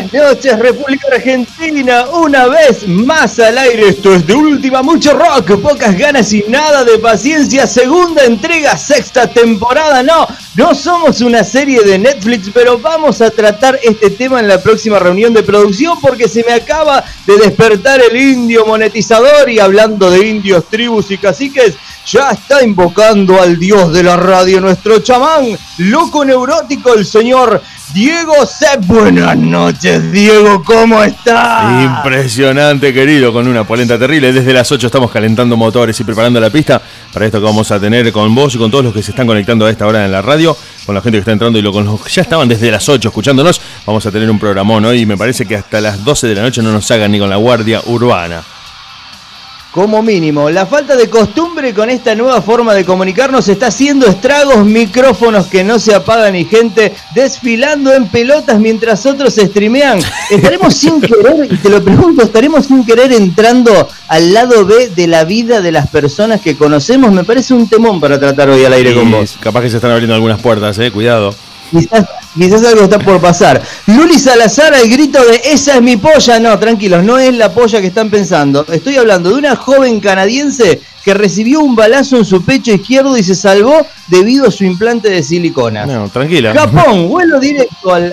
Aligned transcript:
buenas 0.00 0.12
noches, 0.12 0.58
República 0.58 1.08
Argentina. 1.12 2.06
Una 2.12 2.46
vez 2.46 2.86
más 2.88 3.38
al 3.38 3.58
aire. 3.58 3.88
Esto 3.88 4.14
es 4.14 4.26
de 4.26 4.34
última, 4.34 4.82
mucho 4.82 5.12
rock, 5.12 5.60
pocas 5.60 5.96
ganas 5.96 6.32
y 6.32 6.44
nada 6.48 6.84
de 6.84 6.98
paciencia. 6.98 7.66
Segunda 7.66 8.24
entrega, 8.24 8.76
sexta 8.76 9.26
temporada. 9.26 10.02
No, 10.02 10.26
no 10.54 10.74
somos 10.74 11.20
una 11.20 11.44
serie 11.44 11.82
de 11.82 11.98
Netflix, 11.98 12.50
pero 12.52 12.78
vamos 12.78 13.20
a 13.20 13.30
tratar 13.30 13.78
este 13.82 14.10
tema 14.10 14.40
en 14.40 14.48
la 14.48 14.62
próxima 14.62 14.98
reunión 14.98 15.34
de 15.34 15.42
producción 15.42 16.00
porque 16.00 16.28
se 16.28 16.44
me 16.44 16.52
acaba 16.52 17.04
de 17.26 17.36
despertar 17.36 18.00
el 18.00 18.16
indio 18.16 18.64
monetizador 18.64 19.50
y 19.50 19.58
hablando 19.58 20.10
de 20.10 20.26
indios, 20.26 20.64
tribus 20.68 21.10
y 21.10 21.18
caciques 21.18 21.74
ya 22.06 22.30
está 22.30 22.64
invocando 22.64 23.40
al 23.40 23.58
dios 23.58 23.92
de 23.92 24.02
la 24.02 24.16
radio, 24.16 24.60
nuestro 24.60 25.00
chamán, 25.00 25.56
loco 25.78 26.24
neurótico, 26.24 26.94
el 26.94 27.06
señor 27.06 27.62
Diego 27.92 28.46
Sepp. 28.46 28.86
Buenas 28.86 29.36
noches, 29.36 30.12
Diego, 30.12 30.62
¿cómo 30.62 31.02
está? 31.02 32.02
Impresionante, 32.04 32.94
querido, 32.94 33.32
con 33.32 33.48
una 33.48 33.64
polenta 33.64 33.98
terrible. 33.98 34.32
Desde 34.32 34.52
las 34.52 34.70
8 34.70 34.86
estamos 34.86 35.10
calentando 35.10 35.56
motores 35.56 35.98
y 35.98 36.04
preparando 36.04 36.38
la 36.38 36.50
pista 36.50 36.80
para 37.12 37.26
esto 37.26 37.38
que 37.38 37.44
vamos 37.44 37.70
a 37.70 37.80
tener 37.80 38.12
con 38.12 38.32
vos 38.34 38.54
y 38.54 38.58
con 38.58 38.70
todos 38.70 38.84
los 38.84 38.94
que 38.94 39.02
se 39.02 39.10
están 39.10 39.26
conectando 39.26 39.66
a 39.66 39.70
esta 39.70 39.86
hora 39.86 40.04
en 40.04 40.12
la 40.12 40.22
radio, 40.22 40.56
con 40.86 40.94
la 40.94 41.00
gente 41.00 41.16
que 41.16 41.20
está 41.20 41.32
entrando 41.32 41.58
y 41.58 41.72
con 41.72 41.84
los 41.84 42.00
que 42.00 42.10
ya 42.10 42.22
estaban 42.22 42.48
desde 42.48 42.70
las 42.70 42.88
8 42.88 43.08
escuchándonos. 43.08 43.60
Vamos 43.84 44.06
a 44.06 44.12
tener 44.12 44.30
un 44.30 44.38
programón 44.38 44.84
hoy 44.84 45.00
y 45.00 45.06
me 45.06 45.16
parece 45.16 45.46
que 45.46 45.56
hasta 45.56 45.80
las 45.80 46.04
12 46.04 46.28
de 46.28 46.34
la 46.36 46.42
noche 46.42 46.62
no 46.62 46.70
nos 46.70 46.88
hagan 46.90 47.10
ni 47.10 47.18
con 47.18 47.28
la 47.28 47.36
guardia 47.36 47.80
urbana 47.86 48.42
como 49.70 50.02
mínimo. 50.02 50.50
La 50.50 50.66
falta 50.66 50.96
de 50.96 51.08
costumbre 51.08 51.72
con 51.72 51.90
esta 51.90 52.14
nueva 52.14 52.42
forma 52.42 52.74
de 52.74 52.84
comunicarnos 52.84 53.48
está 53.48 53.68
haciendo 53.68 54.06
estragos, 54.06 54.64
micrófonos 54.64 55.46
que 55.46 55.62
no 55.62 55.78
se 55.78 55.94
apagan 55.94 56.34
y 56.36 56.44
gente 56.44 56.94
desfilando 57.14 57.92
en 57.92 58.08
pelotas 58.08 58.58
mientras 58.58 59.06
otros 59.06 59.34
streamean. 59.34 60.00
Estaremos 60.30 60.74
sin 60.74 61.00
querer, 61.00 61.48
y 61.50 61.56
te 61.56 61.68
lo 61.68 61.82
pregunto, 61.82 62.22
estaremos 62.22 62.66
sin 62.66 62.84
querer 62.84 63.12
entrando 63.12 63.88
al 64.08 64.34
lado 64.34 64.64
B 64.64 64.90
de 64.90 65.06
la 65.06 65.24
vida 65.24 65.60
de 65.60 65.72
las 65.72 65.88
personas 65.88 66.40
que 66.40 66.56
conocemos. 66.56 67.12
Me 67.12 67.24
parece 67.24 67.54
un 67.54 67.68
temón 67.68 68.00
para 68.00 68.18
tratar 68.18 68.50
hoy 68.50 68.64
al 68.64 68.72
aire 68.72 68.94
con 68.94 69.10
vos. 69.10 69.36
Capaz 69.40 69.62
que 69.62 69.70
se 69.70 69.76
están 69.76 69.90
abriendo 69.90 70.14
algunas 70.14 70.40
puertas, 70.40 70.78
eh, 70.78 70.90
cuidado. 70.90 71.34
Quizás, 71.70 72.64
algo 72.64 72.84
está 72.84 72.98
por 72.98 73.20
pasar. 73.20 73.62
Luli 73.86 74.18
Salazar 74.18 74.74
al 74.74 74.88
grito 74.88 75.24
de 75.24 75.40
esa 75.44 75.76
es 75.76 75.82
mi 75.82 75.96
polla. 75.96 76.38
No, 76.40 76.58
tranquilos, 76.58 77.04
no 77.04 77.18
es 77.18 77.34
la 77.34 77.52
polla 77.52 77.80
que 77.80 77.88
están 77.88 78.10
pensando. 78.10 78.64
Estoy 78.70 78.96
hablando 78.96 79.30
de 79.30 79.36
una 79.36 79.56
joven 79.56 80.00
canadiense 80.00 80.80
que 81.04 81.14
recibió 81.14 81.60
un 81.60 81.74
balazo 81.74 82.18
en 82.18 82.24
su 82.24 82.44
pecho 82.44 82.72
izquierdo 82.72 83.16
y 83.16 83.22
se 83.22 83.34
salvó 83.34 83.86
debido 84.08 84.46
a 84.46 84.50
su 84.50 84.64
implante 84.64 85.08
de 85.08 85.22
silicona. 85.22 85.86
No, 85.86 86.08
tranquila. 86.08 86.52
Japón, 86.52 87.08
vuelo 87.08 87.40
directo 87.40 87.94
al, 87.94 88.12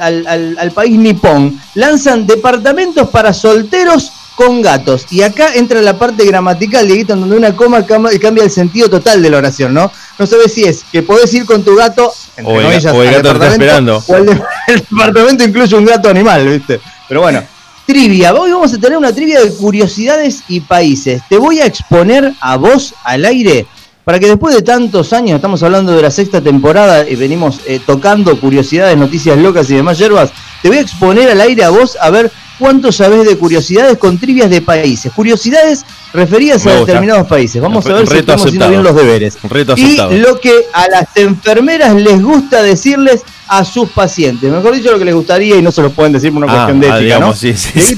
al 0.58 0.72
país 0.72 0.98
nipón. 0.98 1.60
Lanzan 1.76 2.26
departamentos 2.26 3.10
para 3.10 3.34
solteros 3.34 4.12
con 4.38 4.62
gatos. 4.62 5.08
Y 5.10 5.24
acá 5.24 5.56
entra 5.56 5.82
la 5.82 5.98
parte 5.98 6.24
gramatical, 6.24 6.86
Dieguito, 6.86 7.16
donde 7.16 7.36
una 7.36 7.56
coma 7.56 7.84
cambia 7.88 8.44
el 8.44 8.52
sentido 8.52 8.88
total 8.88 9.20
de 9.24 9.32
la 9.32 9.40
oración, 9.40 9.74
¿no? 9.74 9.92
No 10.20 10.28
sabes 10.28 10.54
si 10.54 10.64
es 10.64 10.84
que 10.92 11.02
podés 11.02 11.34
ir 11.34 11.44
con 11.46 11.64
tu 11.64 11.76
gato, 11.76 12.14
o 12.44 12.62
el, 12.62 12.82
gato 13.12 13.32
está 13.32 13.48
esperando. 13.48 14.04
O 14.06 14.16
el, 14.16 14.26
departamento 14.68 15.44
incluye 15.44 15.76
un 15.76 15.86
gato 15.86 16.08
animal, 16.10 16.48
¿viste? 16.48 16.80
Pero 17.08 17.22
bueno, 17.22 17.44
trivia. 17.88 18.36
Hoy 18.36 18.52
vamos 18.52 18.72
a 18.72 18.78
tener 18.78 18.96
una 18.96 19.12
trivia 19.12 19.42
de 19.42 19.52
curiosidades 19.56 20.44
y 20.48 20.60
países. 20.60 21.24
Te 21.28 21.40
voy 21.40 21.60
a 21.60 21.66
exponer 21.66 22.32
a 22.40 22.58
vos 22.58 22.94
al 23.04 23.26
aire 23.26 23.66
para 24.04 24.20
que 24.20 24.28
después 24.28 24.54
de 24.54 24.62
tantos 24.62 25.14
años, 25.14 25.38
estamos 25.38 25.64
hablando 25.64 25.94
de 25.94 26.02
la 26.04 26.12
sexta 26.12 26.42
temporada 26.42 27.10
y 27.10 27.16
venimos 27.16 27.60
eh, 27.66 27.82
tocando 27.84 28.40
curiosidades, 28.40 28.96
noticias 28.96 29.38
locas 29.38 29.70
y 29.72 29.76
demás 29.76 29.98
hierbas, 29.98 30.32
te 30.62 30.70
voy 30.70 30.78
a 30.78 30.82
exponer 30.82 31.30
al 31.32 31.42
aire 31.42 31.64
a 31.64 31.72
vos 31.72 31.98
a 32.00 32.10
ver 32.12 32.32
cuánto 32.58 32.92
sabés 32.92 33.28
de 33.28 33.38
curiosidades 33.38 33.98
con 33.98 34.18
trivias 34.18 34.50
de 34.50 34.62
países. 34.62 35.12
Curiosidades 35.14 35.86
referidas 36.14 36.66
a 36.66 36.76
determinados 36.76 37.28
países. 37.28 37.62
Vamos 37.62 37.86
a 37.86 37.94
ver 37.94 38.08
si 38.08 38.18
estamos 38.18 38.46
haciendo 38.46 38.70
bien 38.70 38.84
los 38.84 38.96
deberes. 38.96 39.38
y 39.76 40.18
lo 40.18 40.40
que 40.40 40.54
a 40.74 40.88
las 40.90 41.08
enfermeras 41.16 41.96
les 41.96 42.22
gusta 42.22 42.62
decirles 42.62 43.24
a 43.48 43.64
sus 43.64 43.90
pacientes. 43.90 44.52
Mejor 44.52 44.76
dicho, 44.76 44.92
lo 44.92 45.00
que 45.00 45.06
les 45.06 45.16
gustaría 45.16 45.56
y 45.58 45.62
no 45.62 45.72
se 45.72 45.82
lo 45.82 45.92
pueden 45.92 46.14
decir 46.14 46.34
por 46.34 46.44
una 46.44 46.52
ah, 46.52 46.56
cuestión 46.56 46.80
de 46.80 46.90
ah, 46.90 47.00
ética, 47.00 47.20
¿no? 47.20 47.34
Sí, 47.34 47.54
sí, 47.56 47.98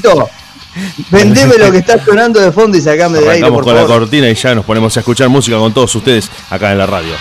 vendeme 1.09 1.57
lo 1.57 1.71
que 1.71 1.79
está 1.79 2.03
sonando 2.03 2.39
de 2.39 2.51
fondo 2.51 2.77
y 2.77 2.81
sacame 2.81 3.19
de 3.19 3.29
aire, 3.29 3.49
por 3.49 3.63
con 3.63 3.75
la 3.75 3.85
cortina 3.85 4.29
y 4.29 4.35
ya 4.35 4.53
nos 4.53 4.65
ponemos 4.65 4.95
a 4.95 4.99
escuchar 4.99 5.27
música 5.29 5.57
con 5.57 5.73
todos 5.73 5.93
ustedes 5.95 6.29
acá 6.49 6.71
en 6.71 6.77
la 6.77 6.85
radio. 6.85 7.13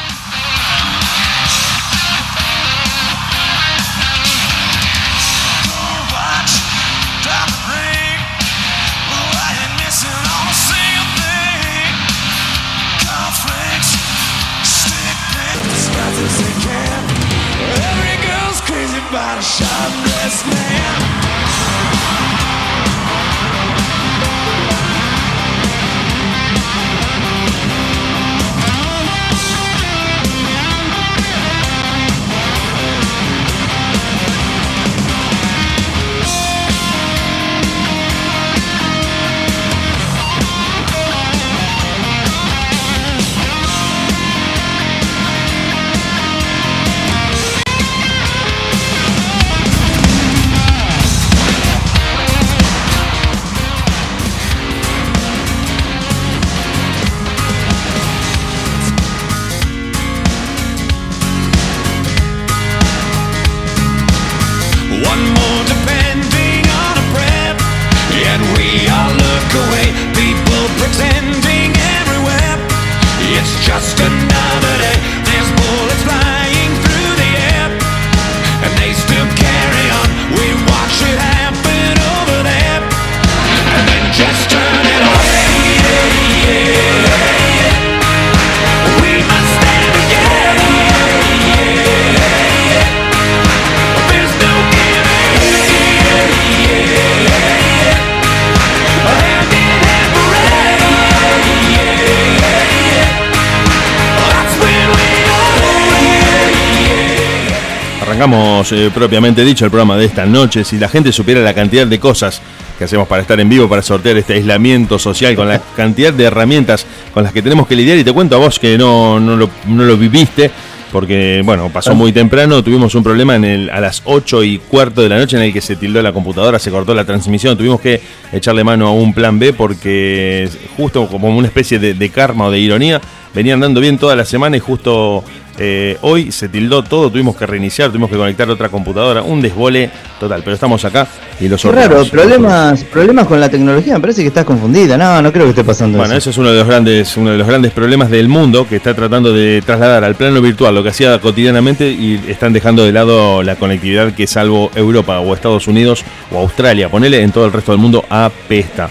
Eh, 108.73 108.91
propiamente 108.93 109.45
dicho 109.45 109.65
el 109.65 109.71
programa 109.71 109.97
de 109.97 110.05
esta 110.05 110.27
noche. 110.27 110.65
Si 110.65 110.79
la 110.79 110.89
gente 110.89 111.13
supiera 111.13 111.41
la 111.41 111.55
cantidad 111.55 111.87
de 111.87 111.99
cosas 111.99 112.41
que 112.79 112.85
hacemos 112.85 113.09
para 113.09 113.23
estar 113.23 113.39
en 113.41 113.49
vivo, 113.49 113.69
para 113.69 113.83
sortear 113.83 114.17
este 114.17 114.35
aislamiento 114.35 114.99
social, 114.99 115.35
con 115.35 115.49
la 115.49 115.61
cantidad 115.77 116.13
de 116.13 116.25
herramientas 116.25 116.87
con 117.13 117.23
las 117.23 117.33
que 117.33 117.43
tenemos 117.43 117.67
que 117.67 117.77
lidiar. 117.77 117.99
Y 117.99 118.05
te 118.05 118.13
cuento 118.13 118.37
a 118.37 118.39
vos 118.39 118.59
que 118.59 118.79
no, 118.79 119.19
no, 119.21 119.37
lo, 119.37 119.97
viviste, 119.97 120.51
porque 120.93 121.43
bueno, 121.45 121.71
pasó 121.73 121.95
muy 121.95 122.13
temprano, 122.13 122.63
tuvimos 122.63 122.95
un 122.95 123.03
problema 123.03 123.37
en 123.37 123.45
el, 123.45 123.71
a 123.71 123.81
las 123.81 124.03
8 124.05 124.45
y 124.45 124.59
cuarto 124.59 125.03
de 125.03 125.09
la 125.09 125.19
noche 125.19 125.37
en 125.37 125.43
el 125.43 125.53
que 125.53 125.61
se 125.61 125.77
tildó 125.77 126.01
la 126.03 126.13
computadora, 126.13 126.59
se 126.59 126.71
cortó 126.71 126.95
la 126.95 127.05
transmisión, 127.05 127.57
tuvimos 127.57 127.81
que 127.81 128.01
echarle 128.33 128.65
mano 128.65 128.87
a 128.89 128.93
un 128.93 129.13
plan 129.13 129.39
B 129.39 129.53
porque 129.53 130.49
justo 130.77 131.09
como 131.09 131.29
una 131.37 131.49
especie 131.49 131.79
de, 131.79 131.95
de 131.95 132.09
karma 132.11 132.47
o 132.47 132.51
de 132.51 132.61
ironía, 132.61 133.01
venían 133.35 133.61
dando 133.61 133.81
bien 133.81 133.99
toda 133.99 134.17
la 134.17 134.25
semana 134.25 134.57
y 134.57 134.61
justo 134.61 135.25
eh, 135.61 135.97
hoy 136.03 136.31
se 136.31 136.49
tildó 136.49 136.85
todo, 136.85 137.11
tuvimos 137.11 137.37
que 137.37 137.45
reiniciar, 137.45 137.89
tuvimos 137.89 138.09
que 138.11 138.17
conectar 138.17 138.49
otra 138.49 138.69
computadora, 138.69 139.23
un 139.23 139.41
desbole 139.41 139.91
total, 140.21 140.43
pero 140.45 140.55
estamos 140.55 140.85
acá 140.85 141.09
y 141.41 141.49
lo 141.49 141.59
sorteamos. 141.59 142.09
Claro, 142.09 142.11
problemas, 142.11 142.85
problemas 142.85 143.27
con 143.27 143.41
la 143.41 143.49
tecnología, 143.49 143.95
me 143.95 144.01
parece 144.01 144.23
que 144.23 144.29
estás 144.29 144.45
confundida, 144.45 144.97
no, 144.97 145.21
no 145.21 145.33
creo 145.33 145.45
que 145.47 145.51
esté 145.51 145.65
pasando 145.65 145.99
bueno, 145.99 146.15
eso. 146.15 146.31
es 146.31 146.39
uno 146.39 146.53
de 146.53 146.59
los 146.59 146.67
grandes, 146.67 147.17
uno 147.17 147.33
de 147.33 147.39
los 147.39 147.47
grandes 147.47 147.73
problemas 147.73 148.09
del 148.09 148.29
mundo 148.29 148.69
que 148.69 148.77
está 148.77 148.95
tratando 148.95 149.33
de 149.33 149.61
trasladar 149.63 150.05
al 150.05 150.15
plano 150.15 150.41
virtual 150.41 150.77
lo 150.77 150.85
que 150.85 150.91
hacía 150.91 151.19
cotidianamente 151.21 151.91
y 151.91 152.23
están 152.29 152.53
dejando 152.53 152.85
de 152.85 152.93
lado 152.93 153.43
la 153.43 153.57
conectividad 153.57 154.13
que 154.13 154.29
salvo 154.29 154.71
Europa 154.77 155.19
o 155.19 155.35
Estados 155.35 155.67
Unidos 155.67 156.05
o 156.31 156.39
Australia, 156.39 156.89
ponele 156.89 157.21
en 157.21 157.33
todo 157.33 157.47
el 157.47 157.53
resto 157.53 157.73
del 157.73 157.81
mundo 157.81 158.05
apesta. 158.09 158.89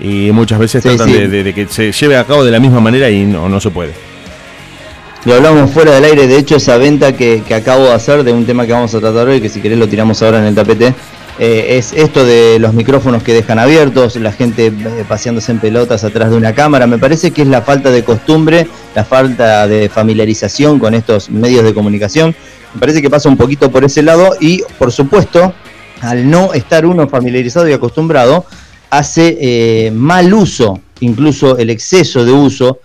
Y 0.00 0.30
muchas 0.32 0.58
veces 0.58 0.82
tratan 0.82 1.10
De, 1.10 1.52
que 1.54 1.66
se 1.68 1.92
lleve 1.92 2.16
a 2.16 2.24
cabo 2.24 2.44
de 2.44 2.50
la 2.50 2.60
misma 2.60 2.80
manera 2.80 3.10
y 3.10 3.24
no, 3.24 3.48
no 3.48 3.60
se 3.60 3.70
puede. 3.70 3.92
Lo 5.24 5.34
hablamos 5.34 5.72
fuera 5.72 5.92
del 5.94 6.04
aire, 6.04 6.26
de 6.28 6.38
hecho 6.38 6.56
esa 6.56 6.76
venta 6.78 7.12
que, 7.12 7.42
acabo 7.54 7.84
de 7.84 7.92
hacer 7.92 8.22
de 8.22 8.32
un 8.32 8.46
tema 8.46 8.66
que 8.66 8.72
vamos 8.72 8.94
a 8.94 9.00
tratar 9.00 9.26
hoy, 9.26 9.40
que 9.40 9.48
si 9.48 9.60
querés 9.60 9.78
lo 9.78 9.88
tiramos 9.88 10.22
ahora 10.22 10.38
en 10.38 10.44
el 10.44 10.54
tapete, 10.54 10.94
eh, 11.40 11.76
es 11.76 11.92
esto 11.92 12.24
de 12.24 12.58
los 12.60 12.72
micrófonos 12.72 13.22
que 13.22 13.34
dejan 13.34 13.58
abiertos, 13.58 14.16
la 14.16 14.32
gente 14.32 14.66
eh, 14.68 15.04
paseándose 15.08 15.52
en 15.52 15.58
pelotas 15.58 16.04
atrás 16.04 16.30
de 16.30 16.36
una 16.36 16.54
cámara. 16.54 16.86
Me 16.86 16.98
parece 16.98 17.32
que 17.32 17.42
es 17.42 17.48
la 17.48 17.62
falta 17.62 17.90
de 17.90 18.04
costumbre, 18.04 18.68
la 18.94 19.04
falta 19.04 19.66
de 19.66 19.88
familiarización 19.88 20.78
con 20.78 20.94
estos 20.94 21.30
medios 21.30 21.64
de 21.64 21.74
comunicación. 21.74 22.34
Me 22.74 22.80
parece 22.80 23.02
que 23.02 23.10
pasa 23.10 23.28
un 23.28 23.36
poquito 23.36 23.70
por 23.70 23.84
ese 23.84 24.02
lado 24.02 24.30
y, 24.40 24.62
por 24.78 24.92
supuesto, 24.92 25.52
al 26.00 26.30
no 26.30 26.54
estar 26.54 26.86
uno 26.86 27.08
familiarizado 27.08 27.68
y 27.68 27.72
acostumbrado, 27.72 28.46
hace 28.90 29.36
eh, 29.40 29.90
mal 29.90 30.32
uso, 30.32 30.80
incluso 31.00 31.58
el 31.58 31.70
exceso 31.70 32.24
de 32.24 32.32
uso 32.32 32.80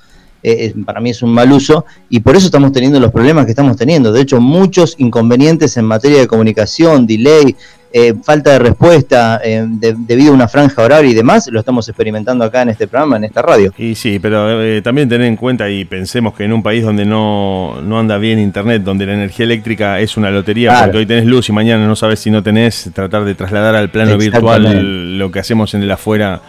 eh, 0.46 0.74
para 0.86 1.00
mí 1.00 1.10
es 1.12 1.22
un 1.22 1.34
mal 1.34 1.52
uso 1.54 1.86
y 2.10 2.20
por 2.20 2.36
eso 2.36 2.48
estamos 2.48 2.74
teniendo 2.74 3.00
los 3.00 3.12
problemas 3.12 3.46
que 3.46 3.52
estamos 3.52 3.78
teniendo. 3.78 4.12
De 4.12 4.22
hecho, 4.22 4.42
muchos 4.42 4.96
inconvenientes 4.98 5.78
en 5.78 5.86
materia 5.86 6.20
de 6.20 6.28
comunicación, 6.28 7.08
delay, 7.08 7.56
eh, 7.94 8.16
falta 8.24 8.52
de 8.52 8.60
respuesta 8.60 9.40
eh, 9.44 9.66
debido 9.70 10.32
a 10.32 10.34
una 10.34 10.48
franja 10.48 10.82
horaria 10.82 11.12
y 11.12 11.14
demás, 11.14 11.48
lo 11.52 11.60
estamos 11.60 11.88
experimentando 11.88 12.44
acá 12.44 12.64
en 12.64 12.70
este 12.70 12.88
programa, 12.88 13.18
en 13.18 13.26
esta 13.26 13.42
radio. 13.42 13.72
Y 13.78 13.96
sí, 13.96 14.20
pero 14.20 14.82
también 14.82 15.08
tener 15.08 15.28
en 15.28 15.36
cuenta 15.36 15.70
y 15.70 15.86
pensemos 15.86 16.34
que 16.34 16.44
en 16.44 16.54
un 16.54 16.64
país 16.64 16.84
donde 16.84 17.06
no, 17.06 17.78
anda 17.98 18.18
bien 18.18 18.40
internet, 18.40 18.82
donde 18.84 19.06
la 19.06 19.14
energía 19.14 19.46
eléctrica 19.46 20.00
es 20.00 20.18
una 20.18 20.32
lotería, 20.32 20.82
porque 20.84 20.98
hoy 20.98 21.06
tenés 21.06 21.26
luz 21.26 21.48
y 21.50 21.52
mañana 21.52 21.86
no 21.86 21.96
sabes 21.96 22.20
si 22.20 22.32
no 22.32 22.42
tenés, 22.42 22.90
tratar 22.94 23.24
de 23.26 23.36
trasladar 23.36 23.76
al 23.76 23.90
plano 23.90 24.18
virtual 24.18 25.18
lo 25.18 25.32
que 25.32 25.40
hacemos 25.40 25.74
en 25.76 25.84
el 25.84 25.92
afuera 25.92 26.42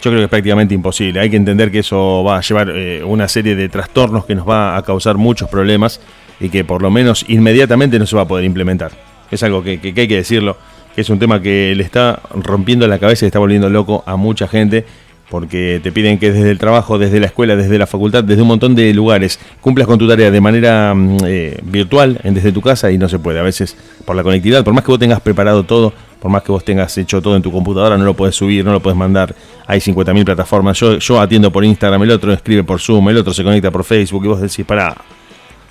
yo 0.00 0.10
creo 0.10 0.20
que 0.20 0.24
es 0.24 0.30
prácticamente 0.30 0.74
imposible. 0.74 1.20
Hay 1.20 1.30
que 1.30 1.36
entender 1.36 1.70
que 1.70 1.80
eso 1.80 2.22
va 2.22 2.38
a 2.38 2.40
llevar 2.40 2.70
eh, 2.70 3.02
una 3.02 3.26
serie 3.28 3.56
de 3.56 3.68
trastornos 3.68 4.24
que 4.24 4.34
nos 4.34 4.48
va 4.48 4.76
a 4.76 4.82
causar 4.82 5.16
muchos 5.16 5.48
problemas 5.48 6.00
y 6.40 6.50
que 6.50 6.64
por 6.64 6.82
lo 6.82 6.90
menos 6.90 7.24
inmediatamente 7.28 7.98
no 7.98 8.06
se 8.06 8.14
va 8.14 8.22
a 8.22 8.28
poder 8.28 8.44
implementar. 8.44 8.92
Es 9.30 9.42
algo 9.42 9.62
que, 9.62 9.80
hay 9.82 10.08
que 10.08 10.16
decirlo, 10.16 10.56
que 10.56 10.77
es 11.00 11.10
un 11.10 11.18
tema 11.18 11.40
que 11.40 11.74
le 11.76 11.82
está 11.82 12.20
rompiendo 12.34 12.86
la 12.86 12.98
cabeza 12.98 13.24
y 13.24 13.28
está 13.28 13.38
volviendo 13.38 13.68
loco 13.70 14.02
a 14.06 14.16
mucha 14.16 14.48
gente 14.48 14.84
porque 15.30 15.80
te 15.82 15.92
piden 15.92 16.18
que 16.18 16.32
desde 16.32 16.50
el 16.50 16.58
trabajo, 16.58 16.98
desde 16.98 17.20
la 17.20 17.26
escuela, 17.26 17.54
desde 17.54 17.78
la 17.78 17.86
facultad, 17.86 18.24
desde 18.24 18.40
un 18.40 18.48
montón 18.48 18.74
de 18.74 18.94
lugares, 18.94 19.38
cumplas 19.60 19.86
con 19.86 19.98
tu 19.98 20.08
tarea 20.08 20.30
de 20.30 20.40
manera 20.40 20.94
mm, 20.94 21.18
eh, 21.26 21.58
virtual, 21.62 22.18
desde 22.24 22.50
tu 22.50 22.62
casa, 22.62 22.90
y 22.90 22.96
no 22.96 23.10
se 23.10 23.18
puede. 23.18 23.38
A 23.38 23.42
veces 23.42 23.76
por 24.06 24.16
la 24.16 24.22
conectividad, 24.22 24.64
por 24.64 24.72
más 24.72 24.84
que 24.84 24.90
vos 24.90 24.98
tengas 24.98 25.20
preparado 25.20 25.64
todo, 25.64 25.92
por 26.18 26.30
más 26.30 26.42
que 26.42 26.50
vos 26.50 26.64
tengas 26.64 26.96
hecho 26.96 27.20
todo 27.20 27.36
en 27.36 27.42
tu 27.42 27.52
computadora, 27.52 27.98
no 27.98 28.04
lo 28.04 28.14
puedes 28.14 28.36
subir, 28.36 28.64
no 28.64 28.72
lo 28.72 28.80
puedes 28.80 28.96
mandar. 28.96 29.34
Hay 29.66 29.80
50.000 29.80 30.24
plataformas. 30.24 30.78
Yo, 30.78 30.98
yo 30.98 31.20
atiendo 31.20 31.52
por 31.52 31.62
Instagram, 31.62 32.02
el 32.02 32.10
otro 32.10 32.32
escribe 32.32 32.64
por 32.64 32.80
Zoom, 32.80 33.10
el 33.10 33.18
otro 33.18 33.34
se 33.34 33.44
conecta 33.44 33.70
por 33.70 33.84
Facebook 33.84 34.24
y 34.24 34.28
vos 34.28 34.40
decís, 34.40 34.64
para 34.64 34.96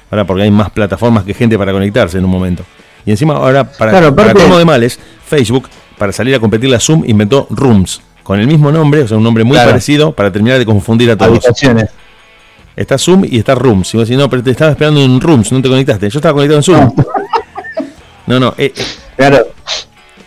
para 0.09 0.25
porque 0.25 0.43
hay 0.43 0.51
más 0.51 0.69
plataformas 0.69 1.23
que 1.23 1.33
gente 1.33 1.57
para 1.57 1.71
conectarse 1.71 2.17
en 2.17 2.25
un 2.25 2.31
momento. 2.31 2.63
Y 3.07 3.11
encima 3.11 3.35
ahora, 3.35 3.63
para, 3.63 3.91
claro, 3.91 4.13
para 4.13 4.33
de 4.33 4.65
males, 4.65 4.99
Facebook, 5.25 5.69
para 5.97 6.11
salir 6.11 6.35
a 6.35 6.41
competir 6.41 6.69
la 6.69 6.77
Zoom, 6.77 7.05
inventó 7.07 7.47
Rooms, 7.49 8.01
con 8.21 8.37
el 8.37 8.45
mismo 8.47 8.69
nombre, 8.69 9.01
o 9.01 9.07
sea, 9.07 9.15
un 9.15 9.23
nombre 9.23 9.45
muy 9.45 9.57
parecido, 9.57 10.11
para 10.11 10.29
terminar 10.29 10.59
de 10.59 10.65
confundir 10.65 11.09
a 11.11 11.15
todos. 11.15 11.39
Está 12.75 12.97
Zoom 12.97 13.23
y 13.23 13.39
está 13.39 13.55
Rooms. 13.55 13.93
Y 13.93 13.97
vos 13.97 14.07
decís, 14.07 14.21
no, 14.21 14.29
pero 14.29 14.43
te 14.43 14.51
estaba 14.51 14.71
esperando 14.71 15.01
en 15.01 15.21
Rooms, 15.21 15.53
no 15.53 15.61
te 15.61 15.69
conectaste. 15.69 16.09
Yo 16.09 16.19
estaba 16.19 16.33
conectado 16.33 16.59
en 16.59 16.63
Zoom. 16.63 16.93
No, 18.27 18.41
no. 18.41 18.53
Eh, 18.57 18.73
eh. 18.75 18.83
claro. 19.15 19.47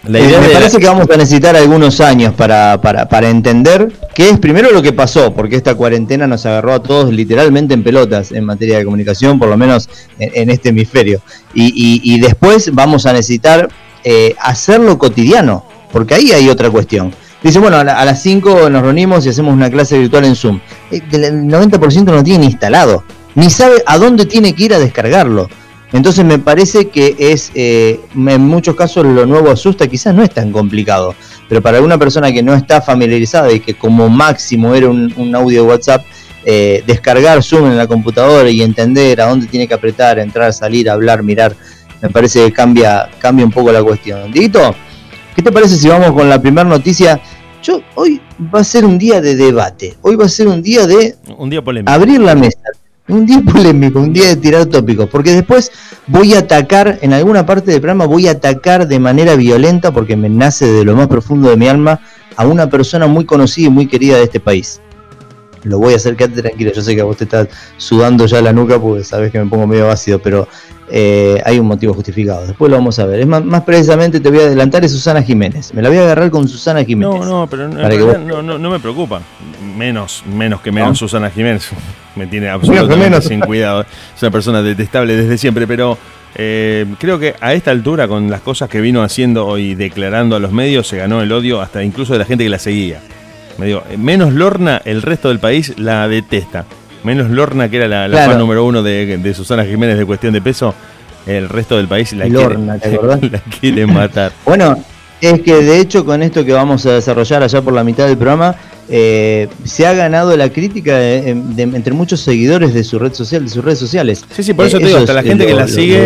La 0.04 0.18
idea 0.18 0.38
eh, 0.38 0.48
me 0.48 0.54
parece 0.54 0.78
que 0.78 0.86
vamos 0.86 1.08
a 1.10 1.16
necesitar 1.16 1.54
algunos 1.56 2.00
años 2.00 2.32
para, 2.34 2.80
para, 2.80 3.06
para, 3.06 3.28
entender 3.28 3.92
qué 4.14 4.30
es 4.30 4.38
primero 4.38 4.70
lo 4.72 4.80
que 4.80 4.94
pasó, 4.94 5.34
porque 5.34 5.56
esta 5.56 5.74
cuarentena 5.74 6.26
nos 6.26 6.46
agarró 6.46 6.72
a 6.72 6.82
todos 6.82 7.12
literalmente 7.12 7.74
en 7.74 7.82
pelotas 7.82 8.32
en 8.32 8.44
materia 8.46 8.78
de 8.78 8.84
comunicación, 8.84 9.38
por 9.38 9.48
lo 9.48 9.58
menos 9.58 9.90
en, 10.18 10.48
este 10.48 10.70
hemisferio. 10.70 11.20
Y, 11.52 12.00
y, 12.02 12.18
después 12.18 12.70
vamos 12.72 13.04
a 13.04 13.12
necesitar 13.12 13.68
eh, 14.02 14.34
hacerlo 14.40 14.96
cotidiano, 14.96 15.66
porque 15.92 16.14
ahí 16.14 16.32
hay 16.32 16.48
otra 16.48 16.70
cuestión. 16.70 17.12
Dice, 17.42 17.58
bueno, 17.58 17.76
a, 17.76 17.84
las 17.84 18.22
5 18.22 18.70
nos 18.70 18.82
reunimos 18.82 19.26
y 19.26 19.28
hacemos 19.28 19.52
una 19.52 19.70
clase 19.70 19.98
virtual 19.98 20.24
en 20.24 20.34
Zoom. 20.34 20.60
Eh, 20.90 21.02
el 21.12 21.42
90% 21.44 22.04
no 22.04 22.24
tiene 22.24 22.46
instalado, 22.46 23.04
ni 23.34 23.50
sabe 23.50 23.82
a 23.84 23.98
dónde 23.98 24.24
tiene 24.24 24.54
que 24.54 24.64
ir 24.64 24.74
a 24.74 24.78
descargarlo. 24.78 25.48
Entonces 25.92 26.24
me 26.24 26.38
parece 26.38 26.88
que 26.88 27.16
es, 27.18 27.50
eh, 27.54 28.00
en 28.14 28.40
muchos 28.42 28.76
casos 28.76 29.04
lo 29.04 29.26
nuevo 29.26 29.50
asusta, 29.50 29.88
quizás 29.88 30.14
no 30.14 30.22
es 30.22 30.30
tan 30.30 30.52
complicado, 30.52 31.14
pero 31.48 31.60
para 31.60 31.78
alguna 31.78 31.98
persona 31.98 32.30
que 32.32 32.42
no 32.42 32.54
está 32.54 32.80
familiarizada 32.80 33.52
y 33.52 33.60
que 33.60 33.74
como 33.74 34.08
máximo 34.08 34.74
era 34.74 34.88
un, 34.88 35.34
audio 35.34 35.62
de 35.62 35.68
WhatsApp, 35.68 36.04
eh, 36.44 36.82
descargar 36.86 37.42
Zoom 37.42 37.66
en 37.66 37.76
la 37.76 37.86
computadora 37.86 38.48
y 38.48 38.62
entender 38.62 39.20
a 39.20 39.26
dónde 39.26 39.46
tiene 39.46 39.66
que 39.66 39.74
apretar, 39.74 40.18
entrar, 40.18 40.52
salir, 40.52 40.88
hablar, 40.88 41.22
mirar, 41.22 41.56
me 42.00 42.08
parece 42.08 42.44
que 42.44 42.52
cambia, 42.52 43.10
cambia 43.18 43.44
un 43.44 43.52
poco 43.52 43.72
la 43.72 43.82
cuestión. 43.82 44.30
Dito, 44.32 44.74
¿qué 45.34 45.42
te 45.42 45.52
parece 45.52 45.76
si 45.76 45.88
vamos 45.88 46.12
con 46.12 46.28
la 46.28 46.40
primera 46.40 46.68
noticia? 46.68 47.20
Yo, 47.62 47.82
hoy 47.94 48.20
va 48.54 48.60
a 48.60 48.64
ser 48.64 48.84
un 48.84 48.96
día 48.96 49.20
de 49.20 49.36
debate, 49.36 49.96
hoy 50.00 50.16
va 50.16 50.24
a 50.24 50.28
ser 50.30 50.48
un 50.48 50.62
día 50.62 50.86
de 50.86 51.16
un 51.36 51.50
día 51.50 51.62
polémico. 51.62 51.92
abrir 51.92 52.20
la 52.20 52.34
mesa, 52.34 52.58
un 53.10 53.26
día 53.26 53.42
polémico, 53.52 54.00
un 54.00 54.12
día 54.12 54.28
de 54.28 54.36
tirar 54.36 54.66
tópicos, 54.66 55.08
porque 55.08 55.32
después 55.32 55.70
voy 56.06 56.34
a 56.34 56.40
atacar, 56.40 56.98
en 57.02 57.12
alguna 57.12 57.46
parte 57.46 57.70
del 57.70 57.80
programa 57.80 58.06
voy 58.06 58.28
a 58.28 58.32
atacar 58.32 58.88
de 58.88 58.98
manera 58.98 59.36
violenta, 59.36 59.92
porque 59.92 60.16
me 60.16 60.28
nace 60.28 60.66
de 60.66 60.84
lo 60.84 60.96
más 60.96 61.08
profundo 61.08 61.50
de 61.50 61.56
mi 61.56 61.68
alma, 61.68 62.00
a 62.36 62.46
una 62.46 62.68
persona 62.70 63.06
muy 63.06 63.24
conocida 63.24 63.66
y 63.66 63.70
muy 63.70 63.86
querida 63.86 64.16
de 64.16 64.24
este 64.24 64.40
país. 64.40 64.80
Lo 65.62 65.78
voy 65.78 65.92
a 65.92 65.96
hacer, 65.96 66.16
quédate 66.16 66.40
tranquilo, 66.40 66.72
yo 66.72 66.80
sé 66.80 66.94
que 66.94 67.02
a 67.02 67.04
vos 67.04 67.16
te 67.16 67.24
estás 67.24 67.48
sudando 67.76 68.24
ya 68.26 68.40
la 68.40 68.52
nuca 68.52 68.78
porque 68.78 69.04
sabes 69.04 69.30
que 69.30 69.38
me 69.38 69.46
pongo 69.46 69.66
medio 69.66 69.90
ácido, 69.90 70.18
pero 70.18 70.48
eh, 70.92 71.40
hay 71.44 71.58
un 71.58 71.66
motivo 71.66 71.94
justificado. 71.94 72.46
Después 72.46 72.70
lo 72.70 72.76
vamos 72.76 72.98
a 72.98 73.06
ver. 73.06 73.20
Es 73.20 73.26
más, 73.26 73.44
más, 73.44 73.62
precisamente 73.62 74.20
te 74.20 74.28
voy 74.28 74.40
a 74.40 74.42
adelantar 74.42 74.84
es 74.84 74.92
Susana 74.92 75.22
Jiménez. 75.22 75.72
Me 75.72 75.82
la 75.82 75.88
voy 75.88 75.98
a 75.98 76.02
agarrar 76.02 76.30
con 76.30 76.48
Susana 76.48 76.82
Jiménez. 76.84 77.20
No, 77.20 77.24
no, 77.24 77.46
pero 77.46 77.68
no, 77.68 78.58
no, 78.58 78.70
me 78.70 78.80
preocupa. 78.80 79.22
Menos, 79.80 80.22
menos 80.26 80.60
que 80.60 80.70
menos 80.70 80.98
Susana 80.98 81.30
Jiménez. 81.30 81.70
me 82.14 82.26
tiene 82.26 82.50
absolutamente 82.50 83.22
sin 83.22 83.40
cuidado. 83.40 83.80
Es 84.14 84.22
una 84.22 84.30
persona 84.30 84.60
detestable 84.60 85.16
desde 85.16 85.38
siempre, 85.38 85.66
pero 85.66 85.96
eh, 86.34 86.84
creo 86.98 87.18
que 87.18 87.34
a 87.40 87.54
esta 87.54 87.70
altura, 87.70 88.06
con 88.06 88.28
las 88.30 88.42
cosas 88.42 88.68
que 88.68 88.82
vino 88.82 89.02
haciendo 89.02 89.56
y 89.56 89.74
declarando 89.74 90.36
a 90.36 90.38
los 90.38 90.52
medios, 90.52 90.86
se 90.86 90.98
ganó 90.98 91.22
el 91.22 91.32
odio 91.32 91.62
hasta 91.62 91.82
incluso 91.82 92.12
de 92.12 92.18
la 92.18 92.26
gente 92.26 92.44
que 92.44 92.50
la 92.50 92.58
seguía. 92.58 93.00
Me 93.56 93.66
digo, 93.66 93.82
menos 93.96 94.34
Lorna, 94.34 94.82
el 94.84 95.00
resto 95.00 95.28
del 95.28 95.38
país 95.38 95.72
la 95.78 96.06
detesta. 96.08 96.66
Menos 97.02 97.30
Lorna, 97.30 97.70
que 97.70 97.78
era 97.78 97.88
la, 97.88 98.06
la 98.06 98.26
fan 98.26 98.38
número 98.38 98.66
uno 98.66 98.82
de, 98.82 99.32
Susana 99.34 99.64
Jiménez 99.64 99.96
de 99.96 100.04
cuestión 100.04 100.34
de 100.34 100.42
peso, 100.42 100.74
el 101.26 101.48
resto 101.48 101.78
del 101.78 101.88
país 101.88 102.12
la, 102.12 102.26
Lorna, 102.26 102.78
quiere, 102.78 102.98
la 103.30 103.38
quiere 103.38 103.86
matar. 103.86 104.32
bueno, 104.44 104.76
es 105.22 105.40
que 105.40 105.54
de 105.54 105.80
hecho 105.80 106.04
con 106.04 106.22
esto 106.22 106.44
que 106.44 106.52
vamos 106.52 106.84
a 106.84 106.92
desarrollar 106.92 107.42
allá 107.42 107.62
por 107.62 107.72
la 107.72 107.82
mitad 107.82 108.06
del 108.06 108.18
programa, 108.18 108.54
eh, 108.92 109.48
se 109.64 109.86
ha 109.86 109.92
ganado 109.92 110.36
la 110.36 110.48
crítica 110.50 111.00
entre 111.00 111.92
muchos 111.92 112.20
seguidores 112.20 112.74
de 112.74 112.82
su 112.82 112.98
red 112.98 113.12
social, 113.12 113.44
de 113.44 113.50
sus 113.50 113.64
redes 113.64 113.78
sociales. 113.78 114.24
Sí, 114.34 114.42
sí, 114.42 114.52
por 114.52 114.66
eso 114.66 114.78
te 114.78 114.86
digo, 114.86 114.98
hasta 114.98 115.12
la 115.12 115.22
gente 115.22 115.46
que 115.46 115.54
la 115.54 115.68
sigue 115.68 115.96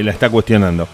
eh, 0.00 0.02
la 0.02 0.10
está 0.10 0.28
cuestionando. 0.28 0.88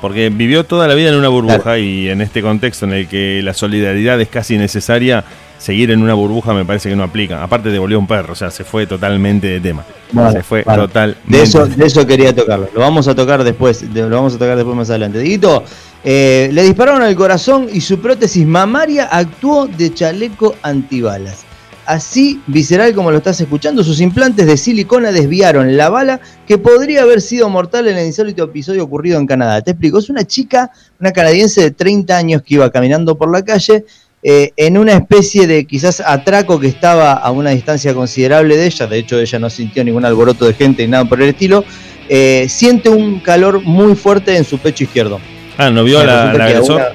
Porque 0.00 0.30
vivió 0.30 0.64
toda 0.64 0.86
la 0.86 0.94
vida 0.94 1.08
en 1.08 1.16
una 1.16 1.28
burbuja 1.28 1.78
y 1.78 2.08
en 2.08 2.20
este 2.20 2.42
contexto 2.42 2.86
en 2.86 2.92
el 2.92 3.08
que 3.08 3.42
la 3.42 3.52
solidaridad 3.54 4.20
es 4.20 4.28
casi 4.28 4.56
necesaria, 4.56 5.24
seguir 5.58 5.90
en 5.90 6.00
una 6.00 6.14
burbuja 6.14 6.54
me 6.54 6.64
parece 6.64 6.88
que 6.88 6.96
no 6.96 7.02
aplica. 7.02 7.42
Aparte 7.42 7.70
devolvió 7.70 7.98
un 7.98 8.06
perro, 8.06 8.32
o 8.32 8.36
sea, 8.36 8.52
se 8.52 8.62
fue 8.62 8.86
totalmente 8.86 9.48
de 9.48 9.60
tema. 9.60 9.84
se 10.32 10.42
fue 10.44 10.62
totalmente. 10.62 11.20
De 11.26 11.42
eso, 11.42 11.66
de 11.66 11.84
eso 11.84 12.06
quería 12.06 12.34
tocarlo. 12.34 12.68
Lo 12.72 12.80
vamos 12.80 13.08
a 13.08 13.16
tocar 13.16 13.42
después, 13.42 13.82
lo 13.82 14.08
vamos 14.08 14.36
a 14.36 14.38
tocar 14.38 14.56
después 14.56 14.76
más 14.76 14.88
adelante. 14.90 15.18
Diguito, 15.18 15.64
eh, 16.02 16.48
le 16.52 16.62
dispararon 16.62 17.02
al 17.02 17.14
corazón 17.14 17.68
y 17.72 17.80
su 17.80 18.00
prótesis 18.00 18.46
mamaria 18.46 19.04
actuó 19.04 19.66
de 19.66 19.92
chaleco 19.92 20.54
antibalas. 20.62 21.44
Así, 21.86 22.40
visceral 22.46 22.94
como 22.94 23.10
lo 23.10 23.18
estás 23.18 23.40
escuchando, 23.40 23.82
sus 23.82 24.00
implantes 24.00 24.46
de 24.46 24.56
silicona 24.56 25.10
desviaron 25.10 25.76
la 25.76 25.88
bala 25.88 26.20
que 26.46 26.56
podría 26.56 27.02
haber 27.02 27.20
sido 27.20 27.48
mortal 27.48 27.88
en 27.88 27.96
el 27.96 28.06
insólito 28.06 28.44
episodio 28.44 28.84
ocurrido 28.84 29.18
en 29.18 29.26
Canadá. 29.26 29.60
Te 29.60 29.72
explico, 29.72 29.98
es 29.98 30.08
una 30.08 30.24
chica, 30.24 30.70
una 31.00 31.12
canadiense 31.12 31.62
de 31.62 31.70
30 31.72 32.16
años 32.16 32.42
que 32.42 32.54
iba 32.54 32.70
caminando 32.70 33.18
por 33.18 33.32
la 33.32 33.44
calle 33.44 33.84
eh, 34.22 34.52
en 34.56 34.78
una 34.78 34.92
especie 34.92 35.46
de 35.46 35.64
quizás 35.64 36.00
atraco 36.00 36.60
que 36.60 36.68
estaba 36.68 37.14
a 37.14 37.30
una 37.30 37.50
distancia 37.50 37.94
considerable 37.94 38.56
de 38.56 38.66
ella, 38.66 38.86
de 38.86 38.98
hecho 38.98 39.18
ella 39.18 39.38
no 39.38 39.48
sintió 39.48 39.82
ningún 39.82 40.04
alboroto 40.04 40.44
de 40.44 40.52
gente 40.52 40.84
ni 40.84 40.90
nada 40.90 41.06
por 41.06 41.20
el 41.22 41.30
estilo, 41.30 41.64
eh, 42.08 42.46
siente 42.48 42.90
un 42.90 43.20
calor 43.20 43.62
muy 43.62 43.94
fuerte 43.96 44.36
en 44.36 44.44
su 44.44 44.58
pecho 44.58 44.84
izquierdo. 44.84 45.20
Ah, 45.58 45.70
¿no 45.70 45.84
vio 45.84 46.04
la, 46.04 46.32
la 46.32 46.44
agresor? 46.44 46.92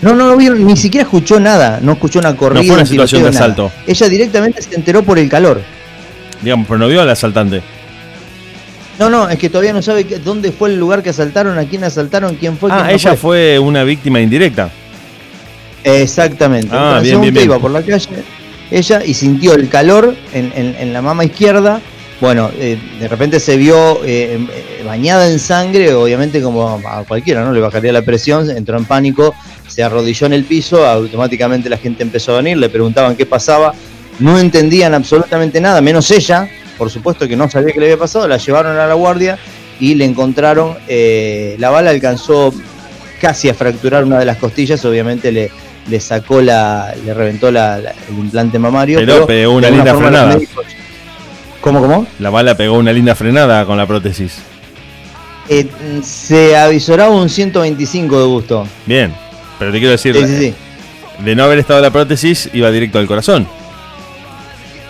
No, 0.00 0.14
no 0.14 0.28
lo 0.28 0.36
vio, 0.36 0.54
ni 0.54 0.76
siquiera 0.76 1.02
escuchó 1.02 1.40
nada, 1.40 1.80
no 1.82 1.92
escuchó 1.92 2.20
una 2.20 2.36
corrida. 2.36 2.62
No 2.62 2.66
fue 2.66 2.76
una 2.76 2.86
situación 2.86 3.22
de 3.22 3.28
asalto. 3.30 3.72
Ella 3.86 4.08
directamente 4.08 4.62
se 4.62 4.74
enteró 4.74 5.02
por 5.02 5.18
el 5.18 5.28
calor. 5.28 5.60
Digamos, 6.40 6.66
pero 6.68 6.78
no 6.78 6.88
vio 6.88 7.00
al 7.02 7.10
asaltante. 7.10 7.62
No, 8.98 9.08
no, 9.08 9.28
es 9.28 9.38
que 9.38 9.48
todavía 9.48 9.72
no 9.72 9.82
sabe 9.82 10.04
dónde 10.24 10.50
fue 10.50 10.70
el 10.70 10.78
lugar 10.78 11.02
que 11.02 11.10
asaltaron, 11.10 11.56
a 11.58 11.64
quién 11.64 11.84
asaltaron, 11.84 12.34
quién 12.36 12.56
fue. 12.56 12.70
Ah, 12.72 12.90
ella 12.90 13.16
fue 13.16 13.58
una 13.58 13.84
víctima 13.84 14.20
indirecta. 14.20 14.70
Exactamente. 15.84 16.68
Ah, 16.72 17.00
bien, 17.02 17.20
bien, 17.20 17.36
iba 17.36 17.58
por 17.58 17.70
la 17.70 17.82
calle, 17.82 18.24
ella, 18.70 19.04
y 19.04 19.14
sintió 19.14 19.54
el 19.54 19.68
calor 19.68 20.14
en, 20.32 20.92
la 20.92 21.00
mama 21.00 21.24
izquierda. 21.24 21.80
Bueno, 22.20 22.50
eh, 22.58 22.78
de 22.98 23.06
repente 23.06 23.38
se 23.38 23.56
vio 23.56 24.04
eh, 24.04 24.38
eh, 24.50 24.82
bañada 24.84 25.30
en 25.30 25.38
sangre, 25.38 25.94
obviamente 25.94 26.42
como 26.42 26.80
a 26.84 27.04
cualquiera, 27.04 27.44
¿no? 27.44 27.52
Le 27.52 27.60
bajaría 27.60 27.92
la 27.92 28.02
presión, 28.02 28.50
entró 28.50 28.76
en 28.76 28.86
pánico, 28.86 29.36
se 29.68 29.84
arrodilló 29.84 30.26
en 30.26 30.32
el 30.32 30.44
piso, 30.44 30.84
automáticamente 30.84 31.68
la 31.68 31.78
gente 31.78 32.02
empezó 32.02 32.32
a 32.32 32.38
venir, 32.38 32.56
le 32.56 32.68
preguntaban 32.70 33.14
qué 33.14 33.24
pasaba, 33.24 33.72
no 34.18 34.36
entendían 34.38 34.94
absolutamente 34.94 35.60
nada, 35.60 35.80
menos 35.80 36.10
ella, 36.10 36.48
por 36.76 36.90
supuesto 36.90 37.28
que 37.28 37.36
no 37.36 37.48
sabía 37.48 37.72
qué 37.72 37.78
le 37.78 37.86
había 37.86 37.98
pasado, 37.98 38.26
la 38.26 38.38
llevaron 38.38 38.76
a 38.76 38.86
la 38.88 38.94
guardia 38.94 39.38
y 39.78 39.94
le 39.94 40.04
encontraron, 40.04 40.76
la 40.88 41.70
bala 41.70 41.90
alcanzó 41.90 42.52
casi 43.20 43.48
a 43.48 43.54
fracturar 43.54 44.04
una 44.04 44.18
de 44.18 44.24
las 44.24 44.38
costillas, 44.38 44.84
obviamente 44.84 45.30
le, 45.30 45.52
le 45.88 46.00
sacó 46.00 46.40
la, 46.40 46.94
le 47.04 47.14
reventó 47.14 47.52
la, 47.52 47.78
el 47.78 48.18
implante 48.18 48.58
mamario. 48.58 48.98
Pero, 48.98 49.24
pegó 49.24 49.54
una 49.54 49.70
linda 49.70 49.94
frenada. 49.94 50.36
¿Cómo, 51.68 51.82
cómo? 51.82 52.06
La 52.18 52.30
bala 52.30 52.56
pegó 52.56 52.78
una 52.78 52.94
linda 52.94 53.14
frenada 53.14 53.66
con 53.66 53.76
la 53.76 53.86
prótesis. 53.86 54.38
Eh, 55.50 55.68
se 56.02 56.56
avisoraba 56.56 57.14
un 57.14 57.28
125 57.28 58.18
de 58.18 58.24
gusto. 58.26 58.66
Bien, 58.86 59.12
pero 59.58 59.70
te 59.70 59.76
quiero 59.76 59.92
decir, 59.92 60.14
de 60.14 61.36
no 61.36 61.44
haber 61.44 61.58
estado 61.58 61.82
la 61.82 61.90
prótesis, 61.90 62.48
iba 62.54 62.70
directo 62.70 62.98
al 62.98 63.06
corazón. 63.06 63.46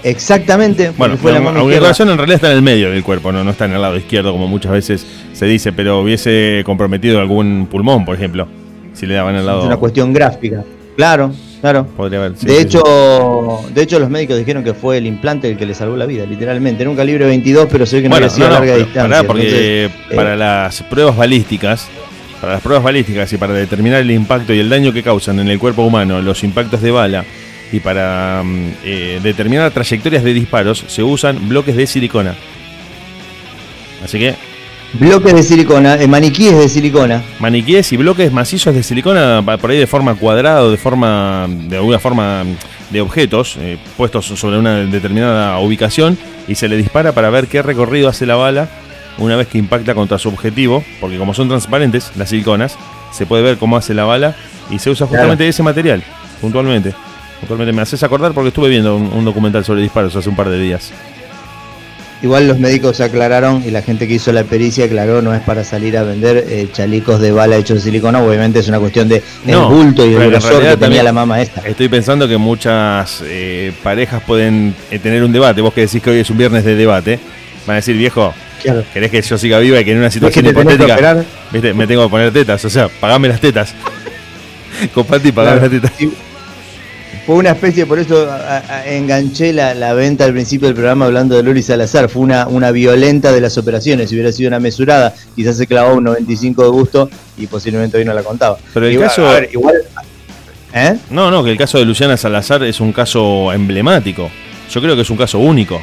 Exactamente. 0.05 0.93
Bueno, 0.97 1.17
fue 1.17 1.33
la 1.33 1.39
aunque 1.39 1.75
el 1.75 1.81
corazón 1.81 2.11
en 2.11 2.17
realidad 2.17 2.37
está 2.37 2.51
en 2.53 2.59
el 2.59 2.63
medio 2.63 2.93
del 2.93 3.03
cuerpo, 3.03 3.33
no, 3.33 3.43
no 3.43 3.51
está 3.51 3.65
en 3.65 3.73
el 3.73 3.83
lado 3.83 3.97
izquierdo 3.97 4.31
como 4.31 4.47
muchas 4.47 4.71
veces 4.71 5.05
se 5.33 5.47
dice, 5.47 5.73
pero 5.73 6.01
hubiese 6.01 6.63
comprometido 6.65 7.19
algún 7.19 7.67
pulmón, 7.69 8.05
por 8.05 8.15
ejemplo, 8.15 8.47
si 8.93 9.05
le 9.05 9.15
daban 9.15 9.35
el 9.35 9.45
lado. 9.45 9.63
Es 9.63 9.67
una 9.67 9.79
cuestión 9.79 10.13
gráfica. 10.13 10.63
Claro, 10.95 11.33
claro. 11.61 11.87
Podría 11.97 12.19
haber. 12.21 12.35
de 12.35 12.61
hecho, 12.61 12.83
de 13.73 13.83
hecho 13.83 13.99
los 13.99 14.11
médicos 14.11 14.39
dijeron 14.39 14.65
que 14.65 14.75
fue 14.75 14.99
el 14.99 15.07
implante 15.07 15.51
el 15.51 15.57
que 15.57 15.67
le 15.67 15.75
salvó 15.75 15.97
la 15.97 16.07
vida, 16.07 16.25
literalmente. 16.27 16.83
Era 16.83 16.91
un 16.91 16.97
calibre 16.97 17.27
22, 17.27 17.69
pero 17.71 17.87
se 17.87 17.97
ve 17.97 18.03
que 18.03 18.09
no 18.09 18.31
sido 18.31 18.47
a 18.47 18.51
larga 18.51 18.77
distancia. 18.77 19.25
porque 19.25 19.85
eh, 19.87 19.91
para 20.15 20.37
las 20.37 20.83
pruebas 20.83 21.17
balísticas, 21.17 21.89
para 22.41 22.55
las 22.55 22.63
pruebas 22.63 22.85
balísticas 22.85 23.33
y 23.33 23.37
para 23.37 23.53
determinar 23.55 24.01
el 24.01 24.11
impacto 24.11 24.53
y 24.53 24.59
el 24.59 24.69
daño 24.69 24.93
que 24.93 25.03
causan 25.03 25.41
en 25.41 25.49
el 25.49 25.59
cuerpo 25.59 25.83
humano 25.83 26.21
los 26.23 26.45
impactos 26.45 26.81
de 26.83 26.91
bala 26.91 27.25
y 27.73 27.81
para 27.81 28.43
mm, 28.45 28.73
eh, 28.85 29.21
determinar 29.23 29.71
trayectorias 29.73 30.25
de 30.25 30.33
disparos 30.33 30.85
se 30.87 31.03
usan 31.03 31.49
bloques 31.49 31.77
de 31.77 31.87
silicona. 31.87 32.35
Así 34.05 34.19
que 34.19 34.35
Bloques 34.95 35.35
de 35.35 35.43
silicona, 35.43 36.01
eh, 36.01 36.09
maniquíes 36.09 36.57
de 36.57 36.69
silicona. 36.69 37.23
Maniquíes 37.41 37.93
y 37.93 37.99
bloques 37.99 38.33
macizos 38.33 38.75
de 38.75 38.83
silicona, 38.83 39.45
por 39.61 39.71
ahí 39.71 39.79
de 39.79 39.87
forma 39.87 40.15
cuadrada 40.15 40.63
o 40.63 40.71
de 40.71 40.79
forma, 40.79 41.47
de 41.49 41.77
alguna 41.77 41.99
forma 41.99 42.45
de 42.89 43.01
objetos 43.03 43.57
eh, 43.61 43.77
puestos 43.99 44.27
sobre 44.27 44.59
una 44.59 44.77
determinada 44.87 45.59
ubicación 45.59 46.17
y 46.49 46.55
se 46.55 46.69
le 46.69 46.77
dispara 46.79 47.13
para 47.13 47.29
ver 47.29 47.49
qué 47.49 47.61
recorrido 47.61 48.09
hace 48.09 48.25
la 48.25 48.37
bala 48.37 48.69
una 49.19 49.37
vez 49.37 49.49
que 49.49 49.59
impacta 49.59 49.95
contra 49.95 50.19
su 50.19 50.31
objetivo, 50.31 50.83
porque 51.01 51.19
como 51.19 51.35
son 51.35 51.49
transparentes 51.49 52.13
las 52.17 52.31
siliconas, 52.31 52.79
se 53.13 53.27
puede 53.27 53.43
ver 53.43 53.59
cómo 53.59 53.77
hace 53.77 53.93
la 53.93 54.05
bala 54.05 54.37
y 54.71 54.79
se 54.79 54.89
usa 54.91 55.07
justamente 55.07 55.47
ese 55.47 55.63
material, 55.63 56.03
puntualmente. 56.41 56.95
Puntualmente 57.41 57.73
me 57.73 57.83
haces 57.83 58.03
acordar 58.03 58.33
porque 58.33 58.49
estuve 58.49 58.69
viendo 58.69 58.97
un 58.97 59.25
documental 59.25 59.65
sobre 59.65 59.83
disparos 59.83 60.17
hace 60.17 60.29
un 60.29 60.37
par 60.37 60.49
de 60.49 60.59
días. 60.59 60.93
Igual 62.21 62.49
los 62.49 62.59
médicos 62.59 63.01
aclararon 63.01 63.63
y 63.65 63.71
la 63.71 63.81
gente 63.81 64.09
que 64.09 64.15
hizo 64.15 64.33
la 64.33 64.43
pericia 64.43 64.87
aclaró, 64.87 65.23
no 65.23 65.35
es 65.35 65.41
para 65.41 65.63
salir 65.63 65.97
a 65.97 66.03
vender 66.03 66.45
eh, 66.49 66.69
chalicos 66.73 67.21
de 67.21 67.31
bala 67.31 67.57
hechos 67.57 67.77
de 67.77 67.83
silicona, 67.83 68.21
obviamente 68.21 68.59
es 68.59 68.67
una 68.67 68.81
cuestión 68.81 69.09
de 69.09 69.23
bulto 69.45 70.05
y 70.05 70.15
el 70.15 70.31
grosor 70.31 70.63
que 70.63 70.77
tenía 70.77 71.05
la 71.05 71.13
mamá 71.13 71.41
esta. 71.41 71.61
Estoy 71.61 71.89
pensando 71.89 72.27
que 72.27 72.37
muchas 72.37 73.23
eh, 73.25 73.73
parejas 73.85 74.21
pueden 74.25 74.75
eh, 74.91 74.99
tener 74.99 75.23
un 75.23 75.33
debate, 75.33 75.61
vos 75.61 75.73
que 75.73 75.83
decís 75.83 76.03
que 76.03 76.11
hoy 76.11 76.19
es 76.19 76.31
un 76.31 76.39
viernes 76.39 76.65
de 76.65 76.75
debate, 76.75 77.21
van 77.67 77.75
a 77.75 77.77
decir, 77.77 77.97
viejo, 77.97 78.35
¿querés 78.93 79.11
que 79.13 79.23
yo 79.23 79.39
siga 79.39 79.61
viva 79.61 79.81
y 79.81 79.85
que 79.85 79.93
en 79.93 79.99
una 79.99 80.11
situación 80.11 80.47
hipotética 80.47 81.25
¿viste? 81.53 81.73
me 81.73 81.87
tengo 81.87 82.03
que 82.05 82.11
poner 82.11 82.33
tetas? 82.33 82.65
O 82.65 82.71
sea, 82.71 82.89
pagame 82.89 83.29
las 83.29 83.41
tetas. 83.41 83.75
Comparte 84.95 85.29
y 85.29 85.33
pagame 85.33 85.61
las 85.61 85.71
tetas 85.71 85.93
fue 87.29 87.37
una 87.37 87.51
especie, 87.51 87.85
por 87.85 87.99
eso 87.99 88.27
enganché 88.87 89.53
la, 89.53 89.93
venta 89.93 90.25
al 90.25 90.33
principio 90.33 90.67
del 90.67 90.75
programa 90.75 91.05
hablando 91.05 91.37
de 91.37 91.43
Lori 91.43 91.63
Salazar, 91.63 92.09
fue 92.09 92.23
una, 92.23 92.49
una 92.49 92.71
violenta 92.71 93.33
de 93.33 93.43
las 93.43 93.59
operaciones, 93.59 94.09
si 94.09 94.15
hubiera 94.15 94.33
sido 94.33 94.49
una 94.49 94.61
mesurada, 94.61 95.15
quizás 95.37 95.59
se 95.59 95.67
clavó 95.67 95.97
un 95.97 96.05
95 96.05 96.63
de 96.63 96.69
gusto 96.71 97.11
y 97.37 97.47
posiblemente 97.47 97.99
hoy 97.99 98.07
no 98.07 98.15
la 98.15 98.23
contaba. 98.23 98.57
Pero 98.73 98.87
el 98.87 98.99
caso... 98.99 99.29
igual, 99.53 99.75
¿eh? 100.73 100.97
No, 101.11 101.31
no, 101.31 101.45
que 101.45 101.51
el 101.51 101.59
caso 101.59 101.77
de 101.77 101.85
Luciana 101.85 102.17
Salazar 102.17 102.63
es 102.63 102.81
un 102.81 102.95
caso 102.95 103.53
emblemático. 103.53 104.31
Yo 104.71 104.81
creo 104.81 104.97
que 104.97 105.03
es 105.03 105.11
un 105.11 105.19
caso 105.19 105.39
único. 105.39 105.83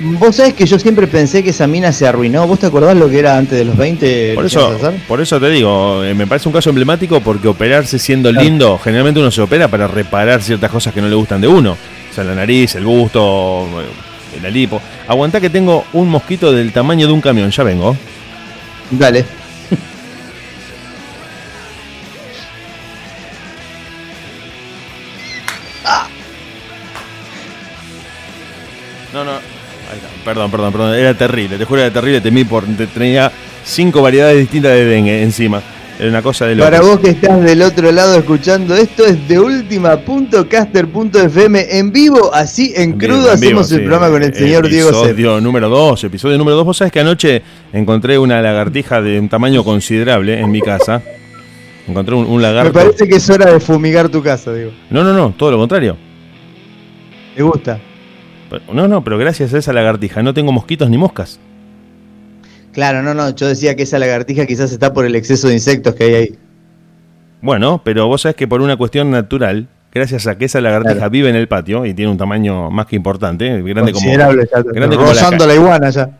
Vos 0.00 0.36
sabés 0.36 0.54
que 0.54 0.66
yo 0.66 0.78
siempre 0.78 1.06
pensé 1.06 1.44
que 1.44 1.50
esa 1.50 1.66
mina 1.66 1.92
se 1.92 2.06
arruinó. 2.06 2.46
¿Vos 2.46 2.58
te 2.58 2.66
acordás 2.66 2.96
lo 2.96 3.08
que 3.08 3.20
era 3.20 3.38
antes 3.38 3.56
de 3.56 3.64
los 3.64 3.76
20? 3.76 4.34
Por 4.34 4.46
eso, 4.46 4.78
por 5.06 5.20
eso 5.20 5.40
te 5.40 5.50
digo, 5.50 6.02
eh, 6.02 6.14
me 6.14 6.26
parece 6.26 6.48
un 6.48 6.52
caso 6.52 6.70
emblemático 6.70 7.20
porque 7.20 7.46
operarse 7.46 7.98
siendo 7.98 8.32
lindo, 8.32 8.78
generalmente 8.82 9.20
uno 9.20 9.30
se 9.30 9.40
opera 9.40 9.68
para 9.68 9.86
reparar 9.86 10.42
ciertas 10.42 10.70
cosas 10.70 10.92
que 10.92 11.00
no 11.00 11.08
le 11.08 11.14
gustan 11.14 11.40
de 11.40 11.48
uno. 11.48 11.72
O 12.10 12.14
sea, 12.14 12.24
la 12.24 12.34
nariz, 12.34 12.74
el 12.74 12.84
busto, 12.84 13.68
eh, 13.80 14.38
el 14.38 14.46
alipo. 14.46 14.80
Aguantá 15.06 15.40
que 15.40 15.50
tengo 15.50 15.84
un 15.92 16.08
mosquito 16.08 16.52
del 16.52 16.72
tamaño 16.72 17.06
de 17.06 17.12
un 17.12 17.20
camión, 17.20 17.50
ya 17.50 17.62
vengo. 17.62 17.96
Dale. 18.90 19.43
Perdón, 30.34 30.50
perdón, 30.50 30.72
perdón. 30.72 30.94
Era 30.94 31.14
terrible. 31.14 31.56
Te 31.56 31.64
juro 31.64 31.80
era 31.80 31.92
terrible. 31.92 32.20
Temí 32.20 32.44
por. 32.44 32.64
Tenía 32.64 33.30
cinco 33.64 34.02
variedades 34.02 34.38
distintas 34.38 34.72
de 34.72 34.84
dengue 34.84 35.22
encima. 35.22 35.62
Era 35.96 36.08
una 36.08 36.22
cosa 36.22 36.46
de 36.46 36.56
Para 36.56 36.80
vos 36.80 36.98
que 36.98 37.10
estás 37.10 37.40
del 37.40 37.62
otro 37.62 37.92
lado 37.92 38.18
escuchando 38.18 38.74
esto, 38.74 39.06
es 39.06 39.28
de 39.28 39.38
última.caster.fm 39.38 41.78
en 41.78 41.92
vivo, 41.92 42.34
así 42.34 42.72
en, 42.74 42.98
crudo, 42.98 43.30
hacemos 43.30 43.70
el 43.70 43.82
programa 43.82 44.10
con 44.10 44.24
el 44.24 44.34
señor 44.34 44.68
Diego 44.68 44.88
Episodio 44.88 45.40
número 45.40 45.68
2, 45.68 46.02
episodio 46.02 46.36
número 46.36 46.56
2. 46.56 46.66
Vos 46.66 46.78
sabés 46.78 46.92
que 46.92 46.98
anoche 46.98 47.42
encontré 47.72 48.18
una 48.18 48.42
lagartija 48.42 49.00
de 49.00 49.20
un 49.20 49.28
tamaño 49.28 49.62
considerable 49.62 50.40
en 50.40 50.50
mi 50.50 50.60
casa. 50.60 51.00
Encontré 51.86 52.16
un, 52.16 52.26
un 52.26 52.42
lagarto. 52.42 52.72
Me 52.72 52.86
parece 52.86 53.06
que 53.06 53.14
es 53.16 53.30
hora 53.30 53.52
de 53.52 53.60
fumigar 53.60 54.08
tu 54.08 54.20
casa, 54.20 54.52
digo. 54.52 54.72
No, 54.90 55.04
no, 55.04 55.12
no, 55.12 55.32
todo 55.38 55.52
lo 55.52 55.58
contrario. 55.58 55.96
¿Te 57.36 57.42
gusta? 57.42 57.78
No, 58.72 58.88
no, 58.88 59.04
pero 59.04 59.18
gracias 59.18 59.54
a 59.54 59.58
esa 59.58 59.72
lagartija 59.72 60.22
no 60.22 60.34
tengo 60.34 60.52
mosquitos 60.52 60.90
ni 60.90 60.98
moscas. 60.98 61.38
Claro, 62.72 63.02
no, 63.02 63.14
no, 63.14 63.30
yo 63.30 63.46
decía 63.46 63.76
que 63.76 63.84
esa 63.84 63.98
lagartija 63.98 64.46
quizás 64.46 64.72
está 64.72 64.92
por 64.92 65.04
el 65.04 65.14
exceso 65.14 65.48
de 65.48 65.54
insectos 65.54 65.94
que 65.94 66.04
hay 66.04 66.14
ahí. 66.14 66.38
Bueno, 67.40 67.80
pero 67.84 68.08
vos 68.08 68.22
sabés 68.22 68.36
que 68.36 68.48
por 68.48 68.60
una 68.62 68.76
cuestión 68.76 69.10
natural, 69.10 69.68
gracias 69.92 70.26
a 70.26 70.36
que 70.36 70.46
esa 70.46 70.60
lagartija 70.60 71.08
vive 71.08 71.28
en 71.28 71.36
el 71.36 71.46
patio 71.46 71.86
y 71.86 71.94
tiene 71.94 72.10
un 72.10 72.18
tamaño 72.18 72.70
más 72.70 72.86
que 72.86 72.96
importante, 72.96 73.62
grande 73.62 73.92
como, 73.92 74.12
grande 74.12 74.96
como 74.96 75.12
la, 75.46 75.54
iguana 75.54 75.90
ya. 75.90 76.10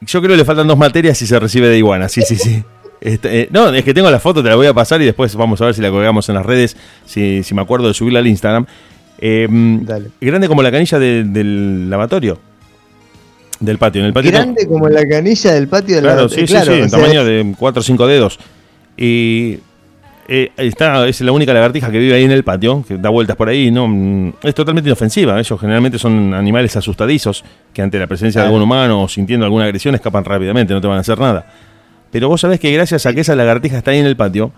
Yo 0.00 0.20
creo 0.20 0.32
que 0.32 0.38
le 0.38 0.44
faltan 0.44 0.66
dos 0.66 0.76
materias 0.76 1.20
y 1.22 1.26
se 1.26 1.38
recibe 1.38 1.68
de 1.68 1.78
iguana, 1.78 2.08
sí, 2.08 2.22
sí, 2.22 2.36
sí. 2.36 2.64
Este, 2.98 3.42
eh, 3.42 3.48
no, 3.52 3.68
es 3.68 3.84
que 3.84 3.92
tengo 3.92 4.10
la 4.10 4.18
foto, 4.18 4.42
te 4.42 4.48
la 4.48 4.56
voy 4.56 4.66
a 4.66 4.72
pasar 4.72 5.02
y 5.02 5.04
después 5.04 5.36
vamos 5.36 5.60
a 5.60 5.66
ver 5.66 5.74
si 5.74 5.82
la 5.82 5.90
colgamos 5.90 6.30
en 6.30 6.34
las 6.34 6.46
redes, 6.46 6.78
si, 7.04 7.42
si 7.42 7.54
me 7.54 7.60
acuerdo 7.60 7.88
de 7.88 7.94
subirla 7.94 8.20
al 8.20 8.26
Instagram. 8.26 8.66
Eh, 9.18 9.46
grande 10.20 10.48
como 10.48 10.62
la 10.62 10.70
canilla 10.70 10.98
del 10.98 11.90
lavatorio. 11.90 12.38
Del 13.58 13.78
patio. 13.78 14.02
En 14.02 14.08
el 14.08 14.12
patio 14.12 14.30
grande 14.32 14.66
como 14.66 14.88
la 14.88 15.06
canilla 15.06 15.54
del 15.54 15.68
patio 15.68 15.96
del 15.96 16.04
claro, 16.04 16.28
Sí, 16.28 16.46
sí, 16.46 16.56
sí, 16.64 16.72
en 16.72 16.90
tamaño 16.90 17.24
de 17.24 17.54
4 17.58 17.80
o 17.80 17.82
5 17.82 18.06
dedos. 18.06 18.38
Y 18.98 19.58
eh, 20.28 20.50
está, 20.56 21.06
es 21.06 21.20
la 21.20 21.32
única 21.32 21.54
lagartija 21.54 21.90
que 21.90 21.98
vive 21.98 22.14
ahí 22.14 22.24
en 22.24 22.32
el 22.32 22.42
patio, 22.42 22.84
que 22.86 22.98
da 22.98 23.10
vueltas 23.10 23.36
por 23.36 23.48
ahí. 23.48 23.70
no 23.70 23.88
mm, 23.88 24.34
Es 24.42 24.54
totalmente 24.54 24.88
inofensiva. 24.88 25.38
Ellos 25.38 25.58
generalmente 25.58 25.98
son 25.98 26.34
animales 26.34 26.76
asustadizos 26.76 27.44
que 27.72 27.82
ante 27.82 27.98
la 27.98 28.06
presencia 28.06 28.40
de 28.40 28.46
algún 28.48 28.62
humano 28.62 29.04
o 29.04 29.08
sintiendo 29.08 29.46
alguna 29.46 29.64
agresión 29.64 29.94
escapan 29.94 30.24
rápidamente, 30.24 30.74
no 30.74 30.80
te 30.80 30.86
van 30.86 30.98
a 30.98 31.00
hacer 31.00 31.18
nada. 31.18 31.46
Pero 32.10 32.28
vos 32.28 32.40
sabés 32.40 32.60
que 32.60 32.72
gracias 32.72 33.06
a 33.06 33.14
que 33.14 33.20
esa 33.20 33.34
lagartija 33.36 33.78
está 33.78 33.92
ahí 33.92 33.98
en 33.98 34.06
el 34.06 34.16
patio, 34.16 34.52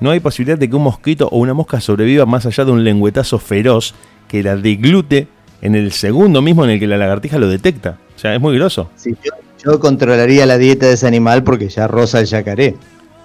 no 0.00 0.10
hay 0.10 0.20
posibilidad 0.20 0.58
de 0.58 0.68
que 0.68 0.76
un 0.76 0.82
mosquito 0.82 1.28
o 1.30 1.38
una 1.38 1.54
mosca 1.54 1.80
sobreviva 1.80 2.26
más 2.26 2.46
allá 2.46 2.64
de 2.64 2.72
un 2.72 2.84
lengüetazo 2.84 3.38
feroz 3.38 3.94
que 4.28 4.42
la 4.42 4.56
deglute 4.56 5.28
en 5.62 5.74
el 5.74 5.92
segundo 5.92 6.42
mismo 6.42 6.64
en 6.64 6.70
el 6.70 6.78
que 6.80 6.86
la 6.86 6.98
lagartija 6.98 7.38
lo 7.38 7.48
detecta. 7.48 7.98
O 8.14 8.18
sea, 8.18 8.34
es 8.34 8.40
muy 8.40 8.56
groso. 8.56 8.90
Sí, 8.96 9.16
yo, 9.64 9.80
controlaría 9.80 10.46
la 10.46 10.58
dieta 10.58 10.86
de 10.86 10.94
ese 10.94 11.06
animal 11.06 11.42
porque 11.42 11.68
ya 11.68 11.88
rosa 11.88 12.20
el 12.20 12.26
yacaré, 12.26 12.76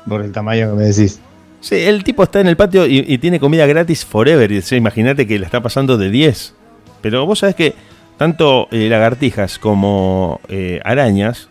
por 0.08 0.22
el 0.22 0.32
tamaño 0.32 0.72
que 0.72 0.76
me 0.76 0.84
decís. 0.84 1.20
Sí, 1.60 1.76
el 1.76 2.04
tipo 2.04 2.24
está 2.24 2.40
en 2.40 2.48
el 2.48 2.58
patio 2.58 2.88
y, 2.88 3.18
tiene 3.20 3.40
comida 3.40 3.68
gratis 3.68 4.04
forever. 4.04 4.52
Imagínate 4.72 5.28
que 5.28 5.38
le 5.38 5.46
está 5.46 5.62
pasando 5.62 5.98
de 5.98 6.10
10. 6.10 6.56
Pero 7.02 7.26
vos 7.26 7.40
sabés 7.40 7.56
que 7.56 7.76
tanto 8.18 8.68
eh, 8.72 8.88
lagartijas 8.90 9.60
como 9.60 10.42
eh, 10.48 10.80
arañas, 10.84 11.50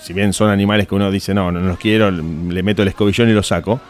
si 0.00 0.12
bien 0.12 0.32
son 0.32 0.50
animales 0.50 0.88
que 0.88 0.94
uno 0.96 1.10
dice, 1.12 1.34
no, 1.34 1.52
no 1.52 1.60
los 1.60 1.78
quiero, 1.78 2.10
le 2.10 2.62
meto 2.64 2.82
el 2.82 2.88
escobillón 2.88 3.28
y 3.28 3.32
lo 3.32 3.42
saco, 3.44 3.80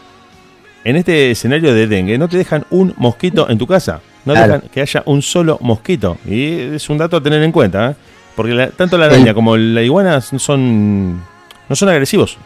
en 0.83 0.95
este 0.95 1.31
escenario 1.31 1.73
de 1.73 1.87
dengue 1.87 2.17
no 2.17 2.27
te 2.27 2.37
dejan 2.37 2.65
un 2.69 2.93
mosquito 2.97 3.49
en 3.49 3.57
tu 3.57 3.67
casa. 3.67 4.01
No 4.25 4.33
dejan 4.33 4.63
que 4.71 4.81
haya 4.81 5.03
un 5.05 5.21
solo 5.21 5.57
mosquito. 5.61 6.17
Y 6.25 6.75
es 6.75 6.89
un 6.89 6.97
dato 6.97 7.17
a 7.17 7.23
tener 7.23 7.43
en 7.43 7.51
cuenta, 7.51 7.91
¿eh? 7.91 7.95
porque 8.35 8.71
tanto 8.75 8.97
la 8.97 9.05
araña 9.05 9.33
como 9.33 9.57
la 9.57 9.81
iguana 9.81 10.21
son, 10.21 11.21
no 11.69 11.75
son 11.75 11.89
agresivos. 11.89 12.37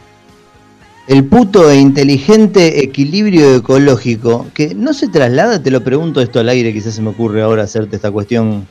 El 1.08 1.24
puto 1.24 1.70
e 1.72 1.78
inteligente 1.78 2.84
equilibrio 2.84 3.56
ecológico, 3.56 4.48
que 4.54 4.76
no 4.76 4.94
se 4.94 5.08
traslada, 5.08 5.64
te 5.64 5.72
lo 5.72 5.82
pregunto 5.82 6.20
esto 6.20 6.40
al 6.40 6.50
aire, 6.50 6.74
quizás 6.74 6.96
se 6.96 7.02
me 7.02 7.10
ocurre 7.10 7.42
ahora 7.42 7.64
hacerte 7.64 7.96
esta 7.96 8.12
cuestión 8.12 8.68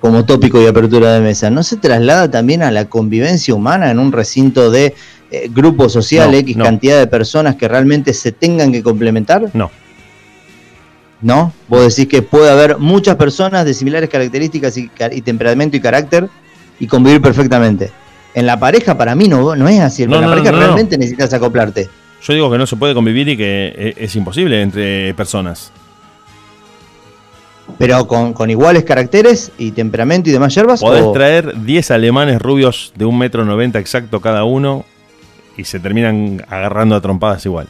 como 0.00 0.24
tópico 0.24 0.60
y 0.62 0.66
apertura 0.66 1.12
de 1.14 1.20
mesa, 1.20 1.50
¿no 1.50 1.62
se 1.62 1.76
traslada 1.76 2.30
también 2.30 2.62
a 2.62 2.70
la 2.70 2.86
convivencia 2.86 3.54
humana 3.54 3.90
en 3.90 3.98
un 3.98 4.12
recinto 4.12 4.70
de 4.70 4.94
eh, 5.30 5.50
grupo 5.52 5.88
social, 5.88 6.34
X 6.34 6.56
cantidad 6.56 6.98
de 6.98 7.06
personas 7.06 7.56
que 7.56 7.68
realmente 7.68 8.12
se 8.14 8.32
tengan 8.32 8.72
que 8.72 8.82
complementar? 8.82 9.50
No. 9.54 9.70
¿No? 11.20 11.52
Vos 11.68 11.96
decís 11.96 12.10
que 12.10 12.22
puede 12.22 12.50
haber 12.50 12.78
muchas 12.78 13.16
personas 13.16 13.64
de 13.64 13.72
similares 13.72 14.10
características 14.10 14.76
y, 14.76 14.88
temperamento 15.22 15.76
y 15.76 15.80
carácter 15.80 16.28
y 16.78 16.86
convivir 16.86 17.22
perfectamente. 17.22 17.90
En 18.34 18.46
la 18.46 18.58
pareja 18.58 18.98
para 18.98 19.14
mí 19.14 19.28
no, 19.28 19.56
no 19.56 19.68
es 19.68 19.80
así. 19.80 20.02
En 20.02 20.10
la 20.10 20.26
pareja 20.26 20.52
realmente 20.52 20.98
necesitas 20.98 21.32
acoplarte. 21.32 21.88
Yo 22.22 22.32
digo 22.32 22.50
que 22.50 22.58
no 22.58 22.66
se 22.66 22.76
puede 22.76 22.94
convivir 22.94 23.28
y 23.28 23.36
que 23.36 23.74
e, 23.76 24.04
es 24.04 24.16
imposible 24.16 24.60
entre 24.60 25.14
personas. 25.14 25.72
Pero 27.78 28.06
con, 28.06 28.50
iguales 28.50 28.84
caracteres 28.84 29.52
y 29.58 29.72
temperamento 29.72 30.30
y 30.30 30.32
demás 30.32 30.54
hierbas. 30.54 30.80
Podés 30.80 31.12
traer 31.12 31.64
10 31.64 31.90
alemanes 31.90 32.40
rubios 32.40 32.92
de 32.96 33.04
un 33.04 33.18
metro 33.18 33.44
noventa 33.44 33.78
exacto 33.78 34.20
cada 34.20 34.44
uno 34.44 34.84
y 35.56 35.64
se 35.64 35.80
terminan 35.80 36.44
agarrando 36.48 36.94
a 36.94 37.00
trompadas 37.00 37.44
igual. 37.46 37.66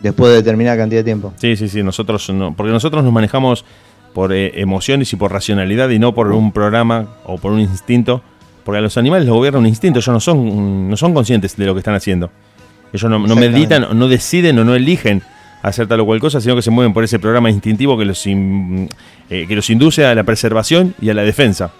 Después 0.00 0.30
de 0.30 0.36
determinada 0.36 0.76
cantidad 0.76 1.00
de 1.00 1.04
tiempo. 1.04 1.32
Sí, 1.36 1.56
sí, 1.56 1.68
sí. 1.68 1.82
Nosotros 1.82 2.28
no, 2.30 2.54
porque 2.54 2.72
nosotros 2.72 3.02
nos 3.02 3.12
manejamos 3.12 3.64
por 4.12 4.32
eh, 4.32 4.60
emociones 4.60 5.12
y 5.12 5.16
por 5.16 5.32
racionalidad 5.32 5.88
y 5.90 5.98
no 5.98 6.14
por 6.14 6.32
un 6.32 6.52
programa 6.52 7.06
o 7.24 7.38
por 7.38 7.52
un 7.52 7.60
instinto. 7.60 8.22
Porque 8.64 8.78
a 8.78 8.82
los 8.82 8.96
animales 8.96 9.26
los 9.26 9.36
gobierna 9.36 9.60
un 9.60 9.66
instinto, 9.66 10.00
ellos 10.00 10.12
no 10.12 10.20
son, 10.20 10.90
no 10.90 10.96
son 10.96 11.14
conscientes 11.14 11.56
de 11.56 11.66
lo 11.66 11.74
que 11.74 11.78
están 11.78 11.94
haciendo. 11.94 12.30
Ellos 12.92 13.10
no, 13.10 13.18
no 13.18 13.36
meditan, 13.36 13.86
no 13.96 14.08
deciden 14.08 14.58
o 14.58 14.64
no 14.64 14.74
eligen 14.74 15.22
hacer 15.68 15.88
tal 15.88 16.00
o 16.00 16.06
cual 16.06 16.20
cosa, 16.20 16.40
sino 16.40 16.54
que 16.54 16.62
se 16.62 16.70
mueven 16.70 16.92
por 16.92 17.02
ese 17.02 17.18
programa 17.18 17.50
instintivo 17.50 17.98
que 17.98 18.04
los, 18.04 18.24
eh, 18.26 18.88
que 19.28 19.56
los 19.56 19.68
induce 19.68 20.04
a 20.04 20.14
la 20.14 20.22
preservación 20.22 20.94
y 21.00 21.10
a 21.10 21.14
la 21.14 21.22
defensa. 21.22 21.72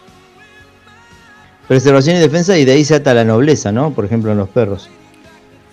Preservación 1.68 2.16
y 2.16 2.18
defensa 2.18 2.58
y 2.58 2.64
de 2.64 2.72
ahí 2.72 2.84
se 2.84 2.96
ata 2.96 3.14
la 3.14 3.24
nobleza, 3.24 3.70
¿no? 3.70 3.92
Por 3.92 4.04
ejemplo, 4.04 4.32
en 4.32 4.38
los 4.38 4.48
perros. 4.48 4.90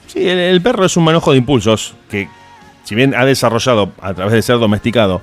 Sí, 0.07 0.27
el, 0.27 0.61
perro 0.61 0.85
es 0.85 0.95
un 0.95 1.05
manojo 1.05 1.31
de 1.31 1.39
impulsos 1.39 1.95
que, 2.09 2.27
si 2.83 2.93
bien 2.93 3.15
ha 3.15 3.25
desarrollado 3.25 3.91
a 3.99 4.13
través 4.13 4.33
de 4.33 4.41
ser 4.43 4.59
domesticado 4.59 5.21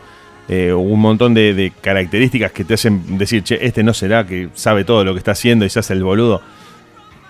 eh, 0.48 0.72
un 0.72 1.00
montón 1.00 1.32
de, 1.32 1.72
características 1.80 2.50
que 2.50 2.64
te 2.64 2.74
hacen 2.74 3.18
decir, 3.18 3.44
che, 3.44 3.64
este 3.64 3.84
no 3.84 3.94
será 3.94 4.26
que 4.26 4.48
sabe 4.54 4.84
todo 4.84 5.04
lo 5.04 5.12
que 5.12 5.18
está 5.18 5.30
haciendo 5.30 5.64
y 5.64 5.70
se 5.70 5.78
hace 5.78 5.92
el 5.92 6.02
boludo 6.02 6.42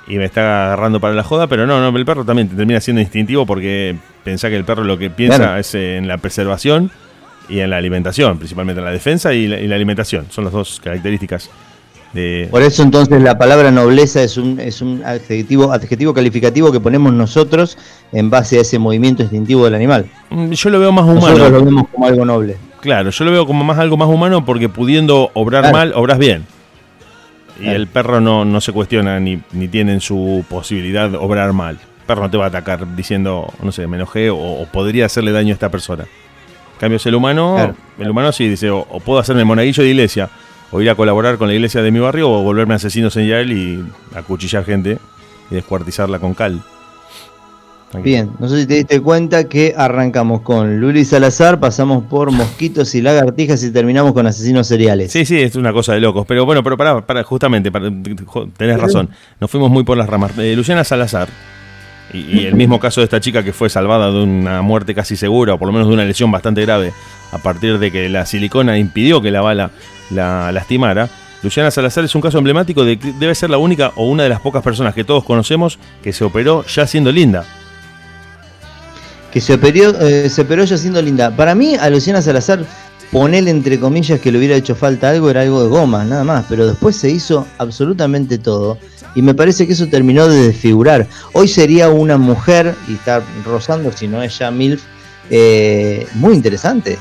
y 0.06 0.16
me 0.16 0.24
está 0.24 0.66
agarrando 0.66 1.00
para 1.00 1.14
la 1.14 1.22
joda, 1.22 1.46
pero 1.46 1.66
no, 1.66 1.80
no, 1.80 1.96
el 1.96 2.04
perro 2.04 2.24
también 2.24 2.48
termina 2.48 2.80
siendo 2.80 3.00
instintivo 3.00 3.46
porque 3.46 3.96
pensá 4.24 4.48
que 4.48 4.56
el 4.56 4.64
perro 4.64 4.84
lo 4.84 4.98
que 4.98 5.10
piensa 5.10 5.58
es 5.58 5.74
en 5.74 6.08
la 6.08 6.18
preservación 6.18 6.90
y 7.48 7.60
en 7.60 7.70
la 7.70 7.76
alimentación, 7.76 8.38
principalmente 8.38 8.80
en 8.80 8.84
la 8.84 8.92
defensa 8.92 9.32
y 9.34 9.46
la, 9.46 9.74
alimentación. 9.74 10.26
Son 10.30 10.44
las 10.44 10.52
dos 10.52 10.80
características. 10.82 11.50
De... 12.12 12.48
Por 12.50 12.62
eso 12.62 12.82
entonces 12.82 13.22
la 13.22 13.38
palabra 13.38 13.70
nobleza 13.70 14.20
es 14.22 14.36
un, 14.36 14.58
es 14.58 14.82
un 14.82 15.02
adjetivo, 15.04 15.72
adjetivo 15.72 16.12
calificativo 16.12 16.72
que 16.72 16.80
ponemos 16.80 17.12
nosotros 17.12 17.78
en 18.10 18.30
base 18.30 18.58
a 18.58 18.62
ese 18.62 18.80
movimiento 18.80 19.22
instintivo 19.22 19.64
del 19.64 19.74
animal. 19.74 20.06
Mm, 20.30 20.50
yo 20.50 20.70
lo 20.70 20.80
veo 20.80 20.90
más 20.90 21.04
humano. 21.04 21.20
Nosotros 21.20 21.52
lo 21.52 21.64
vemos 21.64 21.84
como 21.92 22.06
algo 22.06 22.24
noble. 22.24 22.56
Claro, 22.80 23.10
yo 23.10 23.24
lo 23.24 23.30
veo 23.30 23.46
como 23.46 23.62
más 23.62 23.78
algo 23.78 23.96
más 23.96 24.08
humano 24.08 24.44
porque 24.44 24.68
pudiendo 24.68 25.30
obrar 25.34 25.72
mal, 25.72 25.92
obras 25.94 26.18
bien. 26.18 26.46
Y 27.60 27.68
el 27.68 27.86
perro 27.86 28.20
no, 28.20 28.44
no 28.44 28.60
se 28.60 28.72
cuestiona 28.72 29.20
ni, 29.20 29.40
ni 29.52 29.68
tiene 29.68 29.92
en 29.92 30.00
su 30.00 30.44
posibilidad 30.48 31.14
obrar 31.14 31.52
mal 31.52 31.78
perro 32.10 32.22
no 32.22 32.30
te 32.30 32.36
va 32.36 32.46
a 32.46 32.48
atacar 32.48 32.96
diciendo, 32.96 33.52
no 33.62 33.70
sé, 33.70 33.86
me 33.86 33.96
enojé 33.96 34.30
o, 34.30 34.66
podría 34.72 35.06
hacerle 35.06 35.30
daño 35.30 35.50
a 35.50 35.54
esta 35.54 35.68
persona. 35.68 36.02
En 36.02 36.80
cambio, 36.80 36.98
el 37.04 37.14
humano, 37.14 37.76
el 37.98 38.10
humano 38.10 38.32
sí 38.32 38.48
dice, 38.48 38.68
o, 38.70 38.84
puedo 39.04 39.20
hacerme 39.20 39.44
monaguillo 39.44 39.84
de 39.84 39.90
iglesia, 39.90 40.28
o 40.72 40.80
ir 40.80 40.90
a 40.90 40.96
colaborar 40.96 41.38
con 41.38 41.46
la 41.46 41.54
iglesia 41.54 41.82
de 41.82 41.92
mi 41.92 42.00
barrio, 42.00 42.28
o 42.28 42.42
volverme 42.42 42.74
asesino 42.74 43.10
señal 43.10 43.52
y 43.52 43.84
acuchillar 44.12 44.64
gente 44.64 44.98
y 45.52 45.54
descuartizarla 45.54 46.18
con 46.18 46.34
cal. 46.34 46.60
Bien, 47.98 48.30
no 48.38 48.48
sé 48.48 48.60
si 48.60 48.66
te 48.66 48.74
diste 48.74 49.00
cuenta 49.00 49.44
que 49.48 49.74
arrancamos 49.76 50.42
con 50.42 50.80
Luli 50.80 51.04
Salazar, 51.04 51.58
pasamos 51.58 52.04
por 52.04 52.30
mosquitos 52.30 52.94
y 52.94 53.02
lagartijas 53.02 53.64
y 53.64 53.72
terminamos 53.72 54.12
con 54.12 54.26
asesinos 54.28 54.68
seriales. 54.68 55.10
Sí, 55.10 55.24
sí, 55.24 55.40
es 55.40 55.56
una 55.56 55.72
cosa 55.72 55.94
de 55.94 56.00
locos. 56.00 56.24
Pero 56.26 56.46
bueno, 56.46 56.62
pero 56.62 56.76
para, 56.76 57.04
para 57.04 57.24
justamente, 57.24 57.72
para, 57.72 57.90
tenés 58.56 58.80
razón, 58.80 59.10
nos 59.40 59.50
fuimos 59.50 59.70
muy 59.70 59.82
por 59.82 59.98
las 59.98 60.08
ramas. 60.08 60.38
Eh, 60.38 60.54
Luciana 60.54 60.84
Salazar 60.84 61.28
y, 62.12 62.46
el 62.46 62.54
mismo 62.54 62.78
caso 62.78 63.00
de 63.00 63.06
esta 63.06 63.20
chica 63.20 63.42
que 63.42 63.52
fue 63.52 63.68
salvada 63.68 64.10
de 64.10 64.22
una 64.22 64.62
muerte 64.62 64.94
casi 64.94 65.16
segura, 65.16 65.54
o 65.54 65.58
por 65.58 65.66
lo 65.66 65.72
menos 65.72 65.88
de 65.88 65.94
una 65.94 66.04
lesión 66.04 66.30
bastante 66.30 66.62
grave, 66.62 66.92
a 67.32 67.38
partir 67.38 67.78
de 67.78 67.90
que 67.90 68.08
la 68.08 68.24
silicona 68.24 68.78
impidió 68.78 69.20
que 69.20 69.30
la 69.30 69.40
bala 69.40 69.70
la 70.10 70.52
lastimara. 70.52 71.08
Luciana 71.42 71.70
Salazar 71.70 72.04
es 72.04 72.14
un 72.14 72.20
caso 72.20 72.38
emblemático 72.38 72.84
de 72.84 72.98
que 72.98 73.12
debe 73.12 73.34
ser 73.34 73.50
la 73.50 73.58
única 73.58 73.92
o 73.96 74.04
una 74.04 74.24
de 74.24 74.28
las 74.28 74.40
pocas 74.40 74.62
personas 74.62 74.94
que 74.94 75.04
todos 75.04 75.24
conocemos 75.24 75.78
que 76.02 76.12
se 76.12 76.22
operó 76.22 76.64
ya 76.66 76.86
siendo 76.86 77.10
linda. 77.10 77.44
Que 79.32 79.40
se 79.40 79.54
operó, 79.54 79.90
eh, 80.00 80.28
se 80.28 80.42
operó 80.42 80.64
ya 80.64 80.76
siendo 80.76 81.00
linda. 81.00 81.34
Para 81.34 81.54
mí, 81.54 81.76
a 81.76 81.88
Luciana 81.90 82.20
Salazar 82.22 82.64
ponele 83.12 83.50
entre 83.50 83.78
comillas 83.78 84.20
que 84.20 84.30
le 84.30 84.38
hubiera 84.38 84.54
hecho 84.54 84.74
falta 84.74 85.10
algo, 85.10 85.30
era 85.30 85.42
algo 85.42 85.62
de 85.62 85.68
goma, 85.68 86.04
nada 86.04 86.24
más, 86.24 86.44
pero 86.48 86.66
después 86.66 86.96
se 86.96 87.10
hizo 87.10 87.46
absolutamente 87.58 88.38
todo 88.38 88.78
y 89.14 89.22
me 89.22 89.34
parece 89.34 89.66
que 89.66 89.72
eso 89.72 89.88
terminó 89.88 90.28
de 90.28 90.48
desfigurar. 90.48 91.06
Hoy 91.32 91.48
sería 91.48 91.88
una 91.88 92.16
mujer, 92.16 92.74
y 92.88 92.94
está 92.94 93.22
rozando, 93.44 93.92
si 93.92 94.06
no 94.06 94.22
es 94.22 94.38
ya 94.38 94.50
MILF, 94.50 94.82
eh, 95.30 96.06
muy 96.14 96.34
interesante, 96.34 96.98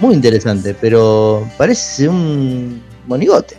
muy 0.00 0.14
interesante, 0.14 0.74
pero 0.74 1.48
parece 1.56 2.08
un 2.08 2.82
monigote, 3.06 3.56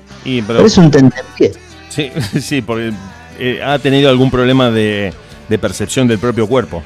parece 0.47 0.79
un 0.79 0.91
tentempié. 0.91 1.53
Sí, 1.89 2.11
sí, 2.41 2.61
porque 2.61 2.91
eh, 3.39 3.61
ha 3.63 3.79
tenido 3.79 4.09
algún 4.09 4.31
problema 4.31 4.71
de, 4.71 5.13
percepción 5.61 6.07
del 6.07 6.19
propio 6.19 6.47
cuerpo. 6.47 6.83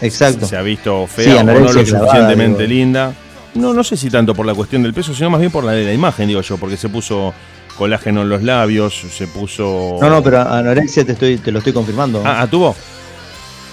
Exacto. 0.00 0.46
Se 0.46 0.56
ha 0.56 0.62
visto 0.62 1.06
fea 1.06 1.40
o 1.40 1.44
no 1.44 1.58
lo 1.58 1.72
suficientemente 1.72 2.66
linda. 2.66 3.12
No, 3.54 3.74
no 3.74 3.82
sé 3.82 3.96
si 3.96 4.10
tanto 4.10 4.34
por 4.34 4.46
la 4.46 4.54
cuestión 4.54 4.82
del 4.82 4.94
peso, 4.94 5.14
sino 5.14 5.30
más 5.30 5.40
bien 5.40 5.50
por 5.50 5.64
la 5.64 5.72
de 5.72 5.84
la 5.84 5.92
imagen, 5.92 6.28
digo 6.28 6.40
yo, 6.40 6.56
porque 6.56 6.76
se 6.76 6.88
puso 6.88 7.34
colágeno 7.76 8.22
en 8.22 8.28
los 8.28 8.42
labios, 8.42 8.94
se 8.94 9.26
puso. 9.26 9.96
No, 10.00 10.08
no, 10.08 10.22
pero 10.22 10.40
anorexia 10.40 11.04
te 11.04 11.12
estoy, 11.12 11.38
te 11.38 11.50
lo 11.50 11.58
estoy 11.58 11.72
confirmando. 11.72 12.22
Ah, 12.24 12.42
¿ah 12.42 12.46
¿tuvo? 12.46 12.76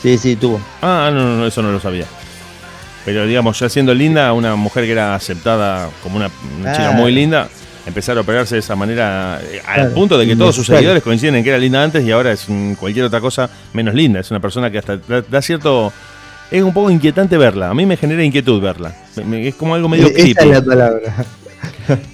Sí, 0.02 0.18
sí, 0.18 0.36
tuvo. 0.36 0.62
Ah, 0.82 1.12
no, 1.14 1.38
no, 1.38 1.48
eso 1.48 1.62
no 1.62 1.72
lo 1.72 1.80
sabía. 1.80 2.06
Pero 3.06 3.26
digamos, 3.26 3.58
ya 3.60 3.70
siendo 3.70 3.94
linda, 3.94 4.34
una 4.34 4.56
mujer 4.56 4.86
que 4.86 4.92
era 4.92 5.16
aceptada 5.16 5.90
como 6.04 6.18
una, 6.18 6.30
chica 6.74 6.92
muy 6.92 7.12
linda, 7.12 7.48
empezar 7.86 8.18
a 8.18 8.22
operarse 8.22 8.56
de 8.56 8.60
esa 8.60 8.76
manera, 8.76 9.40
eh, 9.44 9.62
al 9.66 9.92
punto 9.92 10.18
de 10.18 10.28
que 10.28 10.36
todos 10.36 10.56
sus 10.56 10.68
seguidores 10.68 11.02
coinciden 11.02 11.36
en 11.36 11.44
que 11.44 11.50
era 11.50 11.58
linda 11.58 11.84
antes 11.84 12.04
y 12.06 12.12
ahora 12.12 12.34
es 12.34 12.48
cualquier 12.80 13.06
otra 13.06 13.22
cosa 13.22 13.50
menos 13.74 13.94
linda. 13.94 14.20
Es 14.20 14.32
una 14.32 14.40
persona 14.40 14.70
que 14.70 14.80
hasta 14.80 14.98
da 14.98 15.42
cierto 15.42 15.94
es 16.52 16.64
un 16.64 16.74
poco 16.74 16.90
inquietante 16.90 17.38
verla. 17.38 17.70
A 17.70 17.74
mí 17.74 17.86
me 17.86 17.98
genera 17.98 18.24
inquietud 18.24 18.62
verla. 18.62 18.96
es 19.16 19.56
como 19.56 19.76
algo 19.76 19.90
medio 19.90 20.12
creepy. 20.12 20.32
Esa 20.32 20.42
es 20.44 20.48
la 20.50 20.62
palabra. 20.62 21.26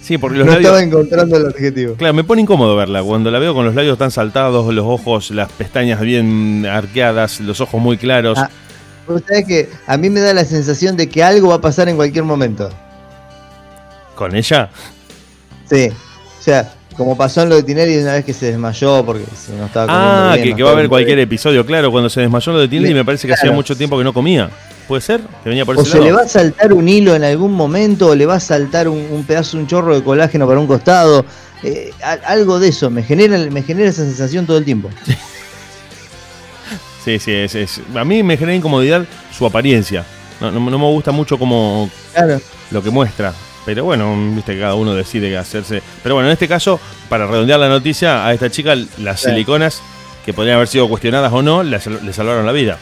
Sí, 0.01 0.19
porque 0.19 0.37
los 0.37 0.47
no 0.47 0.53
estaba 0.53 0.81
encontrando 0.81 1.35
el 1.35 1.47
objetivo. 1.47 1.95
Claro, 1.95 2.13
me 2.13 2.23
pone 2.23 2.43
incómodo 2.43 2.75
verla. 2.75 3.01
Cuando 3.01 3.31
la 3.31 3.39
veo 3.39 3.55
con 3.55 3.65
los 3.65 3.73
labios 3.73 3.97
tan 3.97 4.11
saltados, 4.11 4.71
los 4.71 4.85
ojos, 4.85 5.31
las 5.31 5.51
pestañas 5.51 5.99
bien 5.99 6.65
arqueadas, 6.65 7.39
los 7.39 7.59
ojos 7.59 7.81
muy 7.81 7.97
claros. 7.97 8.37
Ah, 8.37 8.49
que 9.47 9.69
a 9.87 9.97
mí 9.97 10.09
me 10.09 10.19
da 10.19 10.33
la 10.33 10.45
sensación 10.45 10.95
de 10.95 11.09
que 11.09 11.23
algo 11.23 11.49
va 11.49 11.55
a 11.55 11.61
pasar 11.61 11.89
en 11.89 11.95
cualquier 11.95 12.23
momento. 12.23 12.69
¿Con 14.15 14.35
ella? 14.35 14.69
Sí. 15.69 15.89
O 16.39 16.43
sea, 16.43 16.73
como 16.93 17.17
pasó 17.17 17.41
en 17.43 17.49
lo 17.49 17.55
de 17.55 17.63
Tinelli 17.63 17.97
una 17.97 18.13
vez 18.13 18.25
que 18.25 18.33
se 18.33 18.47
desmayó 18.47 19.03
porque 19.05 19.23
se 19.35 19.53
no 19.53 19.65
estaba 19.65 19.87
comiendo 19.87 20.31
Ah, 20.31 20.31
bien, 20.35 20.47
que, 20.49 20.55
que 20.55 20.63
va 20.63 20.69
a 20.69 20.73
haber 20.73 20.89
cualquier 20.89 21.19
episodio, 21.19 21.65
claro, 21.65 21.91
cuando 21.91 22.09
se 22.09 22.21
desmayó 22.21 22.51
lo 22.53 22.59
de 22.59 22.67
Tinelli 22.67 22.93
me 22.93 23.03
parece 23.05 23.27
que 23.27 23.33
hacía 23.33 23.51
mucho 23.51 23.75
tiempo 23.75 23.97
que 23.97 24.03
no 24.03 24.13
comía. 24.13 24.49
¿Puede 24.87 25.01
ser? 25.01 25.21
Que 25.43 25.49
venía 25.49 25.65
por 25.65 25.77
o 25.77 25.81
ese 25.81 25.91
se 25.91 25.97
lado. 25.97 26.09
le 26.09 26.15
va 26.17 26.21
a 26.23 26.27
saltar 26.27 26.73
un 26.73 26.87
hilo 26.89 27.15
en 27.15 27.23
algún 27.23 27.53
momento, 27.53 28.07
o 28.09 28.15
le 28.15 28.25
va 28.25 28.35
a 28.35 28.39
saltar 28.41 28.87
un, 28.89 28.97
un 29.11 29.23
pedazo, 29.23 29.57
un 29.57 29.65
chorro 29.65 29.95
de 29.95 30.03
colágeno 30.03 30.45
para 30.45 30.59
un 30.59 30.67
costado. 30.67 31.25
eh, 31.63 31.91
algo 32.27 32.59
de 32.59 32.67
eso, 32.67 32.89
me 32.89 33.01
genera, 33.03 33.37
me 33.49 33.63
genera 33.63 33.89
esa 33.89 34.03
sensación 34.03 34.45
todo 34.45 34.57
el 34.57 34.65
tiempo. 34.65 34.89
Sí, 37.03 37.19
sí, 37.19 37.33
es, 37.33 37.53
es- 37.55 37.81
a 37.95 38.05
mí 38.05 38.23
me 38.23 38.37
genera 38.37 38.55
incomodidad 38.55 39.05
su 39.37 39.45
apariencia. 39.45 40.05
No, 40.39 40.51
no- 40.51 40.59
no 40.69 40.79
me 40.79 40.85
gusta 40.85 41.11
mucho 41.11 41.37
como 41.37 41.89
Claro. 42.13 42.39
lo 42.71 42.81
que 42.81 42.89
muestra. 42.89 43.33
Pero 43.65 43.85
bueno, 43.85 44.13
viste 44.35 44.53
que 44.55 44.59
cada 44.59 44.75
uno 44.75 44.93
decide 44.93 45.37
hacerse. 45.37 45.81
Pero 46.01 46.15
bueno, 46.15 46.27
en 46.29 46.33
este 46.33 46.47
caso, 46.47 46.79
para 47.09 47.25
redondear 47.27 47.59
la 47.59 47.69
noticia, 47.69 48.25
a 48.25 48.33
esta 48.33 48.49
chica 48.49 48.75
las 48.97 49.21
Sí. 49.21 49.29
siliconas, 49.29 49.81
que 50.25 50.33
podrían 50.33 50.55
haber 50.57 50.67
sido 50.67 50.87
cuestionadas 50.89 51.31
o 51.31 51.41
no, 51.41 51.63
le, 51.63 51.79
sal- 51.79 51.99
le 52.03 52.11
salvaron 52.13 52.45
la 52.45 52.51
vida. 52.51 52.77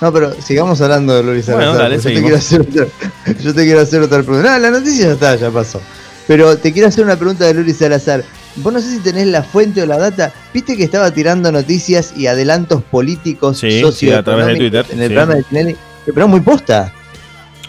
No, 0.00 0.12
pero 0.12 0.34
sigamos 0.42 0.80
hablando 0.80 1.14
de 1.14 1.22
Luis 1.22 1.46
Bueno, 1.46 1.72
Salazar, 1.74 1.82
dale, 1.82 1.96
yo, 1.96 2.02
te 2.02 2.20
quiero 2.20 2.36
hacer 2.36 2.60
otra, 2.60 2.86
yo 3.42 3.54
te 3.54 3.64
quiero 3.64 3.80
hacer 3.80 4.02
otra 4.02 4.22
pregunta. 4.22 4.52
No, 4.52 4.58
la 4.58 4.70
noticia 4.70 5.06
ya 5.06 5.12
está, 5.12 5.36
ya 5.36 5.50
pasó. 5.50 5.80
Pero 6.26 6.56
te 6.58 6.72
quiero 6.72 6.88
hacer 6.88 7.04
una 7.04 7.16
pregunta 7.16 7.44
de 7.46 7.54
Luis 7.54 7.76
Salazar. 7.76 8.24
Vos 8.56 8.72
no 8.72 8.80
sé 8.80 8.90
si 8.90 8.98
tenés 9.00 9.26
la 9.28 9.42
fuente 9.42 9.82
o 9.82 9.86
la 9.86 9.98
data. 9.98 10.32
Viste 10.52 10.76
que 10.76 10.84
estaba 10.84 11.10
tirando 11.10 11.50
noticias 11.52 12.12
y 12.16 12.26
adelantos 12.26 12.82
políticos 12.82 13.58
Sí, 13.58 13.70
sí, 13.70 13.80
socioeconómicos 13.80 14.20
a 14.20 14.24
través 14.24 14.46
de 14.46 14.56
Twitter, 14.56 14.86
en 14.90 15.00
el 15.02 15.08
sí. 15.08 15.14
programa 15.14 15.34
de 15.36 15.42
Tinelli. 15.44 15.76
Pero 16.14 16.28
muy 16.28 16.40
posta. 16.40 16.92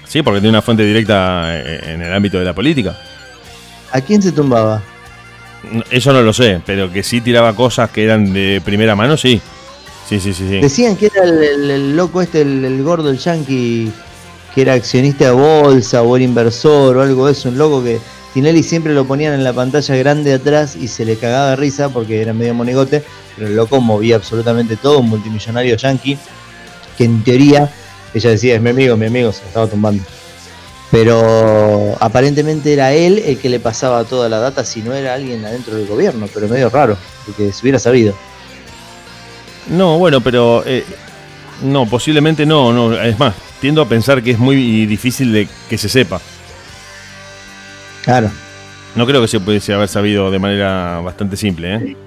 Sí, 0.08 0.22
porque 0.22 0.39
tiene 0.39 0.50
una 0.52 0.62
fuente 0.62 0.84
directa 0.84 1.58
eh, 1.58 1.94
en 1.94 2.02
el 2.02 2.13
ámbito 2.13 2.38
de 2.39 2.46
la 2.46 2.54
política. 2.54 2.98
¿A 3.91 4.02
quién 4.02 4.22
se 4.22 4.32
tumbaba? 4.32 4.82
Eso 5.89 6.13
no 6.13 6.22
lo 6.22 6.32
sé, 6.32 6.62
pero 6.65 6.91
que 6.91 7.02
sí 7.02 7.22
tiraba 7.22 7.54
cosas 7.56 7.89
que 7.89 8.04
eran 8.04 8.32
de 8.34 8.62
primera 8.63 8.96
mano, 8.96 9.18
sí. 9.18 9.41
Sí, 10.08 10.20
sí, 10.20 10.34
sí, 10.34 10.48
sí. 10.48 10.60
Decían 10.60 10.96
que 10.96 11.08
era 11.08 11.24
el, 11.24 11.44
el- 11.44 11.72
el 11.72 11.96
loco 11.98 12.22
este, 12.22 12.41
el, 12.41 12.63
el 12.63 12.84
gordo, 12.84 13.10
el 13.10 13.18
yankee, 13.18 13.91
que 14.54 14.62
era 14.62 14.74
accionista 14.74 15.26
de 15.26 15.32
bolsa 15.32 16.04
o 16.04 16.15
era 16.15 16.24
inversor 16.24 16.98
o 16.98 17.02
algo 17.02 17.26
de 17.26 17.32
eso, 17.32 17.50
un 17.50 17.58
loco 17.58 17.84
que 17.84 18.00
Tinelli 18.34 18.62
siempre 18.62 18.94
lo 18.94 19.06
ponían 19.06 19.34
en 19.34 19.44
la 19.44 19.54
pantalla 19.54 19.96
grande 19.96 20.30
de 20.30 20.36
atrás 20.36 20.76
y 20.76 20.88
se 20.88 21.06
le 21.06 21.18
cagaba 21.18 21.52
de 21.52 21.56
risa 21.56 21.89
porque 21.89 22.22
era 22.22 22.34
medio 22.34 22.54
monigote, 22.54 23.04
pero 23.36 23.48
el 23.48 23.56
loco 23.56 23.82
movía 23.82 24.18
absolutamente 24.18 24.76
todo, 24.78 25.00
un 25.00 25.10
multimillonario 25.10 25.76
yankee, 25.78 26.18
que 26.98 27.06
en 27.06 27.24
teoría, 27.24 27.68
ella 28.15 28.30
decía, 28.30 28.56
es 28.56 28.62
mi 28.62 28.69
amigo, 28.69 28.97
mi 28.97 29.06
amigo, 29.06 29.32
se 29.32 29.41
lo 29.41 29.47
estaba 29.47 29.67
tumbando. 29.67 30.04
Pero 30.91 31.97
aparentemente 31.99 32.71
era 32.71 32.93
él 32.93 33.21
el 33.25 33.38
que 33.38 33.49
le 33.49 33.60
pasaba 33.60 34.06
toda 34.06 34.30
la 34.30 34.39
data, 34.39 34.63
si 34.63 34.82
no 34.82 34.93
era 34.93 35.13
alguien 35.13 35.43
adentro 35.43 35.75
del 35.75 35.88
gobierno, 35.88 36.28
pero 36.34 36.47
medio 36.47 36.69
raro, 36.69 36.97
porque 37.25 37.51
se 37.51 37.62
hubiera 37.62 37.80
sabido. 37.80 38.15
No, 39.69 39.97
bueno, 39.97 40.21
pero 40.21 40.63
eh, 40.65 40.86
no, 41.63 41.86
posiblemente 41.88 42.45
no, 42.45 42.71
no. 42.71 42.93
Es 42.93 43.17
más, 43.19 43.34
tiendo 43.60 43.82
a 43.82 43.89
pensar 43.89 44.23
que 44.23 44.32
es 44.32 44.39
muy 44.39 44.86
difícil 44.86 45.34
de 45.34 45.47
que 45.69 45.78
se 45.78 45.89
sepa. 45.89 46.21
Claro. 48.04 48.32
No 48.95 49.06
creo 49.06 49.21
que 49.21 49.28
se 49.28 49.39
pudiese 49.39 49.73
haber 49.73 49.89
sabido 49.89 50.32
de 50.32 50.39
manera 50.39 51.01
bastante 51.04 51.36
simple, 51.36 51.75
¿eh? 51.75 51.97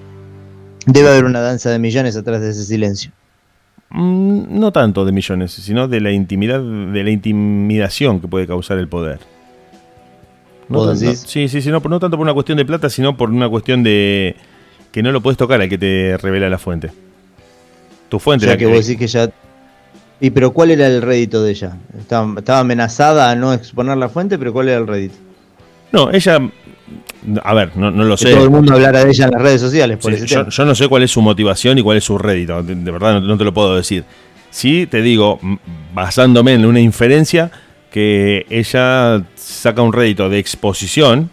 Debe 0.86 1.08
haber 1.08 1.24
una 1.24 1.40
danza 1.40 1.68
de 1.68 1.78
millones 1.78 2.16
atrás 2.16 2.40
de 2.40 2.50
ese 2.50 2.64
silencio. 2.64 3.10
Mm, 3.90 4.59
no 4.61 4.70
tanto 4.72 5.05
de 5.05 5.12
millones, 5.12 5.53
sino 5.53 5.88
de 5.88 6.01
la 6.01 6.11
intimidad, 6.12 6.61
de 6.61 7.05
la 7.05 7.11
intimidación 7.11 8.20
que 8.20 8.29
puede 8.29 8.46
causar 8.46 8.79
el 8.79 8.88
poder. 8.88 9.18
No 10.68 10.79
¿Vos 10.79 10.88
tanto- 10.88 11.05
decís? 11.07 11.24
sí, 11.27 11.48
sí, 11.48 11.62
sí, 11.62 11.70
no, 11.70 11.81
no 11.81 11.98
tanto 11.98 12.16
por 12.16 12.24
una 12.24 12.35
cuestión 12.35 12.59
de 12.59 12.66
plata, 12.66 12.90
sino 12.90 13.16
por 13.16 13.31
una 13.31 13.48
cuestión 13.48 13.83
de 13.83 14.37
que 14.92 15.03
no 15.03 15.11
lo 15.12 15.22
puedes 15.22 15.38
tocar 15.38 15.61
al 15.61 15.68
que 15.68 15.79
te 15.79 16.16
revela 16.18 16.48
la 16.51 16.59
fuente. 16.59 16.90
Tu 18.11 18.16
O 18.18 18.20
fuente. 18.20 18.44
sea 18.44 18.55
la 18.55 18.59
que 18.59 18.66
vos 18.66 18.87
decís 18.87 18.98
que 18.98 19.07
ya. 19.07 19.31
¿Y 20.20 20.31
pero 20.31 20.53
cuál 20.53 20.70
era 20.72 20.87
el 20.87 21.01
rédito 21.01 21.42
de 21.42 21.53
ella? 21.53 21.77
Estaba, 21.98 22.35
estaba 22.38 22.59
amenazada 22.61 23.31
a 23.31 23.37
no 23.37 23.53
exponer 23.55 23.96
la 23.96 24.09
fuente, 24.09 24.37
pero 24.38 24.53
¿cuál 24.53 24.68
era 24.68 24.79
el 24.79 24.87
rédito? 24.87 25.14
No, 25.92 26.11
ella. 26.11 26.38
A 27.42 27.52
ver, 27.54 27.76
no, 27.76 27.90
no 27.90 28.04
lo 28.04 28.16
Que 28.16 28.24
sé. 28.28 28.31
todo 28.35 28.44
el 28.44 28.50
mundo 28.50 28.72
hablara 28.74 29.04
de 29.04 29.11
ella 29.11 29.24
en 29.26 29.31
las 29.33 29.42
redes 29.42 29.61
sociales 29.61 29.98
por 29.98 30.12
Sí, 30.12 30.18
ese 30.18 30.26
yo, 30.26 30.38
tema. 30.40 30.50
yo 30.50 30.64
no 30.64 30.74
sé 30.74 30.88
cuál 30.88 31.02
es 31.02 31.11
su 31.11 31.20
motivación 31.20 31.76
y 31.78 31.83
cuál 31.83 31.96
es 31.98 32.04
su 32.04 32.16
rédito. 32.18 32.62
De, 32.62 32.74
de 32.74 32.90
verdad, 32.90 33.14
no, 33.20 33.26
no 33.26 33.37
te 33.38 33.44
lo 33.44 33.52
puedo 33.52 33.74
decir. 33.76 34.04
Sí, 34.50 34.87
te 34.87 35.02
digo, 35.02 35.40
basándome 35.94 36.54
en 36.54 36.64
una 36.64 36.81
inferencia, 36.81 37.50
que 37.90 38.46
ella 38.50 39.22
saca 39.35 39.83
un 39.83 39.92
rédito 39.92 40.28
de 40.31 40.38
exposición, 40.38 41.31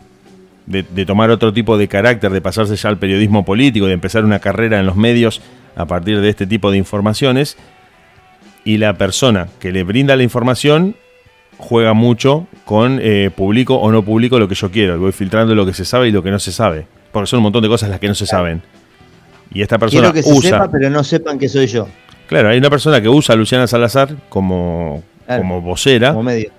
de, 0.66 0.84
de 0.84 1.06
tomar 1.06 1.30
otro 1.30 1.54
tipo 1.54 1.78
de 1.78 1.88
carácter, 1.88 2.32
de 2.32 2.42
pasarse 2.42 2.76
ya 2.76 2.90
al 2.90 2.98
periodismo 2.98 3.46
político, 3.46 3.86
de 3.86 3.94
empezar 3.94 4.26
una 4.26 4.40
carrera 4.40 4.80
en 4.80 4.86
los 4.88 4.96
medios 4.96 5.42
a 5.76 5.86
partir 5.86 6.20
de 6.22 6.30
este 6.30 6.48
tipo 6.48 6.72
de 6.72 6.78
informaciones. 6.78 7.58
Y 8.64 8.78
la 8.80 8.96
persona 8.98 9.48
que 9.60 9.72
le 9.72 9.84
brinda 9.84 10.16
la 10.16 10.24
información 10.24 10.96
juega 11.58 11.94
mucho 11.94 12.48
con 12.66 13.00
eh, 13.02 13.30
publico 13.36 13.76
o 13.76 13.92
no 13.92 14.04
publico 14.04 14.40
lo 14.40 14.48
que 14.48 14.56
yo 14.56 14.72
quiero. 14.72 15.00
Voy 15.00 15.12
filtrando 15.12 15.54
lo 15.56 15.66
que 15.66 15.74
se 15.74 15.86
sabe 15.86 16.08
y 16.10 16.12
lo 16.12 16.22
que 16.24 16.32
no 16.32 16.40
se 16.40 16.52
sabe. 16.52 16.88
Porque 17.12 17.28
son 17.28 17.38
un 17.38 17.44
montón 17.44 17.62
de 17.64 17.70
cosas 17.70 17.90
las 17.90 18.00
que 18.00 18.08
no 18.08 18.16
se 18.16 18.26
saben. 18.26 18.62
Y 19.52 19.62
esta 19.62 19.78
persona 19.78 20.02
Quiero 20.02 20.14
que 20.14 20.24
se 20.24 20.32
usa. 20.34 20.50
sepa, 20.50 20.72
pero 20.72 20.90
no 20.90 21.04
sepan 21.04 21.38
que 21.40 21.48
soy 21.48 21.68
yo. 21.68 21.88
Claro, 22.28 22.50
hay 22.50 22.58
una 22.58 22.70
persona 22.70 23.00
que 23.02 23.08
usa 23.10 23.34
a 23.34 23.38
Luciana 23.38 23.68
Salazar 23.68 24.16
como, 24.30 25.04
Claro. 25.26 25.42
como 25.44 25.62
vocera 25.62 26.10
Como 26.10 26.24
medio. 26.24 26.50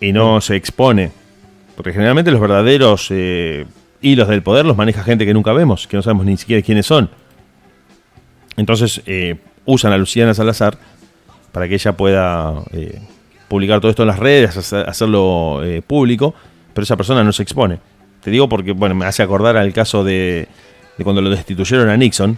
y 0.00 0.12
no 0.12 0.40
se 0.40 0.56
expone. 0.56 1.10
Porque 1.76 1.92
generalmente 1.92 2.30
los 2.30 2.40
verdaderos 2.40 3.08
eh, 3.10 3.66
hilos 4.00 4.28
del 4.28 4.42
poder 4.42 4.64
los 4.64 4.76
maneja 4.76 5.02
gente 5.02 5.26
que 5.26 5.34
nunca 5.34 5.52
vemos, 5.52 5.86
que 5.86 5.96
no 5.96 6.02
sabemos 6.02 6.24
ni 6.24 6.36
siquiera 6.36 6.62
quiénes 6.62 6.86
son. 6.86 7.10
Entonces 8.56 9.02
eh, 9.06 9.36
usan 9.66 9.92
a 9.92 9.98
Luciana 9.98 10.32
Salazar 10.32 10.78
para 11.52 11.68
que 11.68 11.74
ella 11.74 11.92
pueda 11.96 12.54
eh, 12.72 13.00
publicar 13.48 13.80
todo 13.80 13.90
esto 13.90 14.02
en 14.02 14.08
las 14.08 14.18
redes, 14.18 14.56
hacer- 14.56 14.88
hacerlo 14.88 15.62
eh, 15.64 15.82
público, 15.86 16.34
pero 16.74 16.82
esa 16.84 16.96
persona 16.96 17.22
no 17.24 17.32
se 17.32 17.42
expone. 17.42 17.78
Te 18.22 18.30
digo 18.30 18.48
porque, 18.48 18.72
bueno, 18.72 18.94
me 18.94 19.06
hace 19.06 19.22
acordar 19.22 19.56
al 19.56 19.72
caso 19.72 20.02
de, 20.04 20.48
de 20.98 21.04
cuando 21.04 21.22
lo 21.22 21.30
destituyeron 21.30 21.88
a 21.88 21.96
Nixon, 21.96 22.36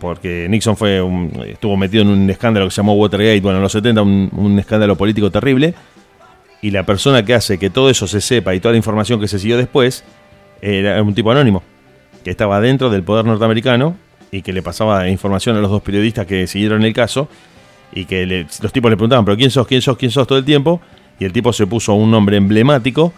porque 0.00 0.46
Nixon 0.48 0.76
fue 0.76 1.00
un- 1.02 1.32
estuvo 1.46 1.76
metido 1.76 2.02
en 2.02 2.08
un 2.10 2.30
escándalo 2.30 2.66
que 2.66 2.70
se 2.70 2.76
llamó 2.78 2.94
Watergate, 2.94 3.40
bueno, 3.40 3.58
en 3.58 3.62
los 3.62 3.72
70, 3.72 4.02
un, 4.02 4.30
un 4.32 4.58
escándalo 4.58 4.96
político 4.96 5.30
terrible, 5.30 5.74
y 6.62 6.70
la 6.70 6.84
persona 6.84 7.24
que 7.24 7.34
hace 7.34 7.58
que 7.58 7.70
todo 7.70 7.90
eso 7.90 8.06
se 8.06 8.20
sepa 8.20 8.54
y 8.54 8.60
toda 8.60 8.72
la 8.72 8.78
información 8.78 9.18
que 9.20 9.28
se 9.28 9.38
siguió 9.38 9.56
después 9.56 10.04
era 10.60 11.02
un 11.02 11.14
tipo 11.14 11.30
anónimo, 11.30 11.62
que 12.22 12.30
estaba 12.30 12.60
dentro 12.60 12.90
del 12.90 13.02
poder 13.02 13.24
norteamericano 13.24 13.96
y 14.30 14.42
que 14.42 14.52
le 14.52 14.62
pasaba 14.62 15.08
información 15.08 15.56
a 15.56 15.60
los 15.60 15.70
dos 15.70 15.82
periodistas 15.82 16.26
que 16.26 16.46
siguieron 16.46 16.84
el 16.84 16.92
caso 16.92 17.28
y 17.92 18.04
que 18.04 18.26
le- 18.26 18.46
los 18.62 18.72
tipos 18.72 18.90
le 18.90 18.96
preguntaban, 18.96 19.24
pero 19.24 19.36
¿quién 19.36 19.50
sos? 19.50 19.66
¿quién 19.66 19.82
sos? 19.82 19.96
¿quién 19.96 20.10
sos? 20.10 20.26
todo 20.26 20.38
el 20.38 20.44
tiempo 20.44 20.80
y 21.18 21.24
el 21.24 21.32
tipo 21.32 21.52
se 21.52 21.66
puso 21.66 21.94
un 21.94 22.10
nombre 22.10 22.36
emblemático 22.36 23.12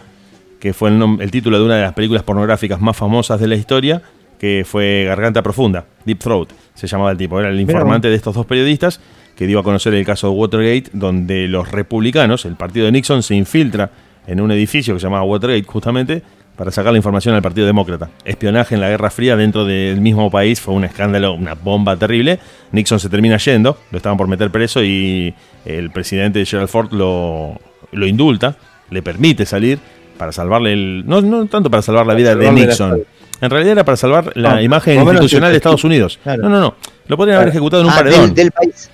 que 0.59 0.73
fue 0.73 0.89
el, 0.89 1.01
el 1.19 1.31
título 1.31 1.59
de 1.59 1.65
una 1.65 1.75
de 1.75 1.81
las 1.83 1.93
películas 1.93 2.23
pornográficas 2.23 2.79
más 2.79 2.95
famosas 2.95 3.39
de 3.39 3.47
la 3.47 3.55
historia, 3.55 4.01
que 4.39 4.63
fue 4.65 5.03
Garganta 5.05 5.41
Profunda, 5.43 5.85
Deep 6.05 6.19
Throat, 6.19 6.49
se 6.73 6.87
llamaba 6.87 7.11
el 7.11 7.17
tipo, 7.17 7.39
era 7.39 7.49
el 7.49 7.59
informante 7.59 8.09
de 8.09 8.15
estos 8.15 8.33
dos 8.33 8.45
periodistas 8.45 8.99
que 9.35 9.45
dio 9.47 9.59
a 9.59 9.63
conocer 9.63 9.93
el 9.93 10.05
caso 10.05 10.27
de 10.29 10.33
Watergate, 10.35 10.89
donde 10.93 11.47
los 11.47 11.69
republicanos, 11.71 12.45
el 12.45 12.55
partido 12.55 12.85
de 12.85 12.91
Nixon, 12.93 13.23
se 13.23 13.35
infiltra 13.35 13.91
en 14.27 14.39
un 14.39 14.51
edificio 14.51 14.93
que 14.93 14.99
se 15.01 15.05
llamaba 15.05 15.23
Watergate 15.23 15.63
justamente 15.63 16.21
para 16.55 16.71
sacar 16.71 16.91
la 16.91 16.97
información 16.97 17.33
al 17.35 17.41
Partido 17.41 17.65
Demócrata. 17.65 18.09
Espionaje 18.25 18.75
en 18.75 18.81
la 18.81 18.89
Guerra 18.89 19.09
Fría 19.09 19.35
dentro 19.35 19.65
del 19.65 19.99
mismo 20.01 20.29
país 20.29 20.61
fue 20.61 20.73
un 20.75 20.83
escándalo, 20.83 21.33
una 21.33 21.55
bomba 21.55 21.95
terrible. 21.97 22.39
Nixon 22.71 22.99
se 22.99 23.09
termina 23.09 23.37
yendo, 23.37 23.77
lo 23.91 23.97
estaban 23.97 24.17
por 24.17 24.27
meter 24.27 24.51
preso 24.51 24.83
y 24.83 25.33
el 25.65 25.89
presidente 25.91 26.45
Gerald 26.45 26.69
Ford 26.69 26.91
lo, 26.93 27.59
lo 27.91 28.05
indulta, 28.07 28.55
le 28.91 29.01
permite 29.01 29.45
salir 29.45 29.79
para 30.17 30.31
salvarle 30.31 30.73
el... 30.73 31.03
No, 31.07 31.21
no 31.21 31.45
tanto 31.47 31.71
para 31.71 31.81
salvar 31.81 32.05
la 32.05 32.13
vida 32.13 32.35
de 32.35 32.51
Nixon. 32.51 33.03
En 33.41 33.49
realidad 33.49 33.73
era 33.73 33.83
para 33.85 33.97
salvar 33.97 34.31
la 34.35 34.55
No, 34.55 34.61
imagen 34.61 35.01
institucional 35.01 35.51
de 35.51 35.57
Estados 35.57 35.81
prestigio. 35.81 35.87
Unidos. 36.05 36.19
Claro. 36.23 36.43
No, 36.43 36.49
no, 36.49 36.59
no. 36.61 36.75
Lo 37.07 37.17
podrían 37.17 37.37
haber 37.37 37.49
ejecutado 37.49 37.81
en 37.81 37.87
un 37.87 37.93
Ah, 37.93 37.97
paredón. 37.97 38.25
del, 38.27 38.35
del 38.35 38.51
país. 38.51 38.89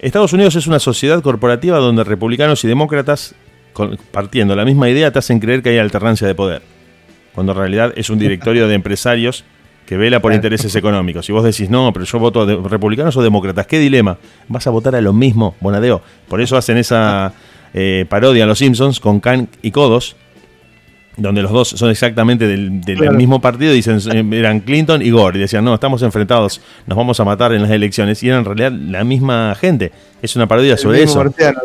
Estados 0.00 0.32
Unidos 0.32 0.56
es 0.56 0.66
una 0.66 0.80
sociedad 0.80 1.20
corporativa 1.22 1.76
donde 1.78 2.02
republicanos 2.02 2.64
y 2.64 2.68
demócratas, 2.68 3.34
partiendo 4.10 4.56
la 4.56 4.64
misma 4.64 4.88
idea, 4.88 5.12
te 5.12 5.20
hacen 5.20 5.38
creer 5.38 5.62
que 5.62 5.68
hay 5.68 5.78
alternancia 5.78 6.26
de 6.26 6.34
poder. 6.34 6.62
Cuando 7.34 7.52
en 7.52 7.58
realidad 7.58 7.92
es 7.96 8.10
un 8.10 8.18
directorio 8.18 8.68
de 8.68 8.74
empresarios 8.74 9.44
que 9.86 9.96
vela 9.96 10.20
por 10.20 10.32
intereses 10.32 10.74
económicos. 10.76 11.28
Y 11.28 11.32
vos 11.32 11.44
decís, 11.44 11.68
no, 11.68 11.92
pero 11.92 12.04
yo 12.04 12.18
voto 12.18 12.46
de 12.46 12.56
republicanos 12.56 13.16
o 13.16 13.22
demócratas. 13.22 13.66
¿Qué 13.66 13.78
dilema? 13.78 14.16
¿Vas 14.48 14.66
a 14.66 14.70
votar 14.70 14.94
a 14.94 15.00
lo 15.00 15.12
mismo, 15.12 15.54
Bonadeo? 15.60 16.02
Por 16.28 16.40
eso 16.40 16.56
hacen 16.56 16.76
esa 16.78 17.32
eh, 17.74 18.06
parodia 18.08 18.44
a 18.44 18.46
los 18.46 18.58
Simpsons 18.58 19.00
con 19.00 19.18
Khan 19.20 19.48
y 19.60 19.70
Kodos, 19.70 20.16
donde 21.16 21.42
los 21.42 21.52
dos 21.52 21.68
son 21.68 21.90
exactamente 21.90 22.46
del, 22.46 22.80
del 22.80 22.96
Claro. 22.98 23.12
mismo 23.18 23.40
partido, 23.40 23.72
dicen 23.72 23.98
eh, 24.12 24.38
eran 24.38 24.60
Clinton 24.60 25.02
y 25.02 25.10
Gore, 25.10 25.38
y 25.38 25.40
decían, 25.42 25.64
no, 25.64 25.74
estamos 25.74 26.02
enfrentados, 26.02 26.60
nos 26.86 26.96
vamos 26.96 27.20
a 27.20 27.24
matar 27.24 27.52
en 27.52 27.60
las 27.62 27.70
elecciones, 27.70 28.22
y 28.22 28.28
eran 28.28 28.40
en 28.40 28.44
realidad 28.46 28.72
la 28.72 29.04
misma 29.04 29.54
gente. 29.54 29.92
Es 30.22 30.36
una 30.36 30.46
parodia 30.46 30.76
sobre 30.76 30.98
El 30.98 31.04
eso. 31.04 31.22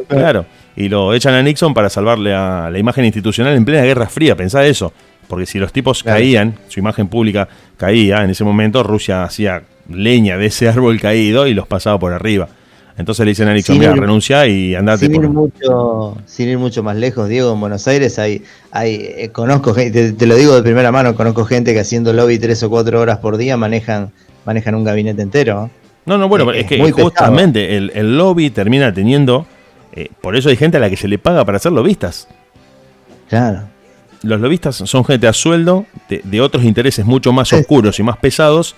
Claro. 0.10 0.46
Y 0.76 0.90
lo 0.90 1.14
echan 1.14 1.34
a 1.34 1.42
Nixon 1.42 1.74
para 1.74 1.90
salvarle 1.90 2.34
a 2.34 2.70
la 2.70 2.78
imagen 2.78 3.06
institucional 3.06 3.56
en 3.56 3.64
plena 3.64 3.84
Guerra 3.84 4.08
Fría, 4.08 4.36
pensá 4.36 4.66
eso. 4.66 4.92
Porque 5.28 5.46
si 5.46 5.60
los 5.60 5.74
tipos 5.74 6.04
caían, 6.04 6.56
su 6.68 6.80
imagen 6.80 7.08
pública 7.08 7.48
caía, 7.78 8.24
en 8.24 8.30
ese 8.30 8.44
momento 8.44 8.84
Rusia 8.84 9.24
hacía 9.24 9.64
leña 9.90 10.38
de 10.38 10.48
ese 10.48 10.68
árbol 10.70 11.00
caído 11.00 11.48
y 11.48 11.54
los 11.54 11.68
pasaba 11.68 12.00
por 12.00 12.14
arriba. 12.14 12.48
Entonces 12.98 13.26
le 13.26 13.32
dicen 13.32 13.48
a 13.48 13.54
Nixon, 13.54 13.78
mira, 13.78 13.94
renuncia 13.94 14.48
y 14.48 14.74
andate. 14.74 15.06
Sin, 15.06 15.14
ir 15.14 15.30
mucho, 15.30 16.18
sin 16.26 16.50
ir 16.50 16.58
mucho 16.58 16.82
más 16.82 16.96
lejos, 16.96 17.30
Diego, 17.30 17.54
en 17.54 17.60
Buenos 17.60 17.88
Aires 17.88 18.18
hay, 18.18 18.44
hay 18.72 18.96
eh, 18.96 19.30
conozco 19.32 19.76
gente, 19.76 20.14
te, 20.14 20.26
lo 20.26 20.36
digo 20.36 20.56
de 20.56 20.64
primera 20.64 20.92
mano, 20.92 21.14
conozco 21.14 21.46
gente 21.46 21.74
que 21.74 21.80
haciendo 21.80 22.12
lobby 22.12 22.40
tres 22.40 22.64
o 22.64 22.72
cuatro 22.72 23.00
horas 23.00 23.20
por 23.20 23.38
día 23.38 23.56
manejan, 23.56 24.12
manejan 24.46 24.74
un 24.74 24.84
gabinete 24.84 25.22
entero. 25.22 25.70
No, 26.08 26.18
no, 26.18 26.28
bueno, 26.28 26.52
es, 26.52 26.66
que 26.66 26.92
justamente 26.92 27.78
el, 27.78 28.18
lobby 28.18 28.50
termina 28.50 28.92
teniendo, 28.92 29.46
eh, 29.94 30.10
por 30.20 30.36
eso 30.36 30.50
hay 30.50 30.56
gente 30.56 30.78
a 30.78 30.80
la 30.80 30.90
que 30.90 30.98
se 30.98 31.08
le 31.08 31.20
paga 31.20 31.46
para 31.46 31.60
ser 31.60 31.74
lobistas. 31.74 32.28
Claro. 33.30 33.77
Los 34.24 34.42
lobistas 34.42 34.76
son 34.76 35.06
gente 35.06 35.28
a 35.28 35.34
sueldo 35.34 35.86
de 36.10 36.42
otros 36.42 36.64
intereses 36.64 37.06
mucho 37.06 37.32
más 37.34 37.54
oscuros 37.54 38.00
y 38.00 38.04
más 38.04 38.18
pesados 38.18 38.76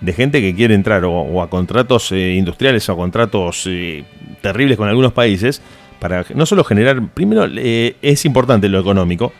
de 0.00 0.12
gente 0.12 0.40
que 0.40 0.54
quiere 0.54 0.74
entrar 0.74 1.04
o, 1.04 1.42
a 1.42 1.48
contratos 1.48 2.12
eh, 2.12 2.34
industriales 2.34 2.88
o 2.88 2.92
a 2.92 2.96
contratos 2.96 3.64
eh, 3.66 4.04
terribles 4.42 4.76
con 4.76 4.88
algunos 4.88 5.12
países 5.12 5.62
para 5.98 6.24
no 6.34 6.46
solo 6.46 6.62
generar, 6.64 7.08
primero 7.14 7.46
eh, 7.56 7.96
es 8.02 8.24
importante 8.26 8.68
lo 8.68 8.78
económico, 8.78 9.32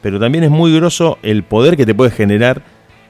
pero 0.00 0.20
también 0.20 0.44
es 0.44 0.50
muy 0.50 0.74
grosso 0.74 1.18
el 1.22 1.42
poder 1.42 1.76
que 1.76 1.84
te 1.84 1.94
puede 1.94 2.10
generar 2.10 2.62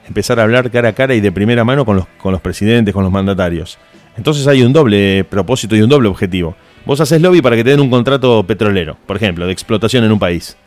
empezar 0.07 0.39
a 0.39 0.43
hablar 0.43 0.71
cara 0.71 0.89
a 0.89 0.93
cara 0.93 1.13
y 1.13 1.21
de 1.21 1.31
primera 1.31 1.63
mano 1.63 1.85
con 1.85 1.95
los, 1.95 2.07
con 2.17 2.31
los 2.31 2.41
presidentes, 2.41 2.93
con 2.93 3.03
los 3.03 3.11
mandatarios. 3.13 3.77
Entonces 4.17 4.45
hay 4.47 4.61
un 4.63 4.73
doble 4.73 5.23
propósito 5.23 5.75
y 5.75 5.81
un 5.81 5.89
doble 5.89 6.09
objetivo. 6.09 6.55
Vos 6.85 6.99
haces 6.99 7.21
lobby 7.21 7.41
para 7.41 7.55
que 7.55 7.63
te 7.63 7.69
den 7.69 7.79
un 7.79 7.89
contrato 7.89 8.43
petrolero, 8.43 8.97
por 9.05 9.15
ejemplo, 9.15 9.45
de 9.45 9.53
explotación 9.53 10.03
en 10.03 10.11
un 10.11 10.19
país. 10.19 10.57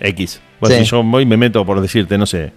X. 0.00 0.40
Bueno, 0.60 0.76
si 0.76 0.84
yo 0.84 1.02
voy 1.02 1.26
me 1.26 1.36
meto 1.36 1.64
por 1.64 1.80
decirte, 1.80 2.18
no 2.18 2.26
sé, 2.26 2.52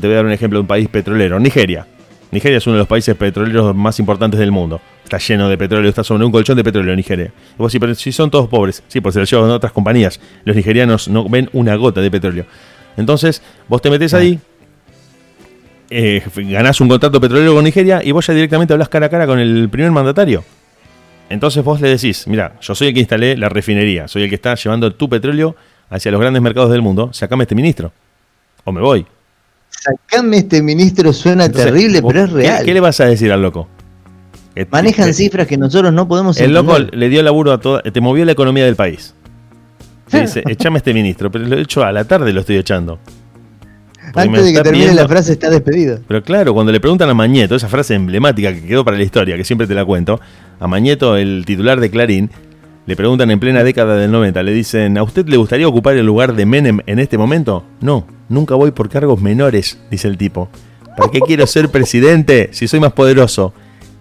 te 0.00 0.06
voy 0.06 0.12
a 0.12 0.16
dar 0.16 0.26
un 0.26 0.32
ejemplo 0.32 0.58
de 0.58 0.60
un 0.62 0.66
país 0.66 0.88
petrolero, 0.88 1.38
Nigeria. 1.40 1.86
Nigeria 2.30 2.58
es 2.58 2.66
uno 2.66 2.74
de 2.74 2.80
los 2.80 2.88
países 2.88 3.14
petroleros 3.14 3.74
más 3.74 3.98
importantes 4.00 4.38
del 4.40 4.50
mundo. 4.50 4.80
Está 5.04 5.18
lleno 5.18 5.48
de 5.48 5.56
petróleo, 5.56 5.88
está 5.88 6.02
sobre 6.02 6.24
un 6.24 6.32
colchón 6.32 6.56
de 6.56 6.64
petróleo 6.64 6.94
Nigeria. 6.96 7.32
Y 7.54 7.58
vos, 7.58 7.70
sí, 7.70 7.78
pero 7.78 7.94
si 7.94 8.10
son 8.10 8.30
todos 8.30 8.48
pobres, 8.48 8.82
sí, 8.88 9.00
porque 9.00 9.14
se 9.14 9.18
lo 9.20 9.24
llevan 9.24 9.50
otras 9.50 9.72
compañías. 9.72 10.20
Los 10.44 10.56
nigerianos 10.56 11.08
no 11.08 11.28
ven 11.28 11.48
una 11.52 11.76
gota 11.76 12.00
de 12.00 12.10
petróleo. 12.10 12.46
Entonces, 12.96 13.42
vos 13.68 13.80
te 13.80 13.90
metes 13.90 14.12
ahí, 14.12 14.40
eh, 15.88 16.22
ganás 16.34 16.80
un 16.80 16.88
contrato 16.88 17.20
petrolero 17.20 17.54
con 17.54 17.62
Nigeria 17.62 18.00
y 18.02 18.10
vos 18.10 18.26
ya 18.26 18.34
directamente 18.34 18.72
hablas 18.72 18.88
cara 18.88 19.06
a 19.06 19.08
cara 19.08 19.26
con 19.26 19.38
el 19.38 19.68
primer 19.68 19.92
mandatario. 19.92 20.44
Entonces 21.28 21.62
vos 21.64 21.80
le 21.80 21.88
decís, 21.88 22.26
mira, 22.26 22.54
yo 22.60 22.74
soy 22.74 22.88
el 22.88 22.94
que 22.94 23.00
instalé 23.00 23.36
la 23.36 23.48
refinería, 23.48 24.08
soy 24.08 24.24
el 24.24 24.28
que 24.28 24.36
está 24.36 24.54
llevando 24.54 24.92
tu 24.94 25.08
petróleo 25.08 25.56
hacia 25.90 26.10
los 26.10 26.20
grandes 26.20 26.42
mercados 26.42 26.70
del 26.70 26.82
mundo, 26.82 27.10
sacame 27.12 27.44
este 27.44 27.54
ministro. 27.54 27.92
O 28.64 28.72
me 28.72 28.80
voy. 28.80 29.06
Sacame 29.70 30.38
este 30.38 30.62
ministro, 30.62 31.12
suena 31.12 31.50
terrible, 31.50 32.02
pero 32.02 32.24
es 32.24 32.32
real. 32.32 32.64
¿qué, 32.64 32.74
le 32.74 32.80
vas 32.80 33.00
a 33.00 33.06
decir 33.06 33.30
al 33.32 33.42
loco? 33.42 33.68
Manejan 34.70 35.12
cifras 35.12 35.46
que 35.46 35.58
nosotros 35.58 35.92
no 35.92 36.08
podemos 36.08 36.40
El 36.40 36.54
loco 36.54 36.78
le 36.78 37.08
dio 37.08 37.22
laburo 37.22 37.52
a 37.52 37.60
todo, 37.60 37.82
te 37.82 38.00
movió 38.00 38.24
la 38.24 38.32
economía 38.32 38.64
del 38.64 38.76
país. 38.76 39.14
Te 40.08 40.22
dice, 40.22 40.42
echame 40.46 40.78
este 40.78 40.94
ministro, 40.94 41.30
pero 41.30 41.44
lo 41.44 41.56
he 41.56 41.62
hecho 41.62 41.84
a 41.84 41.92
la 41.92 42.04
tarde, 42.04 42.32
lo 42.32 42.40
estoy 42.40 42.56
echando. 42.56 42.98
Antes 44.14 44.44
de 44.44 44.52
que 44.52 44.62
termine 44.62 44.94
la 44.94 45.08
frase 45.08 45.32
está 45.32 45.50
despedido. 45.50 45.98
Pero 46.06 46.22
claro, 46.22 46.54
cuando 46.54 46.72
le 46.72 46.80
preguntan 46.80 47.10
a 47.10 47.14
Mañeto, 47.14 47.56
esa 47.56 47.68
frase 47.68 47.94
emblemática 47.94 48.52
que 48.54 48.62
quedó 48.62 48.84
para 48.84 48.96
la 48.96 49.02
historia, 49.02 49.36
que 49.36 49.44
siempre 49.44 49.66
te 49.66 49.74
la 49.74 49.84
cuento, 49.84 50.20
a 50.60 50.66
Mañeto, 50.66 51.16
el 51.16 51.44
titular 51.44 51.80
de 51.80 51.90
Clarín, 51.90 52.30
le 52.86 52.96
preguntan 52.96 53.30
en 53.30 53.40
plena 53.40 53.64
década 53.64 53.96
del 53.96 54.12
90, 54.12 54.42
le 54.42 54.52
dicen, 54.52 54.96
¿a 54.96 55.02
usted 55.02 55.26
le 55.26 55.36
gustaría 55.36 55.66
ocupar 55.66 55.96
el 55.96 56.06
lugar 56.06 56.34
de 56.34 56.46
Menem 56.46 56.80
en 56.86 57.00
este 57.00 57.18
momento? 57.18 57.64
No, 57.80 58.06
nunca 58.28 58.54
voy 58.54 58.70
por 58.70 58.88
cargos 58.88 59.20
menores, 59.20 59.78
dice 59.90 60.06
el 60.06 60.16
tipo. 60.16 60.48
¿Para 60.96 61.10
qué 61.10 61.20
quiero 61.20 61.46
ser 61.46 61.68
presidente 61.68 62.48
si 62.52 62.68
soy 62.68 62.80
más 62.80 62.92
poderoso? 62.92 63.52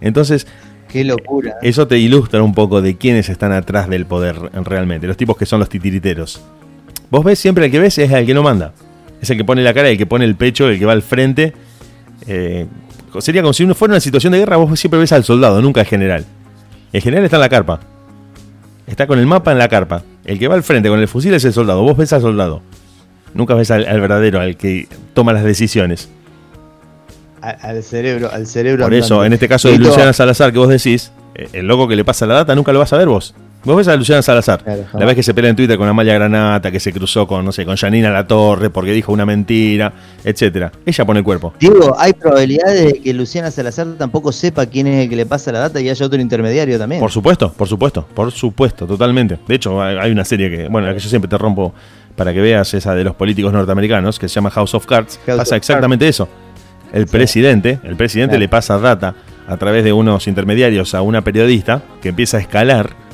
Entonces, 0.02 0.48
Qué 0.88 1.04
locura. 1.04 1.56
Eso 1.62 1.88
te 1.88 1.98
ilustra 1.98 2.42
un 2.42 2.54
poco 2.54 2.82
de 2.82 2.96
quiénes 2.96 3.28
están 3.28 3.52
atrás 3.52 3.90
del 3.90 4.06
poder 4.06 4.38
realmente, 4.64 5.08
los 5.08 5.18
tipos 5.18 5.36
que 5.36 5.46
son 5.46 5.60
los 5.60 5.68
titiriteros. 5.68 6.42
Vos 7.10 7.26
ves 7.26 7.40
siempre 7.40 7.66
el 7.66 7.72
que 7.72 7.80
ves 7.80 7.98
es 7.98 8.12
el 8.12 8.26
que 8.26 8.34
no 8.34 8.44
manda. 8.44 8.72
Es 9.22 9.30
el 9.30 9.38
que 9.38 9.44
pone 9.44 9.64
la 9.64 9.74
cara, 9.74 9.90
el 9.90 9.98
que 9.98 10.06
pone 10.06 10.26
el 10.26 10.36
pecho, 10.36 10.70
el 10.70 10.80
que 10.80 10.86
va 10.86 10.94
al 10.94 11.02
frente. 11.02 11.54
Eh, 12.28 12.68
sería 13.20 13.42
como 13.42 13.54
si 13.54 13.64
uno 13.64 13.76
fuera 13.76 13.94
una 13.94 14.00
situación 14.00 14.34
de 14.34 14.40
guerra, 14.40 14.58
vos 14.58 14.80
siempre 14.80 15.00
ves 15.00 15.12
al 15.12 15.24
soldado, 15.24 15.62
nunca 15.62 15.82
al 15.82 15.88
general. 15.88 16.24
El 16.94 17.02
general 17.02 17.26
está 17.26 17.38
en 17.38 17.42
la 17.42 17.50
carpa. 17.50 17.82
Está 18.88 19.08
con 19.08 19.20
el 19.20 19.26
mapa 19.26 19.52
en 19.52 19.58
la 19.58 19.68
carpa. 19.68 20.04
El 20.26 20.40
que 20.40 20.48
va 20.48 20.56
al 20.56 20.64
frente 20.64 20.90
con 20.90 21.00
el 21.00 21.08
fusil 21.08 21.34
es 21.34 21.44
el 21.46 21.54
soldado. 21.54 21.82
Vos 21.82 21.98
ves 21.98 22.14
al 22.14 22.22
soldado. 22.22 22.62
Nunca 23.34 23.54
ves 23.54 23.72
al, 23.72 23.84
verdadero, 23.84 24.40
al 24.40 24.56
que 24.56 24.88
toma 25.14 25.34
las 25.34 25.44
decisiones. 25.44 26.10
Al, 27.42 27.84
cerebro, 27.84 28.32
al 28.32 28.48
cerebro. 28.48 28.86
Por 28.86 28.94
eso, 28.94 29.24
en 29.24 29.34
este 29.34 29.48
caso 29.48 29.70
de 29.70 29.78
Luciana 29.78 30.14
Salazar 30.14 30.52
que 30.52 30.58
vos 30.58 30.70
decís, 30.70 31.12
eh, 31.36 31.50
el 31.54 31.68
loco 31.68 31.88
que 31.88 31.96
le 31.96 32.04
pasa 32.04 32.26
la 32.26 32.36
data 32.36 32.56
nunca 32.56 32.74
lo 32.74 32.80
vas 32.80 32.92
a 32.94 32.98
ver 32.98 33.08
vos. 33.08 33.36
Vos 33.66 33.76
ves 33.76 33.88
a 33.88 33.96
Luciana 33.96 34.22
Salazar, 34.22 34.64
la 34.94 35.06
vez 35.06 35.16
que 35.16 35.24
se 35.24 35.34
pelea 35.34 35.50
en 35.50 35.56
Twitter 35.56 35.76
con 35.76 35.88
Amalia 35.88 36.14
Granata, 36.14 36.70
que 36.70 36.80
se 36.80 36.94
cruzó 36.94 37.26
con, 37.26 37.44
no 37.44 37.52
sé, 37.52 37.66
con 37.66 37.76
Janina 37.76 38.12
La 38.12 38.28
Torre 38.28 38.70
porque 38.70 38.92
dijo 38.92 39.12
una 39.12 39.26
mentira, 39.26 39.92
etcétera. 40.24 40.72
Ella 40.86 41.04
pone 41.04 41.20
el 41.20 41.24
cuerpo. 41.26 41.52
Digo, 41.60 41.96
hay 41.98 42.14
probabilidades 42.14 42.86
de 42.86 43.02
que 43.02 43.12
Luciana 43.12 43.50
Salazar 43.50 43.88
tampoco 43.98 44.32
sepa 44.32 44.68
quién 44.68 44.86
es 44.86 45.04
el 45.04 45.10
que 45.10 45.16
le 45.16 45.26
pasa 45.26 45.52
la 45.52 45.60
data 45.60 45.82
y 45.82 45.90
haya 45.90 46.06
otro 46.06 46.22
intermediario 46.22 46.78
también. 46.78 47.02
Por 47.02 47.10
supuesto, 47.10 47.52
por 47.52 47.68
supuesto, 47.68 48.06
por 48.14 48.32
supuesto, 48.32 48.86
totalmente. 48.86 49.40
De 49.48 49.56
hecho, 49.56 49.82
hay 49.82 50.12
una 50.12 50.26
serie 50.26 50.52
que, 50.52 50.68
bueno, 50.68 50.88
la 50.88 50.94
que 50.94 51.00
yo 51.00 51.10
siempre 51.10 51.28
te 51.28 51.38
rompo 51.38 51.74
para 52.16 52.34
que 52.34 52.42
veas 52.42 52.72
esa 52.76 52.94
de 52.94 53.04
los 53.04 53.16
políticos 53.16 53.52
norteamericanos, 53.52 54.20
que 54.20 54.30
se 54.30 54.36
llama 54.36 54.52
House 54.52 54.76
of 54.76 54.86
Cards, 54.86 55.20
pasa 55.26 55.56
exactamente 55.56 56.08
eso. 56.08 56.30
El 56.94 57.08
presidente, 57.08 57.80
el 57.84 57.96
presidente 57.96 58.38
le 58.38 58.48
pasa 58.48 58.78
data 58.78 59.16
a 59.48 59.58
través 59.58 59.84
de 59.84 59.92
unos 59.92 60.28
intermediarios 60.28 60.94
a 60.94 61.02
una 61.02 61.24
periodista 61.24 61.82
que 62.02 62.10
empieza 62.10 62.38
a 62.38 62.42
escalar 62.42 63.05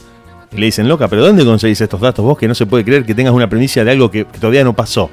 y 0.53 0.57
le 0.57 0.65
dicen, 0.65 0.87
loca, 0.87 1.07
pero 1.07 1.23
¿dónde 1.23 1.45
conseguís 1.45 1.79
estos 1.79 2.01
datos 2.01 2.25
vos 2.25 2.37
que 2.37 2.47
no 2.47 2.55
se 2.55 2.65
puede 2.65 2.83
creer 2.83 3.05
que 3.05 3.15
tengas 3.15 3.33
una 3.33 3.49
primicia 3.49 3.85
de 3.85 3.91
algo 3.91 4.11
que, 4.11 4.25
todavía 4.25 4.63
no 4.63 4.73
pasó? 4.73 5.09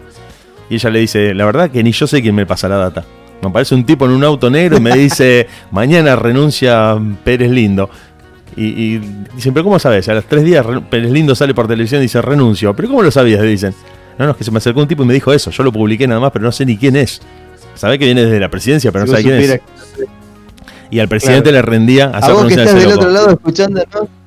Y 0.69 0.75
ella 0.75 0.91
le 0.91 0.99
dice, 1.01 1.33
la 1.35 1.45
verdad 1.45 1.71
que 1.71 1.83
ni 1.83 1.93
yo 1.93 2.07
sé 2.07 2.21
quién 2.21 2.35
me 2.35 2.45
pasa 2.45 2.69
la 2.69 2.77
data. 2.77 3.05
Me 3.41 3.49
aparece 3.49 3.75
un 3.75 3.87
tipo 3.87 4.05
en 4.05 4.11
un 4.11 4.25
auto 4.25 4.51
negro 4.51 4.79
y 4.79 4.81
me 4.81 4.97
dice, 4.97 5.47
mañana 5.71 6.17
renuncia 6.17 6.97
Pérez 7.23 7.51
Lindo. 7.51 7.89
Y, 8.57 8.65
y 8.65 8.99
dicen, 9.37 9.55
pero 9.55 9.63
¿cómo 9.63 9.79
sabes? 9.79 10.09
A 10.09 10.15
los 10.15 10.25
tres 10.25 10.43
días 10.43 10.67
Pérez 10.91 11.13
Lindo 11.13 11.37
sale 11.37 11.55
por 11.55 11.69
televisión 11.69 12.01
y 12.01 12.05
dice, 12.07 12.21
renuncio. 12.21 12.75
¿Pero 12.75 12.89
cómo 12.89 13.03
lo 13.03 13.11
sabías? 13.13 13.41
Le 13.41 13.47
dicen. 13.47 13.73
No, 14.19 14.25
no, 14.25 14.33
es 14.33 14.37
que 14.37 14.43
se 14.43 14.51
me 14.51 14.59
acercó 14.59 14.81
un 14.81 14.89
tipo 14.89 15.05
y 15.05 15.07
me 15.07 15.15
dijo 15.15 15.33
eso. 15.33 15.53
Yo 15.53 15.63
lo 15.63 15.71
publiqué 15.71 16.09
nada 16.09 16.21
más, 16.21 16.33
pero 16.33 16.45
no 16.45 16.51
sé 16.51 16.67
ni 16.67 16.77
quién 16.77 16.97
es. 16.97 17.21
Sabe 17.77 18.01
que 18.01 18.07
viene 18.07 18.25
desde 18.25 18.41
la 18.41 18.49
presidencia, 18.51 18.91
pero 18.91 19.07
no 19.07 19.13
sabe 19.13 19.23
quién 19.23 19.39
es. 19.39 19.61
Y 20.91 20.99
al 20.99 21.07
presidente 21.07 21.53
le 21.53 21.63
rendía 21.63 22.07
hacer 22.07 22.31
A 22.31 22.35
vos 22.35 22.47
que 22.47 22.55
estás 22.55 22.75
del 22.75 22.93
otro 22.93 23.11
lado 23.11 23.31
escuchando, 23.31 23.85
¿no? 23.95 24.18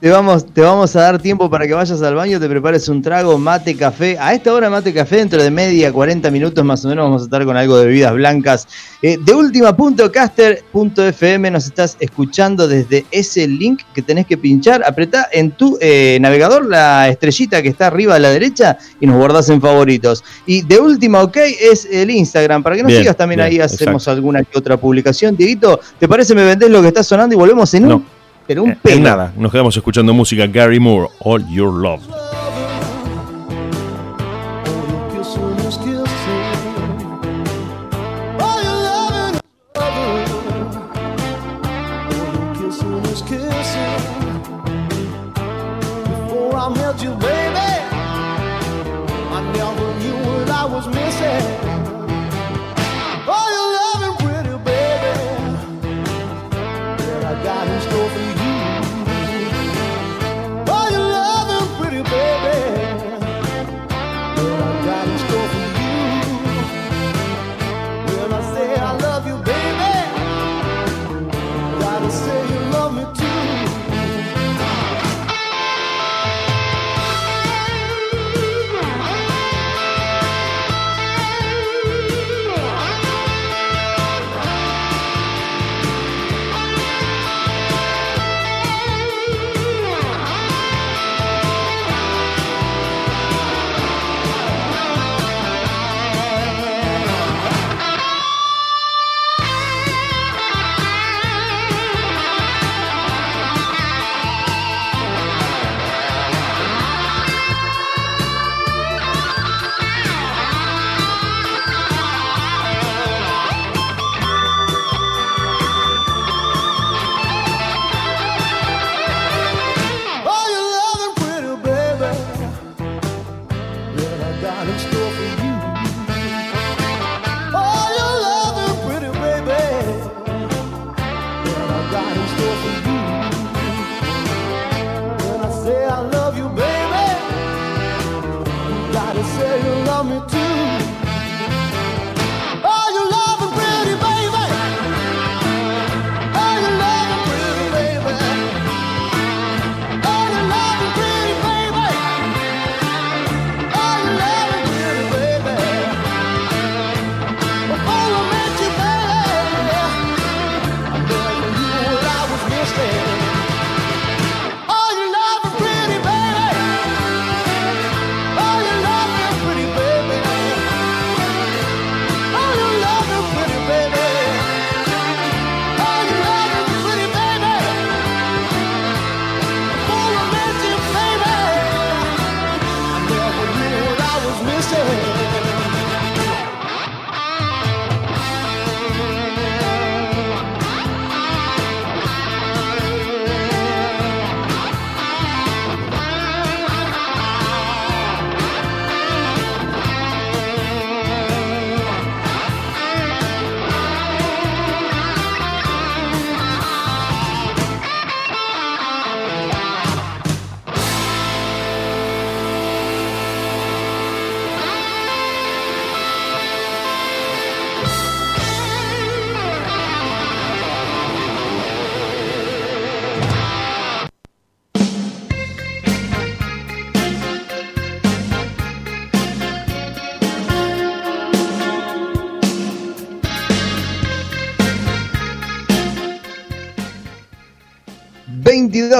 Te 0.00 0.10
vamos, 0.10 0.46
te 0.46 0.60
vamos 0.60 0.94
a 0.94 1.00
dar 1.00 1.20
tiempo 1.20 1.50
para 1.50 1.66
que 1.66 1.74
vayas 1.74 2.00
al 2.02 2.14
baño, 2.14 2.38
te 2.38 2.48
prepares 2.48 2.88
un 2.88 3.02
trago, 3.02 3.36
mate, 3.36 3.74
café. 3.74 4.16
A 4.20 4.32
esta 4.32 4.54
hora 4.54 4.70
mate, 4.70 4.94
café, 4.94 5.16
dentro 5.16 5.42
de 5.42 5.50
media, 5.50 5.92
40 5.92 6.30
minutos 6.30 6.64
más 6.64 6.84
o 6.84 6.88
menos 6.88 7.06
vamos 7.06 7.22
a 7.22 7.24
estar 7.24 7.44
con 7.44 7.56
algo 7.56 7.76
de 7.78 7.86
bebidas 7.86 8.14
blancas. 8.14 8.68
Eh, 9.02 9.18
de 9.20 9.34
última.caster.fm 9.34 11.50
nos 11.50 11.66
estás 11.66 11.96
escuchando 11.98 12.68
desde 12.68 13.06
ese 13.10 13.48
link 13.48 13.80
que 13.92 14.02
tenés 14.02 14.26
que 14.26 14.36
pinchar. 14.36 14.84
Apretá 14.86 15.26
en 15.32 15.50
tu 15.50 15.76
eh, 15.80 16.18
navegador 16.20 16.66
la 16.66 17.08
estrellita 17.08 17.60
que 17.60 17.68
está 17.68 17.88
arriba 17.88 18.14
a 18.14 18.20
la 18.20 18.30
derecha 18.30 18.78
y 19.00 19.06
nos 19.08 19.16
guardás 19.16 19.48
en 19.48 19.60
favoritos. 19.60 20.22
Y 20.46 20.62
de 20.62 20.78
última, 20.78 21.24
ok, 21.24 21.38
es 21.60 21.88
el 21.90 22.12
Instagram. 22.12 22.62
Para 22.62 22.76
que 22.76 22.84
nos 22.84 22.92
sigas 22.92 23.16
también 23.16 23.40
ahí 23.40 23.58
hacemos 23.58 24.06
alguna 24.06 24.44
que 24.44 24.56
otra 24.56 24.76
publicación. 24.76 25.36
Dieguito, 25.36 25.80
¿te 25.98 26.06
parece 26.06 26.36
me 26.36 26.44
vendés 26.44 26.70
lo 26.70 26.82
que 26.82 26.88
está 26.88 27.02
sonando 27.02 27.34
y 27.34 27.38
volvemos 27.38 27.74
en 27.74 27.92
un 27.92 28.17
pero 28.48 28.64
un 28.64 28.70
eh, 28.70 28.98
nada, 28.98 29.32
nos 29.36 29.52
quedamos 29.52 29.76
escuchando 29.76 30.14
música 30.14 30.46
Gary 30.46 30.80
Moore, 30.80 31.10
All 31.20 31.46
Your 31.50 31.70
Love. 31.70 32.27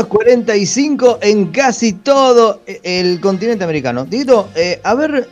22.45 0.07 1.19
en 1.23 1.47
casi 1.47 1.93
todo 1.95 2.61
el 2.67 3.21
continente 3.21 3.65
americano. 3.65 4.05
Dito, 4.05 4.49
eh, 4.55 4.81
a 4.83 4.95
ver, 4.95 5.29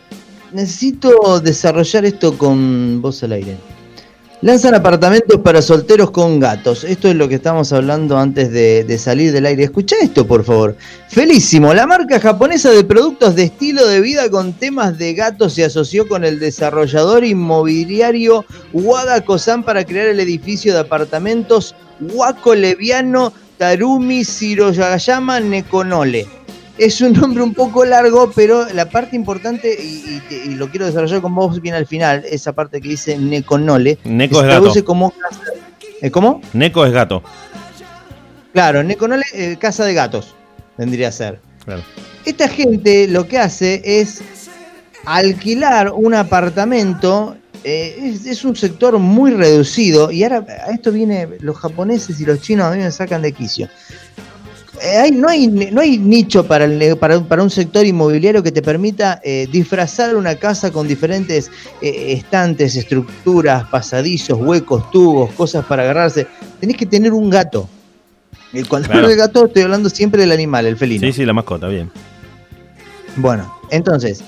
necesito 0.53 1.41
desarrollar 1.41 2.05
esto 2.05 2.37
con 2.37 3.01
voz 3.03 3.23
al 3.23 3.33
aire. 3.33 3.57
Lanzan 4.43 4.75
apartamentos 4.75 5.41
para 5.41 5.63
solteros 5.63 6.11
con 6.11 6.39
gatos. 6.39 6.85
Esto 6.85 7.09
es 7.09 7.17
lo 7.17 7.27
que 7.27 7.37
estamos 7.37 7.73
hablando 7.73 8.19
antes 8.19 8.53
de, 8.53 8.99
salir 8.99 9.33
del 9.33 9.47
aire. 9.47 9.65
Escucha 9.65 9.97
esto, 10.03 10.27
por 10.27 10.45
favor. 10.45 10.77
Felísimo. 11.09 11.73
La 11.73 11.87
marca 11.87 12.21
japonesa 12.21 12.71
de 12.71 12.85
productos 12.85 13.35
de 13.35 13.45
estilo 13.45 13.87
de 13.87 14.03
vida 14.03 14.29
con 14.29 14.53
temas 14.53 14.99
de 14.99 15.15
gatos 15.15 15.55
se 15.55 15.65
asoció 15.65 16.07
con 16.07 16.23
el 16.23 16.39
desarrollador 16.39 17.25
inmobiliario 17.25 18.45
Wada 18.75 19.23
Kosan 19.25 19.65
para 19.65 19.85
crear 19.85 20.09
el 20.09 20.21
edificio 20.21 20.75
de 20.75 20.81
apartamentos 20.81 21.75
Wako 22.01 22.55
Leviano 22.55 23.33
Tarumi 23.59 24.23
Shiroyama 24.23 25.41
Nekonole 25.41 26.27
es 26.79 27.01
un 27.01 27.13
nombre 27.15 27.43
un 27.43 27.55
poco 27.55 27.85
largo, 27.85 28.31
pero 28.35 28.67
la 28.73 28.89
parte 28.89 29.17
importante, 29.17 29.73
y, 29.73 30.21
lo 30.55 30.69
quiero 30.69 30.87
desarrollar 30.87 31.23
con 31.23 31.35
vos 31.35 31.61
bien 31.61 31.75
al 31.75 31.87
final, 31.87 32.25
esa 32.29 32.53
parte 32.53 32.81
que 32.81 32.89
dice 32.89 33.19
Neconole. 33.19 33.99
Neco 34.05 34.43
es 34.43 34.47
gato. 34.47 34.85
Como, 34.85 35.13
¿eh, 36.03 36.11
¿Cómo? 36.11 36.41
Neco 36.53 36.85
es 36.85 36.93
gato. 36.93 37.23
Claro, 38.53 38.83
Neconole, 38.83 39.25
eh, 39.35 39.57
casa 39.59 39.85
de 39.85 39.95
gatos, 39.95 40.35
vendría 40.77 41.09
a 41.09 41.13
ser. 41.13 41.41
Claro. 41.65 41.83
Esta 42.25 42.49
gente 42.49 43.09
lo 43.09 43.27
que 43.27 43.39
hace 43.39 43.83
es 43.85 44.21
alquilar 45.05 45.93
un 45.93 46.15
apartamento. 46.15 47.37
Eh, 47.69 48.13
es, 48.15 48.27
es, 48.27 48.45
un 48.45 48.55
sector 48.55 48.97
muy 48.99 49.33
reducido 49.33 50.13
y 50.13 50.23
ahora 50.23 50.47
a 50.67 50.71
esto 50.71 50.93
viene 50.93 51.27
los 51.41 51.57
japoneses 51.57 52.21
y 52.21 52.25
los 52.25 52.41
chinos 52.41 52.67
a 52.67 52.71
mí 52.71 52.79
me 52.79 52.93
sacan 52.93 53.23
de 53.23 53.33
quicio 53.33 53.69
eh, 54.83 55.11
no, 55.11 55.29
hay, 55.29 55.47
no 55.49 55.81
hay 55.81 55.99
nicho 55.99 56.47
para, 56.47 56.69
para, 56.99 57.43
un 57.43 57.51
sector 57.51 57.87
inmobiliario 57.87 58.43
que 58.43 58.53
te 58.53 58.63
permita 58.63 59.21
eh, 59.25 59.49
disfrazar 59.51 60.17
una 60.17 60.35
casa 60.37 60.71
con 60.71 60.87
diferentes 60.87 61.51
eh, 61.81 62.13
estantes, 62.13 62.77
estructuras, 62.77 63.65
pasadizos, 63.69 64.39
huecos, 64.39 64.91
tubos, 64.91 65.33
cosas 65.33 65.65
para 65.65 65.83
agarrarse. 65.83 66.27
Tenés 66.61 66.77
que 66.77 66.87
tener 66.87 67.13
un 67.13 67.31
gato. 67.31 67.69
Cuando 68.69 68.93
hablo 68.93 69.09
de 69.09 69.17
gato 69.17 69.47
estoy 69.47 69.63
hablando 69.63 69.91
siempre 69.91 70.21
del 70.21 70.33
animal, 70.33 70.67
el 70.67 70.77
felino. 70.77 71.07
Sí, 71.07 71.13
sí, 71.13 71.25
la 71.25 71.33
mascota, 71.33 71.69
bien. 71.69 71.91
Bueno, 73.17 73.55
entonces, 73.71 74.23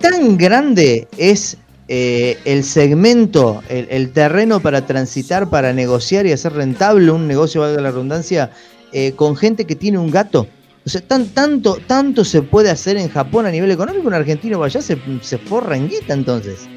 tan 0.00 0.36
grande 0.36 1.08
es 1.16 1.56
el 1.88 2.64
segmento, 2.64 3.62
el, 3.68 3.86
el, 3.90 4.10
terreno 4.10 4.60
para 4.60 4.86
transitar, 4.86 5.48
para 5.48 5.72
negociar 5.72 6.26
y 6.26 6.32
hacer 6.32 6.52
rentable 6.52 7.10
un 7.10 7.28
negocio, 7.28 7.60
valga 7.60 7.80
la 7.80 7.90
redundancia, 7.90 8.50
eh, 8.92 9.12
con 9.12 9.36
gente 9.36 9.64
que 9.66 9.76
tiene 9.76 9.98
un 9.98 10.10
gato. 10.10 10.46
O 10.84 10.88
sea, 10.88 11.00
tan, 11.00 11.26
tanto, 11.28 11.78
tanto 11.86 12.24
se 12.24 12.42
puede 12.42 12.70
hacer 12.70 12.96
en 12.96 13.08
Japón 13.08 13.46
a 13.46 13.50
nivel 13.50 13.70
económico, 13.70 14.06
un 14.06 14.14
argentino 14.14 14.58
vaya 14.58 14.80
se, 14.80 14.96
se 15.20 15.38
forra 15.38 15.76
en 15.76 15.88
guita 15.88 16.14
entonces. 16.14 16.68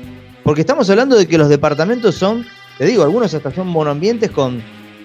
Porque 0.44 0.62
estamos 0.62 0.90
hablando 0.90 1.16
de 1.16 1.28
que 1.28 1.38
los 1.38 1.50
departamentos 1.50 2.16
son, 2.16 2.46
te 2.78 2.86
digo, 2.86 3.04
algunos 3.04 3.34
hasta 3.34 3.52
son 3.52 3.68
monoambientes 3.68 4.32
con 4.32 4.64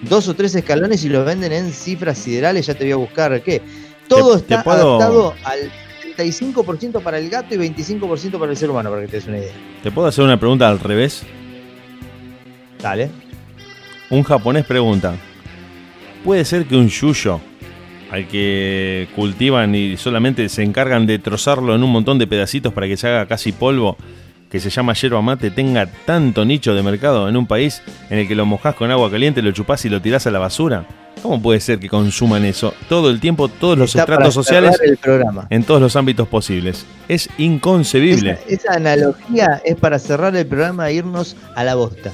dos 0.09 0.27
o 0.27 0.33
tres 0.33 0.55
escalones 0.55 1.03
y 1.05 1.09
los 1.09 1.25
venden 1.25 1.53
en 1.53 1.71
cifras 1.71 2.17
siderales, 2.17 2.65
ya 2.65 2.73
te 2.73 2.83
voy 2.83 2.93
a 2.93 2.97
buscar 2.97 3.41
qué. 3.43 3.61
Todo 4.07 4.37
está 4.37 4.61
adaptado 4.61 5.33
al 5.43 5.71
35% 6.15 7.01
para 7.01 7.17
el 7.17 7.29
gato 7.29 7.55
y 7.55 7.57
25% 7.57 8.39
para 8.39 8.51
el 8.51 8.57
ser 8.57 8.69
humano, 8.69 8.89
para 8.89 9.01
que 9.01 9.07
te 9.07 9.17
des 9.17 9.27
una 9.27 9.37
idea. 9.37 9.53
¿Te 9.83 9.91
puedo 9.91 10.07
hacer 10.07 10.23
una 10.23 10.39
pregunta 10.39 10.67
al 10.69 10.79
revés? 10.79 11.23
Dale. 12.81 13.09
Un 14.09 14.23
japonés 14.23 14.65
pregunta, 14.65 15.15
puede 16.23 16.45
ser 16.45 16.65
que 16.65 16.75
un 16.75 16.89
yuyo 16.89 17.41
al 18.11 18.27
que 18.27 19.07
cultivan 19.15 19.73
y 19.73 19.97
solamente 19.97 20.47
se 20.49 20.63
encargan 20.63 21.07
de 21.07 21.19
trozarlo 21.19 21.75
en 21.75 21.83
un 21.83 21.91
montón 21.91 22.19
de 22.19 22.27
pedacitos 22.27 22.71
para 22.71 22.87
que 22.87 22.97
se 22.97 23.07
haga 23.07 23.25
casi 23.25 23.51
polvo, 23.51 23.97
que 24.55 24.61
se 24.61 24.69
llama 24.69 24.93
yerba 24.93 25.21
mate, 25.21 25.51
tenga 25.51 25.85
tanto 25.85 26.45
nicho 26.45 26.73
de 26.73 26.81
mercado 26.81 27.27
en 27.27 27.35
un 27.35 27.45
país 27.45 27.81
en 28.09 28.19
el 28.19 28.25
que 28.25 28.35
lo 28.35 28.45
mojás 28.45 28.73
con 28.73 28.89
agua 28.89 29.11
caliente, 29.11 29.41
lo 29.41 29.51
chupás 29.51 29.83
y 29.83 29.89
lo 29.89 30.01
tirás 30.01 30.27
a 30.27 30.31
la 30.31 30.39
basura? 30.39 30.87
¿Cómo 31.21 31.41
puede 31.41 31.59
ser 31.59 31.77
que 31.77 31.89
consuman 31.89 32.45
eso 32.45 32.73
todo 32.87 33.09
el 33.09 33.19
tiempo, 33.19 33.49
todos 33.49 33.77
los 33.77 33.93
estratos 33.93 34.33
sociales, 34.33 34.79
en 35.49 35.63
todos 35.65 35.81
los 35.81 35.97
ámbitos 35.97 36.29
posibles? 36.29 36.85
Es 37.09 37.29
inconcebible. 37.37 38.37
Esa, 38.47 38.69
esa 38.69 38.73
analogía 38.75 39.61
es 39.65 39.75
para 39.75 39.99
cerrar 39.99 40.33
el 40.37 40.45
programa 40.45 40.89
e 40.89 40.93
irnos 40.93 41.35
a 41.53 41.65
la 41.65 41.75
bosta. 41.75 42.13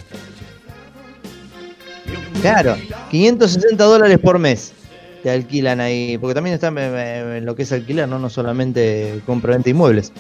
Claro, 2.42 2.76
560 3.12 3.84
dólares 3.84 4.18
por 4.18 4.40
mes 4.40 4.74
te 5.22 5.30
alquilan 5.30 5.80
ahí, 5.80 6.18
porque 6.18 6.34
también 6.34 6.56
está 6.56 6.70
en 6.70 7.46
lo 7.46 7.56
que 7.56 7.62
es 7.62 7.72
alquilar, 7.72 8.10
no, 8.10 8.18
no 8.18 8.32
solamente 8.32 9.22
compra-venta 9.28 9.70
inmuebles. 9.70 10.12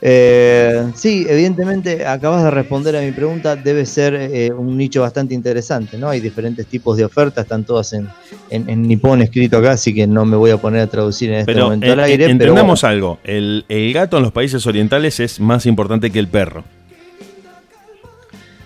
Eh, 0.00 0.92
sí, 0.94 1.26
evidentemente 1.28 2.06
acabas 2.06 2.44
de 2.44 2.50
responder 2.52 2.94
a 2.96 3.00
mi 3.00 3.10
pregunta, 3.10 3.56
debe 3.56 3.84
ser 3.84 4.14
eh, 4.14 4.52
un 4.52 4.76
nicho 4.76 5.00
bastante 5.00 5.34
interesante, 5.34 5.98
¿no? 5.98 6.08
Hay 6.08 6.20
diferentes 6.20 6.66
tipos 6.66 6.96
de 6.96 7.04
ofertas, 7.04 7.44
están 7.44 7.64
todas 7.64 7.92
en, 7.92 8.08
en, 8.50 8.82
nipón 8.82 9.22
escrito 9.22 9.58
acá, 9.58 9.72
así 9.72 9.92
que 9.92 10.06
no 10.06 10.24
me 10.24 10.36
voy 10.36 10.52
a 10.52 10.56
poner 10.58 10.82
a 10.82 10.86
traducir 10.86 11.30
en 11.30 11.40
este 11.40 11.54
momento 11.56 11.92
al 11.92 12.00
aire. 12.00 12.30
Entendamos 12.30 12.84
algo, 12.84 13.18
el, 13.24 13.64
el 13.68 13.92
gato 13.92 14.18
en 14.18 14.22
los 14.22 14.32
países 14.32 14.64
orientales 14.68 15.18
es 15.18 15.40
más 15.40 15.66
importante 15.66 16.10
que 16.10 16.20
el 16.20 16.28
perro. 16.28 16.62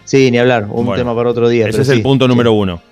Sí, 0.05 0.31
ni 0.31 0.37
hablar, 0.37 0.67
un 0.69 0.95
tema 0.95 1.15
para 1.15 1.31
otro 1.31 1.49
día. 1.49 1.67
Ese 1.67 1.81
es 1.81 1.89
el 1.89 2.03
punto 2.03 2.29
número 2.29 2.53
uno. 2.53 2.83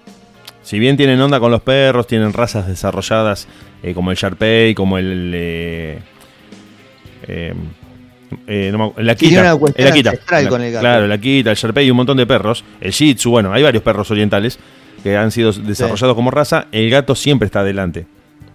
Si 0.62 0.78
bien 0.78 0.96
tienen 0.96 1.20
onda 1.20 1.40
con 1.40 1.50
los 1.50 1.60
perros, 1.60 2.06
tienen 2.06 2.32
razas 2.32 2.66
desarrolladas 2.66 3.48
eh, 3.82 3.92
como 3.92 4.10
el 4.10 4.16
Sharpei, 4.16 4.74
como 4.74 4.96
el. 4.96 5.98
Eh, 8.30 8.36
eh, 8.46 8.68
eh 8.68 8.72
no, 8.72 8.94
el. 8.96 9.10
Con 10.48 10.62
gato. 10.72 10.80
Claro, 10.80 11.04
el 11.04 11.12
Akita, 11.12 11.50
el 11.50 11.56
Sharpei 11.56 11.86
y 11.86 11.90
un 11.90 11.96
montón 11.96 12.16
de 12.16 12.26
perros. 12.26 12.64
El 12.80 12.92
Shih 12.92 13.14
Tzu, 13.14 13.30
bueno, 13.30 13.52
hay 13.52 13.62
varios 13.62 13.82
perros 13.82 14.10
orientales 14.10 14.58
que 15.02 15.16
han 15.16 15.30
sido 15.30 15.52
desarrollados 15.52 16.14
como 16.14 16.30
raza. 16.30 16.66
El 16.72 16.90
gato 16.90 17.14
siempre 17.14 17.46
está 17.46 17.60
adelante. 17.60 18.06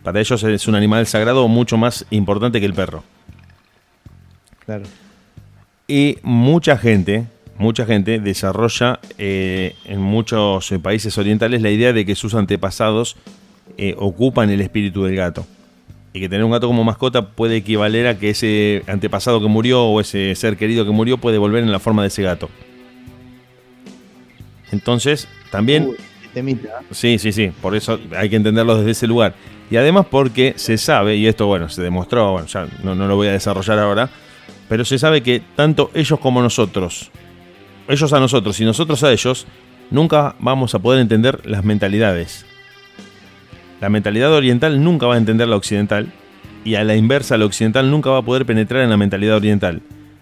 Para 0.04 0.20
ellos 0.20 0.44
es 0.44 0.68
un 0.68 0.76
animal 0.76 1.08
sagrado 1.08 1.48
mucho 1.48 1.78
más 1.78 2.06
importante 2.12 2.60
que 2.60 2.66
el 2.66 2.74
perro. 2.74 3.04
Claro. 4.66 4.84
Y 5.88 6.18
mucha 6.24 6.78
gente, 6.78 7.26
mucha 7.58 7.86
gente 7.86 8.20
desarrolla 8.20 9.00
eh, 9.18 9.76
en 9.86 10.02
muchos 10.02 10.74
países 10.82 11.18
orientales 11.18 11.62
la 11.62 11.70
idea 11.70 11.94
de 11.94 12.06
que 12.06 12.16
sus 12.16 12.34
antepasados 12.34 13.18
eh, 13.78 13.96
ocupan 13.98 14.50
el 14.50 14.62
espíritu 14.62 15.04
del 15.04 15.16
gato. 15.16 15.46
Y 16.16 16.20
que 16.22 16.30
tener 16.30 16.46
un 16.46 16.52
gato 16.52 16.68
como 16.68 16.86
mascota 16.86 17.28
puede 17.28 17.58
equivaler 17.58 18.08
a 18.08 18.18
que 18.18 18.30
ese 18.30 18.84
antepasado 18.88 19.42
que 19.42 19.50
murió 19.50 19.84
o 19.84 20.00
ese 20.00 20.34
ser 20.36 20.56
querido 20.56 20.86
que 20.86 20.92
murió 20.92 21.18
puede 21.18 21.38
volver 21.38 21.62
en 21.62 21.74
la 21.74 21.80
forma 21.80 22.04
de 22.04 22.08
ese 22.08 22.24
gato. 22.24 22.50
Entonces, 24.72 25.28
también... 25.52 25.92
sí, 26.92 27.20
sí, 27.20 27.34
sí, 27.34 27.52
por 27.62 27.76
eso 27.76 28.00
hay 28.16 28.30
que 28.30 28.38
entenderlo 28.38 28.78
desde 28.78 28.92
ese 28.92 29.08
lugar. 29.08 29.36
Y 29.70 29.76
además 29.76 30.06
porque 30.10 30.54
se 30.56 30.78
sabe, 30.78 31.18
y 31.18 31.28
esto 31.28 31.48
bueno, 31.48 31.68
se 31.68 31.82
demostró, 31.82 32.32
bueno, 32.32 32.48
ya 32.48 32.66
no, 32.82 32.96
no 32.96 33.10
lo 33.10 33.18
voy 33.18 33.28
a 33.28 33.34
desarrollar 33.34 33.78
ahora, 33.80 34.10
pero 34.70 34.86
se 34.86 34.98
sabe 34.98 35.22
que 35.22 35.42
tanto 35.58 35.92
ellos 35.94 36.18
como 36.22 36.42
nosotros, 36.42 37.12
ellos 37.90 38.14
a 38.14 38.22
nosotros 38.22 38.58
y 38.62 38.64
nosotros 38.64 39.04
a 39.04 39.12
ellos, 39.12 39.48
nunca 39.92 40.38
vamos 40.40 40.76
a 40.76 40.80
poder 40.80 41.02
entender 41.02 41.46
las 41.46 41.66
mentalidades. 41.66 42.46
La 43.82 43.90
mentalidad 43.90 44.34
oriental 44.34 44.84
nunca 44.84 45.06
va 45.06 45.16
a 45.16 45.18
entender 45.18 45.48
la 45.48 45.58
occidental 45.58 46.12
y 46.64 46.76
a 46.76 46.84
la 46.84 46.96
inversa 46.96 47.38
la 47.38 47.46
occidental 47.46 47.92
nunca 47.92 48.10
va 48.10 48.20
a 48.20 48.22
poder 48.22 48.46
penetrar 48.46 48.84
en 48.84 48.90
la 48.90 48.98
mentalidad 48.98 49.36
oriental, 49.36 49.82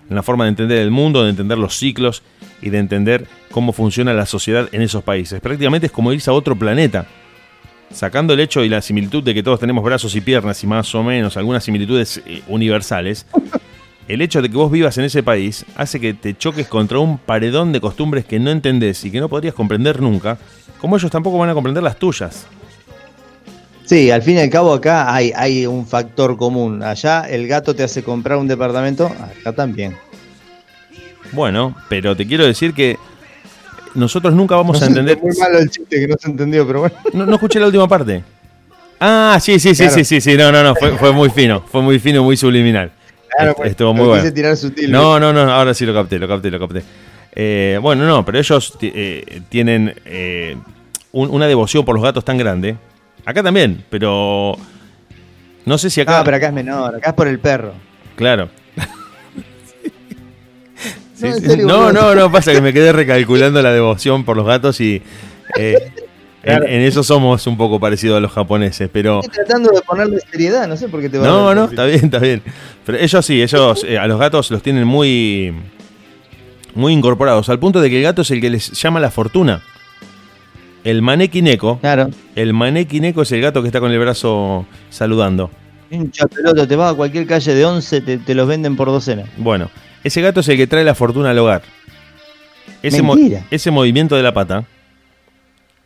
en 0.09 0.15
la 0.15 0.23
forma 0.23 0.45
de 0.45 0.49
entender 0.49 0.79
el 0.79 0.91
mundo, 0.91 1.23
de 1.23 1.29
entender 1.29 1.57
los 1.57 1.77
ciclos 1.77 2.23
y 2.61 2.69
de 2.69 2.79
entender 2.79 3.27
cómo 3.51 3.71
funciona 3.71 4.13
la 4.13 4.25
sociedad 4.25 4.67
en 4.71 4.81
esos 4.81 5.03
países. 5.03 5.39
Prácticamente 5.39 5.87
es 5.87 5.91
como 5.91 6.11
irse 6.11 6.29
a 6.29 6.33
otro 6.33 6.55
planeta. 6.55 7.05
Sacando 7.91 8.33
el 8.33 8.39
hecho 8.39 8.63
y 8.63 8.69
la 8.69 8.81
similitud 8.81 9.23
de 9.23 9.33
que 9.35 9.43
todos 9.43 9.59
tenemos 9.59 9.83
brazos 9.83 10.15
y 10.15 10.21
piernas 10.21 10.63
y 10.63 10.67
más 10.67 10.93
o 10.95 11.03
menos 11.03 11.37
algunas 11.37 11.63
similitudes 11.63 12.21
eh, 12.25 12.41
universales, 12.47 13.27
el 14.07 14.21
hecho 14.21 14.41
de 14.41 14.49
que 14.49 14.57
vos 14.57 14.71
vivas 14.71 14.97
en 14.97 15.05
ese 15.05 15.21
país 15.21 15.65
hace 15.75 15.99
que 15.99 16.13
te 16.13 16.35
choques 16.35 16.67
contra 16.67 16.99
un 16.99 17.19
paredón 17.19 17.71
de 17.71 17.79
costumbres 17.79 18.25
que 18.25 18.39
no 18.39 18.49
entendés 18.49 19.05
y 19.05 19.11
que 19.11 19.19
no 19.19 19.29
podrías 19.29 19.53
comprender 19.53 20.01
nunca, 20.01 20.39
como 20.81 20.97
ellos 20.97 21.11
tampoco 21.11 21.37
van 21.37 21.49
a 21.49 21.53
comprender 21.53 21.83
las 21.83 21.97
tuyas. 21.97 22.47
Sí, 23.85 24.09
al 24.11 24.21
fin 24.21 24.35
y 24.37 24.39
al 24.39 24.49
cabo 24.49 24.73
acá 24.73 25.13
hay, 25.13 25.31
hay 25.35 25.65
un 25.65 25.85
factor 25.85 26.37
común. 26.37 26.81
Allá 26.83 27.27
el 27.29 27.47
gato 27.47 27.75
te 27.75 27.83
hace 27.83 28.03
comprar 28.03 28.37
un 28.37 28.47
departamento, 28.47 29.07
acá 29.07 29.53
también. 29.53 29.95
Bueno, 31.31 31.75
pero 31.89 32.15
te 32.15 32.25
quiero 32.25 32.45
decir 32.45 32.73
que 32.73 32.97
nosotros 33.95 34.33
nunca 34.33 34.55
vamos 34.55 34.81
a 34.81 34.85
entender. 34.85 35.19
Muy 35.21 35.35
malo 35.37 35.59
el 35.59 35.69
chiste 35.69 35.99
que 35.99 36.07
no 36.07 36.15
se 36.19 36.29
entendió, 36.29 36.65
pero 36.65 36.81
bueno. 36.81 36.95
No, 37.13 37.33
escuché 37.33 37.59
la 37.59 37.67
última 37.67 37.87
parte. 37.87 38.23
Ah, 38.99 39.37
sí, 39.41 39.59
sí, 39.59 39.75
sí, 39.75 39.89
sí, 39.89 40.05
sí, 40.05 40.21
sí, 40.21 40.37
no, 40.37 40.51
no, 40.51 40.63
no, 40.63 40.75
fue, 40.75 40.97
fue 40.97 41.11
muy 41.11 41.29
fino, 41.29 41.61
fue 41.69 41.81
muy 41.81 41.99
fino, 41.99 42.23
muy 42.23 42.37
subliminal. 42.37 42.91
Pues, 43.57 43.71
estuvo 43.71 43.93
muy 43.93 44.07
bueno. 44.07 44.31
no, 44.87 45.19
no, 45.19 45.33
no, 45.33 45.51
ahora 45.51 45.73
sí 45.73 45.85
lo 45.85 45.93
capté, 45.93 46.19
lo 46.19 46.27
capté, 46.27 46.51
lo 46.51 46.59
capté. 46.59 46.83
Eh, 47.35 47.79
bueno, 47.81 48.05
no, 48.05 48.23
pero 48.23 48.37
ellos 48.37 48.77
eh, 48.81 49.41
tienen 49.49 49.93
eh, 50.05 50.55
una 51.11 51.47
devoción 51.47 51.83
por 51.83 51.95
los 51.95 52.03
gatos 52.03 52.23
tan 52.23 52.37
grande 52.37 52.77
Acá 53.25 53.41
también, 53.43 53.83
pero 53.89 54.57
no 55.65 55.77
sé 55.77 55.89
si 55.89 56.01
acá. 56.01 56.19
Ah, 56.19 56.23
pero 56.23 56.37
acá 56.37 56.47
es 56.47 56.53
menor, 56.53 56.95
acá 56.95 57.09
es 57.11 57.15
por 57.15 57.27
el 57.27 57.39
perro. 57.39 57.73
Claro. 58.15 58.49
No, 61.21 61.31
Sí, 61.33 61.39
serio, 61.39 61.67
no, 61.67 61.93
no, 61.93 62.13
no, 62.15 62.29
pasa 62.29 62.51
que 62.51 62.59
me 62.59 62.73
quedé 62.73 62.91
recalculando 62.91 63.61
la 63.61 63.71
devoción 63.71 64.25
por 64.25 64.35
los 64.35 64.45
gatos 64.45 64.81
y 64.81 65.01
eh, 65.57 65.91
Claro. 66.41 66.65
en, 66.65 66.73
en 66.73 66.81
eso 66.81 67.01
somos 67.01 67.47
un 67.47 67.55
poco 67.55 67.79
parecidos 67.79 68.17
a 68.17 68.19
los 68.19 68.33
japoneses, 68.33 68.89
pero 68.91 69.21
Estoy 69.21 69.45
tratando 69.45 69.71
de 69.71 69.81
ponerle 69.83 70.19
seriedad, 70.29 70.67
no 70.67 70.75
sé 70.75 70.89
por 70.89 70.99
qué 70.99 71.07
te 71.07 71.17
va 71.17 71.23
a 71.23 71.27
no, 71.29 71.45
dar 71.47 71.55
no, 71.55 71.63
está 71.65 71.85
bien, 71.85 72.03
está 72.05 72.19
bien. 72.19 72.41
Pero 72.85 72.97
ellos 72.97 73.25
sí, 73.25 73.41
ellos 73.41 73.85
eh, 73.87 73.97
a 73.97 74.05
los 74.07 74.19
gatos 74.19 74.51
los 74.51 74.61
tienen 74.61 74.85
muy 74.85 75.53
muy 76.75 76.91
incorporados, 76.91 77.47
al 77.47 77.59
punto 77.59 77.79
de 77.79 77.89
que 77.89 77.97
el 77.97 78.03
gato 78.03 78.23
es 78.23 78.31
el 78.31 78.41
que 78.41 78.49
les 78.49 78.71
llama 78.73 78.99
la 78.99 79.09
fortuna. 79.09 79.61
El 80.83 81.01
maneki 81.01 81.41
neko, 81.41 81.79
Claro. 81.79 82.09
el 82.35 82.53
maneki 82.53 82.99
neko 82.99 83.21
es 83.21 83.31
el 83.31 83.41
gato 83.41 83.61
que 83.61 83.67
está 83.69 83.79
con 83.79 83.91
el 83.91 83.99
brazo 83.99 84.65
saludando. 84.89 85.49
Hincha 85.89 86.27
pelota, 86.27 86.67
te 86.67 86.75
vas 86.75 86.93
a 86.93 86.95
cualquier 86.95 87.25
calle 87.27 87.53
de 87.53 87.63
11, 87.65 88.01
te, 88.01 88.17
te 88.17 88.35
los 88.35 88.47
venden 88.47 88.75
por 88.75 88.87
docena. 88.89 89.23
Bueno, 89.37 89.69
ese 90.03 90.21
gato 90.21 90.39
es 90.41 90.47
el 90.49 90.57
que 90.57 90.67
trae 90.67 90.83
la 90.83 90.95
fortuna 90.95 91.29
al 91.29 91.37
hogar. 91.39 91.61
Ese, 92.81 93.01
mo- 93.01 93.15
ese 93.51 93.71
movimiento 93.71 94.15
de 94.15 94.23
la 94.23 94.33
pata, 94.33 94.65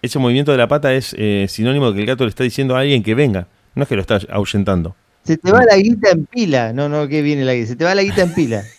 ese 0.02 0.18
movimiento 0.18 0.52
de 0.52 0.58
la 0.58 0.68
pata 0.68 0.94
es 0.94 1.14
eh, 1.18 1.46
sinónimo 1.50 1.90
de 1.92 1.96
que 1.96 2.02
el 2.02 2.08
gato 2.08 2.24
le 2.24 2.30
está 2.30 2.44
diciendo 2.44 2.76
a 2.76 2.80
alguien 2.80 3.04
que 3.04 3.14
venga. 3.16 3.48
No 3.76 3.84
es 3.84 3.90
que 3.90 3.96
lo 3.96 4.02
está 4.02 4.20
ahuyentando. 4.32 4.96
Se 5.24 5.38
te 5.38 5.52
va 5.52 5.64
la 5.70 5.76
guita 5.78 6.10
en 6.12 6.26
pila. 6.26 6.74
No, 6.74 6.90
no, 6.90 7.08
que 7.08 7.22
viene 7.22 7.44
la 7.44 7.54
guita. 7.54 7.68
Se 7.68 7.76
te 7.76 7.84
va 7.86 7.94
la 7.94 8.02
guita 8.02 8.22
en 8.24 8.34
pila. 8.34 8.64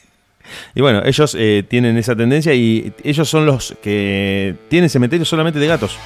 Y 0.75 0.81
bueno, 0.81 1.03
ellos 1.05 1.37
eh, 1.39 1.65
tienen 1.69 1.97
esa 1.99 2.15
tendencia 2.17 2.55
y 2.55 2.93
ellos 3.05 3.29
son 3.29 3.47
los 3.47 3.77
que 3.83 4.55
tienen 4.69 4.89
cementerios 4.91 5.29
solamente 5.29 5.59
de 5.59 5.67
gatos. 5.67 5.97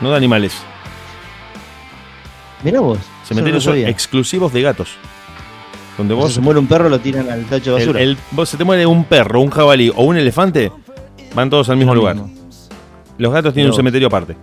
No 0.00 0.10
de 0.10 0.16
animales. 0.16 0.54
Mirá 2.62 2.80
vos. 2.80 2.98
Cementerios 3.24 3.64
son 3.64 3.76
exclusivos 3.78 4.52
de 4.52 4.62
gatos. 4.62 4.90
Donde 5.98 6.14
vos 6.14 6.32
se 6.32 6.40
muere 6.40 6.60
un 6.60 6.66
perro, 6.66 6.88
lo 6.88 6.98
tiran 7.00 7.30
al 7.30 7.44
tacho 7.46 7.74
de 7.74 7.80
el- 7.82 7.86
basura. 7.86 8.02
el- 8.02 8.18
vos 8.32 8.48
se 8.48 8.56
te 8.56 8.64
muere 8.64 8.84
un 8.86 9.04
perro, 9.04 9.40
un 9.40 9.50
jabalí 9.50 9.90
o 9.94 10.04
un 10.04 10.16
elefante, 10.16 10.70
van 11.34 11.48
todos 11.48 11.68
al 11.70 11.76
mismo 11.78 11.94
Lo 11.94 12.00
lugar. 12.00 12.16
mismo. 12.16 12.30
Los 13.18 13.32
gatos 13.32 13.54
tienen 13.54 13.66
Mirá 13.66 13.68
un 13.68 13.70
vos. 13.70 13.76
cementerio 13.78 14.08
aparte. 14.08 14.36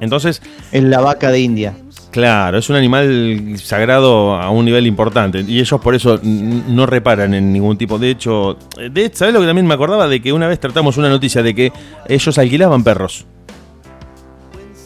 Entonces, 0.00 0.40
Es 0.72 0.82
la 0.82 1.00
vaca 1.00 1.30
de 1.30 1.40
India. 1.40 1.74
Claro, 2.10 2.58
es 2.58 2.68
un 2.70 2.76
animal 2.76 3.54
sagrado 3.62 4.34
a 4.34 4.50
un 4.50 4.64
nivel 4.64 4.86
importante. 4.86 5.40
Y 5.40 5.60
ellos 5.60 5.80
por 5.80 5.94
eso 5.94 6.20
no 6.22 6.86
reparan 6.86 7.34
en 7.34 7.52
ningún 7.52 7.76
tipo. 7.76 7.98
De 7.98 8.10
hecho, 8.10 8.56
de, 8.90 9.10
¿sabes 9.12 9.34
lo 9.34 9.40
que 9.40 9.46
también 9.46 9.66
me 9.66 9.74
acordaba? 9.74 10.08
De 10.08 10.20
que 10.20 10.32
una 10.32 10.48
vez 10.48 10.60
tratamos 10.60 10.96
una 10.96 11.08
noticia 11.08 11.42
de 11.42 11.54
que 11.54 11.72
ellos 12.08 12.38
alquilaban 12.38 12.84
perros. 12.84 13.26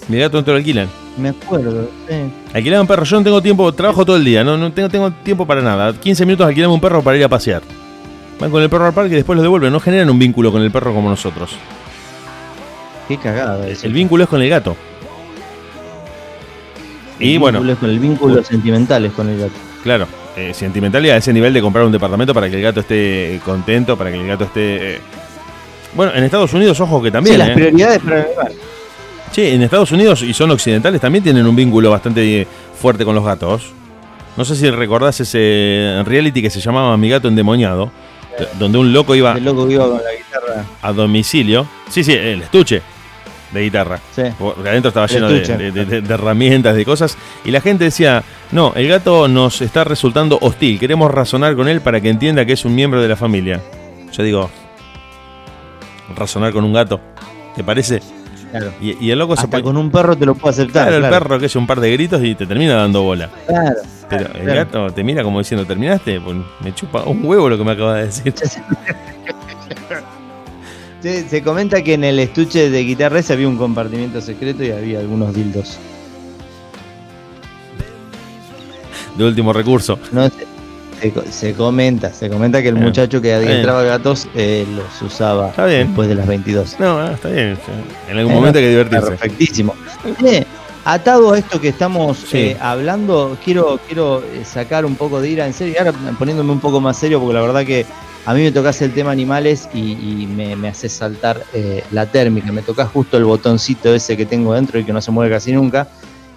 Mi 0.09 0.19
gato 0.19 0.37
no 0.37 0.45
te 0.45 0.51
lo 0.51 0.59
alquilan. 0.59 0.89
Me 1.17 1.31
acuerdo. 1.31 1.89
sí. 2.09 2.15
Alquilaban 2.53 2.87
perros. 2.87 3.09
Yo 3.09 3.19
no 3.19 3.25
tengo 3.25 3.41
tiempo, 3.41 3.73
trabajo 3.73 4.05
todo 4.05 4.17
el 4.17 4.25
día. 4.25 4.45
No, 4.45 4.57
no 4.57 4.73
tengo, 4.73 4.89
tengo 4.89 5.11
tiempo 5.11 5.47
para 5.47 5.63
nada. 5.63 5.93
15 5.93 6.27
minutos 6.27 6.47
alquilamos 6.47 6.75
un 6.75 6.81
perro 6.81 7.03
para 7.03 7.17
ir 7.17 7.25
a 7.25 7.29
pasear. 7.29 7.63
Van 8.41 8.51
con 8.51 8.63
el 8.63 8.69
perro 8.69 8.87
al 8.87 8.93
parque 8.93 9.13
y 9.13 9.17
después 9.17 9.37
los 9.37 9.43
devuelven. 9.43 9.73
No 9.73 9.81
generan 9.81 10.11
un 10.11 10.19
vínculo 10.19 10.53
con 10.53 10.61
el 10.61 10.71
perro 10.71 10.93
como 10.93 11.09
nosotros. 11.09 11.57
Qué 13.09 13.17
cagada. 13.19 13.67
El 13.69 13.93
vínculo 13.93 14.25
es 14.25 14.29
con 14.31 14.43
el 14.43 14.49
gato. 14.49 14.77
Y 17.19 17.37
bueno, 17.39 17.61
con 17.79 17.91
el 17.91 17.99
vínculo 17.99 18.43
sentimental 18.43 19.05
es 19.05 19.13
con 19.13 19.29
el 19.29 19.39
gato. 19.39 19.53
claro, 19.83 20.07
eh, 20.37 20.53
sentimental 20.53 21.05
y 21.07 21.11
a 21.11 21.17
ese 21.17 21.33
nivel 21.33 21.53
de 21.55 21.61
comprar 21.61 21.85
un 21.85 21.93
departamento 21.93 22.35
para 22.35 22.49
que 22.51 22.57
el 22.57 22.63
gato 22.63 22.81
esté 22.81 23.41
contento, 23.45 23.97
para 23.97 24.11
que 24.11 24.21
el 24.21 24.27
gato 24.27 24.45
esté... 24.45 24.95
eh, 24.97 25.01
Bueno, 25.95 26.13
en 26.15 26.25
Estados 26.25 26.53
Unidos, 26.55 26.81
ojo 26.81 27.01
que 27.03 27.11
también... 27.13 27.35
sí, 27.35 27.39
las 27.39 27.49
eh. 27.51 27.53
prioridades 27.55 27.99
para 28.01 28.21
el. 28.21 28.27
Sí, 29.31 29.47
en 29.47 29.63
Estados 29.63 29.91
Unidos 29.93 30.23
y 30.23 30.33
son 30.33 30.51
occidentales 30.53 31.01
también 31.01 31.23
tienen 31.25 31.45
un 31.47 31.55
vínculo 31.57 31.91
bastante 31.91 32.43
eh, 32.43 32.47
fuerte 32.81 33.05
con 33.05 33.15
los 33.15 33.25
gatos. 33.25 33.73
No 34.37 34.45
sé 34.45 34.57
si 34.57 34.69
recordás 34.71 35.21
ese 35.21 36.03
reality 36.05 36.43
que 36.43 36.51
se 36.51 36.61
llamaba 36.61 36.97
Mi 36.97 37.09
gato 37.09 37.29
endemoniado, 37.29 37.91
donde 38.59 38.79
un 38.79 38.93
loco 38.93 39.15
iba 39.15 39.33
El 39.37 39.45
loco 39.45 39.71
iba 39.71 39.87
con 39.89 39.97
la 40.03 40.11
guitarra. 40.13 40.65
a 40.83 40.93
domicilio. 40.93 41.67
Sí, 41.89 42.03
sí, 42.03 42.13
el 42.13 42.43
estuche 42.43 42.83
de 43.55 43.63
guitarra. 43.63 44.01
Sí. 44.15 44.23
Porque 44.39 44.69
adentro 44.69 44.89
estaba 44.89 45.07
lleno 45.07 45.29
de, 45.29 45.37
estuche. 45.43 45.57
de- 45.57 45.73
de- 45.85 46.01
de 46.03 46.15
herramientas, 46.15 46.75
de 46.77 46.85
cosas. 46.85 47.17
Y 47.45 47.51
la 47.51 47.61
gente 47.61 47.85
decía, 47.85 48.23
no, 48.53 48.73
el 48.75 48.89
gato 48.89 49.29
nos 49.29 49.63
está 49.63 49.85
resultando 49.85 50.39
hostil. 50.43 50.79
Queremos 50.79 51.11
razonar 51.11 51.57
con 51.57 51.69
él 51.69 51.81
para 51.81 52.01
que 52.01 52.11
entienda 52.11 52.45
que 52.45 52.53
es 52.55 52.65
un 52.65 52.75
miembro 52.75 53.01
de 53.01 53.09
la 53.09 53.17
familia. 53.17 53.61
Yo 54.13 54.23
digo, 54.23 54.51
razonar 56.17 56.53
con 56.53 56.65
un 56.65 56.73
gato, 56.73 57.01
¿te 57.57 57.65
parece? 57.65 58.01
Claro. 58.51 58.73
Y, 58.81 59.05
y 59.05 59.11
el 59.11 59.19
loco 59.19 59.35
se 59.35 59.41
Hasta 59.41 59.51
pone... 59.51 59.63
con 59.65 59.77
un 59.77 59.91
perro 59.91 60.17
te 60.17 60.27
lo 60.27 60.35
puedo 60.37 60.51
aceptar. 60.51 60.87
Claro, 60.89 61.05
el 61.05 61.11
perro 61.11 61.39
que 61.41 61.47
es 61.47 61.57
un 61.57 61.67
par 61.67 61.81
de 61.81 61.91
gritos 61.93 62.23
y 62.23 62.35
te 62.37 62.47
termina 62.47 62.75
dando 62.75 63.03
bola. 63.03 63.29
Claro. 63.49 63.81
Pero 64.09 64.27
claro, 64.31 64.39
el 64.49 64.55
gato 64.55 64.91
te 64.93 65.03
mira 65.03 65.25
como 65.25 65.39
diciendo, 65.41 65.67
¿terminaste? 65.67 66.21
Pues 66.21 66.37
me 66.61 66.73
chupa 66.75 67.03
un 67.03 67.25
huevo 67.25 67.49
lo 67.49 67.59
que 67.59 67.65
me 67.65 67.73
acaba 67.73 67.97
de 67.97 68.05
decir. 68.07 68.33
Se, 71.05 71.29
se 71.29 71.43
comenta 71.43 71.83
que 71.83 71.93
en 71.93 72.03
el 72.05 72.19
estuche 72.19 72.71
de 72.71 72.83
guitarra 72.83 73.19
ese 73.19 73.35
había 73.35 73.47
un 73.47 73.59
compartimiento 73.59 74.23
secreto 74.23 74.65
y 74.65 74.71
había 74.71 75.01
algunos 75.01 75.35
dildos. 75.35 75.77
De 79.19 79.25
último 79.25 79.53
recurso. 79.53 79.99
No, 80.13 80.25
se, 80.31 80.33
se 81.03 81.11
co- 81.13 81.25
se 81.31 81.53
comenta, 81.53 82.11
se 82.11 82.31
comenta 82.31 82.63
que 82.63 82.69
el 82.69 82.75
Bien. 82.77 82.87
muchacho 82.87 83.21
que 83.21 83.37
Bien. 83.37 83.51
adiestraba 83.51 83.83
gatos 83.83 84.27
eh, 84.35 84.67
los 84.75 85.03
usaba 85.03 85.51
Está 85.51 85.67
bien. 85.67 85.89
después 85.89 86.09
de 86.09 86.15
las 86.15 86.27
22. 86.27 86.81
No, 86.81 86.99
ah, 86.99 87.11
está 87.13 87.29
bien. 87.29 87.59
En 88.11 88.17
algún 88.17 88.33
Eh, 88.33 88.37
momento 88.37 88.59
hay 88.61 88.65
que 88.65 88.71
divertirse. 88.71 89.07
Perfectísimo. 89.11 89.75
Eh, 90.25 90.47
atado 90.87 91.35
a 91.35 91.39
esto 91.39 91.61
que 91.61 91.69
estamos 91.69 92.17
Sí. 92.17 92.39
eh, 92.39 92.57
hablando, 92.59 93.37
quiero, 93.45 93.79
quiero 93.87 94.21
eh, 94.33 94.43
sacar 94.47 94.87
un 94.87 94.97
poco 94.97 95.21
de 95.21 95.29
ira 95.29 95.47
en 95.47 95.53
serio. 95.53 95.75
Y 95.75 95.79
ahora 95.79 95.93
poniéndome 96.19 96.51
un 96.51 96.61
poco 96.61 96.81
más 96.81 96.97
serio, 96.97 97.21
porque 97.21 97.35
la 97.35 97.43
verdad 97.43 97.67
que 97.67 97.85
a 98.27 98.33
mí 98.35 98.43
me 98.43 98.53
tocas 98.53 98.81
el 98.81 98.93
tema 98.93 99.11
animales 99.11 99.69
y, 99.75 99.93
y 99.93 100.27
me, 100.27 100.57
me 100.57 100.69
hace 100.69 100.89
saltar 100.89 101.43
eh, 101.53 101.85
la 101.91 102.07
térmica. 102.07 102.51
Me 102.53 102.63
tocas 102.63 102.89
justo 102.89 103.17
el 103.17 103.25
botoncito 103.25 103.95
ese 103.95 104.17
que 104.17 104.25
tengo 104.25 104.55
dentro 104.55 104.79
y 104.79 104.85
que 104.85 104.93
no 104.93 105.03
se 105.03 105.11
mueve 105.11 105.35
casi 105.35 105.53
nunca. 105.53 105.89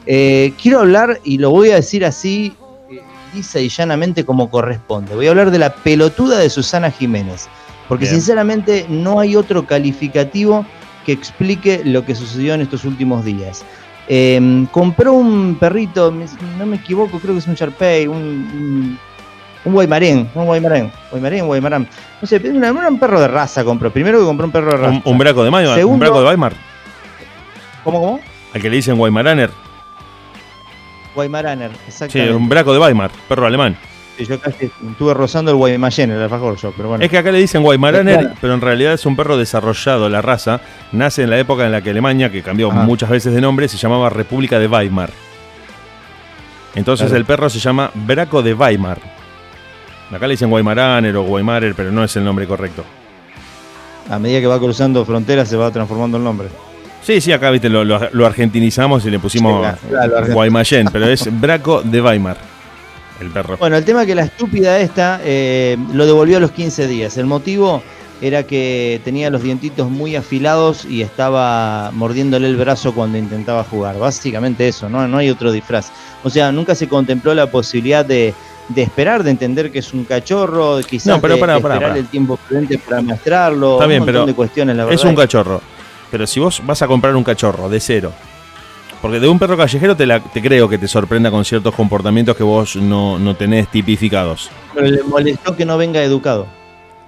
Eh, 0.06 0.54
quiero 0.62 0.80
hablar, 0.80 1.20
y 1.24 1.38
lo 1.38 1.50
voy 1.50 1.72
a 1.72 1.76
decir 1.76 2.06
así, 2.06 2.54
eh, 2.90 3.02
lisa 3.34 3.60
y 3.60 3.70
llanamente 3.70 4.26
como 4.26 4.50
corresponde. 4.50 5.16
Voy 5.16 5.28
a 5.28 5.30
hablar 5.30 5.52
de 5.52 5.60
la 5.60 5.74
pelotuda 5.74 6.40
de 6.40 6.50
Susana 6.50 6.92
Jiménez. 6.92 7.48
Porque 7.88 8.04
Bien. 8.04 8.16
sinceramente 8.16 8.86
no 8.90 9.22
hay 9.22 9.38
otro 9.38 9.66
calificativo 9.66 10.66
que 11.06 11.14
explique 11.14 11.82
lo 11.86 12.06
que 12.06 12.16
sucedió 12.16 12.54
en 12.54 12.62
estos 12.62 12.84
últimos 12.84 13.24
días. 13.24 13.64
Eh, 14.10 14.66
compró 14.72 15.14
un 15.14 15.56
perrito, 15.56 16.14
no 16.58 16.66
me 16.66 16.76
equivoco, 16.78 17.20
creo 17.20 17.34
que 17.34 17.40
es 17.40 17.48
un 17.48 17.56
Sharpei, 17.56 18.08
un, 18.08 18.18
un, 18.18 19.00
un 19.68 19.74
Guaymarén, 19.74 20.30
un 20.34 20.45
Guaymarén, 20.45 20.91
Guaymarén, 21.11 21.45
Guaymarán. 21.45 21.88
No 22.22 22.28
sé, 22.28 22.38
un, 22.49 22.63
un 22.63 22.99
perro 22.99 23.20
de 23.20 23.28
raza 23.28 23.63
compró. 23.63 23.91
Primero 23.91 24.20
que 24.20 24.26
compró 24.26 24.45
un 24.45 24.51
perro 24.51 24.72
de 24.72 24.78
raza. 24.78 24.89
Un, 24.89 25.01
un 25.05 25.18
braco 25.18 25.43
de 25.43 25.51
Mayo, 25.51 25.88
un 25.88 25.99
braco 25.99 26.20
de 26.22 26.28
Weimar. 26.28 26.53
¿Cómo, 27.84 27.99
cómo? 28.01 28.20
Al 28.53 28.61
que 28.61 28.70
le 28.70 28.76
dicen 28.78 28.99
Weimaraner. 28.99 29.49
Guaymaraner, 31.15 31.72
Sí, 31.72 31.78
exactamente. 31.88 32.34
un 32.34 32.47
braco 32.49 32.74
de 32.74 32.80
Weimar, 32.80 33.11
perro 33.28 33.45
alemán. 33.47 33.76
Sí, 34.18 34.26
yo 34.26 34.39
casi 34.39 34.65
estuve 34.65 35.13
rozando 35.13 35.51
el 35.51 35.57
Guaymallén, 35.57 36.11
el 36.11 36.22
alfajor 36.22 36.55
yo, 36.57 36.72
pero 36.76 36.89
bueno. 36.89 37.03
Es 37.03 37.09
que 37.09 37.18
acá 37.18 37.32
le 37.32 37.38
dicen 37.39 37.63
Weimaraner, 37.63 38.20
Claro. 38.20 38.36
pero 38.41 38.53
en 38.53 38.61
realidad 38.61 38.93
es 38.93 39.05
un 39.05 39.15
perro 39.15 39.38
desarrollado. 39.38 40.09
La 40.09 40.22
raza 40.22 40.59
nace 40.91 41.24
en 41.24 41.30
la 41.30 41.38
época 41.39 41.65
en 41.65 41.72
la 41.72 41.82
que 41.82 41.89
Alemania, 41.91 42.32
que 42.32 42.41
cambió 42.41 42.72
Ajá. 42.72 42.82
muchas 42.84 43.09
veces 43.09 43.34
de 43.34 43.41
nombre, 43.41 43.68
se 43.68 43.78
llamaba 43.78 44.09
República 44.09 44.57
de 44.59 44.68
Weimar. 44.68 45.09
Entonces 46.76 47.07
Claro. 47.07 47.18
el 47.20 47.26
perro 47.26 47.49
se 47.49 47.59
llama 47.59 47.89
Braco 47.93 48.41
de 48.43 48.53
Weimar. 48.53 48.99
Acá 50.12 50.26
le 50.28 50.34
dicen 50.34 50.51
Weimaraner 50.51 51.16
o 51.18 51.24
Weimarer, 51.24 51.74
pero 51.76 51.91
no 51.91 52.03
es 52.03 52.16
el 52.16 52.24
nombre 52.24 52.47
correcto. 52.47 52.84
A 54.10 54.20
medida 54.20 54.39
que 54.39 54.47
va 54.47 54.58
cruzando 54.60 55.03
fronteras 55.05 55.49
se 55.49 55.58
va 55.58 55.70
transformando 55.72 56.18
el 56.18 56.24
nombre. 56.24 56.47
Sí, 57.03 57.20
sí, 57.22 57.32
acá 57.32 57.51
viste, 57.51 57.70
lo, 57.70 57.84
lo- 57.84 58.10
lo 58.12 58.26
argentinizamos 58.26 59.05
y 59.05 59.10
le 59.12 59.20
pusimos 59.20 59.66
Sí, 59.82 59.88
claro, 59.89 60.28
Guaymallén, 60.34 60.88
pero 60.91 61.08
es 61.08 61.28
Braco 61.41 61.82
de 61.82 62.01
Weimar. 62.01 62.38
El 63.20 63.32
perro. 63.32 63.58
Bueno, 63.58 63.76
el 63.78 63.84
tema 63.84 64.01
es 64.01 64.08
que 64.08 64.14
la 64.16 64.24
estúpida 64.24 64.80
esta 64.80 65.20
eh, 65.24 65.76
lo 65.93 66.05
devolvió 66.05 66.38
a 66.38 66.39
los 66.39 66.51
15 66.51 66.88
días. 66.88 67.18
El 67.18 67.26
motivo 67.26 67.82
era 68.22 68.43
que 68.43 69.01
tenía 69.03 69.30
los 69.32 69.41
dientitos 69.41 69.89
muy 69.89 70.16
afilados 70.16 70.86
y 70.86 71.01
estaba 71.01 71.89
mordiéndole 71.93 72.47
el 72.47 72.58
brazo 72.58 72.93
cuando 72.93 73.18
intentaba 73.18 73.64
jugar. 73.64 73.97
Básicamente 73.97 74.68
eso, 74.68 74.88
¿no? 74.88 75.08
No 75.08 75.18
hay 75.18 75.30
otro 75.32 75.51
disfraz. 75.51 75.91
O 76.24 76.30
sea, 76.30 76.51
nunca 76.51 76.76
se 76.76 76.88
contempló 76.88 77.34
la 77.34 77.47
posibilidad 77.49 78.05
de, 78.05 78.36
de 78.70 78.82
esperar, 78.82 79.24
de 79.24 79.32
entender 79.32 79.72
que 79.72 79.80
es 79.80 79.93
un 79.93 80.03
cachorro, 80.03 80.80
quizás 80.82 81.07
No, 81.07 81.22
pero 81.22 81.36
de, 81.36 81.39
pará, 81.39 81.53
de 81.53 81.59
esperar 81.59 81.97
el 81.97 82.07
tiempo 82.07 82.38
prudente 82.38 82.78
para 82.78 83.01
maestrarlo. 83.01 83.74
Está 83.76 83.88
bien, 83.88 84.01
un 84.01 84.05
montón 84.07 84.13
pero 84.22 84.26
de 84.26 84.34
cuestiones, 84.34 84.76
la 84.76 84.86
verdad. 84.86 84.99
Es 84.99 85.05
un 85.05 85.15
cachorro. 85.15 85.61
Pero 86.11 86.28
si 86.28 86.39
vos 86.39 86.61
vas 86.65 86.82
a 86.82 86.88
comprar 86.88 87.15
un 87.15 87.24
cachorro 87.24 87.70
de 87.70 87.80
cero, 87.80 88.11
porque 89.01 89.20
de 89.20 89.28
un 89.28 89.38
perro 89.39 89.55
callejero 89.57 89.95
te, 89.95 90.05
la- 90.05 90.20
te 90.20 90.41
creo 90.41 90.68
que 90.68 90.78
te 90.78 90.88
sorprenda 90.88 91.30
con 91.32 91.45
ciertos 91.45 91.74
comportamientos 91.76 92.36
que 92.36 92.43
vos 92.43 92.76
no, 92.76 93.20
no 93.20 93.36
tenés 93.36 93.68
tipificados. 93.70 94.49
Pero 94.74 94.88
le 94.88 95.03
molestó 95.03 95.55
que 95.55 95.65
no 95.65 95.78
venga 95.78 96.01
educado. 96.03 96.47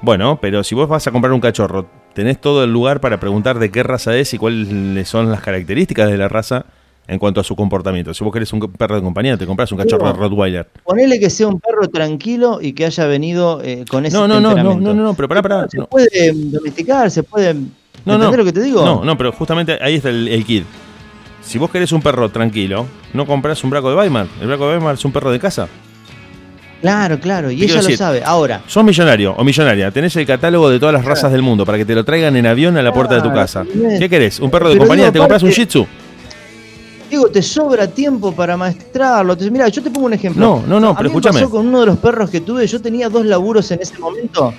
Bueno, 0.01 0.37
pero 0.41 0.63
si 0.63 0.75
vos 0.75 0.87
vas 0.87 1.07
a 1.07 1.11
comprar 1.11 1.33
un 1.33 1.41
cachorro, 1.41 1.87
tenés 2.13 2.39
todo 2.39 2.63
el 2.63 2.71
lugar 2.71 3.01
para 3.01 3.19
preguntar 3.19 3.59
de 3.59 3.69
qué 3.71 3.83
raza 3.83 4.15
es 4.15 4.33
y 4.33 4.37
cuáles 4.37 5.07
son 5.09 5.29
las 5.31 5.41
características 5.41 6.09
de 6.09 6.17
la 6.17 6.27
raza 6.29 6.65
en 7.09 7.17
cuanto 7.17 7.41
a 7.41 7.43
su 7.43 7.55
comportamiento. 7.55 8.13
Si 8.13 8.23
vos 8.23 8.31
querés 8.31 8.53
un 8.53 8.59
perro 8.59 8.95
de 8.95 9.01
compañía, 9.01 9.35
te 9.35 9.47
compras 9.47 9.71
un 9.71 9.79
cachorro 9.79 10.07
de 10.07 10.13
Rottweiler. 10.13 10.67
Ponele 10.83 11.19
que 11.19 11.29
sea 11.29 11.47
un 11.47 11.59
perro 11.59 11.89
tranquilo 11.89 12.59
y 12.61 12.73
que 12.73 12.85
haya 12.85 13.07
venido 13.07 13.61
eh, 13.63 13.83
con 13.89 14.05
ese 14.05 14.15
no, 14.15 14.27
no, 14.27 14.39
no, 14.39 14.55
no, 14.55 14.75
no, 14.75 14.93
no, 14.93 15.13
pero 15.15 15.27
pará, 15.27 15.41
pará. 15.41 15.67
Se 15.67 15.81
puede 15.81 16.31
domesticar, 16.33 17.09
se 17.09 17.23
puede... 17.23 17.55
No, 18.05 18.17
no. 18.17 18.31
lo 18.31 18.45
que 18.45 18.53
te 18.53 18.61
digo? 18.61 18.85
No, 18.85 19.03
no, 19.03 19.17
pero 19.17 19.31
justamente 19.31 19.77
ahí 19.81 19.95
está 19.95 20.09
el, 20.09 20.27
el 20.27 20.45
kit. 20.45 20.63
Si 21.41 21.57
vos 21.57 21.69
querés 21.71 21.91
un 21.91 22.01
perro 22.01 22.29
tranquilo, 22.29 22.85
no 23.13 23.25
compras 23.25 23.63
un 23.63 23.71
braco 23.71 23.89
de 23.89 23.95
Weimar. 23.95 24.27
El 24.39 24.47
braco 24.47 24.69
de 24.69 24.75
Weimar 24.75 24.93
es 24.93 25.03
un 25.03 25.11
perro 25.11 25.31
de 25.31 25.39
casa. 25.39 25.67
Claro, 26.81 27.19
claro, 27.19 27.51
y 27.51 27.61
ella 27.63 27.81
lo 27.81 27.89
sabe. 27.89 28.21
Ahora. 28.23 28.61
Sos 28.67 28.85
millonario 28.85 29.33
o 29.33 29.43
millonaria, 29.43 29.91
tenés 29.91 30.15
el 30.15 30.25
catálogo 30.25 30.69
de 30.69 30.79
todas 30.79 30.93
las 30.93 31.03
razas 31.03 31.31
del 31.31 31.41
mundo 31.41 31.65
para 31.65 31.77
que 31.77 31.85
te 31.85 31.93
lo 31.93 32.05
traigan 32.05 32.37
en 32.37 32.45
avión 32.45 32.77
a 32.77 32.81
la 32.81 32.93
puerta 32.93 33.15
de 33.15 33.21
tu 33.21 33.33
casa. 33.33 33.65
¿Qué 33.97 34.07
querés? 34.09 34.39
¿Un 34.39 34.51
perro 34.51 34.69
de 34.69 34.77
compañía? 34.77 35.11
¿Te 35.11 35.19
compras 35.19 35.43
un 35.43 35.49
Shih 35.49 35.65
Tzu? 35.65 35.87
Digo, 37.09 37.27
te 37.29 37.41
sobra 37.41 37.87
tiempo 37.87 38.31
para 38.31 38.55
maestrarlo. 38.55 39.35
Mira, 39.51 39.67
yo 39.69 39.81
te 39.81 39.89
pongo 39.89 40.05
un 40.07 40.13
ejemplo. 40.13 40.41
No, 40.41 40.67
no, 40.67 40.79
no, 40.79 40.95
pero 40.95 41.09
escúchame. 41.09 41.39
pasó 41.39 41.49
con 41.49 41.67
uno 41.67 41.79
de 41.81 41.85
los 41.87 41.97
perros 41.97 42.29
que 42.29 42.41
tuve. 42.41 42.67
Yo 42.67 42.81
tenía 42.81 43.09
dos 43.09 43.25
laburos 43.25 43.71
en 43.71 43.81
ese 43.81 43.97
momento. 43.97 44.53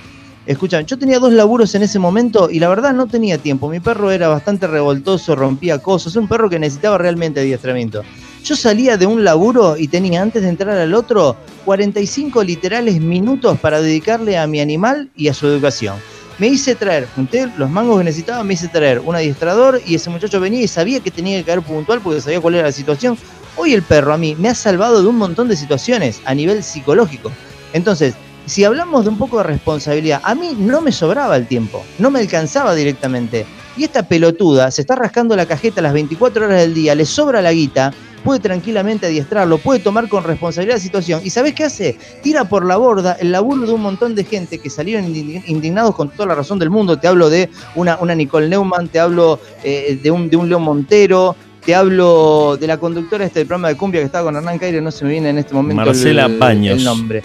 Escuchan, 0.46 0.84
yo 0.86 0.98
tenía 0.98 1.18
dos 1.18 1.32
laburos 1.32 1.74
en 1.74 1.82
ese 1.82 1.98
momento 1.98 2.50
y 2.50 2.58
la 2.58 2.68
verdad 2.68 2.92
no 2.92 3.06
tenía 3.06 3.38
tiempo. 3.38 3.68
Mi 3.68 3.78
perro 3.78 4.10
era 4.10 4.26
bastante 4.26 4.66
revoltoso, 4.66 5.36
rompía 5.36 5.78
cosas. 5.78 6.16
Un 6.16 6.26
perro 6.26 6.50
que 6.50 6.58
necesitaba 6.58 6.98
realmente 6.98 7.40
adiestramiento. 7.40 8.02
Yo 8.42 8.56
salía 8.56 8.96
de 8.96 9.06
un 9.06 9.22
laburo 9.22 9.76
y 9.76 9.86
tenía 9.88 10.22
antes 10.22 10.42
de 10.42 10.48
entrar 10.48 10.76
al 10.76 10.94
otro 10.94 11.36
45 11.66 12.42
literales 12.42 13.00
minutos 13.00 13.60
para 13.60 13.80
dedicarle 13.80 14.38
a 14.38 14.46
mi 14.46 14.60
animal 14.60 15.10
y 15.14 15.28
a 15.28 15.34
su 15.34 15.46
educación. 15.46 15.96
Me 16.40 16.48
hice 16.48 16.74
traer, 16.74 17.06
junté 17.14 17.52
los 17.58 17.68
mangos 17.68 17.98
que 17.98 18.04
necesitaba, 18.04 18.42
me 18.44 18.54
hice 18.54 18.66
traer 18.66 19.00
un 19.00 19.14
adiestrador 19.14 19.78
y 19.84 19.94
ese 19.94 20.08
muchacho 20.08 20.40
venía 20.40 20.62
y 20.62 20.68
sabía 20.68 21.00
que 21.00 21.10
tenía 21.10 21.36
que 21.36 21.44
caer 21.44 21.60
puntual 21.60 22.00
porque 22.00 22.22
sabía 22.22 22.40
cuál 22.40 22.54
era 22.54 22.68
la 22.68 22.72
situación. 22.72 23.18
Hoy 23.56 23.74
el 23.74 23.82
perro 23.82 24.14
a 24.14 24.16
mí 24.16 24.34
me 24.38 24.48
ha 24.48 24.54
salvado 24.54 25.02
de 25.02 25.08
un 25.08 25.18
montón 25.18 25.48
de 25.48 25.56
situaciones 25.56 26.22
a 26.24 26.34
nivel 26.34 26.62
psicológico. 26.62 27.30
Entonces, 27.74 28.14
si 28.46 28.64
hablamos 28.64 29.04
de 29.04 29.10
un 29.10 29.18
poco 29.18 29.36
de 29.36 29.42
responsabilidad, 29.42 30.22
a 30.24 30.34
mí 30.34 30.56
no 30.56 30.80
me 30.80 30.92
sobraba 30.92 31.36
el 31.36 31.46
tiempo, 31.46 31.84
no 31.98 32.10
me 32.10 32.20
alcanzaba 32.20 32.74
directamente. 32.74 33.44
Y 33.76 33.84
esta 33.84 34.02
pelotuda 34.04 34.70
se 34.70 34.80
está 34.80 34.96
rascando 34.96 35.36
la 35.36 35.44
cajeta 35.44 35.82
las 35.82 35.92
24 35.92 36.46
horas 36.46 36.60
del 36.62 36.72
día, 36.72 36.94
le 36.94 37.04
sobra 37.04 37.42
la 37.42 37.52
guita 37.52 37.92
puede 38.24 38.40
tranquilamente 38.40 39.06
adiestrarlo, 39.06 39.58
puede 39.58 39.80
tomar 39.80 40.08
con 40.08 40.24
responsabilidad 40.24 40.76
la 40.76 40.80
situación. 40.80 41.20
¿Y 41.24 41.30
sabes 41.30 41.54
qué 41.54 41.64
hace? 41.64 41.98
Tira 42.22 42.44
por 42.44 42.64
la 42.64 42.76
borda 42.76 43.16
el 43.20 43.32
laburo 43.32 43.66
de 43.66 43.72
un 43.72 43.82
montón 43.82 44.14
de 44.14 44.24
gente 44.24 44.58
que 44.58 44.70
salieron 44.70 45.06
indignados 45.06 45.94
con 45.94 46.10
toda 46.10 46.26
la 46.26 46.34
razón 46.34 46.58
del 46.58 46.70
mundo. 46.70 46.98
Te 46.98 47.08
hablo 47.08 47.30
de 47.30 47.50
una, 47.74 47.98
una 48.00 48.14
Nicole 48.14 48.48
Neumann, 48.48 48.88
te 48.88 49.00
hablo 49.00 49.40
eh, 49.64 49.98
de, 50.02 50.10
un, 50.10 50.28
de 50.30 50.36
un 50.36 50.48
León 50.48 50.62
Montero, 50.62 51.36
te 51.64 51.74
hablo 51.74 52.56
de 52.58 52.66
la 52.66 52.78
conductora 52.78 53.24
este 53.24 53.40
del 53.40 53.46
programa 53.46 53.68
de 53.68 53.76
cumbia 53.76 54.00
que 54.00 54.06
estaba 54.06 54.24
con 54.24 54.36
Hernán 54.36 54.58
Caire, 54.58 54.80
no 54.80 54.90
se 54.90 55.04
me 55.04 55.12
viene 55.12 55.30
en 55.30 55.38
este 55.38 55.54
momento 55.54 55.84
Marcela 55.84 56.26
el, 56.26 56.66
el 56.66 56.84
nombre. 56.84 57.22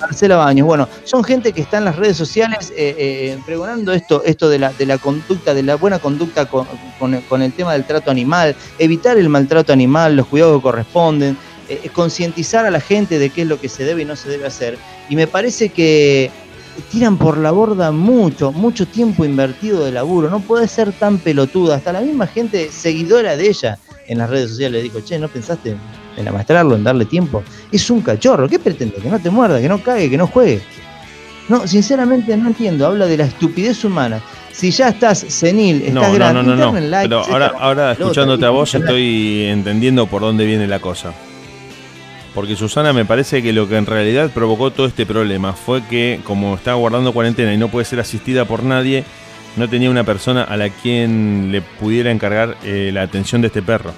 Marcela 0.00 0.36
Baños. 0.36 0.66
Bueno, 0.66 0.88
son 1.04 1.22
gente 1.22 1.52
que 1.52 1.60
está 1.60 1.78
en 1.78 1.84
las 1.84 1.96
redes 1.96 2.16
sociales 2.16 2.72
eh, 2.76 2.94
eh, 2.98 3.38
pregonando 3.44 3.92
esto, 3.92 4.22
esto 4.24 4.48
de 4.48 4.58
la, 4.58 4.72
de 4.72 4.86
la 4.86 4.98
conducta, 4.98 5.54
de 5.54 5.62
la 5.62 5.76
buena 5.76 5.98
conducta 5.98 6.46
con, 6.46 6.66
con, 6.98 7.42
el 7.42 7.52
tema 7.52 7.74
del 7.74 7.84
trato 7.84 8.10
animal, 8.10 8.56
evitar 8.78 9.18
el 9.18 9.28
maltrato 9.28 9.72
animal, 9.72 10.16
los 10.16 10.26
cuidados 10.26 10.58
que 10.58 10.62
corresponden, 10.62 11.36
eh, 11.68 11.90
concientizar 11.92 12.66
a 12.66 12.70
la 12.70 12.80
gente 12.80 13.18
de 13.18 13.30
qué 13.30 13.42
es 13.42 13.48
lo 13.48 13.60
que 13.60 13.68
se 13.68 13.84
debe 13.84 14.02
y 14.02 14.04
no 14.04 14.16
se 14.16 14.28
debe 14.28 14.46
hacer. 14.46 14.78
Y 15.08 15.16
me 15.16 15.26
parece 15.26 15.68
que 15.68 16.30
tiran 16.90 17.18
por 17.18 17.36
la 17.36 17.50
borda 17.50 17.92
mucho, 17.92 18.52
mucho 18.52 18.86
tiempo 18.86 19.24
invertido 19.24 19.84
de 19.84 19.92
laburo. 19.92 20.30
No 20.30 20.40
puede 20.40 20.66
ser 20.66 20.92
tan 20.92 21.18
pelotuda. 21.18 21.76
Hasta 21.76 21.92
la 21.92 22.00
misma 22.00 22.26
gente 22.26 22.70
seguidora 22.72 23.36
de 23.36 23.48
ella 23.48 23.78
en 24.06 24.18
las 24.18 24.30
redes 24.30 24.50
sociales 24.50 24.72
le 24.72 24.82
dijo, 24.82 25.00
che, 25.00 25.18
¿no 25.18 25.28
pensaste 25.28 25.76
en 26.16 26.28
amastrarlo, 26.28 26.76
en 26.76 26.84
darle 26.84 27.04
tiempo. 27.04 27.42
Es 27.70 27.90
un 27.90 28.02
cachorro, 28.02 28.48
¿qué 28.48 28.58
pretende? 28.58 28.96
Que 28.96 29.08
no 29.08 29.18
te 29.18 29.30
muerda, 29.30 29.60
que 29.60 29.68
no 29.68 29.82
cague, 29.82 30.10
que 30.10 30.16
no 30.16 30.26
juegue. 30.26 30.62
No, 31.48 31.66
sinceramente 31.66 32.36
no 32.36 32.48
entiendo, 32.48 32.86
habla 32.86 33.06
de 33.06 33.16
la 33.16 33.24
estupidez 33.24 33.84
humana. 33.84 34.20
Si 34.52 34.70
ya 34.70 34.88
estás 34.88 35.18
senil, 35.18 35.82
estás 35.82 36.14
grande, 36.14 36.42
no, 36.42 36.54
no, 36.54 36.72
no, 36.72 36.88
Pero 37.02 37.24
ahora, 37.24 37.52
ahora 37.58 37.92
escuchándote 37.92 38.46
a 38.46 38.50
vos 38.50 38.74
estoy 38.74 39.44
entendiendo 39.46 40.06
por 40.06 40.22
dónde 40.22 40.44
viene 40.44 40.66
la 40.66 40.78
cosa. 40.80 41.12
Porque 42.34 42.54
Susana 42.54 42.92
me 42.92 43.04
parece 43.04 43.42
que 43.42 43.52
lo 43.52 43.68
que 43.68 43.76
en 43.76 43.86
realidad 43.86 44.30
provocó 44.32 44.70
todo 44.70 44.86
este 44.86 45.06
problema 45.06 45.52
fue 45.52 45.82
que 45.82 46.20
como 46.24 46.54
estaba 46.54 46.76
guardando 46.76 47.12
cuarentena 47.12 47.52
y 47.52 47.58
no 47.58 47.68
puede 47.68 47.84
ser 47.84 47.98
asistida 47.98 48.44
por 48.44 48.62
nadie, 48.62 49.04
no 49.56 49.68
tenía 49.68 49.90
una 49.90 50.04
persona 50.04 50.44
a 50.44 50.56
la 50.56 50.68
quien 50.68 51.50
le 51.50 51.60
pudiera 51.62 52.12
encargar 52.12 52.56
eh, 52.62 52.90
la 52.92 53.02
atención 53.02 53.40
de 53.40 53.48
este 53.48 53.62
perro. 53.62 53.92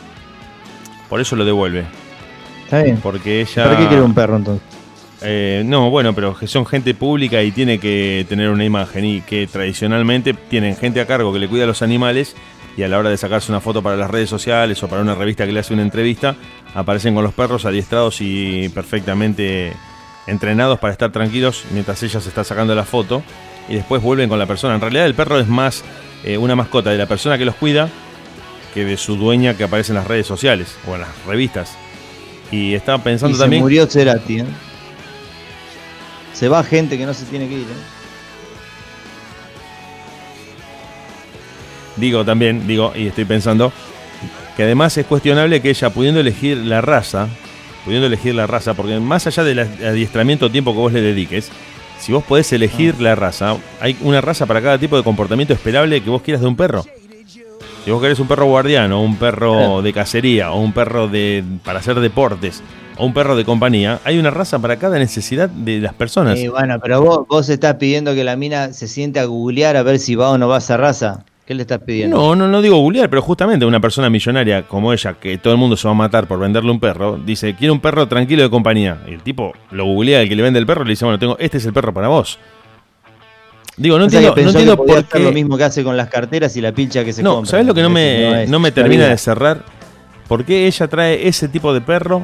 Por 1.11 1.21
eso 1.21 1.37
lo 1.37 1.45
devuelve. 1.45 1.85
Está 2.73 2.85
bien. 2.85 3.01
Porque 3.03 3.43
ella. 3.43 3.65
¿Para 3.65 3.77
qué 3.77 3.87
quiere 3.87 4.03
un 4.03 4.15
perro 4.15 4.37
entonces? 4.37 4.67
Eh, 5.21 5.63
no, 5.67 5.91
bueno, 5.91 6.15
pero 6.15 6.35
son 6.47 6.65
gente 6.65 6.95
pública 6.95 7.43
y 7.43 7.51
tiene 7.53 7.79
que 7.79 8.25
tener 8.31 8.49
una 8.49 8.65
imagen 8.65 9.05
y 9.05 9.21
que 9.21 9.47
tradicionalmente 9.47 10.33
tienen 10.33 10.75
gente 10.75 10.99
a 11.03 11.07
cargo 11.07 11.35
que 11.35 11.39
le 11.39 11.49
cuida 11.49 11.65
a 11.65 11.67
los 11.67 11.83
animales 11.83 12.35
y 12.75 12.83
a 12.83 12.89
la 12.89 12.99
hora 12.99 13.11
de 13.11 13.19
sacarse 13.19 13.53
una 13.53 13.61
foto 13.61 13.83
para 13.83 13.97
las 13.97 14.11
redes 14.11 14.31
sociales 14.31 14.83
o 14.83 14.89
para 14.89 15.03
una 15.03 15.15
revista 15.15 15.45
que 15.45 15.53
le 15.53 15.61
hace 15.61 15.75
una 15.75 15.83
entrevista, 15.83 16.35
aparecen 16.75 17.15
con 17.15 17.23
los 17.23 17.35
perros 17.35 17.67
adiestrados 17.67 18.23
y 18.23 18.71
perfectamente 18.71 19.75
entrenados 20.27 20.79
para 20.79 20.93
estar 20.93 21.13
tranquilos 21.13 21.67
mientras 21.73 22.03
ella 22.03 22.21
se 22.21 22.31
está 22.31 22.43
sacando 22.43 22.75
la 22.75 22.85
foto 22.85 23.23
y 23.69 23.75
después 23.75 24.03
vuelven 24.03 24.31
con 24.31 24.39
la 24.39 24.47
persona. 24.47 24.77
En 24.77 24.81
realidad 24.81 25.05
el 25.05 25.15
perro 25.15 25.39
es 25.39 25.47
más 25.47 25.85
eh, 26.25 26.39
una 26.39 26.57
mascota 26.57 26.89
de 26.89 26.97
la 26.97 27.07
persona 27.07 27.37
que 27.37 27.45
los 27.45 27.55
cuida 27.55 27.91
que 28.73 28.87
de 28.87 28.97
su 28.97 29.17
dueña 29.17 29.55
que 29.59 29.65
aparece 29.65 29.93
en 29.93 29.97
las 29.97 30.07
redes 30.07 30.27
sociales 30.27 30.75
o 30.89 30.95
en 30.95 31.03
las 31.03 31.27
revistas. 31.27 31.77
Y 32.53 32.75
estaba 32.75 33.03
pensando 33.03 33.37
también. 33.37 33.61
Se 33.61 33.65
murió 33.65 33.87
Cerati, 33.87 34.41
¿eh? 34.41 34.45
Se 36.35 36.49
va 36.49 36.63
gente 36.63 36.97
que 36.97 37.07
no 37.07 37.15
se 37.15 37.25
tiene 37.25 37.49
que 37.49 37.55
ir, 37.55 37.63
¿eh? 37.63 38.03
Digo 41.97 42.25
también, 42.25 42.67
digo, 42.67 42.93
y 42.95 43.07
estoy 43.07 43.25
pensando 43.25 43.73
que 44.57 44.63
además 44.63 44.97
es 44.97 45.07
cuestionable 45.07 45.61
que 45.61 45.71
ella 45.71 45.91
pudiendo 45.91 46.21
elegir 46.21 46.57
la 46.59 46.81
raza, 46.81 47.29
pudiendo 47.85 48.07
elegir 48.07 48.35
la 48.35 48.47
raza, 48.47 48.75
porque 48.75 48.99
más 49.01 49.27
allá 49.27 49.45
del 49.45 49.59
adiestramiento 49.59 50.51
tiempo 50.51 50.73
que 50.73 50.79
vos 50.79 50.93
le 50.93 51.01
dediques, 51.01 51.51
si 51.99 52.13
vos 52.13 52.25
podés 52.25 52.53
elegir 52.53 52.95
ah. 52.99 53.03
la 53.03 53.15
raza, 53.15 53.57
hay 53.81 53.97
una 54.01 54.21
raza 54.21 54.47
para 54.47 54.61
cada 54.61 54.79
tipo 54.79 54.97
de 54.97 55.03
comportamiento 55.03 55.55
esperable 55.55 56.03
que 56.03 56.11
vos 56.11 56.23
quieras 56.23 56.43
de 56.43 56.49
un 56.49 56.57
perro. 56.57 56.85
Si 57.85 57.91
vos 57.91 58.01
querés 58.01 58.21
un 58.21 58.29
perro 58.29 58.47
guardiano, 58.47 59.03
un 59.03 59.17
perro 59.17 59.83
de 59.83 59.93
cacería, 59.93 60.53
o 60.53 60.61
un 60.61 60.73
perro 60.73 61.09
de 61.09 61.43
para 61.65 61.81
hacer 61.81 61.99
deportes, 61.99 62.63
o 62.97 63.05
un 63.05 63.13
perro 63.13 63.35
de 63.35 63.45
compañía, 63.45 63.99
hay 64.05 64.19
una 64.19 64.31
raza 64.31 64.61
para 64.61 64.77
cada 64.77 65.01
necesidad 65.01 65.49
de 65.49 65.81
las 65.81 65.93
personas. 65.93 66.39
Y 66.39 66.47
bueno, 66.47 66.79
pero 66.81 67.03
vos, 67.03 67.27
vos 67.27 67.49
estás 67.49 67.75
pidiendo 67.75 68.15
que 68.15 68.23
la 68.23 68.37
mina 68.37 68.73
se 68.73 68.87
siente 68.87 69.19
a 69.19 69.25
googlear 69.25 69.77
a 69.77 69.83
ver 69.83 69.99
si 69.99 70.15
va 70.15 70.31
o 70.31 70.39
no 70.39 70.47
va 70.47 70.57
a 70.57 70.59
esa 70.59 70.77
raza. 70.77 71.25
¿Qué 71.45 71.55
le 71.55 71.63
estás 71.63 71.81
pidiendo? 71.81 72.17
No, 72.17 72.37
no, 72.37 72.47
no 72.47 72.63
digo 72.63 72.77
googlear, 72.77 73.11
pero 73.11 73.21
justamente 73.21 73.67
una 73.67 73.81
persona 73.81 74.09
millonaria 74.09 74.69
como 74.69 74.93
ella, 74.93 75.15
que 75.15 75.39
todo 75.39 75.53
el 75.53 75.59
mundo 75.59 75.77
se 75.77 75.89
va 75.89 75.91
a 75.91 75.97
matar 75.97 76.29
por 76.29 76.39
venderle 76.39 76.71
un 76.71 76.79
perro, 76.79 77.19
dice, 77.19 77.57
quiero 77.57 77.75
un 77.75 77.81
perro 77.81 78.07
tranquilo 78.07 78.45
de 78.45 78.51
compañía. 78.51 79.03
Y 79.09 79.15
el 79.15 79.23
tipo 79.23 79.53
lo 79.73 79.87
googlea, 79.87 80.23
el 80.23 80.29
que 80.29 80.37
le 80.37 80.43
vende 80.45 80.61
el 80.61 80.67
perro, 80.67 80.85
le 80.85 80.91
dice, 80.91 81.05
bueno, 81.05 81.19
tengo, 81.19 81.37
este 81.41 81.59
es 81.59 81.67
el 81.67 81.73
perro 81.73 81.93
para 81.93 82.07
vos. 82.07 82.39
Digo, 83.77 83.99
no 83.99 84.05
entiendo, 84.05 84.35
no 84.37 84.51
entiendo 84.51 84.77
por 84.77 85.05
qué. 85.05 85.19
lo 85.19 85.33
mismo 85.33 85.57
que 85.57 85.65
hace 85.65 85.83
con 85.83 85.97
las 85.97 86.09
carteras 86.09 86.55
y 86.57 86.61
la 86.61 86.73
pilcha 86.73 87.05
que 87.05 87.13
se 87.13 87.23
no, 87.23 87.45
¿sabes 87.47 87.65
lo 87.67 87.75
que 87.75 87.83
no 87.83 87.89
me, 87.89 88.47
no, 88.47 88.59
me 88.59 88.71
termina 88.71 89.09
de 89.09 89.17
cerrar? 89.17 89.65
¿Por 90.29 90.45
qué 90.45 90.67
ella 90.67 90.89
trae 90.89 91.27
ese 91.27 91.49
tipo 91.49 91.73
de 91.73 91.81
perro 91.81 92.23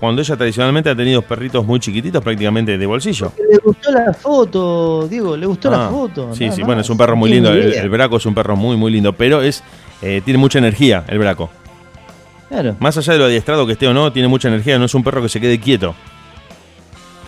cuando 0.00 0.22
ella 0.22 0.36
tradicionalmente 0.36 0.90
ha 0.90 0.96
tenido 0.96 1.22
perritos 1.22 1.64
muy 1.64 1.78
chiquititos, 1.78 2.22
prácticamente 2.22 2.76
de 2.76 2.86
bolsillo? 2.86 3.32
Le 3.50 3.58
gustó 3.58 3.92
la 3.92 4.12
foto, 4.12 5.06
digo, 5.08 5.36
le 5.36 5.46
gustó 5.46 5.70
la 5.70 5.86
ah, 5.86 5.90
foto. 5.90 6.34
Sí, 6.34 6.50
sí, 6.50 6.62
bueno, 6.62 6.80
es 6.80 6.90
un 6.90 6.98
perro 6.98 7.16
muy 7.16 7.30
lindo. 7.30 7.52
El, 7.52 7.88
Braco 7.88 8.16
es 8.16 8.26
un 8.26 8.34
perro 8.34 8.56
muy, 8.56 8.76
muy 8.76 8.90
lindo, 8.90 9.12
pero 9.12 9.40
es 9.40 9.62
eh, 10.02 10.20
tiene 10.24 10.38
mucha 10.38 10.58
energía 10.58 11.04
el 11.08 11.18
Braco. 11.18 11.48
Claro. 12.48 12.76
Más 12.80 12.96
allá 12.96 13.12
de 13.12 13.18
lo 13.18 13.24
adiestrado 13.26 13.66
que 13.66 13.72
esté 13.72 13.86
o 13.86 13.94
no, 13.94 14.12
tiene 14.12 14.26
mucha 14.26 14.48
energía, 14.48 14.78
no 14.78 14.86
es 14.86 14.94
un 14.94 15.04
perro 15.04 15.22
que 15.22 15.28
se 15.28 15.40
quede 15.40 15.60
quieto. 15.60 15.94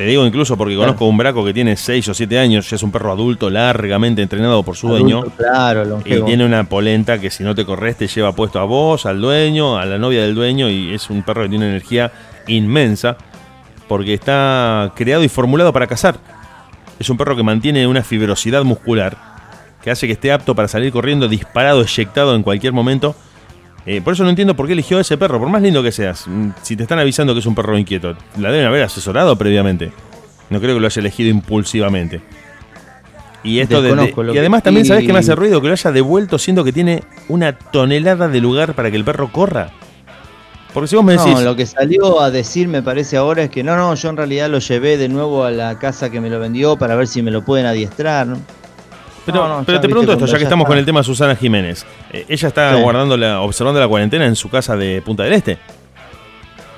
Te 0.01 0.07
digo 0.07 0.24
incluso 0.24 0.57
porque 0.57 0.76
conozco 0.76 1.05
un 1.05 1.18
braco 1.18 1.44
que 1.44 1.53
tiene 1.53 1.76
6 1.76 2.09
o 2.09 2.14
7 2.14 2.38
años, 2.38 2.70
ya 2.70 2.76
es 2.76 2.82
un 2.82 2.90
perro 2.90 3.12
adulto 3.12 3.51
largamente 3.51 4.22
entrenado 4.22 4.62
por 4.62 4.74
su 4.74 4.88
dueño. 4.88 5.24
Claro, 5.36 6.01
Y 6.07 6.22
tiene 6.22 6.46
una 6.46 6.64
polenta 6.64 7.20
que 7.20 7.30
si 7.30 7.44
no 7.44 7.55
te 7.55 7.66
corres 7.66 7.98
te 7.98 8.09
lleva 8.09 8.32
puesto 8.32 8.59
a 8.61 8.64
vos, 8.64 9.05
al 9.05 9.20
dueño, 9.20 9.76
a 9.76 9.84
la 9.84 9.98
novia 9.98 10.22
del 10.22 10.34
dueño 10.34 10.70
y 10.70 10.94
es 10.94 11.11
un 11.11 11.22
perro 11.22 11.42
que 11.42 11.51
tiene 11.51 11.66
una 11.66 11.72
energía 11.72 12.12
inmensa 12.46 13.18
porque 13.88 14.14
está 14.14 14.90
creado 14.96 15.22
y 15.22 15.28
formulado 15.28 15.70
para 15.70 15.86
cazar. 15.86 16.16
Es 16.98 17.11
un 17.11 17.18
perro 17.18 17.36
que 17.36 17.42
mantiene 17.42 17.86
una 17.86 18.03
fibrosidad 18.03 18.64
muscular 18.64 19.18
que 19.82 19.90
hace 19.90 20.07
que 20.07 20.14
esté 20.14 20.32
apto 20.32 20.55
para 20.55 20.66
salir 20.66 20.92
corriendo 20.92 21.28
disparado, 21.28 21.82
eyectado 21.82 22.34
en 22.34 22.42
cualquier 22.42 22.72
momento 22.72 23.14
eh, 23.87 24.01
por 24.01 24.14
eso 24.14 24.24
no 24.24 24.31
entiendo 24.31 24.55
por 24.55 24.66
qué 24.66 24.74
eligió 24.74 24.99
a 24.99 25.01
ese 25.01 25.16
perro, 25.16 25.39
por 25.39 25.49
más 25.49 25.62
lindo 25.62 25.83
que 25.83 25.93
seas. 25.93 26.26
Mm, 26.26 26.51
si 26.62 26.76
te 26.76 26.83
están 26.83 26.99
avisando 26.99 27.33
que 27.33 27.41
es 27.41 27.47
un 27.47 27.55
perro 27.55 27.78
inquieto, 27.78 28.16
la 28.39 28.51
deben 28.51 28.66
haber 28.66 28.83
asesorado 28.83 29.37
previamente. 29.37 29.93
No 30.51 30.61
creo 30.61 30.74
que 30.74 30.81
lo 30.81 30.87
haya 30.87 31.01
elegido 31.01 31.31
impulsivamente. 31.31 32.20
Y 33.43 33.61
esto 33.61 33.81
de, 33.81 34.12
y 34.35 34.39
además 34.39 34.62
también 34.62 34.85
sabes 34.85 35.07
que 35.07 35.12
me 35.14 35.20
hace 35.20 35.35
ruido 35.35 35.62
que 35.62 35.68
lo 35.68 35.72
haya 35.72 35.93
devuelto 35.93 36.39
siendo 36.39 36.62
que 36.62 36.72
tiene 36.72 37.05
una 37.28 37.57
tonelada 37.57 38.28
de 38.28 38.39
lugar 38.39 38.74
para 38.74 38.91
que 38.91 38.99
el 38.99 39.05
perro 39.05 39.33
corra. 39.33 39.70
Porque 40.74 40.89
si 40.89 40.97
vos 40.97 41.05
me 41.05 41.12
decís. 41.12 41.33
No, 41.33 41.41
lo 41.41 41.57
que 41.57 41.64
salió 41.64 42.20
a 42.20 42.31
decir 42.31 42.68
me 42.68 42.83
parece 42.83 43.16
ahora 43.16 43.45
es 43.45 43.51
que 43.51 43.62
no, 43.64 43.76
no, 43.76 43.95
yo 43.95 44.11
en 44.11 44.16
realidad 44.18 44.51
lo 44.51 44.59
llevé 44.59 44.99
de 44.99 45.09
nuevo 45.09 45.45
a 45.45 45.51
la 45.51 45.78
casa 45.78 46.11
que 46.11 46.20
me 46.20 46.28
lo 46.28 46.39
vendió 46.39 46.76
para 46.76 46.97
ver 46.97 47.09
si 47.09 47.22
me 47.22 47.31
lo 47.31 47.43
pueden 47.43 47.66
adiestrar. 47.66 48.26
¿no? 48.26 48.37
Pero, 49.33 49.62
pero 49.66 49.81
te 49.81 49.89
pregunto 49.89 50.12
esto, 50.12 50.26
ya 50.26 50.39
que 50.39 50.45
estamos 50.45 50.66
con 50.66 50.78
el 50.78 50.85
tema 50.85 51.01
de 51.01 51.05
Susana 51.05 51.37
Jiménez. 51.37 51.85
Eh, 52.12 52.24
ella 52.28 52.49
está 52.49 52.74
guardando 52.76 53.16
la, 53.16 53.41
observando 53.41 53.81
la 53.81 53.89
cuarentena 53.89 54.26
en 54.26 54.37
su 54.37 54.49
casa 54.49 54.76
de 54.76 55.03
Punta 55.03 55.24
del 55.24 55.33
Este. 55.35 55.59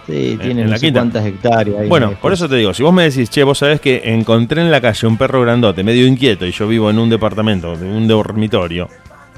Sí, 0.07 0.37
tiene 0.41 0.65
no 0.65 0.77
sé 0.77 0.93
cuántas 0.93 1.25
hectáreas. 1.25 1.89
bueno, 1.89 2.15
por 2.21 2.33
eso 2.33 2.49
te 2.49 2.57
digo, 2.57 2.75
si 2.75 2.83
vos 2.83 2.93
me 2.93 3.05
decís, 3.05 3.31
che, 3.31 3.45
vos 3.45 3.59
sabés 3.59 3.81
que 3.81 4.03
encontré 4.05 4.61
en 4.61 4.71
la 4.71 4.81
calle 4.81 5.07
un 5.07 5.17
perro 5.17 5.41
grandote, 5.43 5.85
medio 5.85 6.07
inquieto, 6.07 6.45
y 6.45 6.51
yo 6.51 6.67
vivo 6.67 6.91
en 6.91 6.99
un 6.99 7.09
departamento, 7.09 7.77
de 7.77 7.87
un 7.87 8.09
dormitorio, 8.09 8.89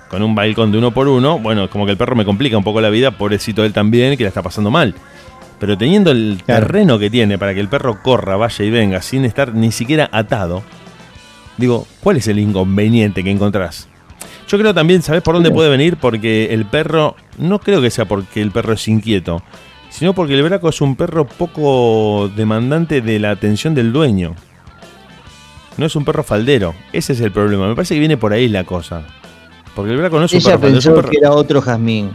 con 0.08 0.22
un 0.22 0.34
balcón 0.34 0.72
de 0.72 0.78
uno 0.78 0.90
por 0.92 1.06
uno, 1.08 1.38
bueno, 1.38 1.68
como 1.68 1.84
que 1.84 1.92
el 1.92 1.98
perro 1.98 2.16
me 2.16 2.24
complica 2.24 2.56
un 2.56 2.64
poco 2.64 2.80
la 2.80 2.88
vida, 2.88 3.10
pobrecito 3.10 3.62
él 3.62 3.74
también, 3.74 4.16
que 4.16 4.24
la 4.24 4.28
está 4.28 4.42
pasando 4.42 4.70
mal. 4.70 4.94
Pero 5.60 5.76
teniendo 5.76 6.10
el 6.10 6.42
terreno 6.44 6.98
que 6.98 7.10
tiene 7.10 7.38
para 7.38 7.54
que 7.54 7.60
el 7.60 7.68
perro 7.68 8.02
corra, 8.02 8.36
vaya 8.36 8.64
y 8.64 8.70
venga, 8.70 9.02
sin 9.02 9.24
estar 9.24 9.54
ni 9.54 9.70
siquiera 9.70 10.08
atado, 10.12 10.62
digo, 11.56 11.86
¿cuál 12.00 12.16
es 12.16 12.28
el 12.28 12.38
inconveniente 12.38 13.22
que 13.22 13.30
encontrás? 13.30 13.88
Yo 14.48 14.58
creo 14.58 14.74
también, 14.74 15.02
¿sabés 15.02 15.22
por 15.22 15.34
dónde 15.34 15.50
puede 15.50 15.70
venir? 15.70 15.96
Porque 15.96 16.52
el 16.52 16.66
perro, 16.66 17.16
no 17.38 17.58
creo 17.58 17.80
que 17.80 17.90
sea 17.90 18.04
porque 18.04 18.42
el 18.42 18.50
perro 18.50 18.74
es 18.74 18.86
inquieto, 18.88 19.42
sino 19.90 20.12
porque 20.12 20.34
el 20.34 20.42
braco 20.42 20.68
es 20.68 20.80
un 20.80 20.96
perro 20.96 21.26
poco 21.26 22.30
demandante 22.36 23.00
de 23.00 23.18
la 23.18 23.30
atención 23.30 23.74
del 23.74 23.92
dueño. 23.92 24.34
No 25.76 25.86
es 25.86 25.96
un 25.96 26.04
perro 26.04 26.22
faldero, 26.22 26.74
ese 26.92 27.14
es 27.14 27.20
el 27.20 27.32
problema. 27.32 27.66
Me 27.68 27.74
parece 27.74 27.94
que 27.94 28.00
viene 28.00 28.16
por 28.16 28.32
ahí 28.32 28.48
la 28.48 28.64
cosa. 28.64 29.02
Porque 29.74 29.92
el 29.92 29.98
braco 29.98 30.18
no 30.18 30.26
es 30.26 30.32
un 30.32 30.42
perro 30.42 30.60
pensó 30.60 31.02
que 31.02 31.16
era 31.16 31.32
otro 31.32 31.60
jazmín. 31.60 32.10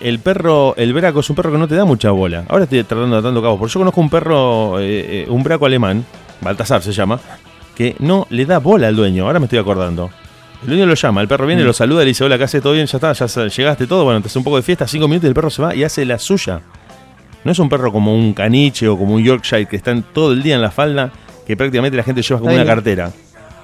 El 0.00 0.18
perro, 0.18 0.74
el 0.76 0.92
braco 0.92 1.20
es 1.20 1.30
un 1.30 1.36
perro 1.36 1.52
que 1.52 1.58
no 1.58 1.66
te 1.66 1.74
da 1.74 1.84
mucha 1.84 2.10
bola. 2.10 2.44
Ahora 2.48 2.64
estoy 2.64 2.84
tratando 2.84 3.16
de 3.16 3.22
tanto 3.22 3.40
cabo. 3.40 3.58
Porque 3.58 3.72
yo 3.72 3.80
conozco 3.80 4.00
un 4.00 4.10
perro, 4.10 4.78
eh, 4.78 5.22
eh, 5.22 5.26
un 5.28 5.42
braco 5.42 5.64
alemán, 5.64 6.04
Baltasar 6.40 6.82
se 6.82 6.92
llama, 6.92 7.18
que 7.78 7.94
no 8.00 8.26
le 8.30 8.44
da 8.44 8.58
bola 8.58 8.88
al 8.88 8.96
dueño. 8.96 9.24
Ahora 9.24 9.38
me 9.38 9.46
estoy 9.46 9.60
acordando. 9.60 10.10
El 10.62 10.70
dueño 10.70 10.84
lo 10.84 10.94
llama, 10.94 11.20
el 11.20 11.28
perro 11.28 11.46
viene, 11.46 11.62
mm. 11.62 11.66
lo 11.66 11.72
saluda, 11.72 12.00
le 12.00 12.08
dice, 12.08 12.24
hola, 12.24 12.36
¿qué 12.36 12.42
hace? 12.42 12.60
¿Todo 12.60 12.72
bien? 12.72 12.86
Ya 12.86 12.98
está, 12.98 13.12
ya 13.12 13.46
llegaste 13.46 13.86
todo. 13.86 14.02
Bueno, 14.02 14.20
te 14.20 14.26
hace 14.26 14.36
un 14.36 14.42
poco 14.42 14.56
de 14.56 14.62
fiesta, 14.62 14.88
cinco 14.88 15.06
minutos 15.06 15.26
y 15.26 15.28
el 15.28 15.34
perro 15.34 15.48
se 15.48 15.62
va 15.62 15.76
y 15.76 15.84
hace 15.84 16.04
la 16.04 16.18
suya. 16.18 16.60
No 17.44 17.52
es 17.52 17.58
un 17.60 17.68
perro 17.68 17.92
como 17.92 18.12
un 18.12 18.34
caniche 18.34 18.88
o 18.88 18.98
como 18.98 19.14
un 19.14 19.22
Yorkshire 19.22 19.66
que 19.66 19.76
están 19.76 20.02
todo 20.12 20.32
el 20.32 20.42
día 20.42 20.56
en 20.56 20.60
la 20.60 20.72
falda, 20.72 21.12
que 21.46 21.56
prácticamente 21.56 21.96
la 21.96 22.02
gente 22.02 22.20
lleva 22.20 22.40
como 22.40 22.52
una 22.52 22.64
cartera. 22.64 23.12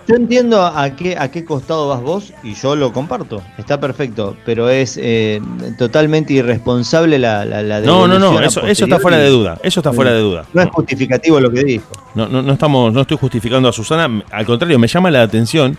Yo 0.06 0.16
entiendo 0.16 0.62
a 0.64 0.90
qué, 0.90 1.16
a 1.18 1.30
qué 1.30 1.44
costado 1.44 1.88
vas 1.88 2.02
vos 2.02 2.32
y 2.42 2.54
yo 2.54 2.76
lo 2.76 2.92
comparto. 2.92 3.42
Está 3.56 3.80
perfecto, 3.80 4.36
pero 4.44 4.68
es 4.68 4.98
eh, 5.00 5.40
totalmente 5.78 6.34
irresponsable 6.34 7.18
la, 7.18 7.44
la, 7.46 7.80
No, 7.80 8.06
no, 8.06 8.18
no, 8.18 8.38
eso, 8.40 8.66
eso, 8.66 8.84
está 8.84 8.98
fuera 8.98 9.16
de 9.16 9.28
duda. 9.30 9.58
Eso 9.62 9.80
está 9.80 9.92
fuera 9.94 10.12
de 10.12 10.20
duda. 10.20 10.44
No, 10.52 10.62
es 10.62 10.68
justificativo 10.70 11.40
lo 11.40 11.50
que 11.50 11.64
dijo. 11.64 11.90
No, 12.14 12.28
no, 12.28 12.42
no, 12.42 12.52
estamos, 12.52 12.92
no 12.92 13.00
estoy 13.00 13.16
justificando 13.16 13.68
a 13.68 13.72
Susana. 13.72 14.22
Al 14.30 14.44
contrario, 14.44 14.78
me 14.78 14.88
llama 14.88 15.10
la 15.10 15.22
atención, 15.22 15.78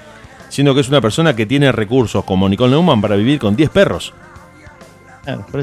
siendo 0.50 0.74
que 0.74 0.82
es 0.82 0.90
una 0.90 1.02
persona 1.02 1.36
que 1.36 1.46
tiene 1.46 1.72
recursos 1.72 2.24
como 2.26 2.50
Nicole 2.50 2.72
Neumann 2.72 3.02
para 3.02 3.16
vivir 3.16 3.38
con 3.38 3.56
10 3.56 3.70
perros. 3.70 4.14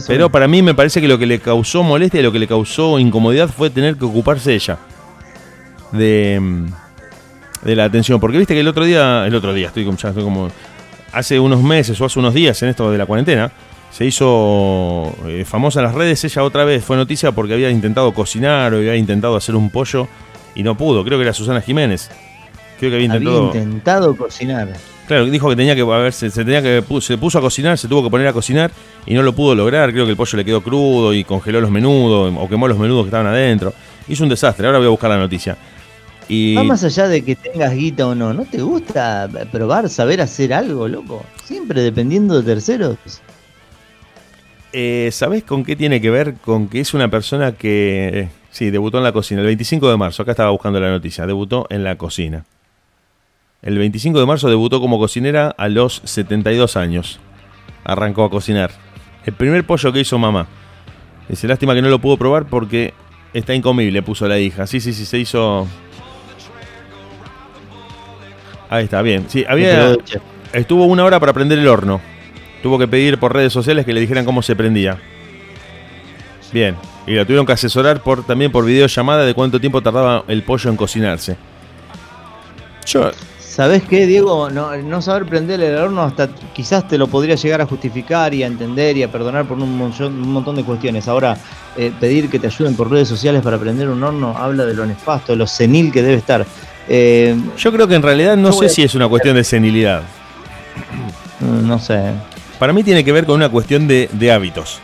Pero 0.07 0.31
para 0.31 0.47
mí 0.47 0.63
me 0.63 0.75
parece 0.75 1.01
que 1.01 1.09
lo 1.09 1.19
que 1.19 1.27
le 1.27 1.41
causó 1.41 1.83
molestia 1.83 2.21
y 2.21 2.23
lo 2.23 2.33
que 2.33 2.39
le 2.39 2.47
causó 2.47 2.99
incomodidad 2.99 3.49
fue 3.49 3.71
tener 3.71 3.97
que 3.97 4.05
ocuparse 4.05 4.55
ella 4.55 4.79
de, 5.93 6.41
de 7.63 7.77
la 7.77 7.85
atención. 7.85 8.21
Porque 8.21 8.39
viste 8.39 8.55
que 8.55 8.61
el 8.61 8.69
otro 8.69 8.85
día, 8.85 9.27
el 9.27 9.35
otro 9.35 9.55
día, 9.55 9.69
estoy 9.69 9.85
como, 9.85 9.97
estoy 9.97 10.23
como 10.23 10.51
hace 11.13 11.39
unos 11.39 11.63
meses 11.63 12.01
o 12.01 12.05
hace 12.05 12.19
unos 12.19 12.35
días 12.35 12.63
en 12.63 12.71
esto 12.71 12.91
de 12.91 12.99
la 12.99 13.07
cuarentena, 13.07 13.53
se 13.91 14.07
hizo 14.07 15.15
eh, 15.27 15.45
famosa 15.47 15.81
en 15.81 15.87
las 15.87 15.95
redes. 15.95 16.25
Ella 16.25 16.43
otra 16.43 16.65
vez 16.65 16.85
fue 16.85 16.97
noticia 16.97 17.33
porque 17.33 17.55
había 17.55 17.71
intentado 17.71 18.13
cocinar 18.13 18.73
o 18.73 18.79
había 18.79 18.97
intentado 18.97 19.37
hacer 19.37 19.55
un 19.55 19.71
pollo 19.71 20.09
y 20.55 20.63
no 20.63 20.77
pudo. 20.77 21.05
Creo 21.05 21.19
que 21.19 21.25
era 21.25 21.33
Susana 21.33 21.61
Jiménez. 21.61 22.11
Creo 22.79 22.91
que 22.91 22.97
había 22.97 23.07
intentado, 23.07 23.51
había 23.51 23.63
intentado 23.63 24.17
cocinar. 24.17 24.69
Claro, 25.07 25.27
dijo 25.27 25.49
que 25.51 25.57
tenía 25.57 25.75
que, 25.75 25.83
a 25.83 25.99
ver, 25.99 26.13
se, 26.13 26.31
tenía 26.31 26.63
que, 26.63 26.83
se 27.01 27.19
puso 27.19 27.39
a 27.39 27.41
cocinar, 27.41 27.77
se 27.77 27.87
tuvo 27.87 28.05
que 28.05 28.11
poner 28.11 28.27
a 28.27 28.33
cocinar 28.33 28.71
y 29.05 29.15
no 29.15 29.23
lo 29.23 29.35
pudo 29.35 29.55
lograr. 29.55 29.93
Creo 29.93 30.05
que 30.05 30.13
el 30.13 30.17
pollo 30.17 30.39
le 30.39 30.45
quedó 30.45 30.63
crudo 30.63 31.13
y 31.13 31.23
congeló 31.25 31.61
los 31.61 31.71
menudos 31.71 32.33
o 32.37 32.49
quemó 32.49 32.67
los 32.67 32.79
menudos 32.79 33.05
que 33.05 33.09
estaban 33.09 33.27
adentro. 33.27 33.75
Hizo 34.09 34.23
un 34.23 34.31
desastre. 34.31 34.67
Ahora 34.67 34.79
voy 34.79 34.87
a 34.87 34.91
buscar 34.91 35.11
la 35.11 35.19
noticia. 35.19 35.57
Y... 36.29 36.55
Va 36.55 36.63
más 36.63 36.85
allá 36.85 37.09
de 37.09 37.23
que 37.23 37.37
tengas 37.37 37.75
guita 37.75 38.07
o 38.07 38.15
no, 38.15 38.33
¿no 38.33 38.45
te 38.45 38.63
gusta 38.63 39.29
probar, 39.51 39.89
saber 39.89 40.21
hacer 40.21 40.53
algo, 40.55 40.89
loco? 40.89 41.25
Siempre 41.45 41.83
dependiendo 41.83 42.41
de 42.41 42.55
terceros. 42.55 42.97
Eh, 44.73 45.11
¿Sabes 45.13 45.45
con 45.45 45.65
qué 45.65 45.77
tiene 45.77 46.01
que 46.01 46.11
ver? 46.11 46.35
Con 46.35 46.69
que 46.69 46.81
es 46.81 46.95
una 46.95 47.09
persona 47.09 47.53
que, 47.53 48.29
sí, 48.51 48.71
debutó 48.71 48.99
en 48.99 49.05
la 49.05 49.13
cocina 49.13 49.41
el 49.41 49.47
25 49.47 49.91
de 49.91 49.97
marzo. 49.97 50.23
Acá 50.23 50.33
estaba 50.33 50.51
buscando 50.51 50.81
la 50.81 50.91
noticia. 50.91 51.27
Debutó 51.27 51.67
en 51.69 51.85
la 51.85 51.97
cocina. 51.97 52.45
El 53.61 53.79
25 53.79 54.19
de 54.19 54.27
marzo 54.27 54.49
debutó 54.49 54.81
como 54.81 54.99
cocinera 54.99 55.55
a 55.57 55.69
los 55.69 56.01
72 56.05 56.77
años. 56.77 57.21
Arrancó 57.85 58.25
a 58.25 58.31
cocinar. 58.31 58.71
El 59.27 59.35
primer 59.35 59.65
pollo 59.65 59.93
que 59.93 60.01
hizo 60.01 60.19
mamá. 60.19 60.47
Dice, 61.29 61.47
lástima 61.47 61.75
que 61.75 61.83
no 61.83 61.89
lo 61.89 62.01
pudo 62.01 62.17
probar 62.17 62.47
porque 62.47 62.95
está 63.33 63.55
incomible, 63.55 64.03
puso 64.03 64.27
la 64.27 64.39
hija. 64.39 64.67
Sí, 64.67 64.81
sí, 64.81 64.93
sí, 64.93 65.05
se 65.05 65.19
hizo... 65.19 65.67
Ahí 68.73 68.85
está, 68.85 69.03
bien. 69.03 69.27
Sí, 69.29 69.45
había... 69.47 69.99
Estuvo 70.55 70.87
una 70.87 71.05
hora 71.05 71.21
para 71.21 71.35
prender 71.35 71.59
el 71.59 71.69
horno. 71.69 72.01
Tuvo 72.63 72.79
que 72.79 72.89
pedir 72.89 73.19
por 73.19 73.35
redes 73.35 73.53
sociales 73.53 73.85
que 73.85 73.93
le 73.93 74.01
dijeran 74.01 74.25
cómo 74.25 74.41
se 74.41 74.57
prendía. 74.57 74.99
Bien. 76.55 76.75
Y 77.07 77.13
la 77.13 77.27
tuvieron 77.27 77.45
que 77.45 77.53
asesorar 77.53 78.03
por, 78.03 78.25
también 78.25 78.51
por 78.51 78.65
videollamada 78.65 79.27
de 79.27 79.35
cuánto 79.35 79.61
tiempo 79.61 79.83
tardaba 79.83 80.25
el 80.27 80.43
pollo 80.43 80.71
en 80.71 80.77
cocinarse. 80.79 81.37
Yo 82.87 83.11
¿Sabes 83.53 83.83
qué, 83.83 84.07
Diego? 84.07 84.49
No, 84.49 85.03
saber 85.03 85.27
prender 85.27 85.61
el 85.61 85.77
horno 85.77 86.01
hasta 86.01 86.27
quizás 86.55 86.89
te 86.89 86.97
lo 86.97 87.07
podría 87.07 87.35
llegar 87.35 87.61
a 87.61 87.67
justificar 87.67 88.33
y 88.33 88.43
a 88.43 88.47
entender 88.47 88.97
y 88.97 89.03
a 89.03 89.13
perdonar 89.13 89.45
por 89.45 89.59
un, 89.59 89.77
montón, 89.77 90.57
de 90.57 90.65
cuestiones. 90.65 91.07
Ahora, 91.07 91.37
eh, 91.77 91.93
pedir 92.01 92.31
que 92.31 92.39
te 92.39 92.47
ayuden 92.47 92.75
por 92.75 92.91
redes 92.91 93.09
sociales 93.09 93.43
para 93.43 93.59
prender 93.59 93.91
un 93.91 94.03
horno 94.03 94.35
habla 94.39 94.65
de 94.65 94.73
lo 94.73 94.87
nefasto, 94.87 95.33
de 95.33 95.37
lo 95.37 95.47
senil 95.47 95.93
que 95.93 96.01
debe 96.01 96.15
estar. 96.15 96.47
Eh, 96.89 97.37
Yo 97.59 97.71
creo 97.71 97.87
que 97.87 97.95
en 97.95 98.03
realidad 98.03 98.39
no 98.39 98.53
sé 98.53 98.71
si 98.71 98.85
es 98.85 98.95
una 98.95 99.07
cuestión 99.07 99.37
de 99.37 99.45
senilidad. 99.45 100.01
Mm, 101.41 101.69
no 101.69 101.79
sé. 101.79 102.01
Para 102.59 102.73
mí 102.73 102.83
tiene 102.83 103.05
que 103.05 103.13
ver 103.13 103.27
con 103.27 103.35
una 103.35 103.51
cuestión 103.51 103.87
de, 103.87 104.09
de 104.13 104.33
hábitos. 104.33 104.81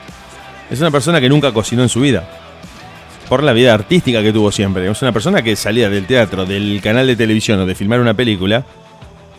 Es 0.70 0.78
una 0.78 0.90
persona 0.90 1.22
que 1.22 1.30
nunca 1.30 1.52
cocinó 1.52 1.82
en 1.82 1.88
su 1.88 2.00
vida 2.00 2.28
por 3.28 3.42
la 3.42 3.52
vida 3.52 3.74
artística 3.74 4.22
que 4.22 4.32
tuvo 4.32 4.50
siempre. 4.50 4.90
Es 4.90 5.02
una 5.02 5.12
persona 5.12 5.42
que 5.42 5.54
salía 5.56 5.90
del 5.90 6.06
teatro, 6.06 6.46
del 6.46 6.80
canal 6.82 7.06
de 7.06 7.16
televisión 7.16 7.60
o 7.60 7.66
de 7.66 7.74
filmar 7.74 8.00
una 8.00 8.14
película 8.14 8.64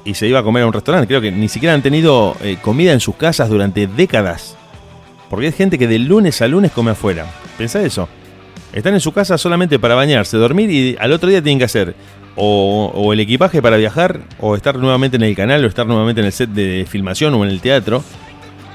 y 0.06 0.14
se 0.14 0.28
iba 0.28 0.40
a 0.40 0.44
comer 0.44 0.64
a 0.64 0.68
un 0.68 0.74
restaurante. 0.74 1.08
Creo 1.08 1.22
que 1.22 1.32
ni 1.32 1.50
siquiera 1.50 1.74
han 1.74 1.82
tenido 1.82 2.36
eh, 2.42 2.58
comida 2.62 2.94
en 2.94 3.00
sus 3.00 3.16
casas 3.16 3.50
durante 3.50 3.88
décadas. 3.88 4.56
Porque 5.30 5.48
hay 5.48 5.52
gente 5.52 5.78
que 5.78 5.88
de 5.88 6.00
lunes 6.00 6.42
a 6.42 6.48
lunes 6.48 6.72
come 6.72 6.92
afuera. 6.92 7.26
Pensá 7.58 7.82
eso. 7.82 8.08
Están 8.74 8.94
en 8.94 9.00
su 9.00 9.12
casa 9.12 9.38
solamente 9.38 9.80
para 9.80 9.96
bañarse, 9.96 10.38
dormir 10.38 10.70
y 10.70 10.96
al 11.00 11.12
otro 11.12 11.30
día 11.30 11.42
tienen 11.42 11.58
que 11.58 11.66
hacer 11.66 11.96
o, 12.36 12.92
o, 12.94 13.14
el 13.14 13.20
equipaje 13.20 13.62
para 13.62 13.78
viajar, 13.78 14.22
o 14.40 14.56
estar 14.56 14.78
nuevamente 14.78 15.18
en 15.18 15.24
el 15.24 15.36
canal, 15.36 15.66
o 15.66 15.68
estar 15.68 15.86
nuevamente 15.86 16.22
en 16.22 16.28
el 16.28 16.32
set 16.32 16.50
de 16.52 16.86
filmación 16.88 17.34
o 17.34 17.44
en 17.44 17.50
el 17.50 17.60
teatro. 17.60 18.04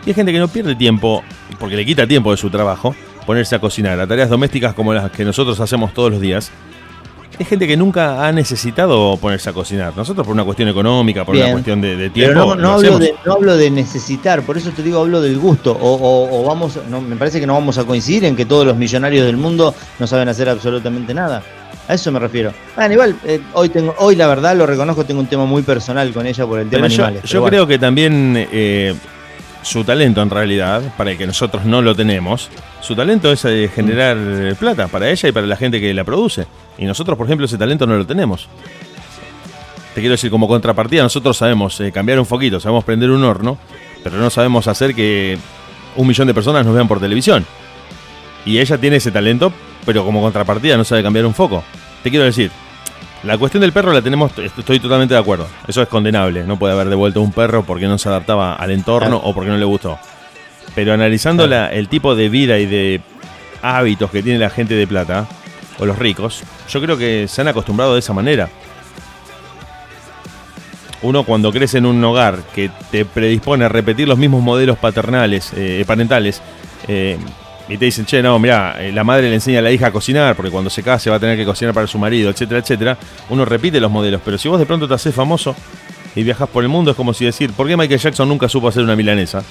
Y 0.04 0.10
hay 0.10 0.14
gente 0.14 0.32
que 0.32 0.38
no 0.38 0.48
pierde 0.48 0.74
tiempo, 0.74 1.22
porque 1.58 1.76
le 1.76 1.86
quita 1.86 2.06
tiempo 2.06 2.30
de 2.30 2.36
su 2.36 2.50
trabajo, 2.50 2.94
ponerse 3.26 3.54
a 3.54 3.58
cocinar, 3.58 3.98
a 4.00 4.06
tareas 4.06 4.28
domésticas 4.28 4.74
como 4.74 4.92
las 4.94 5.10
que 5.10 5.24
nosotros 5.24 5.58
hacemos 5.60 5.92
todos 5.94 6.12
los 6.12 6.20
días, 6.20 6.50
es 7.38 7.48
gente 7.48 7.66
que 7.66 7.76
nunca 7.76 8.26
ha 8.26 8.32
necesitado 8.32 9.16
ponerse 9.16 9.50
a 9.50 9.52
cocinar. 9.52 9.92
Nosotros 9.96 10.26
por 10.26 10.34
una 10.34 10.44
cuestión 10.44 10.68
económica, 10.68 11.24
por 11.24 11.34
una 11.34 11.50
cuestión 11.52 11.80
de, 11.80 12.10
tiempo. 12.10 12.32
Pero 12.34 12.54
no, 12.54 12.74
hablo 12.74 12.98
de, 12.98 13.14
no, 13.24 13.32
hablo 13.32 13.56
de, 13.56 13.70
necesitar, 13.70 14.42
por 14.42 14.56
eso 14.56 14.70
te 14.70 14.82
digo, 14.82 15.00
hablo 15.00 15.20
del 15.20 15.38
gusto. 15.38 15.76
O, 15.80 16.44
vamos, 16.46 16.78
no, 16.88 17.00
me 17.00 17.16
parece 17.16 17.40
que 17.40 17.46
no 17.46 17.54
vamos 17.54 17.78
a 17.78 17.84
coincidir 17.84 18.24
en 18.24 18.36
que 18.36 18.46
todos 18.46 18.66
los 18.66 18.76
millonarios 18.76 19.26
del 19.26 19.36
mundo 19.36 19.74
no 19.98 20.06
saben 20.06 20.28
hacer 20.28 20.48
absolutamente 20.48 21.12
nada. 21.12 21.42
A 21.86 21.94
eso 21.94 22.10
me 22.12 22.18
refiero. 22.18 22.52
Ah, 22.76 22.90
igual, 22.90 23.14
eh, 23.24 23.40
hoy 23.52 23.68
tengo, 23.68 23.94
hoy 23.98 24.16
la 24.16 24.26
verdad 24.26 24.56
lo 24.56 24.64
reconozco, 24.64 25.04
tengo 25.04 25.20
un 25.20 25.26
tema 25.26 25.44
muy 25.44 25.62
personal 25.62 26.12
con 26.12 26.26
ella 26.26 26.46
por 26.46 26.58
el 26.60 26.70
tema 26.70 26.86
yo, 26.86 27.04
animales. 27.04 27.30
Yo 27.30 27.44
creo 27.44 27.66
que 27.66 27.78
también 27.78 28.48
eh, 28.52 28.94
su 29.60 29.84
talento 29.84 30.22
en 30.22 30.30
realidad, 30.30 30.82
para 30.96 31.10
el 31.10 31.18
que 31.18 31.26
nosotros 31.26 31.66
no 31.66 31.82
lo 31.82 31.94
tenemos, 31.94 32.48
su 32.84 32.94
talento 32.94 33.32
es 33.32 33.42
eh, 33.46 33.70
generar 33.74 34.16
eh, 34.18 34.54
plata 34.58 34.88
para 34.88 35.10
ella 35.10 35.28
y 35.28 35.32
para 35.32 35.46
la 35.46 35.56
gente 35.56 35.80
que 35.80 35.94
la 35.94 36.04
produce. 36.04 36.46
Y 36.76 36.84
nosotros, 36.84 37.16
por 37.16 37.26
ejemplo, 37.26 37.46
ese 37.46 37.56
talento 37.56 37.86
no 37.86 37.96
lo 37.96 38.06
tenemos. 38.06 38.46
Te 39.94 40.00
quiero 40.00 40.12
decir, 40.12 40.30
como 40.30 40.46
contrapartida, 40.46 41.02
nosotros 41.02 41.36
sabemos 41.36 41.80
eh, 41.80 41.90
cambiar 41.92 42.18
un 42.18 42.26
foquito, 42.26 42.60
sabemos 42.60 42.84
prender 42.84 43.10
un 43.10 43.24
horno, 43.24 43.56
pero 44.02 44.18
no 44.18 44.28
sabemos 44.28 44.68
hacer 44.68 44.94
que 44.94 45.38
un 45.96 46.06
millón 46.06 46.26
de 46.26 46.34
personas 46.34 46.66
nos 46.66 46.74
vean 46.74 46.86
por 46.86 47.00
televisión. 47.00 47.46
Y 48.44 48.58
ella 48.58 48.76
tiene 48.76 48.96
ese 48.96 49.10
talento, 49.10 49.50
pero 49.86 50.04
como 50.04 50.20
contrapartida 50.20 50.76
no 50.76 50.84
sabe 50.84 51.02
cambiar 51.02 51.24
un 51.24 51.32
foco. 51.32 51.64
Te 52.02 52.10
quiero 52.10 52.26
decir, 52.26 52.50
La 53.22 53.38
cuestión 53.38 53.62
del 53.62 53.72
perro 53.72 53.94
la 53.94 54.02
tenemos, 54.02 54.36
estoy 54.36 54.78
totalmente 54.78 55.14
de 55.14 55.20
acuerdo. 55.20 55.46
Eso 55.66 55.80
es 55.80 55.88
condenable. 55.88 56.44
No 56.44 56.58
puede 56.58 56.74
haber 56.74 56.90
devuelto 56.90 57.22
un 57.22 57.32
perro 57.32 57.64
porque 57.64 57.86
no 57.86 57.96
se 57.96 58.10
adaptaba 58.10 58.54
al 58.54 58.70
entorno 58.70 59.16
o 59.16 59.32
porque 59.32 59.48
no 59.48 59.56
le 59.56 59.64
gustó. 59.64 59.98
Pero 60.74 60.92
analizando 60.92 61.44
el 61.44 61.88
tipo 61.88 62.14
de 62.14 62.28
vida 62.28 62.58
y 62.58 62.66
de 62.66 63.00
hábitos 63.62 64.10
que 64.10 64.22
tiene 64.22 64.38
la 64.38 64.50
gente 64.50 64.74
de 64.74 64.86
plata, 64.86 65.26
o 65.78 65.86
los 65.86 65.98
ricos, 65.98 66.42
yo 66.68 66.80
creo 66.80 66.96
que 66.96 67.26
se 67.28 67.40
han 67.40 67.48
acostumbrado 67.48 67.94
de 67.94 68.00
esa 68.00 68.12
manera. 68.12 68.48
Uno 71.02 71.24
cuando 71.24 71.52
crece 71.52 71.78
en 71.78 71.86
un 71.86 72.02
hogar 72.02 72.38
que 72.54 72.70
te 72.90 73.04
predispone 73.04 73.64
a 73.64 73.68
repetir 73.68 74.08
los 74.08 74.18
mismos 74.18 74.42
modelos 74.42 74.78
paternales, 74.78 75.52
eh, 75.54 75.84
parentales, 75.86 76.40
eh, 76.88 77.18
y 77.68 77.78
te 77.78 77.84
dicen, 77.86 78.04
che, 78.04 78.22
no, 78.22 78.38
mira, 78.38 78.76
eh, 78.78 78.92
la 78.92 79.04
madre 79.04 79.28
le 79.28 79.34
enseña 79.34 79.60
a 79.60 79.62
la 79.62 79.70
hija 79.70 79.86
a 79.86 79.90
cocinar, 79.90 80.36
porque 80.36 80.50
cuando 80.50 80.70
se 80.70 80.82
case 80.82 81.10
va 81.10 81.16
a 81.16 81.20
tener 81.20 81.36
que 81.36 81.44
cocinar 81.44 81.74
para 81.74 81.86
su 81.86 81.98
marido, 81.98 82.30
etcétera, 82.30 82.60
etcétera, 82.60 82.98
uno 83.30 83.44
repite 83.44 83.80
los 83.80 83.90
modelos. 83.90 84.20
Pero 84.24 84.38
si 84.38 84.48
vos 84.48 84.58
de 84.58 84.66
pronto 84.66 84.86
te 84.86 84.94
haces 84.94 85.14
famoso 85.14 85.54
y 86.14 86.22
viajas 86.22 86.48
por 86.48 86.62
el 86.62 86.68
mundo, 86.68 86.90
es 86.90 86.96
como 86.96 87.14
si 87.14 87.24
decir, 87.24 87.52
¿por 87.52 87.66
qué 87.66 87.76
Michael 87.76 88.00
Jackson 88.00 88.28
nunca 88.28 88.48
supo 88.48 88.68
hacer 88.68 88.82
una 88.82 88.96
milanesa? 88.96 89.42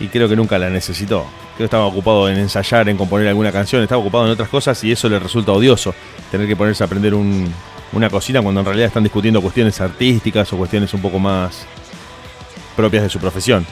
Y 0.00 0.08
creo 0.08 0.28
que 0.28 0.36
nunca 0.36 0.58
la 0.58 0.70
necesitó 0.70 1.26
estaba 1.64 1.86
ocupado 1.86 2.28
en 2.28 2.38
ensayar, 2.38 2.88
en 2.88 2.96
componer 2.96 3.28
alguna 3.28 3.52
canción, 3.52 3.82
estaba 3.82 4.00
ocupado 4.00 4.26
en 4.26 4.32
otras 4.32 4.48
cosas 4.48 4.82
y 4.84 4.92
eso 4.92 5.08
le 5.08 5.18
resulta 5.18 5.52
odioso, 5.52 5.94
tener 6.30 6.46
que 6.46 6.56
ponerse 6.56 6.82
a 6.82 6.86
aprender 6.86 7.14
una 7.14 8.10
cocina 8.10 8.40
cuando 8.42 8.60
en 8.60 8.66
realidad 8.66 8.88
están 8.88 9.02
discutiendo 9.02 9.40
cuestiones 9.40 9.80
artísticas 9.80 10.52
o 10.52 10.56
cuestiones 10.56 10.92
un 10.94 11.02
poco 11.02 11.18
más 11.18 11.66
propias 12.76 13.02
de 13.04 13.08
su 13.08 13.18
profesión. 13.18 13.66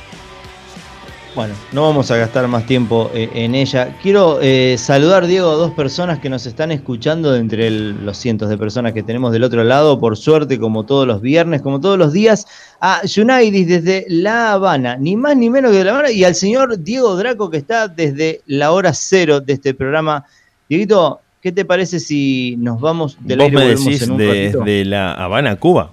Bueno, 1.34 1.54
no 1.72 1.82
vamos 1.82 2.10
a 2.10 2.16
gastar 2.16 2.48
más 2.48 2.66
tiempo 2.66 3.10
eh, 3.14 3.28
en 3.34 3.54
ella. 3.54 3.94
Quiero 4.02 4.40
eh, 4.40 4.76
saludar, 4.78 5.26
Diego, 5.26 5.50
a 5.50 5.54
dos 5.54 5.72
personas 5.72 6.18
que 6.18 6.28
nos 6.28 6.46
están 6.46 6.72
escuchando 6.72 7.32
de 7.32 7.38
entre 7.38 7.70
los 7.70 8.16
cientos 8.16 8.48
de 8.48 8.58
personas 8.58 8.92
que 8.92 9.02
tenemos 9.02 9.32
del 9.32 9.44
otro 9.44 9.62
lado, 9.62 10.00
por 10.00 10.16
suerte, 10.16 10.58
como 10.58 10.84
todos 10.84 11.06
los 11.06 11.20
viernes, 11.20 11.62
como 11.62 11.80
todos 11.80 11.98
los 11.98 12.12
días, 12.12 12.46
a 12.80 13.04
Yunaidis 13.04 13.68
desde 13.68 14.06
La 14.08 14.52
Habana, 14.52 14.96
ni 14.96 15.16
más 15.16 15.36
ni 15.36 15.50
menos 15.50 15.70
que 15.70 15.78
de 15.78 15.84
La 15.84 15.92
Habana, 15.92 16.10
y 16.10 16.24
al 16.24 16.34
señor 16.34 16.82
Diego 16.82 17.14
Draco 17.16 17.50
que 17.50 17.58
está 17.58 17.88
desde 17.88 18.40
la 18.46 18.72
hora 18.72 18.92
cero 18.92 19.40
de 19.40 19.52
este 19.52 19.74
programa. 19.74 20.24
Dieguito, 20.68 21.20
¿qué 21.42 21.52
te 21.52 21.64
parece 21.64 22.00
si 22.00 22.56
nos 22.58 22.80
vamos 22.80 23.16
del 23.20 23.38
¿Vos 23.38 23.52
me 23.52 23.66
decís 23.66 24.02
en 24.02 24.12
un 24.12 24.18
de, 24.18 24.84
La 24.86 25.12
Habana, 25.12 25.56
Cuba? 25.56 25.92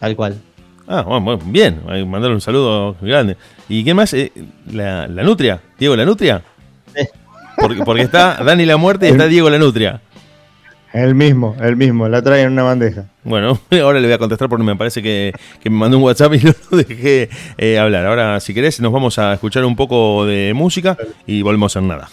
Tal 0.00 0.16
cual. 0.16 0.40
Ah, 0.90 1.02
bueno, 1.02 1.38
bien, 1.44 1.82
mandarle 1.86 2.34
un 2.34 2.40
saludo 2.40 2.96
grande. 3.02 3.36
¿Y 3.68 3.84
qué 3.84 3.92
más? 3.92 4.14
Eh, 4.14 4.32
la, 4.72 5.06
Nutria, 5.06 5.60
Diego 5.78 5.94
la 5.94 6.06
Nutria. 6.06 6.42
Porque, 7.60 7.82
porque 7.84 8.02
está 8.02 8.42
Dani 8.42 8.64
la 8.64 8.78
Muerte 8.78 9.06
y 9.08 9.10
está 9.10 9.26
Diego 9.26 9.50
la 9.50 9.58
Nutria. 9.58 10.00
El 10.92 11.14
mismo, 11.14 11.54
el 11.60 11.76
mismo, 11.76 12.08
la 12.08 12.22
trae 12.22 12.42
en 12.42 12.52
una 12.52 12.62
bandeja. 12.62 13.04
Bueno, 13.22 13.60
ahora 13.70 14.00
le 14.00 14.06
voy 14.06 14.14
a 14.14 14.18
contestar 14.18 14.48
porque 14.48 14.64
me 14.64 14.76
parece 14.76 15.02
que, 15.02 15.34
me 15.64 15.70
mandó 15.70 15.98
un 15.98 16.04
WhatsApp 16.04 16.34
y 16.34 16.38
no 16.44 16.54
lo 16.70 16.78
dejé 16.78 17.28
eh, 17.58 17.78
hablar. 17.78 18.06
Ahora, 18.06 18.40
si 18.40 18.54
querés, 18.54 18.80
nos 18.80 18.92
vamos 18.92 19.18
a 19.18 19.34
escuchar 19.34 19.64
un 19.66 19.76
poco 19.76 20.24
de 20.24 20.54
música 20.54 20.96
y 21.26 21.42
volvemos 21.42 21.76
en 21.76 21.88
nada. 21.88 22.08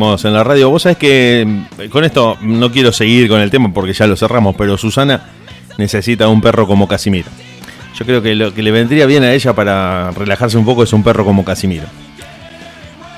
Seguimos 0.00 0.24
en 0.24 0.32
la 0.32 0.42
radio. 0.42 0.70
Vos 0.70 0.84
sabés 0.84 0.96
que 0.96 1.44
mm, 1.46 1.88
con 1.90 2.04
esto 2.04 2.38
no 2.40 2.72
quiero 2.72 2.90
seguir 2.90 3.28
con 3.28 3.38
el 3.38 3.50
tema 3.50 3.70
porque 3.70 3.92
ya 3.92 4.06
lo 4.06 4.16
cerramos, 4.16 4.56
pero 4.56 4.78
Susana 4.78 5.28
necesita 5.76 6.26
un 6.26 6.40
perro 6.40 6.66
como 6.66 6.88
Casimiro. 6.88 7.28
Yo 7.98 8.06
creo 8.06 8.22
que 8.22 8.34
lo 8.34 8.54
que 8.54 8.62
le 8.62 8.70
vendría 8.70 9.04
bien 9.04 9.24
a 9.24 9.34
ella 9.34 9.52
para 9.52 10.10
relajarse 10.12 10.56
un 10.56 10.64
poco 10.64 10.84
es 10.84 10.94
un 10.94 11.02
perro 11.02 11.26
como 11.26 11.44
Casimiro. 11.44 11.84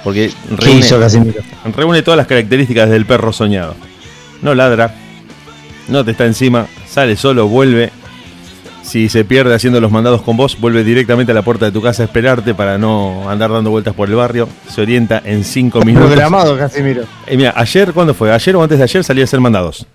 Porque 0.03 0.33
¿Qué 0.49 0.57
reúne, 0.57 0.80
hizo 0.80 0.99
Casimiro? 0.99 1.41
reúne 1.72 2.03
todas 2.03 2.18
las 2.18 2.26
características 2.26 2.91
del 2.91 3.07
perro 3.07 3.33
soñado. 3.33 3.76
No 4.41 4.53
ladra, 4.53 4.93
no 5.87 6.05
te 6.05 6.11
está 6.11 6.26
encima, 6.26 6.66
sale 6.89 7.14
solo, 7.14 7.47
vuelve. 7.47 7.93
Si 8.83 9.09
se 9.09 9.24
pierde 9.24 9.55
haciendo 9.55 9.80
los 9.80 9.91
mandados 9.91 10.22
con 10.22 10.37
vos, 10.37 10.59
vuelve 10.61 10.85
directamente 10.85 11.33
a 11.33 11.35
la 11.35 11.43
puerta 11.43 11.66
de 11.66 11.72
tu 11.72 11.80
casa 11.80 12.03
a 12.03 12.07
esperarte 12.07 12.55
para 12.55 12.78
no 12.78 13.28
andar 13.30 13.51
dando 13.51 13.70
vueltas 13.70 13.95
por 13.95 14.09
el 14.09 14.16
barrio. 14.16 14.49
Se 14.68 14.83
orienta 14.83 15.22
en 15.24 15.45
5 15.45 15.80
minutos. 15.83 16.09
Programado 16.09 16.59
Casimiro. 16.59 17.05
Eh, 17.26 17.37
mira, 17.37 17.55
ayer, 17.57 17.93
¿cuándo 17.93 18.12
fue? 18.12 18.33
Ayer 18.33 18.57
o 18.57 18.62
antes 18.62 18.78
de 18.78 18.85
ayer 18.85 19.05
salí 19.05 19.20
a 19.20 19.24
hacer 19.24 19.41
mandados 19.41 19.87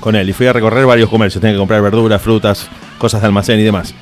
con 0.00 0.14
él 0.14 0.28
y 0.28 0.32
fui 0.32 0.46
a 0.46 0.52
recorrer 0.52 0.86
varios 0.86 1.08
comercios. 1.08 1.40
Tenía 1.40 1.54
que 1.54 1.58
comprar 1.58 1.82
verduras, 1.82 2.20
frutas, 2.20 2.68
cosas 2.98 3.20
de 3.20 3.26
almacén 3.26 3.60
y 3.60 3.64
demás. 3.64 3.94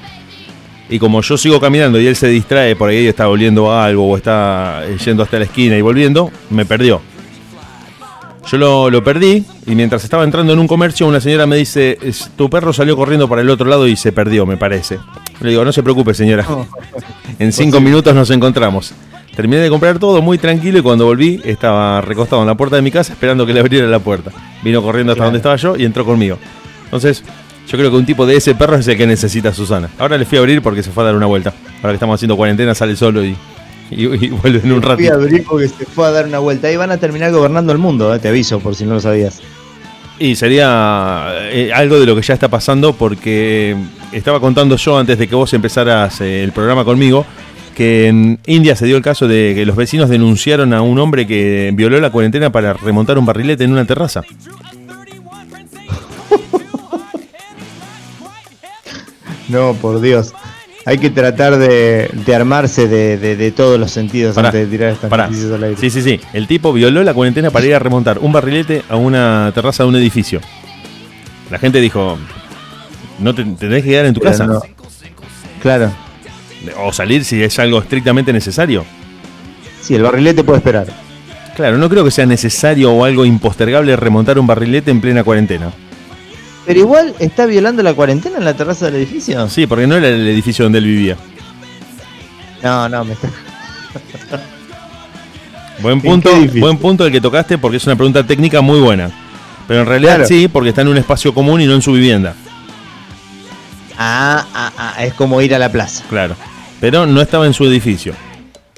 Y 0.88 0.99
como 0.99 1.20
yo 1.22 1.38
sigo 1.38 1.61
caminando 1.61 2.01
y 2.01 2.07
él 2.07 2.16
se 2.16 2.26
distrae 2.26 2.74
por 2.74 2.91
ahí, 2.91 3.07
está 3.07 3.28
oliendo 3.28 3.70
a 3.70 3.84
algo 3.84 4.09
o 4.09 4.16
está 4.16 4.82
yendo 5.05 5.22
hasta 5.22 5.38
la 5.38 5.45
esquina 5.45 5.76
y 5.76 5.82
volviendo, 5.82 6.30
me 6.51 6.64
perdió. 6.64 7.01
Yo 8.47 8.57
lo, 8.59 8.91
lo 8.91 9.05
perdí 9.05 9.45
y 9.66 9.74
mientras 9.74 10.03
estaba 10.03 10.24
entrando 10.24 10.53
en 10.53 10.59
un 10.59 10.66
comercio, 10.66 11.07
una 11.07 11.20
señora 11.20 11.47
me 11.47 11.57
dice: 11.57 11.99
"Es- 12.03 12.30
Tu 12.36 12.49
perro 12.51 12.72
salió 12.72 12.97
corriendo 12.97 13.28
para 13.28 13.43
el 13.43 13.51
otro 13.51 13.66
lado 13.68 13.86
y 13.86 13.97
se 13.97 14.12
perdió, 14.12 14.47
me 14.47 14.57
parece. 14.57 14.99
Le 15.41 15.51
digo: 15.51 15.64
No 15.64 15.72
se 15.72 15.82
preocupe, 15.82 16.14
señora. 16.14 16.47
En 17.38 17.53
cinco 17.53 17.80
minutos 17.80 18.14
nos 18.14 18.30
encontramos. 18.30 18.93
Terminé 19.34 19.62
de 19.62 19.70
comprar 19.70 19.99
todo 19.99 20.20
muy 20.20 20.36
tranquilo 20.36 20.78
y 20.78 20.82
cuando 20.82 21.07
volví 21.07 21.41
estaba 21.45 22.01
recostado 22.03 22.43
en 22.43 22.49
la 22.49 22.55
puerta 22.57 22.76
de 22.76 22.82
mi 22.82 22.91
casa 22.91 23.12
esperando 23.14 23.47
que 23.47 23.55
le 23.55 23.61
abriera 23.61 23.86
la 23.86 23.99
puerta. 24.01 24.30
Vino 24.62 24.82
corriendo 24.82 25.12
hasta 25.12 25.24
donde 25.24 25.38
estaba 25.38 25.57
yo 25.57 25.76
y 25.76 25.84
entró 25.84 26.05
conmigo. 26.05 26.36
Entonces, 26.84 27.22
yo 27.68 27.78
creo 27.78 27.91
que 27.91 27.97
un 27.97 28.05
tipo 28.05 28.26
de 28.26 28.36
ese 28.36 28.55
perro 28.55 28.76
es 28.76 28.86
el 28.88 28.97
que 28.99 29.07
necesita 29.07 29.55
Susana. 29.55 29.88
Ahora 29.99 30.18
le 30.18 30.26
fui 30.26 30.36
a 30.36 30.41
abrir 30.41 30.61
porque 30.61 30.82
se 30.82 30.91
fue 30.91 31.05
a 31.05 31.07
dar 31.07 31.14
una 31.16 31.26
vuelta. 31.26 31.55
Ahora 31.78 31.91
que 31.93 31.95
estamos 31.95 32.16
haciendo 32.16 32.36
cuarentena 32.36 32.74
sale 32.74 32.97
solo 32.97 33.24
y, 33.24 33.34
y, 33.91 34.26
y 34.26 34.28
vuelve 34.30 34.61
en 34.62 34.72
un 34.72 34.82
ratito. 34.82 35.20
se 35.28 35.84
fue 35.86 36.07
a 36.07 36.11
dar 36.11 36.26
una 36.26 36.38
vuelta. 36.38 36.68
Ahí 36.68 36.76
van 36.76 36.91
a 36.91 36.99
terminar 36.99 37.32
gobernando 37.32 37.72
el 37.72 37.78
mundo, 37.78 38.14
eh, 38.14 38.18
te 38.18 38.28
aviso, 38.28 38.61
por 38.61 38.74
si 38.74 38.84
no 38.84 38.95
lo 38.95 39.01
sabías. 39.01 39.41
Y 40.18 40.36
sería 40.36 41.28
eh, 41.51 41.72
algo 41.74 41.99
de 41.99 42.07
lo 42.07 42.14
que 42.14 42.22
ya 42.22 42.34
está 42.34 42.49
pasando 42.49 42.93
porque 42.93 43.74
estaba 44.12 44.38
contando 44.38 44.76
yo 44.76 44.99
antes 44.99 45.18
de 45.18 45.26
que 45.26 45.34
vos 45.34 45.53
empezaras 45.55 46.20
eh, 46.20 46.45
el 46.45 46.53
programa 46.53 46.84
conmigo 46.84 47.24
que 47.74 48.09
en 48.09 48.38
India 48.45 48.76
se 48.76 48.84
dio 48.84 48.99
el 48.99 49.03
caso 49.03 49.26
de 49.26 49.53
que 49.55 49.64
los 49.64 49.76
vecinos 49.76 50.11
denunciaron 50.11 50.74
a 50.74 50.82
un 50.82 50.99
hombre 50.99 51.26
que 51.26 51.70
violó 51.72 51.99
la 52.01 52.11
cuarentena 52.11 52.53
para 52.53 52.74
remontar 52.74 53.16
un 53.18 53.24
barrilete 53.24 53.64
en 53.64 53.72
una 53.72 53.86
terraza. 53.86 54.22
No, 59.49 59.74
por 59.74 60.01
Dios. 60.01 60.32
Hay 60.87 60.99
que 60.99 61.11
tratar 61.11 61.59
de, 61.59 62.09
de 62.12 62.35
armarse 62.35 62.89
de, 62.89 63.18
de- 63.18 63.37
de 63.37 63.51
todos 63.53 63.78
los 63.78 63.91
sentidos 63.91 64.35
Pará, 64.35 64.49
antes 64.49 64.62
de 64.62 64.66
tirar 64.76 64.91
estas 64.93 65.11
noticias 65.11 65.53
al 65.53 65.64
aire. 65.64 65.76
Sí, 65.78 65.91
sí, 65.91 66.01
sí. 66.03 66.20
El 66.33 66.47
tipo 66.47 66.72
violó 66.72 67.03
la 67.05 67.12
cuarentena 67.14 67.51
para 67.51 67.66
ir 67.66 67.74
a 67.74 67.78
remontar 67.78 68.18
un 68.18 68.33
barrilete 68.33 68.83
a 68.89 68.97
una 68.97 69.53
terraza 69.55 69.83
de 69.83 69.89
un 69.91 69.97
edificio. 69.97 70.41
La 71.51 71.59
gente 71.59 71.81
dijo, 71.81 72.16
no 73.18 73.35
te 73.35 73.45
te 73.45 73.51
tenés 73.57 73.83
que 73.85 73.91
quedar 73.91 74.07
en 74.07 74.14
tu 74.14 74.20
Pero 74.20 74.31
casa. 74.33 74.47
no. 74.47 74.62
Claro. 75.62 75.93
O 76.83 76.93
salir 76.93 77.24
si 77.24 77.43
es 77.43 77.59
algo 77.59 77.78
estrictamente 77.81 78.33
necesario. 78.33 78.85
Sí, 79.83 79.95
el 79.95 80.03
barrilete 80.03 80.45
puede 80.45 80.59
esperar. 80.59 80.87
Claro, 81.57 81.76
no 81.76 81.89
creo 81.91 82.05
que 82.05 82.11
sea 82.11 82.24
necesario 82.24 82.91
o 82.93 83.05
algo 83.05 83.24
impostergable 83.26 83.95
remontar 83.97 84.39
un 84.39 84.47
barrilete 84.47 84.91
en 84.91 85.01
plena 85.03 85.24
cuarentena. 85.24 85.70
Pero 86.66 86.80
igual 86.80 87.14
está 87.18 87.46
violando 87.46 87.82
la 87.82 87.94
cuarentena 87.94 88.38
en 88.38 88.44
la 88.44 88.54
terraza 88.54 88.86
del 88.86 88.96
edificio. 88.96 89.48
Sí, 89.48 89.66
porque 89.66 89.86
no 89.86 89.96
era 89.96 90.08
el 90.08 90.28
edificio 90.28 90.64
donde 90.64 90.78
él 90.78 90.84
vivía. 90.84 91.16
No, 92.62 92.88
no, 92.88 93.04
me 93.04 93.14
está. 93.14 93.28
Buen 95.80 95.94
¿En 95.94 96.00
punto, 96.02 96.30
buen 96.58 96.76
punto 96.76 97.06
el 97.06 97.12
que 97.12 97.22
tocaste 97.22 97.56
porque 97.56 97.78
es 97.78 97.86
una 97.86 97.96
pregunta 97.96 98.22
técnica 98.26 98.61
muy 98.61 98.80
buena. 98.80 99.11
Pero 99.66 99.80
en 99.80 99.86
realidad 99.86 100.16
Claro. 100.16 100.28
sí, 100.28 100.46
porque 100.46 100.68
está 100.70 100.82
en 100.82 100.88
un 100.88 100.98
espacio 100.98 101.32
común 101.32 101.62
y 101.62 101.66
no 101.66 101.74
en 101.74 101.80
su 101.80 101.92
vivienda. 101.92 102.34
Ah, 103.96 104.44
ah, 104.54 104.72
ah, 104.76 105.04
es 105.04 105.14
como 105.14 105.40
ir 105.40 105.54
a 105.54 105.58
la 105.58 105.72
plaza. 105.72 106.04
Claro. 106.11 106.36
Pero 106.80 107.06
no 107.06 107.20
estaba 107.22 107.46
en 107.46 107.54
su 107.54 107.64
edificio. 107.64 108.12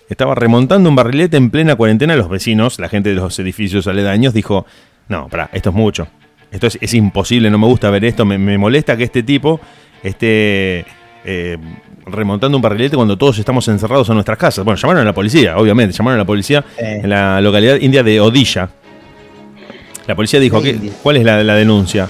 Estaba 0.09 0.35
remontando 0.37 0.89
un 0.89 0.95
barrilete 0.95 1.37
en 1.37 1.51
plena 1.51 1.75
cuarentena. 1.75 2.15
Los 2.15 2.29
vecinos, 2.29 2.79
la 2.79 2.89
gente 2.89 3.09
de 3.09 3.17
los 3.17 3.37
edificios 3.39 3.87
aledaños, 3.89 4.33
dijo: 4.35 4.65
No, 5.09 5.29
pará, 5.29 5.51
esto 5.53 5.71
es 5.71 5.75
mucho. 5.75 6.07
Esto 6.53 6.67
es, 6.67 6.79
es 6.81 6.95
imposible, 6.95 7.51
no 7.51 7.59
me 7.59 7.67
gusta 7.67 7.91
ver 7.91 8.05
esto. 8.05 8.25
Me, 8.25 8.37
me 8.39 8.59
molesta 8.59 8.97
que 8.97 9.05
este 9.05 9.23
tipo 9.23 9.59
esté 10.03 10.85
eh, 11.25 11.57
remontando 12.07 12.57
un 12.59 12.63
barrilete 12.63 12.95
cuando 12.97 13.17
todos 13.17 13.39
estamos 13.39 13.67
encerrados 13.69 14.09
en 14.09 14.15
nuestras 14.15 14.37
casas. 14.39 14.65
Bueno, 14.65 14.79
llamaron 14.79 15.03
a 15.03 15.05
la 15.07 15.15
policía, 15.15 15.57
obviamente. 15.57 15.97
Llamaron 15.97 16.19
a 16.21 16.23
la 16.23 16.27
policía 16.27 16.65
Eh. 16.79 17.01
en 17.03 17.11
la 17.11 17.41
localidad 17.41 17.77
india 17.81 18.03
de 18.03 18.21
Odisha. 18.21 18.69
La 20.07 20.15
policía 20.15 20.41
dijo: 20.41 20.61
¿qué-. 20.63 20.79
¿Cuál 21.03 21.17
es 21.19 21.25
la, 21.25 21.43
la 21.43 21.55
denuncia? 21.55 22.09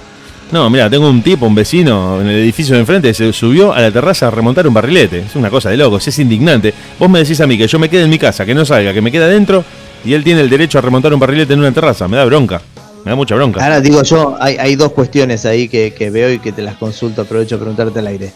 No, 0.50 0.68
mira, 0.68 0.90
tengo 0.90 1.08
un 1.08 1.22
tipo, 1.22 1.46
un 1.46 1.54
vecino 1.54 2.20
en 2.20 2.26
el 2.26 2.36
edificio 2.40 2.74
de 2.74 2.80
enfrente, 2.82 3.14
se 3.14 3.32
subió 3.32 3.72
a 3.72 3.80
la 3.80 3.90
terraza 3.90 4.28
a 4.28 4.30
remontar 4.30 4.66
un 4.66 4.74
barrilete. 4.74 5.20
Es 5.20 5.34
una 5.36 5.48
cosa 5.48 5.70
de 5.70 5.78
locos, 5.78 6.06
es 6.06 6.18
indignante. 6.18 6.74
Vos 6.98 7.08
me 7.08 7.20
decís 7.20 7.40
a 7.40 7.46
mí 7.46 7.56
que 7.56 7.66
yo 7.66 7.78
me 7.78 7.88
quede 7.88 8.02
en 8.02 8.10
mi 8.10 8.18
casa, 8.18 8.44
que 8.44 8.54
no 8.54 8.64
salga, 8.66 8.92
que 8.92 9.00
me 9.00 9.10
quede 9.10 9.24
adentro 9.24 9.64
y 10.04 10.12
él 10.12 10.22
tiene 10.24 10.42
el 10.42 10.50
derecho 10.50 10.76
a 10.78 10.82
remontar 10.82 11.14
un 11.14 11.20
barrilete 11.20 11.54
en 11.54 11.60
una 11.60 11.72
terraza. 11.72 12.06
Me 12.06 12.18
da 12.18 12.26
bronca, 12.26 12.60
me 13.04 13.10
da 13.10 13.16
mucha 13.16 13.34
bronca. 13.34 13.62
Ahora 13.62 13.80
digo 13.80 14.02
yo, 14.02 14.36
hay, 14.40 14.56
hay 14.56 14.76
dos 14.76 14.92
cuestiones 14.92 15.44
ahí 15.44 15.68
que, 15.68 15.92
que 15.92 16.10
veo 16.10 16.30
y 16.32 16.38
que 16.38 16.52
te 16.52 16.62
las 16.62 16.76
consulto, 16.76 17.22
aprovecho 17.22 17.56
a 17.56 17.58
preguntarte 17.58 17.98
al 17.98 18.06
aire. 18.06 18.32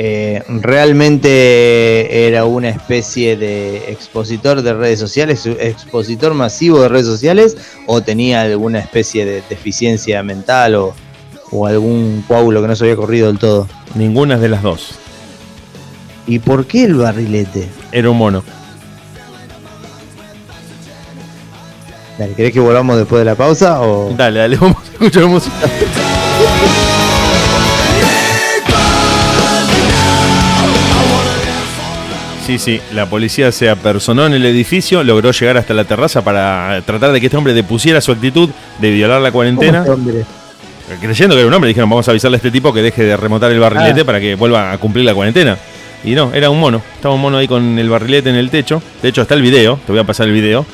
Eh, 0.00 0.42
¿Realmente 0.48 2.28
era 2.28 2.44
una 2.44 2.68
especie 2.68 3.36
de 3.36 3.90
expositor 3.90 4.62
de 4.62 4.72
redes 4.72 5.00
sociales, 5.00 5.44
expositor 5.46 6.34
masivo 6.34 6.80
de 6.80 6.88
redes 6.88 7.06
sociales, 7.06 7.56
o 7.86 8.00
tenía 8.00 8.42
alguna 8.42 8.78
especie 8.78 9.24
de 9.24 9.42
deficiencia 9.48 10.22
mental 10.22 10.76
o, 10.76 10.94
o 11.50 11.66
algún 11.66 12.24
coágulo 12.28 12.62
que 12.62 12.68
no 12.68 12.76
se 12.76 12.84
había 12.84 12.96
corrido 12.96 13.26
del 13.26 13.38
todo? 13.38 13.66
Ninguna 13.96 14.38
de 14.38 14.48
las 14.48 14.62
dos. 14.62 14.90
¿Y 16.28 16.38
por 16.38 16.66
qué 16.66 16.84
el 16.84 16.94
barrilete? 16.94 17.68
Era 17.90 18.10
un 18.10 18.18
mono. 18.18 18.44
Dale, 22.18 22.34
¿Querés 22.34 22.52
que 22.52 22.60
volvamos 22.60 22.96
después 22.96 23.20
de 23.20 23.24
la 23.24 23.34
pausa? 23.36 23.80
O... 23.80 24.12
Dale, 24.16 24.40
dale, 24.40 24.56
vamos 24.60 24.76
a 24.88 24.92
escuchar 24.92 25.24
música. 25.26 25.54
Sí, 32.46 32.58
sí, 32.58 32.80
la 32.94 33.04
policía 33.06 33.52
se 33.52 33.68
apersonó 33.68 34.24
en 34.24 34.32
el 34.32 34.44
edificio, 34.46 35.04
logró 35.04 35.32
llegar 35.32 35.58
hasta 35.58 35.74
la 35.74 35.84
terraza 35.84 36.22
para 36.24 36.80
tratar 36.86 37.12
de 37.12 37.20
que 37.20 37.26
este 37.26 37.36
hombre 37.36 37.52
depusiera 37.52 38.00
su 38.00 38.10
actitud 38.10 38.48
de 38.78 38.90
violar 38.90 39.20
la 39.20 39.28
¿Cómo 39.28 39.38
cuarentena. 39.40 39.84
este? 39.84 40.24
Creyendo 40.98 41.34
que 41.34 41.40
era 41.40 41.48
un 41.48 41.52
hombre, 41.52 41.68
dijeron, 41.68 41.90
vamos 41.90 42.08
a 42.08 42.12
avisarle 42.12 42.36
a 42.36 42.38
este 42.38 42.50
tipo 42.50 42.72
que 42.72 42.80
deje 42.80 43.04
de 43.04 43.16
remontar 43.18 43.52
el 43.52 43.60
barrilete 43.60 44.00
Ah. 44.00 44.04
para 44.04 44.18
que 44.20 44.34
vuelva 44.34 44.72
a 44.72 44.78
cumplir 44.78 45.04
la 45.04 45.12
cuarentena. 45.14 45.58
Y 46.02 46.12
no, 46.12 46.32
era 46.32 46.48
un 46.48 46.58
mono. 46.58 46.80
Estaba 46.94 47.14
un 47.14 47.20
mono 47.20 47.36
ahí 47.36 47.46
con 47.46 47.78
el 47.78 47.90
barrilete 47.90 48.30
en 48.30 48.36
el 48.36 48.48
techo. 48.48 48.80
De 49.02 49.10
hecho, 49.10 49.20
está 49.22 49.34
el 49.34 49.42
video, 49.42 49.78
te 49.84 49.92
voy 49.92 50.00
a 50.00 50.04
pasar 50.04 50.26
el 50.26 50.32
video. 50.32 50.64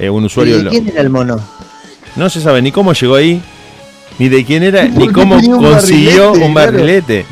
Eh, 0.00 0.10
un 0.10 0.24
usuario... 0.24 0.58
¿Y 0.58 0.62
lo- 0.62 0.70
quién 0.70 0.88
era 0.88 1.00
el 1.02 1.10
mono? 1.10 1.38
No 2.16 2.28
se 2.30 2.40
sabe 2.40 2.60
ni 2.62 2.72
cómo 2.72 2.92
llegó 2.92 3.14
ahí, 3.14 3.40
ni 4.18 4.28
de 4.28 4.44
quién 4.44 4.62
era, 4.62 4.82
¿Por 4.88 5.06
ni 5.06 5.08
cómo 5.12 5.36
un 5.36 5.58
consiguió 5.62 6.32
barrilete? 6.32 6.46
un 6.46 6.52
Claro. 6.52 6.72
barrilete. 6.72 7.26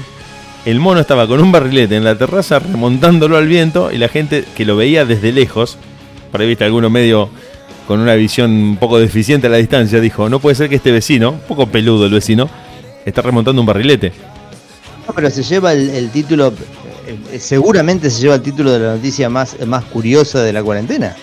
El 0.65 0.81
mono 0.81 1.01
estaba 1.01 1.27
con 1.27 1.41
un 1.41 1.51
barrilete 1.51 1.97
en 1.97 2.05
la 2.05 2.17
terraza 2.17 2.59
remontándolo 2.59 3.37
al 3.37 3.47
viento 3.47 3.91
y 3.91 3.99
la 3.99 4.09
gente 4.09 4.45
que 4.57 4.65
lo 4.65 4.77
veía 4.77 5.05
desde 5.07 5.33
lejos, 5.33 5.79
por 6.31 6.41
ahí 6.41 6.47
viste 6.49 6.65
alguno 6.65 6.91
medio 6.91 7.31
con 7.87 8.01
una 8.01 8.15
visión 8.15 8.51
un 8.51 8.77
poco 8.77 8.99
deficiente 8.99 9.47
a 9.47 9.51
la 9.51 9.57
distancia, 9.57 9.99
dijo, 9.99 10.29
no 10.29 10.41
puede 10.41 10.57
ser 10.57 10.69
que 10.69 10.77
este 10.77 10.93
vecino, 10.93 11.31
un 11.31 11.41
poco 11.41 11.67
peludo 11.69 12.05
el 12.05 12.13
vecino, 12.13 12.51
está 13.07 13.23
remontando 13.23 13.63
un 13.63 13.67
barrilete. 13.67 14.13
No, 15.07 15.15
pero 15.15 15.31
se 15.31 15.43
lleva 15.43 15.73
el, 15.73 15.89
el 15.89 16.11
título, 16.11 16.49
eh, 17.07 17.17
eh, 17.33 17.39
seguramente 17.41 18.11
se 18.11 18.21
lleva 18.21 18.35
el 18.35 18.43
título 18.43 18.71
de 18.73 18.79
la 18.79 18.95
noticia 18.97 19.31
más, 19.31 19.57
más 19.67 19.85
curiosa 19.87 20.43
de 20.43 20.53
la 20.53 20.63
cuarentena. 20.63 21.17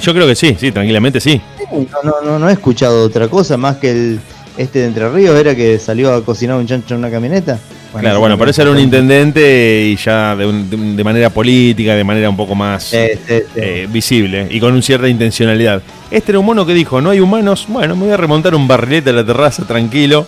Yo 0.00 0.12
creo 0.14 0.26
que 0.26 0.34
sí, 0.34 0.56
sí, 0.58 0.72
tranquilamente 0.72 1.20
sí. 1.20 1.40
No, 1.72 1.86
no, 2.02 2.14
no, 2.24 2.38
no 2.38 2.48
he 2.48 2.52
escuchado 2.52 3.04
otra 3.04 3.28
cosa 3.28 3.56
más 3.56 3.76
que 3.76 3.90
el 3.90 4.20
este 4.56 4.78
de 4.80 4.86
Entre 4.86 5.08
Ríos, 5.10 5.38
era 5.38 5.54
que 5.54 5.78
salió 5.78 6.14
a 6.14 6.24
cocinar 6.24 6.56
un 6.56 6.66
chancho 6.66 6.94
en 6.94 7.00
una 7.00 7.10
camioneta. 7.10 7.58
Claro, 7.98 8.20
bueno, 8.20 8.36
parece 8.36 8.62
ser 8.62 8.68
un 8.68 8.78
intendente 8.78 9.84
y 9.86 9.96
ya 9.96 10.34
de, 10.36 10.44
un- 10.46 10.96
de 10.96 11.04
manera 11.04 11.30
política, 11.30 11.94
de 11.94 12.04
manera 12.04 12.28
un 12.28 12.36
poco 12.36 12.54
más 12.54 12.90
eh, 12.92 13.86
visible 13.90 14.46
y 14.50 14.60
con 14.60 14.74
un 14.74 14.82
cierta 14.82 15.08
intencionalidad. 15.08 15.80
Este 16.10 16.32
era 16.32 16.38
un 16.38 16.46
mono 16.46 16.66
que 16.66 16.74
dijo, 16.74 17.00
no 17.00 17.10
hay 17.10 17.20
humanos, 17.20 17.64
bueno, 17.68 17.96
me 17.96 18.04
voy 18.04 18.12
a 18.12 18.16
remontar 18.16 18.54
un 18.54 18.66
barrilete 18.68 19.10
a 19.10 19.12
la 19.14 19.24
terraza 19.24 19.64
tranquilo. 19.66 20.26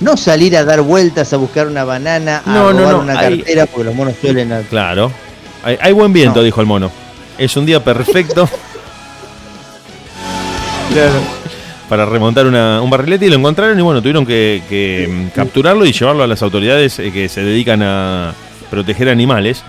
No 0.00 0.16
salir 0.16 0.56
a 0.56 0.64
dar 0.64 0.80
vueltas 0.82 1.32
a 1.32 1.36
buscar 1.36 1.66
una 1.68 1.84
banana, 1.84 2.42
a 2.44 2.52
No, 2.52 2.72
no, 2.72 2.78
robar 2.80 2.94
no, 2.94 3.00
una 3.02 3.18
ahí- 3.20 3.38
cartera, 3.38 3.66
porque 3.66 3.84
los 3.84 3.94
monos 3.94 4.14
suelen... 4.20 4.52
Claro. 4.68 5.12
Hay, 5.64 5.78
hay 5.80 5.92
buen 5.92 6.12
viento, 6.12 6.42
dijo 6.42 6.60
el 6.60 6.66
mono. 6.66 6.90
Es 7.38 7.56
un 7.56 7.66
día 7.66 7.82
perfecto 7.82 8.48
para 11.88 12.04
remontar 12.06 12.46
una- 12.46 12.80
un 12.82 12.90
barrilete 12.90 13.26
y 13.26 13.30
lo 13.30 13.36
encontraron 13.36 13.78
y 13.78 13.82
bueno, 13.82 14.00
tuvieron 14.00 14.24
que, 14.26 14.62
que, 14.68 15.08
mm, 15.10 15.28
capturarlo 15.34 15.84
y 15.84 15.92
llevarlo 15.92 16.22
a 16.22 16.26
las 16.26 16.42
autoridades 16.42 16.98
eh, 16.98 17.10
que 17.12 17.28
se 17.28 17.42
dedican 17.42 17.82
a 17.82 18.32
proteger 18.70 19.08
animales 19.08 19.62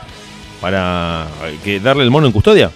para 0.62 1.28
eh, 1.46 1.58
que 1.64 1.80
darle 1.80 2.04
el 2.04 2.12
mono 2.12 2.28
en 2.28 2.34
custodia. 2.34 2.72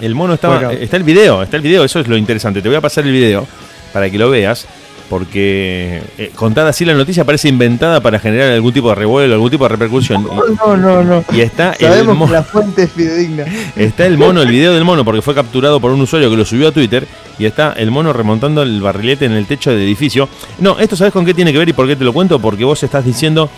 El 0.00 0.14
mono 0.14 0.34
estaba. 0.34 0.56
Eh, 0.72 0.78
Está 0.84 0.96
el 0.96 1.04
video, 1.04 1.42
está 1.42 1.56
el 1.56 1.62
video, 1.62 1.84
eso 1.84 2.00
es 2.00 2.08
lo 2.08 2.16
interesante. 2.16 2.60
Te 2.62 2.68
voy 2.68 2.76
a 2.76 2.80
pasar 2.80 3.04
el 3.04 3.12
video 3.12 3.46
para 3.92 4.10
que 4.10 4.18
lo 4.18 4.28
veas. 4.30 4.66
Porque 5.08 6.02
eh, 6.18 6.32
contada 6.34 6.70
así 6.70 6.84
la 6.84 6.94
noticia 6.94 7.24
parece 7.24 7.48
inventada 7.48 8.00
para 8.00 8.18
generar 8.18 8.50
algún 8.50 8.72
tipo 8.72 8.88
de 8.88 8.96
revuelo, 8.96 9.34
algún 9.34 9.50
tipo 9.50 9.64
de 9.64 9.68
repercusión. 9.68 10.24
No, 10.58 10.76
no, 10.76 11.04
no. 11.04 11.24
Y, 11.32 11.36
y 11.36 11.40
está 11.42 11.74
el 11.78 11.86
Sabemos 11.86 12.16
mo- 12.16 12.26
que 12.26 12.32
la 12.32 12.42
fuente 12.42 12.82
es 12.82 12.90
fidedigna. 12.92 13.44
Está 13.76 14.06
el 14.06 14.18
mono, 14.18 14.42
el 14.42 14.48
video 14.50 14.74
del 14.74 14.84
mono, 14.84 15.04
porque 15.04 15.22
fue 15.22 15.34
capturado 15.34 15.78
por 15.78 15.92
un 15.92 16.00
usuario 16.00 16.28
que 16.28 16.36
lo 16.36 16.44
subió 16.44 16.68
a 16.68 16.72
Twitter. 16.72 17.06
Y 17.38 17.44
está 17.44 17.72
el 17.76 17.90
mono 17.90 18.12
remontando 18.12 18.62
el 18.62 18.80
barrilete 18.80 19.26
en 19.26 19.32
el 19.32 19.46
techo 19.46 19.70
del 19.70 19.80
edificio. 19.80 20.28
No, 20.58 20.78
esto 20.80 20.96
sabes 20.96 21.12
con 21.12 21.24
qué 21.24 21.34
tiene 21.34 21.52
que 21.52 21.58
ver 21.58 21.68
y 21.68 21.72
por 21.72 21.86
qué 21.86 21.94
te 21.94 22.02
lo 22.04 22.12
cuento. 22.12 22.40
Porque 22.40 22.64
vos 22.64 22.82
estás 22.82 23.04
diciendo 23.04 23.48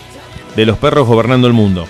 de 0.56 0.66
los 0.66 0.76
perros 0.78 1.06
gobernando 1.06 1.46
el 1.46 1.52
mundo. 1.54 1.86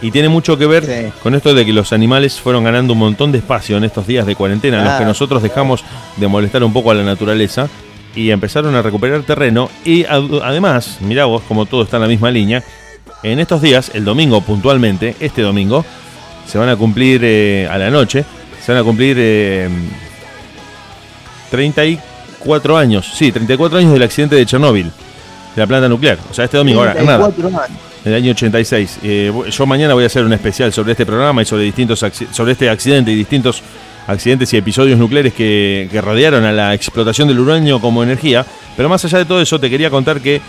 Y 0.00 0.12
tiene 0.12 0.28
mucho 0.28 0.56
que 0.56 0.66
ver 0.66 0.84
Sí. 0.84 1.12
con 1.24 1.34
esto 1.34 1.54
de 1.54 1.64
que 1.66 1.72
los 1.72 1.92
animales 1.92 2.38
fueron 2.40 2.62
ganando 2.62 2.92
un 2.92 3.00
montón 3.00 3.32
de 3.32 3.38
espacio 3.38 3.76
en 3.78 3.82
estos 3.84 4.06
días 4.06 4.26
de 4.26 4.36
cuarentena, 4.36 4.78
en 4.78 4.84
los 4.84 4.94
que 4.94 5.04
nosotros 5.04 5.42
dejamos 5.42 5.82
de 6.16 6.28
molestar 6.28 6.62
un 6.62 6.72
poco 6.72 6.92
a 6.92 6.94
la 6.94 7.02
naturaleza. 7.02 7.68
Y 8.14 8.30
empezaron 8.30 8.74
a 8.74 8.82
recuperar 8.82 9.22
terreno. 9.22 9.70
Y 9.84 10.04
ad- 10.04 10.42
además, 10.42 10.98
mirá 11.00 11.26
vos, 11.26 11.42
como 11.46 11.66
todo 11.66 11.82
está 11.82 11.96
en 11.98 12.02
la 12.02 12.08
misma 12.08 12.30
línea. 12.30 12.62
En 13.22 13.38
estos 13.38 13.60
días, 13.62 13.90
el 13.94 14.04
domingo 14.04 14.40
puntualmente, 14.40 15.14
este 15.20 15.42
domingo, 15.42 15.84
se 16.46 16.58
van 16.58 16.68
a 16.68 16.76
cumplir 16.76 17.20
eh, 17.24 17.68
a 17.70 17.76
la 17.78 17.90
noche, 17.90 18.24
se 18.64 18.72
van 18.72 18.80
a 18.80 18.84
cumplir 18.84 19.16
eh, 19.18 19.68
34 21.50 22.76
años, 22.76 23.10
sí, 23.14 23.32
34 23.32 23.78
años 23.78 23.92
del 23.92 24.02
accidente 24.02 24.36
de 24.36 24.46
Chernóbil, 24.46 24.86
de 24.86 25.60
la 25.62 25.66
planta 25.66 25.88
nuclear. 25.88 26.18
O 26.30 26.34
sea, 26.34 26.44
este 26.44 26.56
domingo, 26.56 26.80
ahora, 26.80 26.94
nada, 26.94 27.24
34 27.30 27.62
años. 27.64 27.78
del 28.04 28.14
año 28.14 28.30
86. 28.32 28.98
Eh, 29.02 29.32
yo 29.50 29.66
mañana 29.66 29.94
voy 29.94 30.04
a 30.04 30.06
hacer 30.06 30.24
un 30.24 30.32
especial 30.32 30.72
sobre 30.72 30.92
este 30.92 31.06
programa 31.06 31.42
y 31.42 31.44
sobre 31.44 31.62
distintos 31.64 32.04
sobre 32.32 32.52
este 32.52 32.68
accidente 32.70 33.10
y 33.10 33.14
distintos 33.16 33.62
accidentes 34.08 34.52
y 34.52 34.56
episodios 34.56 34.98
nucleares 34.98 35.32
que, 35.32 35.88
que 35.92 36.00
rodearon 36.00 36.44
a 36.44 36.50
la 36.52 36.74
explotación 36.74 37.28
del 37.28 37.38
uranio 37.38 37.80
como 37.80 38.02
energía. 38.02 38.44
Pero 38.76 38.88
más 38.88 39.04
allá 39.04 39.18
de 39.18 39.24
todo 39.26 39.40
eso, 39.40 39.60
te 39.60 39.70
quería 39.70 39.90
contar 39.90 40.20
que 40.20 40.40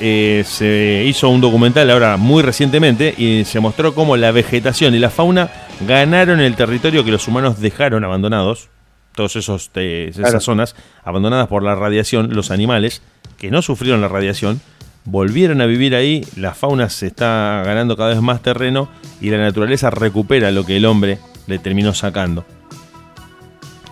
eh, 0.00 0.44
se 0.46 1.04
hizo 1.06 1.28
un 1.28 1.40
documental 1.40 1.88
ahora 1.90 2.16
muy 2.16 2.42
recientemente 2.42 3.14
y 3.16 3.44
se 3.44 3.60
mostró 3.60 3.94
cómo 3.94 4.16
la 4.16 4.30
vegetación 4.32 4.94
y 4.94 4.98
la 4.98 5.10
fauna 5.10 5.50
ganaron 5.86 6.40
el 6.40 6.54
territorio 6.56 7.04
que 7.04 7.10
los 7.12 7.28
humanos 7.28 7.60
dejaron 7.60 8.02
abandonados. 8.04 8.68
Todos 9.14 9.36
esos 9.36 9.70
eh, 9.76 10.08
esas 10.10 10.22
Claro. 10.24 10.40
zonas 10.40 10.76
abandonadas 11.04 11.48
por 11.48 11.62
la 11.62 11.74
radiación, 11.74 12.34
los 12.34 12.50
animales 12.50 13.00
que 13.38 13.50
no 13.50 13.62
sufrieron 13.62 14.00
la 14.02 14.08
radiación 14.08 14.60
volvieron 15.06 15.60
a 15.60 15.66
vivir 15.66 15.94
ahí, 15.94 16.26
la 16.36 16.52
fauna 16.52 16.90
se 16.90 17.06
está 17.06 17.62
ganando 17.64 17.96
cada 17.96 18.10
vez 18.10 18.20
más 18.20 18.42
terreno 18.42 18.88
y 19.20 19.30
la 19.30 19.38
naturaleza 19.38 19.88
recupera 19.88 20.50
lo 20.50 20.66
que 20.66 20.76
el 20.76 20.84
hombre 20.84 21.18
le 21.46 21.58
terminó 21.58 21.94
sacando. 21.94 22.44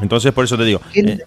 Entonces, 0.02 0.32
por 0.32 0.44
eso 0.44 0.56
te 0.56 0.64
digo, 0.64 0.80
¿Qué- 0.92 1.00
eh, 1.00 1.18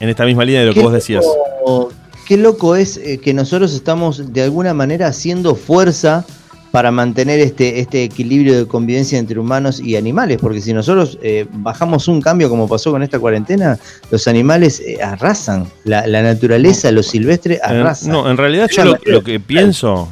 en 0.00 0.08
esta 0.08 0.24
misma 0.24 0.44
línea 0.44 0.60
de 0.62 0.66
lo 0.68 0.74
que 0.74 0.80
vos 0.82 0.92
decías. 0.92 1.24
loco- 1.24 1.92
Qué 2.26 2.36
loco 2.36 2.74
es 2.74 2.96
eh, 2.96 3.18
que 3.22 3.32
nosotros 3.32 3.72
estamos 3.72 4.32
de 4.32 4.42
alguna 4.42 4.74
manera 4.74 5.06
haciendo 5.06 5.54
fuerza 5.54 6.24
para 6.72 6.90
mantener 6.90 7.38
este, 7.38 7.78
este 7.78 8.02
equilibrio 8.02 8.58
de 8.58 8.66
convivencia 8.66 9.16
entre 9.16 9.38
humanos 9.38 9.78
y 9.80 9.94
animales, 9.94 10.38
porque 10.40 10.60
si 10.60 10.72
nosotros 10.74 11.16
eh, 11.22 11.46
bajamos 11.52 12.08
un 12.08 12.20
cambio 12.20 12.50
como 12.50 12.68
pasó 12.68 12.90
con 12.90 13.04
esta 13.04 13.20
cuarentena, 13.20 13.78
los 14.10 14.26
animales 14.26 14.80
eh, 14.80 14.98
arrasan, 15.00 15.68
la, 15.84 16.04
la 16.08 16.20
naturaleza, 16.20 16.90
lo 16.90 17.04
silvestre 17.04 17.60
arrasa. 17.62 18.10
no, 18.10 18.28
en 18.28 18.36
realidad 18.36 18.68
yo 18.76 18.96
lo, 19.06 19.22
que 19.22 19.38
pienso, 19.38 20.08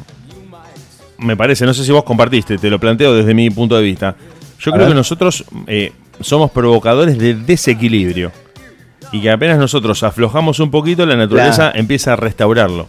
me 1.18 1.36
parece, 1.36 1.66
no 1.66 1.74
sé 1.74 1.84
si 1.84 1.90
vos 1.90 2.04
compartiste, 2.04 2.58
te 2.58 2.70
lo 2.70 2.78
planteo 2.78 3.12
desde 3.12 3.34
mi 3.34 3.50
punto 3.50 3.76
de 3.76 3.82
vista. 3.82 4.14
Yo 4.60 4.70
A 4.70 4.74
creo 4.74 4.86
ver. 4.86 4.88
que 4.90 4.94
nosotros 4.94 5.44
eh, 5.66 5.92
somos 6.20 6.50
provocadores 6.50 7.18
de 7.18 7.34
desequilibrio. 7.34 8.32
Y 9.12 9.20
que 9.20 9.30
apenas 9.30 9.58
nosotros 9.58 10.02
aflojamos 10.02 10.58
un 10.60 10.70
poquito, 10.70 11.06
la 11.06 11.16
naturaleza 11.16 11.56
Claro. 11.70 11.78
empieza 11.78 12.14
a 12.14 12.16
restaurarlo. 12.16 12.88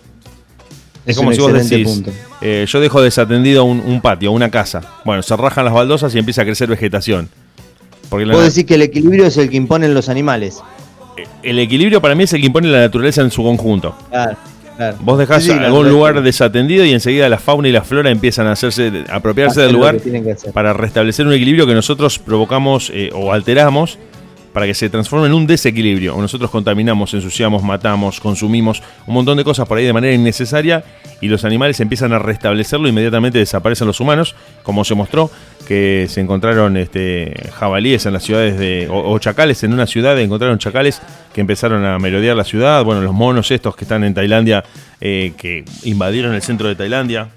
Es, 1.05 1.11
Es 1.11 1.17
como 1.17 1.31
si 1.33 1.39
vos 1.39 1.53
decís, 1.53 2.01
eh, 2.41 2.65
yo 2.67 2.79
dejo 2.79 2.99
desatendido 3.01 3.63
un, 3.63 3.79
un 3.79 4.01
patio, 4.01 4.31
una 4.31 4.49
casa. 4.49 4.81
Bueno, 5.05 5.21
se 5.21 5.35
rajan 5.37 5.65
las 5.65 5.73
baldosas 5.73 6.15
y 6.15 6.19
empieza 6.19 6.41
a 6.41 6.45
crecer 6.45 6.67
vegetación. 6.67 7.29
Porque 8.09 8.25
na- 8.25 8.37
decís 8.39 8.65
que 8.65 8.73
el 8.75 8.81
equilibrio 8.81 9.25
es 9.27 9.37
el 9.37 9.49
que 9.49 9.57
imponen 9.57 9.93
los 9.93 10.09
animales. 10.09 10.61
el 11.43 11.59
equilibrio 11.59 12.01
para 12.01 12.15
mí 12.15 12.23
es 12.23 12.33
el 12.33 12.41
que 12.41 12.47
impone 12.47 12.67
la 12.69 12.79
naturaleza 12.79 13.21
en 13.21 13.29
su 13.29 13.43
conjunto. 13.43 13.95
Claro, 14.09 14.35
claro. 14.75 14.97
Vos 15.01 15.17
dejás 15.17 15.43
Sí, 15.43 15.51
sí, 15.51 15.55
la 15.59 15.67
algún 15.67 15.89
lugar 15.89 16.21
desatendido 16.21 16.85
y 16.85 16.91
enseguida 16.91 17.29
la 17.29 17.37
fauna 17.37 17.67
y 17.67 17.71
la 17.71 17.83
flora 17.83 18.09
empiezan 18.09 18.47
a 18.47 18.53
hacerse, 18.53 19.05
a 19.09 19.15
apropiarse 19.15 19.61
del 19.61 19.73
lugar 19.73 19.97
para 20.53 20.73
restablecer 20.73 21.25
un 21.25 21.33
equilibrio 21.33 21.67
que 21.67 21.73
nosotros 21.73 22.19
provocamos 22.19 22.91
eh, 22.93 23.09
o 23.13 23.31
alteramos 23.31 23.97
para 24.55 24.67
que 24.67 24.73
se 24.73 24.89
transforme 24.89 25.27
en 25.27 25.33
un 25.33 25.45
desequilibrio. 25.45 26.15
Nosotros 26.15 26.49
contaminamos, 26.49 27.13
ensuciamos, 27.13 27.61
matamos, 27.61 28.21
consumimos 28.21 28.81
un 29.05 29.13
montón 29.13 29.35
de 29.35 29.43
cosas 29.43 29.67
por 29.67 29.77
ahí 29.77 29.83
de 29.83 29.91
manera 29.91 30.13
innecesaria 30.13 30.81
y 31.19 31.27
los 31.27 31.43
animales 31.43 31.77
empiezan 31.81 32.13
a 32.13 32.19
restablecerlo, 32.19 32.87
inmediatamente 32.87 33.37
desaparecen 33.37 33.85
los 33.85 33.99
humanos, 33.99 34.33
como 34.63 34.85
se 34.85 34.95
mostró 34.95 35.29
que 35.67 36.05
se 36.07 36.21
encontraron 36.21 36.77
este, 36.77 37.33
jabalíes 37.53 38.05
en 38.05 38.13
las 38.13 38.23
ciudades 38.23 38.57
de, 38.57 38.87
o, 38.89 39.11
o 39.11 39.19
chacales 39.19 39.61
en 39.65 39.73
una 39.73 39.87
ciudad, 39.87 40.17
encontraron 40.17 40.57
chacales 40.57 41.01
que 41.33 41.41
empezaron 41.41 41.83
a 41.83 41.99
merodear 41.99 42.37
la 42.37 42.45
ciudad, 42.45 42.81
bueno, 42.85 43.01
los 43.01 43.13
monos 43.13 43.51
estos 43.51 43.75
que 43.75 43.83
están 43.83 44.05
en 44.05 44.13
Tailandia, 44.13 44.63
eh, 45.01 45.33
que 45.37 45.65
invadieron 45.83 46.33
el 46.33 46.41
centro 46.41 46.69
de 46.69 46.75
Tailandia, 46.75 47.27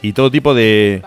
y 0.00 0.12
todo 0.12 0.30
tipo 0.30 0.54
de, 0.54 1.02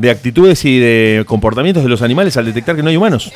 de 0.00 0.10
actitudes 0.10 0.64
y 0.64 0.78
de 0.78 1.24
comportamientos 1.26 1.82
de 1.82 1.88
los 1.88 2.02
animales 2.02 2.36
al 2.36 2.46
detectar 2.46 2.76
que 2.76 2.82
no 2.82 2.88
hay 2.88 2.96
humanos. 2.96 3.32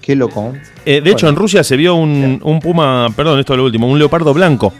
Qué 0.00 0.14
loco. 0.14 0.52
Eh, 0.84 1.00
de 1.00 1.10
hecho, 1.10 1.28
en 1.28 1.36
Rusia 1.36 1.64
se 1.64 1.76
vio 1.76 1.96
un, 1.96 2.40
un 2.42 2.60
puma, 2.60 3.08
perdón, 3.16 3.40
esto 3.40 3.54
es 3.54 3.56
lo 3.58 3.64
último, 3.64 3.88
un 3.88 3.98
leopardo 3.98 4.32
blanco, 4.32 4.72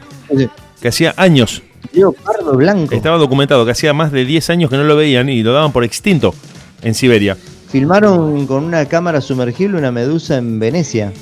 que 0.80 0.88
hacía 0.88 1.14
años, 1.16 1.62
Leopardo 1.92 2.56
blanco. 2.56 2.94
estaba 2.94 3.16
documentado, 3.18 3.64
que 3.64 3.72
hacía 3.72 3.92
más 3.92 4.12
de 4.12 4.24
10 4.24 4.50
años 4.50 4.70
que 4.70 4.76
no 4.76 4.84
lo 4.84 4.96
veían 4.96 5.28
y 5.28 5.42
lo 5.42 5.52
daban 5.52 5.72
por 5.72 5.84
extinto 5.84 6.34
en 6.82 6.94
Siberia. 6.94 7.36
Filmaron 7.68 8.46
con 8.46 8.64
una 8.64 8.86
cámara 8.86 9.20
sumergible 9.20 9.78
una 9.78 9.90
medusa 9.92 10.36
en 10.36 10.58
Venecia. 10.58 11.12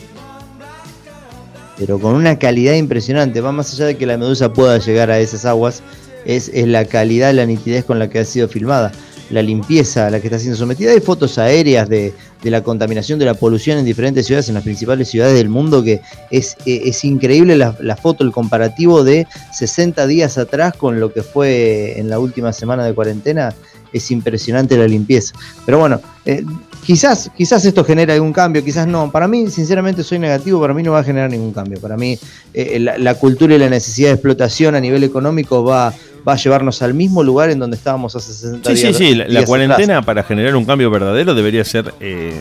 Pero 1.79 1.99
con 1.99 2.15
una 2.15 2.39
calidad 2.39 2.75
impresionante. 2.75 3.41
Va 3.41 3.53
más 3.53 3.73
allá 3.73 3.87
de 3.87 3.97
que 3.97 4.07
la 4.07 4.17
medusa 4.17 4.53
pueda 4.53 4.79
llegar 4.79 5.11
a 5.11 5.19
esas 5.19 5.45
aguas. 5.45 5.83
Es, 6.25 6.51
la 6.55 6.85
calidad, 6.85 7.33
la 7.35 7.47
nitidez 7.47 7.85
con 7.85 7.99
la 7.99 8.09
que 8.09 8.21
ha 8.21 8.25
sido 8.25 8.49
filmada. 8.49 8.93
La 9.31 9.43
limpieza 9.43 10.07
a 10.07 10.11
la 10.11 10.21
que 10.21 10.27
está 10.27 10.39
siendo 10.39 10.57
sometida. 10.57 10.93
Hay 10.93 11.01
fotos 11.01 11.39
aéreas 11.39 11.89
de, 11.89 12.13
de 12.43 12.51
la 12.51 12.63
contaminación, 12.63 13.19
de 13.19 13.25
la 13.25 13.35
polución 13.35 13.79
en 13.79 13.85
diferentes 13.87 14.27
ciudades, 14.27 14.49
en 14.49 14.55
las 14.55 14.63
principales 14.63 15.09
ciudades 15.09 15.35
del 15.35 15.49
mundo, 15.49 15.83
que 15.83 16.03
es, 16.31 16.57
eh, 16.67 16.83
es 16.85 17.05
increíble 17.05 17.57
la, 17.57 17.75
la 17.81 17.97
foto, 17.97 18.23
el 18.23 18.33
comparativo 18.33 19.03
de 19.03 19.27
60 19.53 20.07
días 20.07 20.37
atrás 20.37 20.75
con 20.77 21.01
lo 21.01 21.13
que 21.13 21.23
fue 21.23 21.99
en 21.99 22.11
la 22.11 22.19
última 22.19 22.53
semana 22.53 22.85
de 22.85 22.95
cuarentena. 22.95 23.55
Es 23.95 24.11
impresionante 24.11 24.77
la 24.77 24.89
limpieza. 24.89 25.35
Pero 25.65 25.79
bueno, 25.79 26.01
eh, 26.27 26.45
quizás, 26.85 27.31
quizás 27.37 27.65
esto 27.65 27.85
genere 27.85 28.13
algún 28.13 28.33
cambio, 28.33 28.63
quizás 28.63 28.87
no. 28.87 29.11
Para 29.11 29.29
mí, 29.29 29.49
sinceramente, 29.49 30.03
soy 30.03 30.19
negativo, 30.19 30.61
para 30.61 30.75
mí 30.75 30.83
no 30.83 30.93
va 30.93 30.99
a 30.99 31.05
generar 31.05 31.31
ningún 31.31 31.53
cambio. 31.53 31.81
Para 31.81 31.97
mí, 31.97 32.19
eh, 32.53 32.79
la 32.81 33.15
cultura 33.15 33.55
y 33.55 33.59
la 33.59 33.71
necesidad 33.71 34.09
de 34.09 34.15
explotación 34.15 34.75
a 34.75 34.81
nivel 34.81 35.05
económico 35.05 35.63
va, 35.63 35.95
va 36.27 36.33
a 36.33 36.37
llevarnos 36.37 36.81
al 36.83 36.95
mismo 36.95 37.23
lugar 37.23 37.51
en 37.51 37.59
donde 37.59 37.77
estábamos 37.77 38.15
hace 38.17 38.33
60 38.33 38.71
Sí, 38.71 38.77
sí, 38.77 38.83
días. 38.87 38.97
sí, 38.97 39.15
la, 39.15 39.25
la 39.25 39.31
días 39.31 39.45
cuarentena 39.47 40.03
para 40.03 40.23
generar 40.23 40.57
un 40.57 40.65
cambio 40.65 40.91
verdadero 40.91 41.35
debería 41.35 41.65
ser 41.65 41.93
eh, 42.01 42.41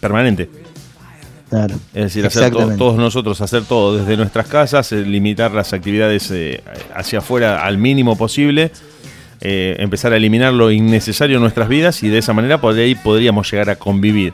permanente. 0.00 0.50
Claro. 1.50 1.74
Es 1.94 2.04
decir, 2.04 2.26
hacer 2.26 2.50
to- 2.52 2.76
todos 2.76 2.96
nosotros 2.96 3.40
hacer 3.40 3.62
todo 3.64 3.96
desde 3.96 4.16
nuestras 4.16 4.46
casas, 4.48 4.90
eh, 4.92 5.02
limitar 5.02 5.52
las 5.52 5.72
actividades 5.72 6.30
eh, 6.32 6.62
hacia 6.94 7.20
afuera 7.20 7.64
al 7.64 7.78
mínimo 7.78 8.16
posible, 8.16 8.72
empezar 9.46 10.12
a 10.12 10.16
eliminar 10.16 10.54
lo 10.54 10.70
innecesario 10.70 11.36
en 11.36 11.42
nuestras 11.42 11.68
vidas 11.68 12.02
y 12.02 12.08
de 12.08 12.16
esa 12.18 12.32
manera 12.32 12.60
por 12.62 12.74
ahí 12.74 12.94
podríamos 12.94 13.50
llegar 13.50 13.68
a 13.70 13.76
convivir. 13.76 14.32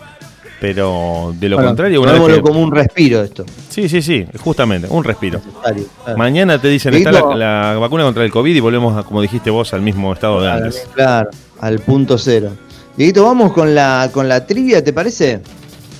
Pero 0.61 1.33
de 1.39 1.49
lo 1.49 1.57
Bueno, 1.57 1.71
contrario, 1.71 2.03
una 2.03 2.13
vez 2.13 2.23
que- 2.37 2.41
como 2.43 2.61
un 2.61 2.71
respiro 2.71 3.23
esto. 3.23 3.47
Sí, 3.71 3.89
sí, 3.89 4.03
sí, 4.03 4.27
justamente, 4.43 4.87
un 4.91 5.03
respiro. 5.03 5.41
Claro. 5.63 6.19
Mañana 6.19 6.61
te 6.61 6.69
dicen 6.69 6.93
está 6.95 7.11
la, 7.11 7.35
la 7.35 7.79
vacuna 7.79 8.05
contra 8.05 8.25
el 8.25 8.31
COVID 8.31 8.55
y 8.55 8.61
volvemos, 8.61 8.97
a, 8.97 9.03
como 9.03 9.23
dijiste 9.23 9.49
vos, 9.51 9.73
al 9.73 9.81
mismo 9.81 10.13
estado 10.13 10.43
de 10.43 10.51
antes. 10.51 10.87
Claro, 10.95 11.31
al 11.61 11.79
punto 11.79 12.19
cero. 12.19 12.51
Dieguito, 12.97 13.25
vamos 13.25 13.53
con 13.53 13.75
la, 13.75 14.11
con 14.13 14.29
la 14.29 14.45
trivia, 14.47 14.85
¿te 14.85 14.93
parece? 14.93 15.41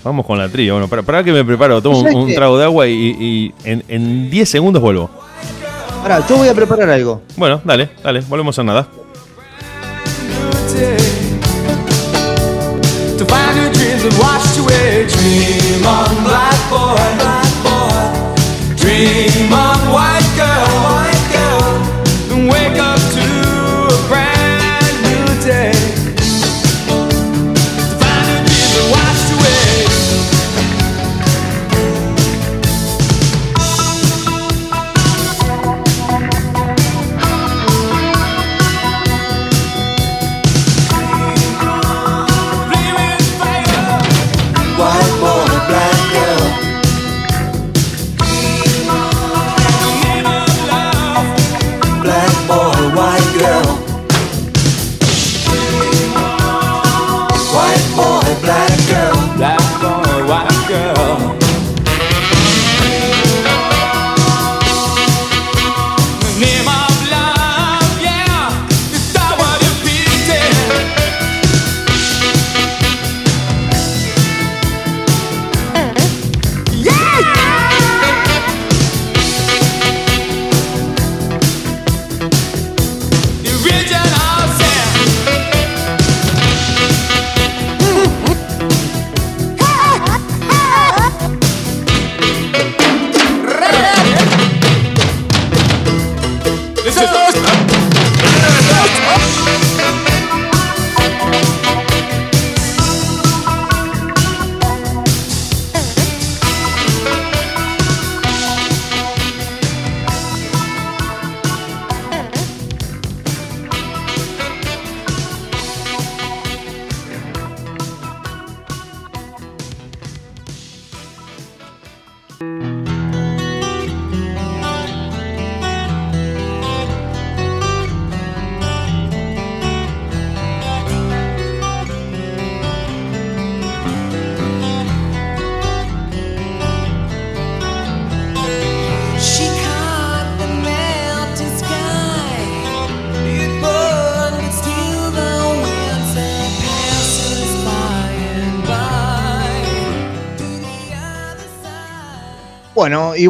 Vamos 0.05 0.27
con 0.27 0.37
la 0.37 0.49
trilla. 0.51 0.73
Bueno, 0.73 0.89
para, 0.89 1.03
para 1.03 1.25
que 1.25 1.33
me 1.33 1.43
preparo, 1.45 1.81
tomo 1.81 2.01
un, 2.01 2.35
trago 2.35 2.59
de 2.59 2.65
agua 2.65 2.87
y, 2.87 2.93
y 3.19 3.55
en- 3.65 3.83
en 3.89 4.29
10 4.31 4.47
segundos 4.49 4.83
vuelvo. 4.83 5.09
Ahora, 6.03 6.23
yo 6.29 6.37
voy 6.37 6.49
a 6.49 6.55
preparar 6.55 6.91
algo. 6.91 7.23
Bueno, 7.37 7.61
dale, 7.65 7.89
dale, 8.03 8.21
volvemos 8.29 8.59
a 8.59 8.63
nada. 8.63 8.89
Dreams 13.81 14.05
and 14.05 14.13
washed 14.19 14.59
away. 14.59 15.07
Dream 15.09 15.87
on, 15.87 16.23
black 16.23 16.59
boy, 16.69 17.01
black 17.17 17.49
boy. 17.65 18.77
Dream 18.77 19.51
on, 19.51 19.81
white 19.91 20.20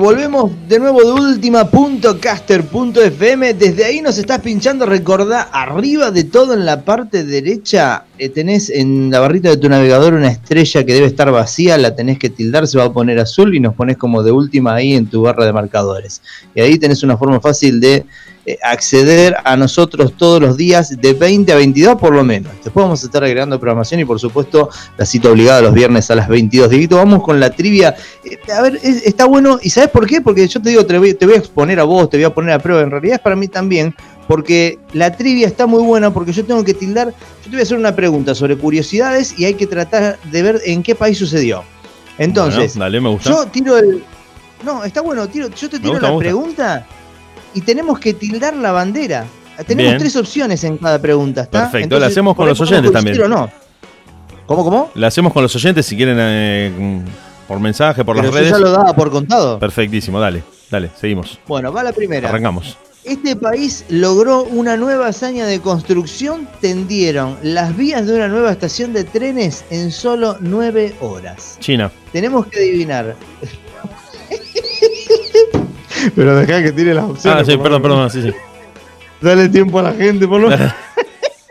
volvemos 0.00 0.59
de 0.70 0.78
nuevo 0.78 1.00
de 1.02 1.10
última.caster.fm. 1.20 3.54
Desde 3.54 3.84
ahí 3.84 4.00
nos 4.00 4.16
estás 4.18 4.38
pinchando. 4.38 4.86
Recordá, 4.86 5.42
arriba 5.52 6.12
de 6.12 6.22
todo 6.22 6.54
en 6.54 6.64
la 6.64 6.84
parte 6.84 7.24
derecha 7.24 8.04
eh, 8.18 8.28
tenés 8.28 8.70
en 8.70 9.10
la 9.10 9.18
barrita 9.18 9.48
de 9.48 9.56
tu 9.56 9.68
navegador 9.68 10.14
una 10.14 10.28
estrella 10.28 10.84
que 10.84 10.94
debe 10.94 11.08
estar 11.08 11.28
vacía. 11.32 11.76
La 11.76 11.96
tenés 11.96 12.20
que 12.20 12.30
tildar, 12.30 12.68
se 12.68 12.78
va 12.78 12.84
a 12.84 12.92
poner 12.92 13.18
azul 13.18 13.52
y 13.56 13.58
nos 13.58 13.74
pones 13.74 13.96
como 13.96 14.22
de 14.22 14.30
última 14.30 14.74
ahí 14.76 14.94
en 14.94 15.06
tu 15.06 15.22
barra 15.22 15.44
de 15.44 15.52
marcadores. 15.52 16.22
Y 16.54 16.60
ahí 16.60 16.78
tenés 16.78 17.02
una 17.02 17.16
forma 17.16 17.40
fácil 17.40 17.80
de 17.80 18.06
eh, 18.46 18.56
acceder 18.62 19.36
a 19.44 19.54
nosotros 19.56 20.14
todos 20.16 20.40
los 20.40 20.56
días 20.56 20.98
de 20.98 21.12
20 21.12 21.52
a 21.52 21.56
22 21.56 21.96
por 22.00 22.14
lo 22.14 22.24
menos. 22.24 22.50
Después 22.64 22.84
vamos 22.84 23.02
a 23.02 23.06
estar 23.06 23.22
agregando 23.22 23.60
programación 23.60 24.00
y 24.00 24.06
por 24.06 24.18
supuesto 24.18 24.70
la 24.96 25.04
cita 25.04 25.28
obligada 25.30 25.60
los 25.60 25.74
viernes 25.74 26.10
a 26.10 26.14
las 26.14 26.26
22. 26.28 26.70
Dieguito, 26.70 26.96
vamos 26.96 27.22
con 27.22 27.38
la 27.38 27.50
trivia. 27.50 27.94
Eh, 28.24 28.38
a 28.52 28.62
ver, 28.62 28.76
es- 28.82 29.04
está 29.06 29.26
bueno. 29.26 29.58
¿Y 29.62 29.68
sabes 29.70 29.90
por 29.90 30.06
qué? 30.06 30.20
Porque 30.22 30.48
yo 30.48 30.59
te 30.62 30.70
digo, 30.70 30.84
te 30.86 30.98
voy, 30.98 31.14
te 31.14 31.26
voy 31.26 31.34
a 31.34 31.38
exponer 31.38 31.80
a 31.80 31.84
vos, 31.84 32.08
te 32.10 32.16
voy 32.16 32.24
a 32.24 32.34
poner 32.34 32.52
a 32.52 32.58
prueba. 32.58 32.82
En 32.82 32.90
realidad 32.90 33.16
es 33.16 33.20
para 33.20 33.36
mí 33.36 33.48
también. 33.48 33.94
Porque 34.28 34.78
la 34.92 35.10
trivia 35.16 35.46
está 35.48 35.66
muy 35.66 35.82
buena 35.82 36.12
porque 36.12 36.32
yo 36.32 36.44
tengo 36.44 36.62
que 36.62 36.72
tildar, 36.72 37.08
yo 37.08 37.44
te 37.44 37.50
voy 37.50 37.58
a 37.60 37.62
hacer 37.64 37.76
una 37.76 37.96
pregunta 37.96 38.32
sobre 38.34 38.56
curiosidades 38.56 39.36
y 39.36 39.44
hay 39.44 39.54
que 39.54 39.66
tratar 39.66 40.18
de 40.30 40.42
ver 40.42 40.60
en 40.64 40.84
qué 40.84 40.94
país 40.94 41.18
sucedió. 41.18 41.64
Entonces, 42.16 42.74
Bueno, 42.74 42.84
dale, 42.84 43.00
me 43.00 43.08
gusta. 43.08 43.28
yo 43.30 43.46
tiro 43.46 43.76
el. 43.76 44.04
No, 44.64 44.84
está 44.84 45.00
bueno, 45.00 45.26
tiro, 45.28 45.48
yo 45.48 45.68
te 45.68 45.78
tiro 45.80 45.92
gusta, 45.94 46.12
la 46.12 46.18
pregunta 46.18 46.86
y 47.54 47.60
tenemos 47.62 47.98
que 47.98 48.14
tildar 48.14 48.54
la 48.54 48.70
bandera. 48.72 49.24
Tenemos 49.66 49.90
Bien. 49.92 49.98
tres 49.98 50.14
opciones 50.16 50.62
en 50.64 50.78
cada 50.78 50.98
pregunta, 51.00 51.42
¿está? 51.42 51.70
Perfecto, 51.70 51.98
la 51.98 52.06
hacemos 52.06 52.36
con 52.36 52.46
los 52.46 52.60
oyentes 52.60 52.92
también. 52.92 53.20
o 53.22 53.28
no. 53.28 53.50
¿Cómo, 54.46 54.64
cómo? 54.64 54.90
La 54.94 55.08
hacemos 55.08 55.32
con 55.32 55.42
los 55.42 55.54
oyentes 55.56 55.86
si 55.86 55.96
quieren 55.96 56.16
eh, 56.20 57.02
por 57.50 57.58
mensaje, 57.58 58.04
por 58.04 58.14
Pero 58.14 58.28
las 58.28 58.32
yo 58.32 58.38
redes. 58.38 58.52
ya 58.52 58.58
lo 58.60 58.70
daba 58.70 58.94
por 58.94 59.10
contado. 59.10 59.58
Perfectísimo, 59.58 60.20
dale, 60.20 60.44
dale, 60.70 60.88
seguimos. 61.00 61.40
Bueno, 61.48 61.72
va 61.72 61.82
la 61.82 61.92
primera. 61.92 62.28
Arrancamos. 62.28 62.78
Este 63.02 63.34
país 63.34 63.84
logró 63.88 64.44
una 64.44 64.76
nueva 64.76 65.08
hazaña 65.08 65.46
de 65.46 65.58
construcción, 65.58 66.48
tendieron 66.60 67.36
las 67.42 67.76
vías 67.76 68.06
de 68.06 68.14
una 68.14 68.28
nueva 68.28 68.52
estación 68.52 68.92
de 68.92 69.02
trenes 69.02 69.64
en 69.70 69.90
solo 69.90 70.36
nueve 70.38 70.94
horas. 71.00 71.56
China. 71.58 71.90
Tenemos 72.12 72.46
que 72.46 72.60
adivinar. 72.60 73.16
Pero 76.14 76.36
dejá 76.36 76.62
que 76.62 76.70
tire 76.70 76.94
las 76.94 77.06
opciones. 77.06 77.42
Ah, 77.42 77.50
sí, 77.50 77.58
perdón, 77.58 77.82
perdón, 77.82 78.10
sí, 78.10 78.22
sí. 78.22 78.32
Dale 79.20 79.48
tiempo 79.48 79.80
a 79.80 79.82
la 79.82 79.92
gente, 79.92 80.28
por 80.28 80.40
lo 80.40 80.50
menos. 80.50 80.72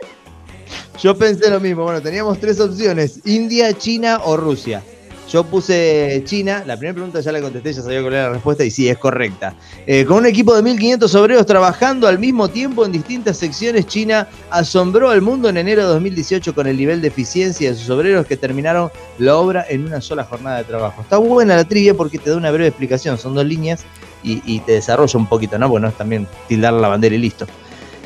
Yo 1.02 1.14
pensé 1.14 1.50
lo 1.50 1.60
mismo. 1.60 1.82
Bueno, 1.82 2.00
teníamos 2.00 2.40
tres 2.40 2.58
opciones: 2.58 3.20
India, 3.26 3.76
China 3.76 4.22
o 4.24 4.38
Rusia. 4.38 4.82
Yo 5.30 5.44
puse 5.44 6.22
China. 6.24 6.64
La 6.66 6.76
primera 6.76 6.94
pregunta 6.94 7.20
ya 7.20 7.30
la 7.30 7.40
contesté, 7.40 7.72
ya 7.72 7.82
sabía 7.82 8.02
cuál 8.02 8.14
era 8.14 8.22
la 8.24 8.32
respuesta 8.34 8.64
y 8.64 8.70
sí, 8.70 8.88
es 8.88 8.98
correcta. 8.98 9.54
Eh, 9.86 10.04
con 10.04 10.18
un 10.18 10.26
equipo 10.26 10.54
de 10.54 10.62
1.500 10.62 11.14
obreros 11.14 11.46
trabajando 11.46 12.08
al 12.08 12.18
mismo 12.18 12.48
tiempo 12.48 12.84
en 12.84 12.90
distintas 12.90 13.36
secciones, 13.36 13.86
China 13.86 14.26
asombró 14.50 15.08
al 15.08 15.22
mundo 15.22 15.48
en 15.48 15.56
enero 15.56 15.82
de 15.82 15.88
2018 15.88 16.52
con 16.52 16.66
el 16.66 16.76
nivel 16.76 17.00
de 17.00 17.08
eficiencia 17.08 17.70
de 17.70 17.76
sus 17.76 17.88
obreros 17.90 18.26
que 18.26 18.36
terminaron 18.36 18.90
la 19.18 19.36
obra 19.36 19.64
en 19.68 19.86
una 19.86 20.00
sola 20.00 20.24
jornada 20.24 20.58
de 20.58 20.64
trabajo. 20.64 21.02
Está 21.02 21.18
buena 21.18 21.54
la 21.54 21.64
trivia 21.64 21.94
porque 21.94 22.18
te 22.18 22.30
da 22.30 22.36
una 22.36 22.50
breve 22.50 22.66
explicación. 22.66 23.16
Son 23.16 23.34
dos 23.34 23.46
líneas 23.46 23.84
y, 24.24 24.58
te 24.60 24.72
desarrolla 24.72 25.18
un 25.18 25.26
poquito, 25.26 25.58
¿no? 25.58 25.68
Bueno, 25.68 25.88
es 25.88 25.94
también 25.94 26.26
tildar 26.48 26.72
la 26.72 26.88
bandera 26.88 27.14
y 27.14 27.18
listo. 27.18 27.46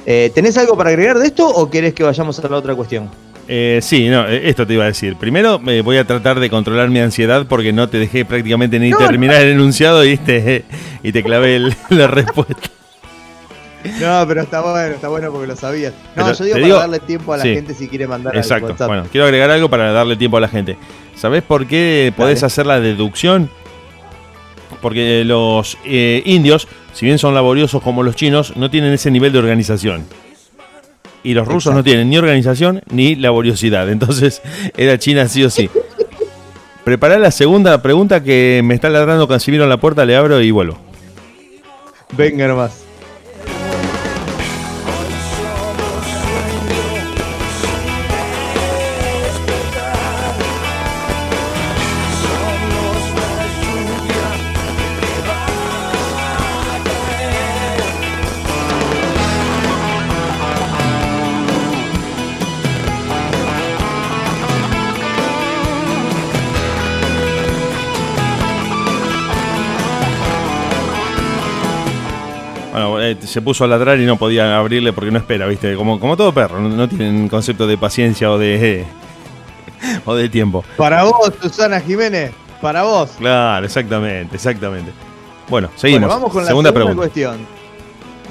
Eh, 0.07 0.31
¿Tenés 0.35 0.59
algo 0.59 0.77
para 0.77 0.91
agregar 0.91 1.19
de 1.19 1.27
esto 1.27 1.49
o 1.49 1.71
querés 1.71 1.95
que 1.95 2.05
vayamos 2.05 2.39
a 2.39 2.49
la 2.49 2.57
otra 2.57 2.75
cuestión? 2.75 3.24
Eh, 3.47 3.81
sí, 3.83 4.09
no, 4.09 4.27
eh, 4.27 4.49
esto 4.49 4.67
te 4.67 4.75
iba 4.75 4.85
a 4.85 4.89
decir. 4.89 5.17
Primero 5.17 5.61
eh, 5.67 5.83
voy 5.83 5.99
a 5.99 6.07
tratar 6.07 6.41
de 6.41 6.49
controlar 6.49 6.89
mi 6.89 6.99
ansiedad 7.01 7.47
porque 7.47 7.73
no 7.73 7.89
te 7.89 7.99
dejé 7.99 8.25
prácticamente 8.25 8.79
ni 8.79 8.91
terminar 8.93 9.43
el 9.43 9.51
enunciado 9.53 10.05
y 10.05 10.17
te, 10.17 10.65
y 11.03 11.13
te 11.13 11.23
clavé 11.23 11.57
el- 11.57 11.75
la 11.91 12.07
respuesta. 12.07 12.71
No, 14.01 14.25
pero 14.27 14.41
está 14.41 14.63
bueno, 14.63 14.95
está 14.95 15.09
bueno 15.09 15.31
porque 15.31 15.47
lo 15.47 15.57
sabías. 15.57 15.93
No, 16.17 16.25
Pero 16.25 16.39
yo 16.39 16.45
digo 16.45 16.55
para 16.55 16.65
digo- 16.67 16.79
darle 16.79 17.01
tiempo 17.01 17.35
a 17.35 17.37
la 17.37 17.43
sí. 17.43 17.55
gente 17.55 17.75
si 17.75 17.87
quiere 17.87 18.07
mandar 18.07 18.33
al 18.33 18.39
Exacto. 18.39 18.69
WhatsApp. 18.69 18.89
Bueno, 18.89 19.05
quiero 19.13 19.27
agregar 19.27 19.51
algo 19.51 19.69
para 19.69 19.93
darle 19.93 20.17
tiempo 20.17 20.39
a 20.39 20.41
la 20.41 20.49
gente. 20.49 20.79
¿Sabés 21.17 21.43
por 21.43 21.67
qué 21.67 22.11
podés 22.17 22.41
Dale. 22.41 22.47
hacer 22.47 22.65
la 22.65 22.81
deducción? 22.81 23.51
Porque 24.81 25.23
los 25.27 25.77
eh, 25.85 26.23
indios, 26.25 26.67
si 26.95 27.05
bien 27.05 27.19
son 27.19 27.35
laboriosos 27.35 27.83
como 27.83 28.03
los 28.03 28.17
chinos, 28.17 28.57
no 28.57 28.71
tienen 28.71 28.93
ese 28.95 29.11
nivel 29.11 29.33
de 29.33 29.39
organización. 29.39 30.05
Y 31.25 31.35
los 31.35 31.49
rusos 31.49 31.73
Exacto. 31.73 31.79
no 31.79 31.85
tienen 31.85 32.11
ni 32.11 32.19
organización 32.19 32.83
ni 32.91 33.17
laboriosidad. 33.17 33.91
Entonces, 33.91 34.43
era 34.77 34.99
China 34.99 35.27
sí 35.27 35.43
o 35.43 35.51
sí. 35.51 35.69
Prepará 36.85 37.19
la 37.19 37.31
segunda 37.31 37.81
pregunta 37.81 38.23
que 38.23 38.61
me 38.63 38.75
está 38.75 38.91
ladrando 38.91 39.27
Casimiro 39.27 39.65
en 39.65 39.71
la 39.71 39.79
puerta, 39.79 40.05
le 40.05 40.15
abro 40.15 40.41
y 40.41 40.51
vuelvo. 40.51 40.79
Venga 42.17 42.47
nomás. 42.47 42.85
Bueno, 72.75 73.01
eh, 73.01 73.17
se 73.25 73.41
puso 73.41 73.63
a 73.63 73.69
ladrar 73.69 74.01
y 74.01 74.05
no 74.05 74.17
podía 74.17 74.59
abrirle 74.59 74.93
porque 74.93 75.13
no 75.13 75.19
espera, 75.19 75.47
¿viste? 75.47 75.77
Como, 75.77 76.01
como 76.01 76.17
todo 76.17 76.35
perro, 76.35 76.61
no, 76.61 76.69
no 76.69 76.89
tienen 76.89 77.29
concepto 77.29 77.69
de 77.69 77.79
paciencia 77.79 78.29
o 78.33 78.37
de, 78.37 78.85
o 80.05 80.13
de 80.17 80.29
tiempo. 80.29 80.65
Para 80.77 81.05
vos, 81.05 81.33
Susana 81.41 81.79
Jiménez, 81.79 82.33
para 82.61 82.83
vos. 82.83 83.13
Claro, 83.17 83.65
exactamente, 83.65 84.35
exactamente. 84.35 84.91
Bueno, 85.49 85.71
seguimos. 85.77 86.09
Bueno, 86.09 86.15
vamos 86.17 86.33
con 86.33 86.43
la 86.43 86.49
segunda, 86.49 86.71
segunda, 86.71 86.73
pregunta. 86.73 86.97
cuestión. 86.97 87.47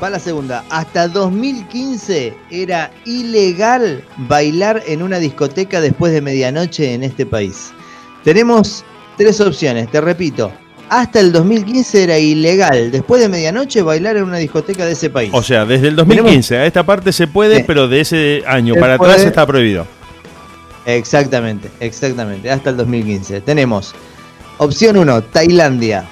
Va 0.03 0.09
la 0.09 0.19
segunda. 0.19 0.65
Hasta 0.69 1.07
2015 1.07 2.35
era 2.51 2.91
ilegal 3.05 4.03
bailar 4.27 4.83
en 4.85 5.03
una 5.03 5.19
discoteca 5.19 5.79
después 5.79 6.11
de 6.11 6.19
medianoche 6.19 6.93
en 6.93 7.03
este 7.03 7.25
país. 7.25 7.71
Tenemos 8.25 8.83
tres 9.15 9.39
opciones, 9.39 9.89
te 9.89 10.01
repito. 10.01 10.51
Hasta 10.89 11.19
el 11.19 11.31
2015 11.31 12.03
era 12.03 12.19
ilegal 12.19 12.91
después 12.91 13.21
de 13.21 13.29
medianoche 13.29 13.81
bailar 13.81 14.17
en 14.17 14.23
una 14.23 14.37
discoteca 14.37 14.85
de 14.85 14.91
ese 14.91 15.09
país. 15.09 15.31
O 15.33 15.41
sea, 15.41 15.65
desde 15.65 15.87
el 15.87 15.95
2015 15.95 16.57
a 16.57 16.65
esta 16.65 16.83
parte 16.83 17.11
se 17.11 17.25
puede, 17.27 17.57
Sí. 17.57 17.63
pero 17.65 17.87
de 17.87 18.01
ese 18.01 18.43
año 18.45 18.75
Se 18.75 18.79
para 18.79 18.97
puede. 18.97 19.11
atrás 19.13 19.25
está 19.25 19.45
prohibido. 19.47 19.87
Exactamente, 20.85 21.69
exactamente, 21.79 22.51
hasta 22.51 22.69
el 22.71 22.77
2015. 22.77 23.41
Tenemos 23.41 23.95
opción 24.57 24.97
1, 24.97 25.21
Tailandia. 25.23 26.05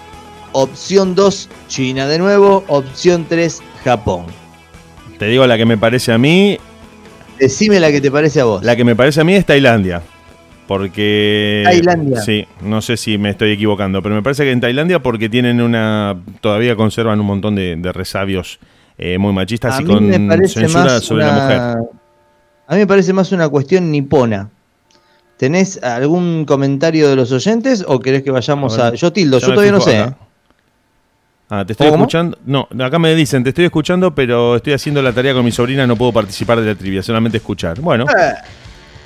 Opción 0.54 1.14
2, 1.16 1.50
China 1.68 2.08
de 2.08 2.18
nuevo. 2.20 2.64
Opción 2.68 3.26
3, 3.28 3.62
Japón. 3.84 4.26
Te 5.20 5.26
digo 5.28 5.46
la 5.46 5.58
que 5.58 5.66
me 5.66 5.78
parece 5.78 6.12
a 6.12 6.18
mí, 6.18 6.58
Decime 7.40 7.80
la 7.80 7.92
que 7.92 8.02
te 8.02 8.12
parece 8.12 8.40
a 8.42 8.46
vos. 8.46 8.64
la 8.64 8.76
que 8.76 8.84
me 8.84 8.96
parece 8.96 9.22
a 9.22 9.24
mí 9.24 9.34
es 9.36 9.46
Tailandia. 9.46 10.02
Porque. 10.72 11.64
Tailandia. 11.66 12.22
Sí, 12.22 12.48
no 12.62 12.82
sé 12.82 12.96
si 12.96 13.18
me 13.18 13.32
estoy 13.32 13.52
equivocando, 13.52 14.02
pero 14.02 14.16
me 14.16 14.24
parece 14.24 14.46
que 14.46 14.52
en 14.54 14.62
Tailandia 14.62 15.04
porque 15.04 15.28
tienen 15.28 15.60
una. 15.60 16.16
Todavía 16.40 16.78
conservan 16.78 17.20
un 17.20 17.26
montón 17.26 17.56
de, 17.56 17.76
de 17.76 17.92
resabios 17.92 18.58
eh, 18.98 19.18
muy 19.18 19.34
machistas 19.34 19.78
a 19.78 19.82
y 19.82 19.86
con 19.86 20.10
censura 20.48 21.02
sobre 21.02 21.26
la 21.26 21.34
mujer. 21.34 21.60
A 22.68 22.74
mí 22.76 22.80
me 22.80 22.88
parece 22.88 23.12
más 23.12 23.34
una 23.34 23.50
cuestión 23.50 23.92
nipona. 23.92 24.50
¿Tenés 25.36 25.84
algún 25.84 26.46
comentario 26.46 27.10
de 27.10 27.18
los 27.18 27.34
oyentes 27.34 27.84
o 27.86 28.00
querés 28.00 28.24
que 28.24 28.32
vayamos 28.32 28.80
A 28.80 28.94
Yo 28.94 29.12
tildo, 29.12 29.40
yo 29.40 29.48
todavía 29.48 29.74
no 29.74 29.82
sé. 29.82 29.98
acá. 29.98 30.18
Ah, 31.50 31.66
te 31.66 31.74
estoy 31.74 31.90
¿Cómo? 31.90 32.04
escuchando. 32.04 32.38
No, 32.46 32.66
acá 32.82 32.98
me 32.98 33.14
dicen, 33.14 33.44
te 33.44 33.50
estoy 33.50 33.66
escuchando, 33.66 34.16
pero 34.16 34.56
estoy 34.56 34.72
haciendo 34.72 35.02
la 35.02 35.12
tarea 35.12 35.34
con 35.34 35.44
mi 35.44 35.52
sobrina, 35.52 35.86
no 35.86 35.98
puedo 35.98 36.14
participar 36.14 36.62
de 36.62 36.68
la 36.68 36.76
trivia, 36.76 37.04
solamente 37.04 37.40
escuchar. 37.40 37.82
Bueno, 37.82 38.06
Eh, 38.06 38.34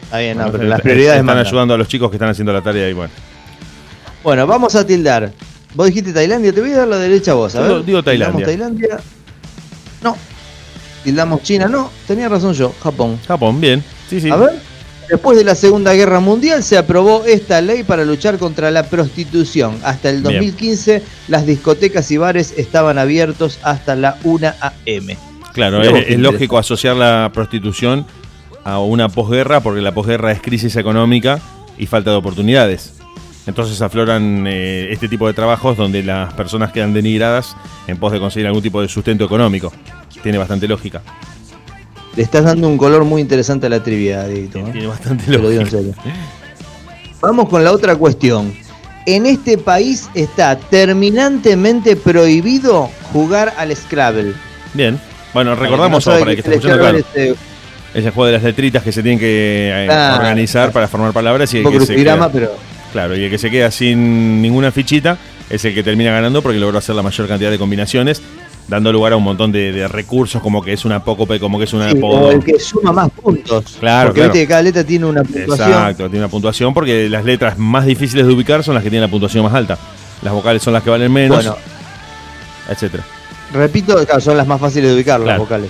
Está 0.05 0.19
bien, 0.19 0.37
no, 0.37 0.51
pero 0.51 0.63
las 0.63 0.81
prioridades 0.81 1.15
están 1.19 1.25
mandan. 1.25 1.45
ayudando 1.47 1.73
a 1.73 1.77
los 1.77 1.87
chicos 1.87 2.09
que 2.09 2.15
están 2.17 2.29
haciendo 2.29 2.53
la 2.53 2.61
tarea 2.61 2.89
y 2.89 2.93
bueno. 2.93 3.11
Bueno, 4.23 4.47
vamos 4.47 4.75
a 4.75 4.85
tildar. 4.85 5.31
Vos 5.73 5.87
dijiste 5.87 6.13
Tailandia, 6.13 6.53
te 6.53 6.61
voy 6.61 6.71
a 6.71 6.77
dar 6.77 6.87
la 6.87 6.97
derecha 6.97 7.31
a 7.31 7.35
vos. 7.35 7.55
A 7.55 7.61
Digo- 7.63 7.75
ver. 7.75 7.85
digo 7.85 8.03
Tailandia. 8.03 8.45
¿Tildamos 8.45 8.79
Tailandia? 8.79 9.03
No. 10.01 10.17
Tildamos 11.03 11.43
China, 11.43 11.67
no. 11.67 11.91
Tenía 12.07 12.29
razón 12.29 12.53
yo, 12.53 12.73
Japón. 12.81 13.19
Japón, 13.27 13.59
bien. 13.61 13.83
Sí, 14.09 14.21
sí. 14.21 14.29
A 14.29 14.35
ver. 14.37 14.53
Después 15.09 15.37
de 15.37 15.43
la 15.43 15.53
Segunda 15.53 15.93
Guerra 15.93 16.19
Mundial 16.19 16.63
se 16.63 16.77
aprobó 16.79 17.23
esta 17.25 17.61
ley 17.61 17.83
para 17.83 18.03
luchar 18.05 18.39
contra 18.39 18.71
la 18.71 18.83
prostitución. 18.89 19.77
Hasta 19.83 20.09
el 20.09 20.21
Bien. 20.21 20.35
2015 20.35 21.03
las 21.27 21.45
discotecas 21.45 22.09
y 22.09 22.17
bares 22.17 22.53
estaban 22.57 22.97
abiertos 22.97 23.59
hasta 23.61 23.95
la 23.95 24.17
1 24.23 24.47
a.m. 24.61 25.15
Claro, 25.53 25.81
es, 25.83 26.17
lógico 26.17 26.57
asociar 26.57 26.95
la 26.95 27.29
prostitución 27.33 28.05
a 28.65 28.79
una 28.79 29.07
posguerra 29.07 29.61
porque 29.61 29.79
la 29.79 29.93
posguerra 29.93 30.31
es 30.31 30.41
crisis 30.41 30.75
económica 30.75 31.39
y 31.77 31.85
falta 31.85 32.09
de 32.11 32.17
oportunidades. 32.17 32.93
Entonces 33.47 33.79
afloran 33.81 34.45
eh, 34.47 34.87
este 34.91 35.07
tipo 35.07 35.27
de 35.27 35.33
trabajos 35.33 35.77
donde 35.77 36.01
las 36.01 36.33
personas 36.33 36.71
quedan 36.71 36.93
denigradas 36.93 37.55
en 37.87 37.97
pos 37.97 38.11
de 38.11 38.19
conseguir 38.19 38.47
algún 38.47 38.63
tipo 38.63 38.81
de 38.81 38.87
sustento 38.89 39.23
económico. 39.23 39.71
Tiene 40.23 40.39
bastante 40.39 40.67
lógica. 40.67 41.01
Le 42.15 42.23
estás 42.23 42.43
dando 42.45 42.67
un 42.67 42.77
color 42.77 43.03
muy 43.03 43.21
interesante 43.21 43.67
a 43.67 43.69
la 43.69 43.83
trivia, 43.83 44.25
Dieguito, 44.27 44.59
¿eh? 44.59 44.69
Tiene 44.71 44.87
bastante 44.87 45.25
Te 45.25 45.37
lo 45.37 45.49
digo 45.49 45.61
en 45.61 45.71
lógica. 45.71 45.77
serio. 45.77 45.93
Vamos 47.21 47.49
con 47.49 47.63
la 47.63 47.71
otra 47.71 47.95
cuestión. 47.95 48.51
En 49.05 49.27
este 49.27 49.59
país 49.59 50.09
está 50.15 50.57
terminantemente 50.57 51.95
prohibido 51.95 52.89
jugar 53.13 53.53
al 53.57 53.75
Scrabble. 53.75 54.33
Bien. 54.73 54.99
Bueno, 55.35 55.53
recordamos 55.55 56.05
Para 56.05 56.19
para 56.19 56.35
que 56.35 56.41
que 56.41 56.49
no 56.49 56.55
esté 56.55 56.67
escuchando, 56.69 57.03
claro. 57.13 57.35
El 57.95 58.01
Scrabble, 58.01 58.01
Ese 58.01 58.11
juego 58.11 58.25
de 58.27 58.31
las 58.33 58.43
letritas 58.43 58.83
que 58.83 58.91
se 58.91 59.01
tienen 59.01 59.19
que 59.19 59.69
eh, 59.73 59.85
Claro. 59.87 60.17
organizar 60.17 60.71
para 60.71 60.87
formar 60.87 61.13
palabras 61.13 61.53
y 61.53 61.57
el 61.59 61.69
que 61.69 61.79
se 61.85 61.95
queda, 61.95 62.29
pero 62.31 62.51
claro, 62.91 63.15
y 63.15 63.23
el 63.23 63.29
que 63.29 63.37
se 63.37 63.49
queda 63.49 63.71
sin 63.71 64.41
ninguna 64.41 64.71
fichita 64.71 65.17
es 65.49 65.63
el 65.65 65.73
que 65.73 65.83
termina 65.83 66.11
ganando 66.11 66.41
porque 66.41 66.59
logró 66.59 66.77
hacer 66.77 66.95
la 66.95 67.01
mayor 67.03 67.27
cantidad 67.27 67.51
de 67.51 67.57
combinaciones, 67.59 68.21
dando 68.67 68.91
lugar 68.91 69.13
a 69.13 69.15
un 69.15 69.23
montón 69.23 69.51
de, 69.51 69.71
de 69.71 69.87
recursos 69.87 70.41
como 70.41 70.63
que 70.63 70.73
es 70.73 70.85
una 70.85 71.03
poco 71.03 71.27
como 71.39 71.57
que 71.59 71.65
es 71.65 71.73
una 71.73 71.91
sí, 71.91 71.99
o 72.01 72.31
el 72.31 72.43
que 72.43 72.59
suma 72.59 72.91
más 72.91 73.09
puntos. 73.11 73.77
Claro, 73.79 74.07
Porque 74.09 74.21
claro. 74.21 74.33
viste 74.33 74.39
que 74.45 74.47
cada 74.47 74.61
letra 74.63 74.83
tiene 74.83 75.05
una 75.05 75.23
puntuación. 75.23 75.69
Exacto, 75.69 76.03
tiene 76.09 76.19
una 76.25 76.29
puntuación 76.31 76.73
porque 76.73 77.07
las 77.09 77.23
letras 77.25 77.57
más 77.59 77.85
difíciles 77.85 78.25
de 78.25 78.33
ubicar 78.33 78.63
son 78.63 78.73
las 78.73 78.83
que 78.83 78.89
tienen 78.89 79.07
la 79.07 79.11
puntuación 79.11 79.43
más 79.43 79.53
alta. 79.53 79.77
Las 80.23 80.33
vocales 80.33 80.63
son 80.63 80.73
las 80.73 80.81
que 80.81 80.89
valen 80.89 81.11
menos, 81.13 81.37
Bueno, 81.37 81.55
etcétera. 82.69 83.03
repito, 83.53 84.03
claro, 84.05 84.19
son 84.21 84.35
las 84.37 84.47
más 84.47 84.59
fáciles 84.59 84.89
de 84.89 84.95
ubicar, 84.95 85.19
las 85.19 85.37
vocales. 85.37 85.69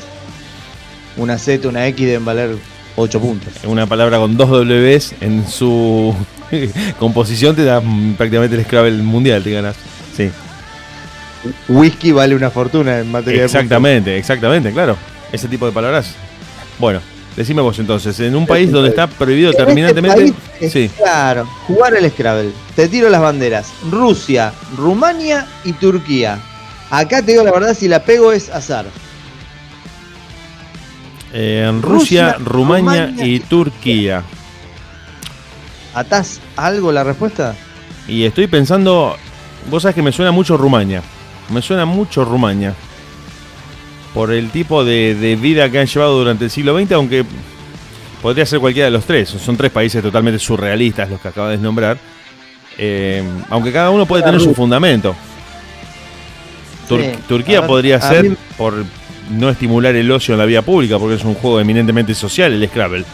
Una 1.17 1.37
Z, 1.37 1.67
una 1.67 1.87
X 1.87 2.05
deben 2.05 2.25
valer 2.25 2.57
8 2.95 3.19
puntos. 3.19 3.53
Una 3.65 3.85
palabra 3.87 4.17
con 4.17 4.37
dos 4.37 4.49
Ws 4.49 5.15
en 5.21 5.47
su 5.47 6.13
composición 6.99 7.55
te 7.55 7.63
da 7.63 7.81
prácticamente 8.17 8.55
el 8.55 8.63
Scrabble 8.63 9.03
mundial, 9.03 9.43
te 9.43 9.51
ganas. 9.51 9.75
Sí. 10.15 10.29
Whisky 11.67 12.11
vale 12.11 12.35
una 12.35 12.49
fortuna 12.49 12.99
en 12.99 13.11
materia 13.11 13.41
de 13.41 13.45
Exactamente, 13.45 14.17
exactamente, 14.17 14.71
claro. 14.71 14.97
Ese 15.31 15.47
tipo 15.47 15.65
de 15.65 15.71
palabras. 15.71 16.13
Bueno, 16.79 17.01
decime 17.35 17.61
vos 17.61 17.77
entonces, 17.79 18.19
en 18.19 18.35
un 18.35 18.47
país 18.47 18.71
donde 18.71 18.89
está 18.89 19.07
prohibido 19.07 19.49
En 19.49 19.53
este 19.53 19.65
terminantemente. 19.65 20.33
Sí, 20.69 20.89
Claro, 20.97 21.47
jugar 21.67 21.95
al 21.95 22.09
Scrabble. 22.09 22.51
Te 22.75 22.87
tiro 22.87 23.09
las 23.09 23.21
banderas. 23.21 23.71
Rusia, 23.89 24.53
Rumania 24.77 25.45
y 25.63 25.73
Turquía. 25.73 26.39
Acá 26.89 27.21
te 27.21 27.31
digo 27.31 27.43
la 27.43 27.51
verdad, 27.51 27.75
si 27.75 27.87
la 27.87 28.03
pego 28.03 28.31
es 28.31 28.49
azar. 28.49 28.85
Eh, 31.37 31.65
en 31.69 31.81
Rusia, 31.81 32.33
Rusia, 32.33 32.45
Rumania 32.45 33.05
Rumania 33.07 33.25
y 33.27 33.39
Turquía. 33.41 34.23
¿Atás 35.93 36.39
algo 36.55 36.91
la 36.91 37.03
respuesta? 37.03 37.55
Y 38.07 38.23
estoy 38.23 38.47
pensando, 38.47 39.15
vos 39.69 39.81
sabés 39.83 39.95
que 39.95 40.01
me 40.01 40.11
suena 40.11 40.31
mucho 40.31 40.57
Rumania. 40.57 41.01
Me 41.49 41.61
suena 41.61 41.85
mucho 41.85 42.25
Rumania. 42.25 42.73
Por 44.13 44.31
el 44.31 44.49
tipo 44.49 44.83
de, 44.85 45.15
de 45.15 45.35
vida 45.35 45.69
que 45.69 45.79
han 45.79 45.87
llevado 45.87 46.17
durante 46.17 46.45
el 46.45 46.51
siglo 46.51 46.77
XX, 46.79 46.91
aunque 46.93 47.25
podría 48.21 48.45
ser 48.45 48.59
cualquiera 48.59 48.85
de 48.85 48.91
los 48.91 49.05
tres. 49.05 49.29
Son 49.29 49.57
tres 49.57 49.71
países 49.71 50.01
totalmente 50.01 50.39
surrealistas 50.39 51.09
los 51.09 51.19
que 51.19 51.27
acabas 51.27 51.51
de 51.51 51.57
nombrar. 51.57 51.97
Eh, 52.77 53.23
aunque 53.49 53.71
cada 53.71 53.89
uno 53.89 54.05
puede 54.05 54.23
tener 54.23 54.39
su 54.41 54.53
fundamento. 54.53 55.15
Tur- 56.89 57.01
Sí, 57.01 57.19
Turquía 57.27 57.61
ver, 57.61 57.67
podría 57.67 58.01
ser 58.01 58.29
mí- 58.29 58.37
por 58.57 58.73
no 59.31 59.49
estimular 59.49 59.95
el 59.95 60.11
ocio 60.11 60.33
en 60.33 60.39
la 60.39 60.45
vía 60.45 60.61
pública, 60.61 60.99
porque 60.99 61.15
es 61.15 61.23
un 61.23 61.35
juego 61.35 61.59
eminentemente 61.59 62.13
social, 62.13 62.53
el 62.53 62.67
Scrabble. 62.67 63.05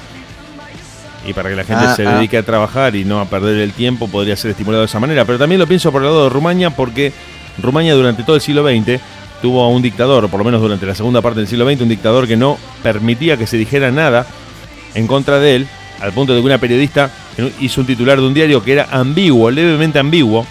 y 1.27 1.33
para 1.33 1.49
que 1.49 1.55
la 1.55 1.63
gente 1.63 1.85
Ah, 1.85 1.95
se 1.95 2.05
ah. 2.07 2.15
dedique 2.15 2.37
a 2.37 2.43
trabajar 2.43 2.95
y 2.95 3.05
no 3.05 3.19
a 3.19 3.25
perder 3.25 3.57
el 3.59 3.73
tiempo, 3.73 4.07
podría 4.07 4.35
ser 4.35 4.51
estimulado 4.51 4.81
de 4.81 4.87
esa 4.87 4.99
manera. 4.99 5.23
Pero 5.23 5.37
también 5.37 5.59
lo 5.59 5.67
pienso 5.67 5.91
por 5.91 6.01
el 6.01 6.07
lado 6.07 6.23
de 6.23 6.29
Rumania, 6.29 6.71
porque 6.71 7.13
Rumania 7.61 7.93
durante 7.93 8.23
todo 8.23 8.35
el 8.35 8.41
siglo 8.41 8.67
XX 8.67 8.99
tuvo 9.41 9.63
a 9.63 9.69
un 9.69 9.81
dictador, 9.81 10.25
o 10.25 10.29
por 10.29 10.39
lo 10.39 10.43
menos 10.43 10.61
durante 10.61 10.85
la 10.85 10.95
segunda 10.95 11.21
parte 11.21 11.39
del 11.39 11.47
siglo 11.47 11.69
XX, 11.69 11.81
un 11.81 11.89
dictador 11.89 12.27
que 12.27 12.37
no 12.37 12.57
permitía 12.81 13.37
que 13.37 13.45
se 13.47 13.57
dijera 13.57 13.91
nada 13.91 14.25
en 14.95 15.07
contra 15.07 15.39
de 15.39 15.55
él, 15.57 15.67
al 15.99 16.11
punto 16.11 16.33
de 16.33 16.41
que 16.41 16.45
una 16.45 16.57
periodista 16.57 17.11
hizo 17.59 17.81
un 17.81 17.87
titular 17.87 18.19
de 18.19 18.25
un 18.25 18.33
diario 18.33 18.63
que 18.63 18.73
era 18.73 18.87
ambiguo, 18.91 19.49
levemente 19.51 19.99
ambiguo, 19.99 20.45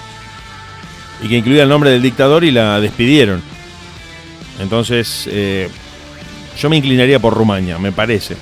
y 1.22 1.28
que 1.28 1.36
incluía 1.36 1.64
el 1.64 1.68
nombre 1.68 1.90
del 1.90 2.02
dictador 2.02 2.44
y 2.44 2.50
la 2.50 2.80
despidieron. 2.80 3.42
Entonces, 4.60 5.28
eh, 5.30 5.68
yo 6.58 6.68
me 6.70 6.76
inclinaría 6.76 7.18
por 7.18 7.34
Rumania, 7.34 7.78
me 7.78 7.92
parece. 7.92 8.36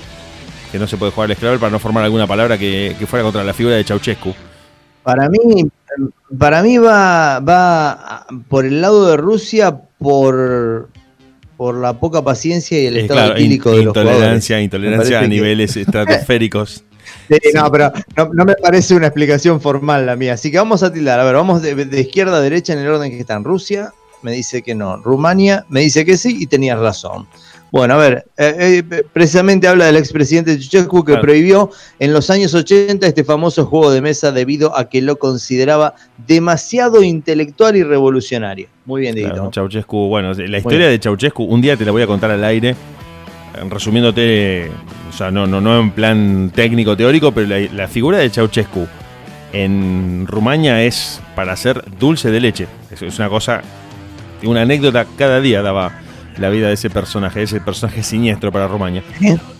Que 0.72 0.78
no 0.78 0.86
se 0.86 0.96
puede 0.96 1.12
jugar 1.12 1.30
al 1.30 1.36
Scrabble 1.36 1.58
para 1.58 1.70
no 1.70 1.78
formar 1.78 2.04
alguna 2.04 2.26
palabra 2.26 2.58
que, 2.58 2.94
que 2.98 3.06
fuera 3.06 3.22
contra 3.22 3.42
la 3.44 3.54
figura 3.54 3.76
de 3.76 3.84
Ceausescu. 3.84 4.34
Para 5.02 5.28
mí, 5.30 5.38
para 6.38 6.62
mí 6.62 6.76
va, 6.76 7.40
va 7.40 8.26
por 8.48 8.66
el 8.66 8.80
lado 8.82 9.08
de 9.10 9.16
Rusia 9.16 9.74
por, 9.98 10.90
por 11.56 11.76
la 11.76 11.94
poca 11.94 12.22
paciencia 12.22 12.78
y 12.82 12.86
el 12.86 12.98
estado 12.98 13.20
claro, 13.20 13.36
etílico 13.36 13.70
de 13.70 13.84
los 13.84 13.94
jugadores. 13.96 14.50
intolerancia, 14.50 15.18
a 15.18 15.22
que- 15.22 15.28
niveles 15.28 15.76
estratosféricos. 15.76 16.84
Sí, 17.30 17.38
no, 17.54 17.70
pero 17.72 17.90
no, 18.16 18.28
no 18.34 18.44
me 18.44 18.54
parece 18.54 18.94
una 18.94 19.06
explicación 19.06 19.62
formal 19.62 20.04
la 20.04 20.16
mía. 20.16 20.34
Así 20.34 20.50
que 20.50 20.58
vamos 20.58 20.82
a 20.82 20.92
tildar. 20.92 21.18
A 21.20 21.24
ver, 21.24 21.34
vamos 21.36 21.62
de, 21.62 21.74
de 21.74 22.00
izquierda 22.02 22.36
a 22.36 22.40
derecha 22.40 22.74
en 22.74 22.80
el 22.80 22.88
orden 22.88 23.10
que 23.10 23.20
están. 23.20 23.44
Rusia 23.44 23.92
me 24.22 24.32
dice 24.32 24.62
que 24.62 24.74
no. 24.74 24.96
Rumania 24.98 25.64
me 25.68 25.80
dice 25.80 26.04
que 26.04 26.16
sí 26.16 26.36
y 26.40 26.46
tenías 26.46 26.78
razón. 26.78 27.26
Bueno, 27.70 27.94
a 27.94 27.96
ver, 27.98 28.24
eh, 28.38 28.82
eh, 28.90 29.02
precisamente 29.12 29.68
habla 29.68 29.84
del 29.86 29.96
expresidente 29.96 30.52
Ceausescu 30.58 31.04
que 31.04 31.12
Claro. 31.12 31.20
prohibió 31.22 31.70
en 31.98 32.14
los 32.14 32.30
años 32.30 32.54
80 32.54 33.06
este 33.06 33.24
famoso 33.24 33.66
juego 33.66 33.90
de 33.90 34.00
mesa 34.00 34.32
debido 34.32 34.74
a 34.74 34.88
que 34.88 35.02
lo 35.02 35.18
consideraba 35.18 35.94
demasiado 36.26 37.02
intelectual 37.02 37.76
y 37.76 37.82
revolucionario. 37.82 38.68
Muy 38.86 39.02
bien, 39.02 39.14
Dieguito. 39.14 39.34
Claro, 39.36 39.50
Ceausescu, 39.52 40.08
bueno, 40.08 40.32
la 40.32 40.58
historia 40.58 40.88
de 40.88 40.98
Ceausescu, 40.98 41.44
un 41.44 41.60
día 41.60 41.76
te 41.76 41.84
la 41.84 41.92
voy 41.92 42.00
a 42.00 42.06
contar 42.06 42.30
al 42.30 42.42
aire, 42.42 42.74
resumiéndote, 43.68 44.70
o 45.10 45.12
sea, 45.12 45.30
no, 45.30 45.46
no, 45.46 45.60
no 45.60 45.78
en 45.78 45.90
plan 45.90 46.50
técnico, 46.54 46.96
teórico, 46.96 47.32
pero 47.32 47.46
la, 47.48 47.58
la 47.72 47.88
figura 47.88 48.16
de 48.18 48.30
Ceausescu 48.30 48.86
en 49.52 50.26
Rumania 50.26 50.82
es 50.84 51.20
para 51.34 51.52
hacer 51.52 51.82
dulce 51.98 52.30
de 52.30 52.40
leche. 52.40 52.66
Es, 52.90 53.02
es 53.02 53.18
una 53.18 53.28
cosa, 53.28 53.62
una 54.44 54.62
anécdota 54.62 55.06
cada 55.16 55.40
día 55.40 55.62
daba 55.62 56.00
la 56.38 56.48
vida 56.50 56.68
de 56.68 56.74
ese 56.74 56.90
personaje, 56.90 57.42
ese 57.42 57.60
personaje 57.60 58.02
siniestro 58.02 58.52
para 58.52 58.68
Rumania. 58.68 59.02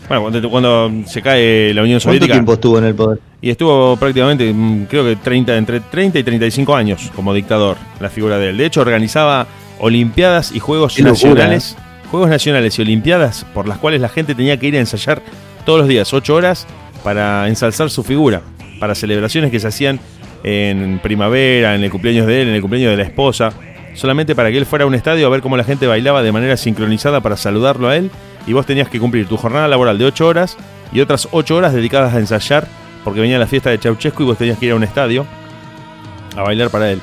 Bueno, 0.07 0.23
cuando, 0.23 0.49
cuando 0.49 0.91
se 1.05 1.21
cae 1.21 1.73
la 1.73 1.83
Unión 1.83 1.99
¿Cuánto 1.99 2.09
Soviética 2.09 2.33
tiempo 2.33 2.53
estuvo 2.53 2.79
en 2.79 2.85
el 2.85 2.95
poder? 2.95 3.19
y 3.41 3.49
estuvo 3.49 3.95
prácticamente, 3.97 4.51
mm, 4.51 4.85
creo 4.85 5.03
que 5.05 5.15
30, 5.15 5.57
entre 5.57 5.79
30 5.79 6.19
y 6.19 6.23
35 6.23 6.75
años 6.75 7.11
como 7.15 7.33
dictador, 7.33 7.77
la 7.99 8.09
figura 8.09 8.37
de 8.37 8.49
él. 8.49 8.57
De 8.57 8.65
hecho, 8.65 8.81
organizaba 8.81 9.47
Olimpiadas 9.79 10.51
y 10.51 10.59
Juegos 10.59 10.95
Qué 10.95 11.03
locura, 11.03 11.29
Nacionales. 11.29 11.77
Juegos 12.11 12.29
Nacionales 12.29 12.79
y 12.79 12.81
Olimpiadas 12.81 13.45
por 13.53 13.67
las 13.67 13.77
cuales 13.77 14.01
la 14.01 14.09
gente 14.09 14.35
tenía 14.35 14.57
que 14.57 14.67
ir 14.67 14.75
a 14.75 14.79
ensayar 14.79 15.21
todos 15.65 15.79
los 15.79 15.87
días, 15.87 16.13
8 16.13 16.35
horas, 16.35 16.67
para 17.03 17.47
ensalzar 17.47 17.89
su 17.89 18.03
figura. 18.03 18.41
Para 18.79 18.95
celebraciones 18.95 19.51
que 19.51 19.59
se 19.59 19.67
hacían 19.67 19.99
en 20.43 20.99
primavera, 20.99 21.75
en 21.75 21.83
el 21.83 21.91
cumpleaños 21.91 22.27
de 22.27 22.41
él, 22.41 22.47
en 22.49 22.55
el 22.55 22.61
cumpleaños 22.61 22.91
de 22.91 22.97
la 22.97 23.03
esposa. 23.03 23.53
Solamente 23.93 24.35
para 24.35 24.49
que 24.51 24.57
él 24.57 24.65
fuera 24.65 24.85
a 24.85 24.87
un 24.87 24.95
estadio 24.95 25.25
a 25.27 25.29
ver 25.29 25.41
cómo 25.41 25.57
la 25.57 25.63
gente 25.63 25.87
bailaba 25.87 26.23
de 26.23 26.31
manera 26.31 26.55
sincronizada 26.57 27.21
para 27.21 27.35
saludarlo 27.37 27.89
a 27.89 27.95
él. 27.95 28.11
Y 28.47 28.53
vos 28.53 28.65
tenías 28.65 28.87
que 28.89 28.99
cumplir 28.99 29.27
tu 29.27 29.35
jornada 29.37 29.67
laboral 29.67 29.97
de 29.97 30.05
8 30.05 30.25
horas 30.27 30.57
y 30.91 31.01
otras 31.01 31.27
8 31.31 31.55
horas 31.55 31.73
dedicadas 31.73 32.13
a 32.13 32.19
ensayar 32.19 32.67
porque 33.03 33.19
venía 33.19 33.37
la 33.39 33.47
fiesta 33.47 33.69
de 33.69 33.77
Ceausescu 33.77 34.23
y 34.23 34.25
vos 34.25 34.37
tenías 34.37 34.57
que 34.57 34.65
ir 34.67 34.71
a 34.71 34.75
un 34.75 34.83
estadio 34.83 35.25
a 36.35 36.43
bailar 36.43 36.69
para 36.69 36.91
él. 36.91 37.01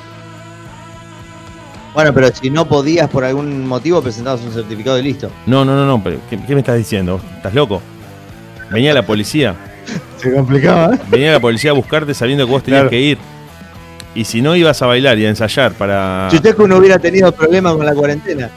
Bueno, 1.94 2.12
pero 2.12 2.28
si 2.34 2.50
no 2.50 2.66
podías 2.68 3.08
por 3.08 3.24
algún 3.24 3.66
motivo, 3.66 4.02
presentabas 4.02 4.42
un 4.42 4.52
certificado 4.52 4.98
y 4.98 5.02
listo. 5.02 5.30
No, 5.46 5.64
no, 5.64 5.74
no, 5.74 5.86
no, 5.86 6.02
pero 6.02 6.18
¿qué, 6.28 6.38
qué 6.46 6.54
me 6.54 6.60
estás 6.60 6.76
diciendo? 6.76 7.20
¿Estás 7.36 7.54
loco? 7.54 7.80
Venía 8.70 8.92
la 8.92 9.06
policía, 9.06 9.54
Se 10.18 10.34
complicaba, 10.34 10.94
¿eh? 10.94 10.98
venía 11.08 11.32
la 11.32 11.40
policía 11.40 11.70
a 11.70 11.74
buscarte 11.74 12.12
sabiendo 12.12 12.44
que 12.44 12.50
vos 12.52 12.62
tenías 12.62 12.80
Claro. 12.82 12.90
que 12.90 13.00
ir. 13.00 13.18
Y 14.16 14.24
si 14.24 14.40
no 14.40 14.56
ibas 14.56 14.80
a 14.82 14.86
bailar 14.86 15.18
y 15.18 15.26
a 15.26 15.28
ensayar 15.28 15.72
para... 15.74 16.28
Usted 16.32 16.56
no 16.56 16.78
hubiera 16.78 16.98
tenido 16.98 17.30
problemas 17.32 17.74
con 17.74 17.84
la 17.84 17.94
cuarentena. 17.94 18.48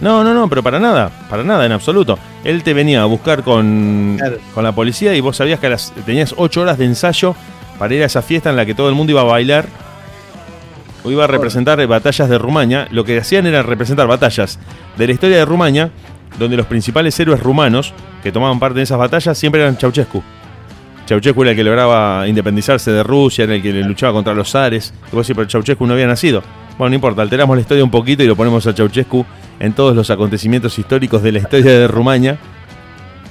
No, 0.00 0.22
no, 0.22 0.32
no, 0.32 0.48
pero 0.48 0.62
para 0.62 0.78
nada, 0.78 1.10
para 1.28 1.42
nada 1.42 1.66
en 1.66 1.72
absoluto. 1.72 2.18
Él 2.44 2.62
te 2.62 2.74
venía 2.74 3.02
a 3.02 3.04
buscar 3.06 3.42
con, 3.42 4.14
Claro. 4.18 4.36
con 4.54 4.62
la 4.64 4.72
policía 4.72 5.14
y 5.14 5.20
vos 5.20 5.36
sabías 5.36 5.58
que 5.60 5.68
las- 5.68 5.92
tenías 6.06 6.34
ocho 6.36 6.60
horas 6.62 6.78
de 6.78 6.84
ensayo 6.84 7.34
para 7.78 7.92
ir 7.94 8.02
a 8.02 8.06
esa 8.06 8.22
fiesta 8.22 8.50
en 8.50 8.56
la 8.56 8.64
que 8.66 8.74
todo 8.74 8.88
el 8.88 8.94
mundo 8.94 9.10
iba 9.12 9.20
a 9.22 9.24
bailar 9.24 9.66
o 11.02 11.10
iba 11.10 11.24
a 11.24 11.26
representar 11.26 11.84
batallas 11.86 12.28
de 12.28 12.38
Rumania. 12.38 12.86
Lo 12.90 13.04
que 13.04 13.18
hacían 13.18 13.46
era 13.46 13.62
representar 13.62 14.06
batallas 14.06 14.58
de 14.96 15.06
la 15.06 15.12
historia 15.12 15.36
de 15.38 15.44
Rumania, 15.44 15.90
donde 16.38 16.56
los 16.56 16.66
principales 16.66 17.18
héroes 17.18 17.40
rumanos 17.40 17.92
que 18.22 18.30
tomaban 18.32 18.58
parte 18.60 18.78
en 18.78 18.84
esas 18.84 18.98
batallas 18.98 19.36
siempre 19.36 19.60
eran 19.62 19.76
Ceausescu. 19.76 20.22
Ceausescu 21.06 21.42
era 21.42 21.50
el 21.50 21.56
que 21.56 21.64
lograba 21.64 22.26
independizarse 22.26 22.90
de 22.90 23.02
Rusia, 23.02 23.44
era 23.44 23.54
el 23.54 23.62
que 23.62 23.72
luchaba 23.72 24.12
contra 24.12 24.32
los 24.34 24.50
zares. 24.50 24.92
Y 25.12 25.14
vos 25.16 25.26
decís, 25.26 25.36
pero 25.36 25.48
Ceausescu 25.50 25.86
no 25.86 25.92
había 25.94 26.06
nacido. 26.06 26.42
Bueno, 26.78 26.90
no 26.90 26.94
importa, 26.96 27.22
alteramos 27.22 27.56
la 27.56 27.60
historia 27.60 27.84
un 27.84 27.90
poquito 27.90 28.22
y 28.22 28.26
lo 28.26 28.34
ponemos 28.36 28.66
a 28.66 28.72
Ceausescu 28.72 29.24
en 29.60 29.72
todos 29.74 29.94
los 29.94 30.10
acontecimientos 30.10 30.78
históricos 30.78 31.22
de 31.22 31.32
la 31.32 31.38
historia 31.40 31.72
de 31.78 31.88
Rumania. 31.88 32.38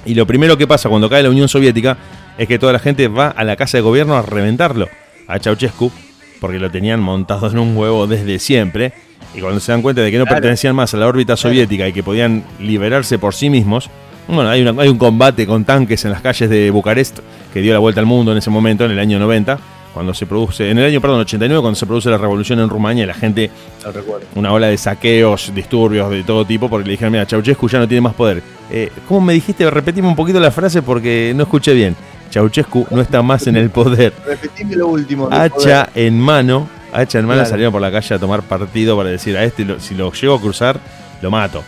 Y 0.06 0.14
lo 0.16 0.28
primero 0.28 0.58
que 0.58 0.68
pasa 0.68 0.90
cuando 0.90 1.10
cae 1.10 1.24
la 1.24 1.30
Unión 1.30 1.48
Soviética 1.48 1.98
es 2.38 2.48
que 2.48 2.60
toda 2.60 2.74
la 2.74 2.80
gente 2.80 3.08
va 3.08 3.28
a 3.30 3.44
la 3.44 3.56
casa 3.56 3.78
de 3.78 3.82
gobierno 3.82 4.16
a 4.16 4.22
reventarlo, 4.22 4.88
a 5.28 5.40
Ceausescu, 5.40 5.91
porque 6.40 6.60
lo 6.60 6.70
tenían 6.70 7.00
montado 7.00 7.50
en 7.50 7.58
un 7.58 7.76
huevo 7.76 8.06
desde 8.08 8.38
siempre. 8.40 8.94
Y 9.34 9.40
cuando 9.40 9.60
se 9.60 9.72
dan 9.72 9.82
cuenta 9.82 10.02
de 10.02 10.12
que 10.12 10.18
no 10.20 10.26
Claro. 10.26 10.36
pertenecían 10.41 10.76
más 10.76 10.94
a 10.94 10.98
la 10.98 11.08
órbita 11.08 11.36
soviética 11.38 11.88
y 11.88 11.94
que 11.94 12.04
podían 12.04 12.44
liberarse 12.60 13.18
por 13.18 13.34
sí 13.34 13.50
mismos, 13.50 13.90
bueno, 14.28 14.50
hay, 14.50 14.62
una- 14.62 14.82
hay 14.82 14.90
un 14.90 14.98
combate 14.98 15.45
con 15.45 15.66
tanques 15.66 16.04
en 16.06 16.12
las 16.12 16.22
calles 16.22 16.50
de 16.50 16.70
Bucarest 16.72 17.20
que 17.54 17.62
dio 17.62 17.74
la 17.74 17.80
vuelta 17.80 18.00
al 18.00 18.06
mundo 18.06 18.32
en 18.32 18.38
ese 18.38 18.50
momento, 18.50 18.86
en 18.86 18.91
el 18.91 19.00
año 19.00 19.20
90, 19.20 19.58
cuando 19.94 20.14
se 20.14 20.26
produce, 20.26 20.72
en 20.72 20.78
el 20.80 20.86
año, 20.86 21.00
perdón, 21.02 21.20
89, 21.20 21.62
cuando 21.62 21.76
se 21.76 21.86
produce 21.86 22.10
la 22.10 22.18
revolución 22.18 22.60
en 22.60 22.68
Rumania 22.70 23.06
la 23.06 23.14
gente 23.14 23.52
No 23.86 23.91
una 24.36 24.52
ola 24.52 24.68
de 24.68 24.78
saqueos, 24.78 25.52
disturbios 25.54 26.10
de 26.10 26.24
todo 26.24 26.45
tipo, 26.45 26.68
porque 26.70 26.86
le 26.88 26.91
dijeron, 26.94 27.12
mira, 27.12 27.26
Ceausescu 27.28 27.68
ya 27.70 27.78
no 27.80 27.88
tiene 27.88 28.02
más 28.02 28.14
poder. 28.16 28.41
Eh, 28.72 28.90
¿Cómo 29.08 29.22
me 29.22 29.34
dijiste? 29.34 29.70
Repetime 29.70 30.08
un 30.08 30.16
poquito 30.16 30.40
la 30.40 30.50
frase 30.52 30.82
porque 30.82 31.34
no 31.36 31.44
escuché 31.44 31.74
bien. 31.74 31.95
Ceausescu 32.32 32.88
no 32.90 33.02
está 33.02 33.22
más 33.22 33.45
en 33.45 33.56
el 33.56 33.70
poder. 33.70 34.14
Repetime 34.26 34.76
lo 34.78 34.88
último. 34.88 35.30
Hacha 35.32 35.88
en 35.94 36.20
mano, 36.20 36.68
hacha 36.91 37.20
en 37.20 37.26
mano 37.26 37.41
Claro. 37.41 37.50
salieron 37.52 37.72
por 37.72 37.82
la 37.82 37.91
calle 37.91 38.16
a 38.16 38.18
tomar 38.18 38.41
partido 38.41 38.98
para 38.98 39.10
decir, 39.10 39.38
a 39.38 39.44
este 39.44 39.64
lo- 39.64 39.80
si 39.80 39.94
lo 39.94 40.12
llego 40.12 40.34
a 40.34 40.41
cruzar, 40.41 40.80
lo 41.22 41.30
mato. 41.30 41.64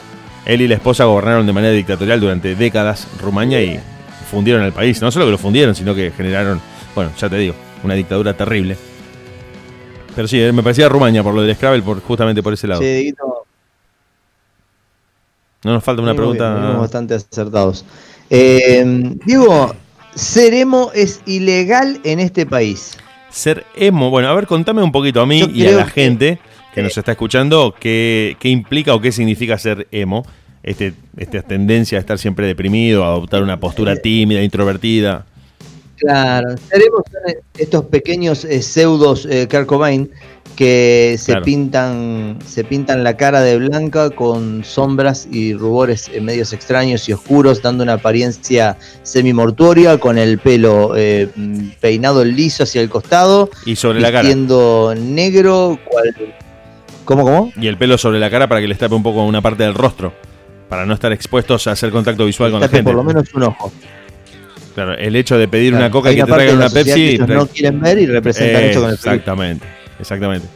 Él 0.46 0.62
y 0.62 0.68
la 0.68 0.76
esposa 0.76 1.06
gobernaron 1.06 1.46
de 1.46 1.54
manera 1.54 1.74
dictatorial 1.74 2.20
durante 2.20 2.56
décadas 2.56 3.08
Rumania 3.22 3.62
y 3.62 3.80
fundieron 4.30 4.64
el 4.64 4.74
país. 4.74 5.02
No 5.02 5.12
solo 5.12 5.26
que 5.26 5.32
lo 5.32 5.38
fundieron, 5.38 5.74
sino 5.76 5.96
que 5.96 6.12
generaron, 6.12 6.62
bueno, 6.94 7.12
ya 7.18 7.30
te 7.30 7.38
digo, 7.38 7.56
una 7.84 7.94
dictadura 7.96 8.34
terrible. 8.36 8.78
Pero 10.16 10.28
sí, 10.28 10.40
eh, 10.40 10.52
me 10.52 10.64
parecía 10.64 10.88
Rumania 10.88 11.24
por 11.24 11.34
lo 11.34 11.42
del 11.42 11.56
Scrabble, 11.56 11.82
por, 11.82 12.00
justamente 12.02 12.42
por 12.44 12.54
ese 12.54 12.68
lado. 12.68 12.82
Sí, 12.82 13.14
No 15.64 15.74
nos 15.74 15.84
falta 15.84 16.02
una 16.02 16.12
venimos 16.14 16.34
bien, 16.34 16.44
pregunta. 16.44 16.78
bastante 16.80 17.16
acertados. 17.16 17.84
Eh, 18.30 18.84
Diego, 19.26 19.76
ser 20.14 20.54
emo 20.54 20.92
es 20.94 21.22
ilegal 21.26 22.00
en 22.04 22.20
este 22.20 22.46
país. 22.46 22.98
Ser 23.30 23.66
emo. 23.76 24.10
Bueno, 24.10 24.30
a 24.30 24.34
ver, 24.34 24.48
contame 24.48 24.82
un 24.82 24.92
poquito 24.92 25.22
a 25.22 25.26
mí 25.26 25.40
Yo 25.40 25.48
y 25.50 25.68
a 25.68 25.72
la 25.72 25.86
gente 25.86 26.36
que 26.36 26.55
nos 26.82 26.98
está 26.98 27.12
escuchando 27.12 27.74
qué, 27.80 28.36
qué 28.40 28.50
implica 28.50 28.94
o 28.94 29.02
qué 29.02 29.12
significa 29.12 29.58
ser 29.58 29.88
emo. 29.92 30.26
Este, 30.64 30.94
esta 31.18 31.44
tendencia 31.44 32.00
a 32.00 32.02
estar 32.02 32.18
siempre 32.18 32.48
deprimido, 32.48 33.04
a 33.04 33.10
adoptar 33.10 33.44
una 33.44 33.60
postura 33.60 33.96
tímida, 33.98 34.42
introvertida. 34.42 35.26
Claro, 35.98 36.56
seremos 36.70 37.04
estos 37.58 37.86
pequeños 37.86 38.44
eh, 38.46 38.62
pseudos 38.62 39.28
eh, 39.30 39.48
que 40.56 41.16
se 41.20 41.34
Claro. 41.34 41.46
pintan 41.46 42.40
se 42.46 42.64
pintan 42.64 43.04
la 43.04 43.18
cara 43.18 43.42
de 43.42 43.58
blanca 43.58 44.10
con 44.10 44.64
sombras 44.64 45.28
y 45.32 45.54
rubores 45.54 46.10
eh, 46.14 46.22
medios 46.22 46.54
extraños 46.54 47.08
y 47.10 47.14
oscuros, 47.14 47.62
dando 47.62 47.84
una 47.84 47.94
apariencia 47.94 48.78
semimortuoria, 49.04 49.98
con 49.98 50.18
el 50.18 50.40
pelo 50.40 50.94
eh, 50.96 51.30
peinado 51.80 52.24
liso 52.24 52.64
hacia 52.64 52.82
el 52.82 52.90
costado, 52.90 53.50
Y 53.66 53.76
sobre 53.76 54.00
la 54.00 54.12
cara. 54.12 54.22
vistiendo 54.22 54.96
negro, 54.98 55.78
cual... 55.86 56.35
¿Cómo, 57.06 57.24
cómo? 57.24 57.54
Y 57.60 57.68
el 57.68 57.78
pelo 57.78 57.98
sobre 57.98 58.20
la 58.20 58.30
cara 58.30 58.48
para 58.48 58.60
que 58.62 58.68
les 58.68 58.78
tape 58.78 58.94
un 58.96 59.04
poco 59.04 59.24
una 59.24 59.42
parte 59.42 59.64
del 59.64 59.74
rostro. 59.74 60.14
Para 60.70 60.86
no 60.86 60.94
estar 60.96 61.12
expuestos 61.14 61.68
a 61.68 61.72
hacer 61.72 61.92
contacto 61.92 62.26
visual 62.26 62.52
con 62.52 62.60
la 62.60 62.68
gente. 62.68 62.84
por 62.84 62.96
lo 62.96 63.04
menos 63.04 63.32
un 63.34 63.44
ojo. 63.44 63.72
Claro, 64.74 64.94
el 64.98 65.16
hecho 65.16 65.38
de 65.38 65.48
pedir 65.48 65.74
una 65.74 65.90
coca 65.90 66.12
y 66.12 66.16
que 66.16 66.24
te 66.24 66.32
traigan 66.32 66.58
una 66.58 66.68
que 66.68 66.74
Pepsi. 66.74 67.10
ellos 67.12 67.28
no 67.30 67.48
quieren 67.48 67.80
ver 67.80 67.98
y 68.00 68.08
representan 68.08 68.64
Eh, 68.64 68.72
eso 68.72 68.80
con 68.82 68.90
el. 68.90 68.96
Exactamente, 68.96 69.66
exactamente. 70.00 70.48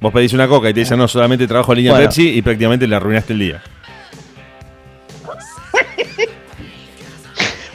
Vos 0.00 0.12
pedís 0.12 0.32
una 0.32 0.48
coca 0.48 0.70
y 0.70 0.74
te 0.74 0.80
dicen, 0.80 0.98
no, 0.98 1.06
solamente 1.06 1.46
trabajo 1.46 1.72
en 1.72 1.76
línea 1.76 1.92
Bueno. 1.92 2.06
Pepsi 2.06 2.30
y 2.30 2.42
prácticamente 2.42 2.88
le 2.88 2.96
arruinaste 2.96 3.32
el 3.34 3.38
día. 3.38 3.62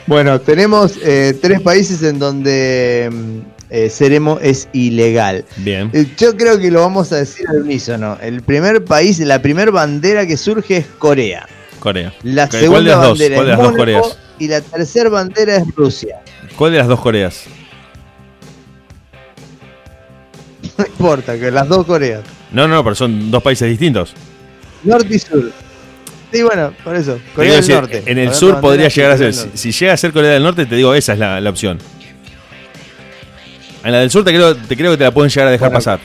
Bueno, 0.06 0.40
tenemos 0.40 0.98
eh, 1.02 1.36
tres 1.42 1.60
países 1.60 2.00
en 2.04 2.18
donde 2.20 3.10
mm, 3.12 3.38
eh, 3.70 3.88
Ceremo 3.90 4.38
es 4.40 4.68
ilegal. 4.72 5.44
Bien. 5.58 5.90
Eh, 5.92 6.06
Yo 6.16 6.36
creo 6.36 6.58
que 6.58 6.70
lo 6.70 6.80
vamos 6.80 7.12
a 7.12 7.16
decir 7.16 7.46
al 7.48 7.62
unísono. 7.62 8.18
El 8.22 8.42
primer 8.42 8.84
país, 8.84 9.18
la 9.20 9.40
primera 9.42 9.70
bandera 9.70 10.26
que 10.26 10.36
surge 10.36 10.78
es 10.78 10.86
Corea. 10.98 11.46
Corea. 11.80 12.12
La 12.22 12.48
¿Cuál 12.48 12.60
de 12.60 12.66
segunda 12.66 12.90
las 12.92 13.00
dos? 13.00 13.08
bandera 13.18 13.34
¿Cuál 13.36 13.46
de 13.46 13.52
es 13.52 13.58
dos 13.58 13.64
Mónaco 13.66 13.78
Coreas? 13.78 14.18
y 14.38 14.48
la 14.48 14.60
tercera 14.60 15.08
bandera 15.10 15.56
es 15.56 15.74
Rusia. 15.74 16.16
¿Cuál 16.56 16.72
de 16.72 16.78
las 16.78 16.88
dos 16.88 17.00
Coreas? 17.00 17.44
No 20.78 20.84
importa, 20.86 21.38
que 21.38 21.50
las 21.50 21.68
dos 21.68 21.86
Coreas. 21.86 22.22
No, 22.52 22.68
no, 22.68 22.82
pero 22.84 22.94
son 22.94 23.30
dos 23.30 23.42
países 23.42 23.68
distintos. 23.68 24.12
Norte 24.84 25.14
y 25.14 25.18
sur. 25.18 25.50
Sí, 26.32 26.42
bueno, 26.42 26.72
por 26.84 26.94
eso. 26.96 27.18
Corea 27.34 27.54
del 27.60 27.68
Norte. 27.68 28.02
En 28.06 28.18
el 28.18 28.34
sur 28.34 28.60
podría 28.60 28.88
llegar 28.88 29.12
a 29.12 29.16
ser. 29.18 29.32
Si, 29.32 29.48
si 29.54 29.72
llega 29.72 29.94
a 29.94 29.96
ser 29.96 30.12
Corea 30.12 30.32
del 30.32 30.42
Norte, 30.42 30.66
te 30.66 30.74
digo, 30.74 30.94
esa 30.94 31.14
es 31.14 31.18
la, 31.18 31.40
la 31.40 31.50
opción. 31.50 31.78
En 33.86 33.92
la 33.92 33.98
del 34.00 34.10
sur 34.10 34.24
te 34.24 34.32
creo, 34.32 34.56
te 34.56 34.76
creo 34.76 34.90
que 34.90 34.96
te 34.98 35.04
la 35.04 35.12
pueden 35.12 35.30
llegar 35.30 35.46
a 35.46 35.50
dejar 35.52 35.68
Bueno. 35.68 35.78
pasar. 35.78 36.00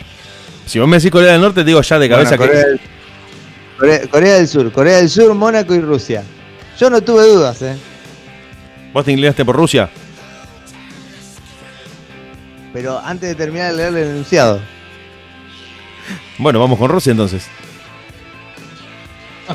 Si 0.67 0.77
vos 0.77 0.87
me 0.87 0.97
decís 0.97 1.09
Corea 1.09 1.31
del 1.33 1.41
Norte, 1.41 1.61
te 1.61 1.65
digo 1.65 1.81
ya 1.81 1.97
de 1.97 2.07
cabeza 2.09 2.37
Bueno, 2.37 2.51
Corea, 2.51 2.63
que. 2.63 2.69
del, 2.69 2.79
Corea- 3.77 4.07
Corea 4.09 4.35
del 4.35 4.47
Sur. 4.47 4.71
Corea 4.71 4.97
del 4.97 5.09
Sur, 5.09 5.33
Mónaco 5.33 5.73
y 5.73 5.79
Rusia. 5.81 6.23
Yo 6.79 6.89
no 6.91 7.01
tuve 7.01 7.23
dudas, 7.23 7.59
¿eh? 7.63 7.75
¿Vos 8.93 9.03
te 9.03 9.11
inclinaste 9.11 9.43
por 9.43 9.55
Rusia? 9.55 9.89
Pero 12.73 12.99
antes 12.99 13.29
de 13.29 13.35
terminar 13.35 13.71
de 13.71 13.77
leer 13.77 13.89
el 13.95 14.09
enunciado. 14.11 14.59
Bueno, 16.37 16.59
vamos 16.59 16.77
con 16.79 16.89
Rusia 16.89 17.11
entonces. 17.11 17.47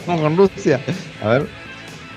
Vamos 0.06 0.20
con 0.20 0.36
Rusia. 0.36 0.80
A 1.22 1.28
ver. 1.28 1.46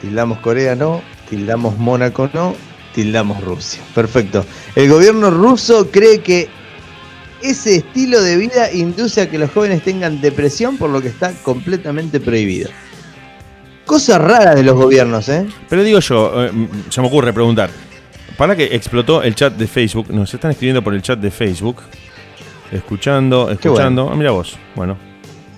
Tildamos 0.01 0.39
Corea 0.39 0.75
no, 0.75 1.01
tildamos 1.29 1.77
Mónaco 1.77 2.29
no, 2.33 2.55
tildamos 2.93 3.43
Rusia. 3.43 3.81
Perfecto. 3.93 4.45
El 4.75 4.89
gobierno 4.89 5.29
ruso 5.29 5.89
cree 5.91 6.19
que 6.21 6.49
ese 7.41 7.77
estilo 7.77 8.21
de 8.21 8.35
vida 8.35 8.71
induce 8.71 9.21
a 9.21 9.29
que 9.29 9.37
los 9.37 9.51
jóvenes 9.51 9.83
tengan 9.83 10.21
depresión, 10.21 10.77
por 10.77 10.89
lo 10.89 11.01
que 11.01 11.07
está 11.07 11.33
completamente 11.43 12.19
prohibido. 12.19 12.69
Cosas 13.85 14.21
raras 14.21 14.55
de 14.55 14.63
los 14.63 14.75
gobiernos, 14.75 15.29
¿eh? 15.29 15.47
Pero 15.67 15.83
digo 15.83 15.99
yo, 15.99 16.45
eh, 16.45 16.51
se 16.89 17.01
me 17.01 17.07
ocurre 17.07 17.33
preguntar. 17.33 17.69
Para 18.37 18.55
que 18.55 18.75
explotó 18.75 19.23
el 19.23 19.35
chat 19.35 19.53
de 19.55 19.67
Facebook, 19.67 20.11
nos 20.11 20.33
están 20.33 20.51
escribiendo 20.51 20.83
por 20.83 20.93
el 20.93 21.01
chat 21.01 21.19
de 21.19 21.31
Facebook. 21.31 21.77
Escuchando, 22.71 23.49
escuchando. 23.49 24.09
Ah, 24.11 24.15
mira 24.15 24.31
vos. 24.31 24.57
Bueno, 24.75 24.97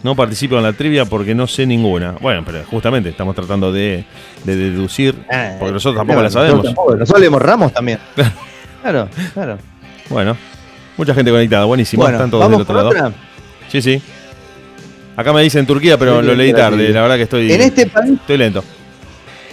no 0.04 0.16
participo 0.16 0.58
en 0.58 0.64
la 0.64 0.74
trivia 0.74 1.06
porque 1.06 1.36
no 1.36 1.48
sé 1.48 1.66
ninguna. 1.66 2.14
Bueno, 2.22 2.44
pero 2.46 2.64
justamente 2.66 3.10
estamos 3.10 3.36
tratando 3.36 3.72
de, 3.72 4.04
de 4.44 4.56
deducir, 4.56 5.16
Ah, 5.32 5.56
porque 5.60 5.74
nosotros 5.74 6.00
tampoco 6.00 6.22
la 6.22 6.30
sabemos. 6.30 6.58
Nosotros, 6.58 6.76
tampoco, 6.76 6.96
nosotros 6.98 7.22
leemos 7.22 7.42
Ramos 7.42 7.74
también. 7.74 8.00
Claro, 8.82 9.08
claro. 9.36 9.60
Bueno, 10.10 10.36
mucha 10.98 11.14
gente 11.14 11.30
conectada, 11.30 11.66
buenísimo. 11.66 12.02
Bueno, 12.02 12.18
Están 12.18 12.32
todos 12.32 12.50
del 12.50 12.62
otro 12.62 12.76
lado. 12.76 12.90
otra. 12.90 13.12
Sí, 13.70 13.80
sí. 13.80 14.02
Acá 15.16 15.32
me 15.34 15.44
dicen 15.44 15.68
Turquía, 15.68 16.00
pero 16.00 16.20
lo 16.20 16.34
leí 16.34 16.52
tarde. 16.52 16.90
La 16.90 17.04
verdad 17.04 17.18
que 17.18 17.22
estoy, 17.24 17.52
En 17.52 17.62
este 17.62 17.86
país. 17.86 18.14
estoy 18.14 18.38
lento. 18.38 18.64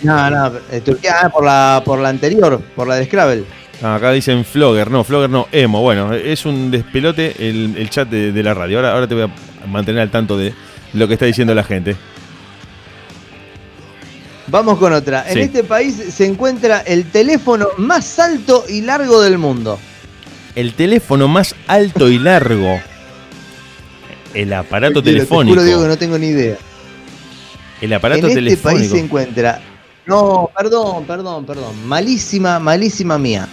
No, 0.02 0.30
no, 0.30 0.52
eh, 0.72 0.80
Turquía, 0.80 1.16
ah, 1.24 1.28
por 1.28 1.44
la, 1.44 1.82
por 1.84 1.98
la 1.98 2.08
anterior, 2.08 2.58
por 2.74 2.88
la 2.88 2.94
de 2.94 3.04
Scrabble. 3.04 3.44
Ah, 3.82 3.94
acá 3.94 4.10
dicen 4.10 4.44
Flogger, 4.44 4.90
no, 4.90 5.04
Flogger 5.04 5.30
no, 5.30 5.46
Emo. 5.52 5.80
Bueno, 5.82 6.12
es 6.12 6.44
un 6.44 6.70
despelote 6.70 7.48
el, 7.48 7.76
el 7.76 7.90
chat 7.90 8.08
de, 8.08 8.32
de 8.32 8.42
la 8.42 8.52
radio. 8.54 8.78
Ahora, 8.78 8.92
ahora 8.92 9.06
te 9.06 9.14
voy 9.14 9.24
a 9.24 9.66
mantener 9.66 10.02
al 10.02 10.10
tanto 10.10 10.36
de 10.36 10.52
lo 10.94 11.06
que 11.06 11.14
está 11.14 11.26
diciendo 11.26 11.54
la 11.54 11.62
gente. 11.62 11.96
Vamos 14.48 14.78
con 14.78 14.92
otra. 14.92 15.24
Sí. 15.24 15.32
En 15.32 15.38
este 15.44 15.62
país 15.64 15.94
se 15.94 16.24
encuentra 16.26 16.80
el 16.80 17.04
teléfono 17.10 17.68
más 17.76 18.18
alto 18.18 18.64
y 18.68 18.80
largo 18.80 19.20
del 19.20 19.38
mundo. 19.38 19.78
El 20.54 20.72
teléfono 20.72 21.28
más 21.28 21.54
alto 21.66 22.08
y 22.08 22.18
largo. 22.18 22.80
El 24.34 24.52
aparato 24.52 24.94
Tranquilo, 24.94 25.02
Te 25.04 25.10
telefónico. 25.10 25.54
juro, 25.54 25.64
digo 25.64 25.82
que 25.82 25.88
no 25.88 25.98
tengo 25.98 26.18
ni 26.18 26.28
idea. 26.28 26.56
El 27.80 27.92
aparato 27.92 28.20
en 28.20 28.26
este 28.26 28.34
telefónico. 28.36 28.78
país 28.80 28.90
se 28.90 28.98
encuentra. 28.98 29.60
No, 30.06 30.50
perdón, 30.56 31.04
perdón, 31.04 31.44
perdón. 31.44 31.86
Malísima, 31.86 32.58
malísima 32.58 33.18
mía. 33.18 33.46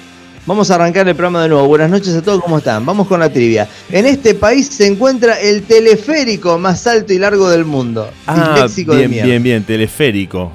Vamos 0.48 0.70
a 0.70 0.76
arrancar 0.76 1.08
el 1.08 1.16
programa 1.16 1.42
de 1.42 1.50
nuevo. 1.50 1.68
Buenas 1.68 1.90
noches 1.90 2.14
a 2.14 2.22
todos, 2.22 2.40
¿cómo 2.40 2.60
están? 2.60 2.86
Vamos 2.86 3.08
con 3.08 3.20
la 3.20 3.30
trivia. 3.30 3.68
En 3.90 4.06
este 4.06 4.36
país 4.36 4.68
se 4.68 4.86
encuentra 4.86 5.42
el 5.42 5.64
teleférico 5.64 6.60
más 6.60 6.86
alto 6.86 7.14
y 7.14 7.18
largo 7.18 7.50
del 7.50 7.66
mundo. 7.66 8.12
Ah, 8.28 8.68
de 8.68 8.84
bien, 9.08 9.10
bien, 9.10 9.42
bien, 9.42 9.64
teleférico. 9.64 10.52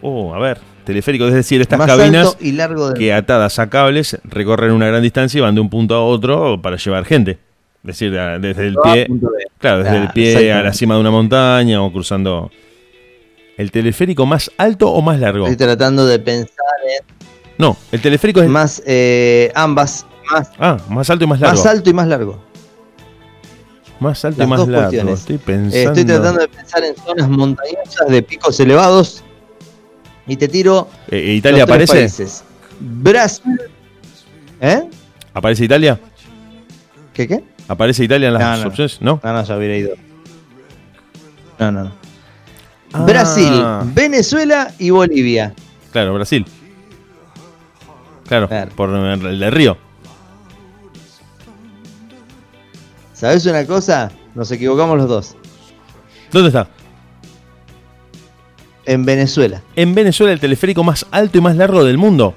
Oh, 0.00 0.34
a 0.34 0.40
ver, 0.40 0.58
teleférico, 0.84 1.28
es 1.28 1.34
decir, 1.34 1.60
estas 1.60 1.78
más 1.78 1.86
cabinas 1.86 2.30
alto 2.30 2.38
y 2.40 2.50
largo 2.50 2.88
del 2.88 2.98
que 2.98 3.12
atadas 3.12 3.60
a 3.60 3.70
cables 3.70 4.18
recorren 4.24 4.72
una 4.72 4.88
gran 4.88 5.02
distancia 5.02 5.38
y 5.38 5.40
van 5.40 5.54
de 5.54 5.60
un 5.60 5.70
punto 5.70 5.94
a 5.94 6.04
otro 6.04 6.60
para 6.60 6.76
llevar 6.78 7.04
gente. 7.04 7.38
Es 7.84 7.98
decir, 7.98 8.10
desde 8.10 8.66
el 8.66 8.74
mundo. 8.74 8.90
A 8.90 8.92
pie, 8.92 9.06
claro, 9.58 9.84
desde 9.84 9.98
el 9.98 10.08
pie 10.08 10.52
a 10.52 10.64
la 10.64 10.72
cima 10.72 10.96
de 10.96 11.00
una 11.00 11.12
montaña 11.12 11.80
o 11.80 11.92
cruzando. 11.92 12.50
¿El 13.56 13.70
teleférico 13.70 14.26
más 14.26 14.50
alto 14.56 14.90
o 14.90 15.00
más 15.00 15.20
largo? 15.20 15.46
Estoy 15.46 15.64
tratando 15.64 16.06
de 16.06 16.18
pensar 16.18 16.56
No, 17.62 17.76
el 17.92 18.00
teleférico 18.02 18.42
es 18.42 18.48
más 18.48 18.82
eh, 18.84 19.52
ambas, 19.54 20.04
más, 20.32 20.50
ah, 20.58 20.78
más 20.88 21.08
alto 21.10 21.22
y 21.22 21.28
más 21.28 21.38
largo. 21.38 21.56
más 21.56 21.64
alto 21.66 21.90
y 21.90 21.92
más 21.92 22.08
largo. 22.08 22.42
Más 24.00 24.24
alto 24.24 24.42
y 24.42 24.46
más 24.48 24.66
largo. 24.66 24.88
cuestiones. 24.90 25.20
Estoy 25.20 25.36
Eh, 25.36 25.40
pensando. 25.46 25.76
estoy 25.78 26.04
tratando 26.04 26.40
de 26.40 26.48
pensar 26.48 26.82
en 26.82 26.96
zonas 26.96 27.28
montañosas 27.28 28.08
de 28.08 28.20
picos 28.20 28.58
elevados. 28.58 29.22
Y 30.26 30.36
te 30.36 30.48
tiro. 30.48 30.88
Eh, 31.08 31.18
eh, 31.18 31.34
¿Italia 31.34 31.62
aparece? 31.62 31.92
países. 31.94 32.42
Brasil. 32.80 33.60
¿Eh? 34.60 34.82
¿Aparece 35.32 35.64
Italia? 35.64 36.00
¿Qué 37.14 37.28
qué? 37.28 37.44
¿Aparece 37.68 38.02
Italia 38.02 38.26
en 38.26 38.34
las 38.34 38.42
No, 38.42 38.56
no. 38.64 38.68
opciones? 38.70 39.00
No. 39.00 39.20
No, 39.22 39.32
no, 39.34 39.44
ya 39.44 39.56
hubiera 39.56 39.76
ido. 39.76 39.94
No, 41.60 41.70
no, 41.70 41.84
no. 41.84 41.92
Ah. 42.92 43.04
Brasil, 43.06 43.62
Venezuela 43.94 44.72
y 44.80 44.90
Bolivia. 44.90 45.54
Claro, 45.92 46.14
Brasil. 46.14 46.44
Claro, 48.26 48.48
Claro. 48.48 48.70
por 48.76 48.90
el 48.90 49.38
de 49.38 49.50
Río. 49.50 49.76
¿Sabes 53.12 53.46
una 53.46 53.66
cosa? 53.66 54.10
Nos 54.34 54.50
equivocamos 54.50 54.96
los 54.98 55.08
dos. 55.08 55.36
¿Dónde 56.32 56.48
está? 56.48 56.66
En 58.84 59.04
Venezuela. 59.04 59.62
En 59.76 59.94
Venezuela 59.94 60.32
el 60.32 60.40
teleférico 60.40 60.82
más 60.82 61.06
alto 61.10 61.38
y 61.38 61.40
más 61.40 61.54
largo 61.56 61.84
del 61.84 61.98
mundo. 61.98 62.34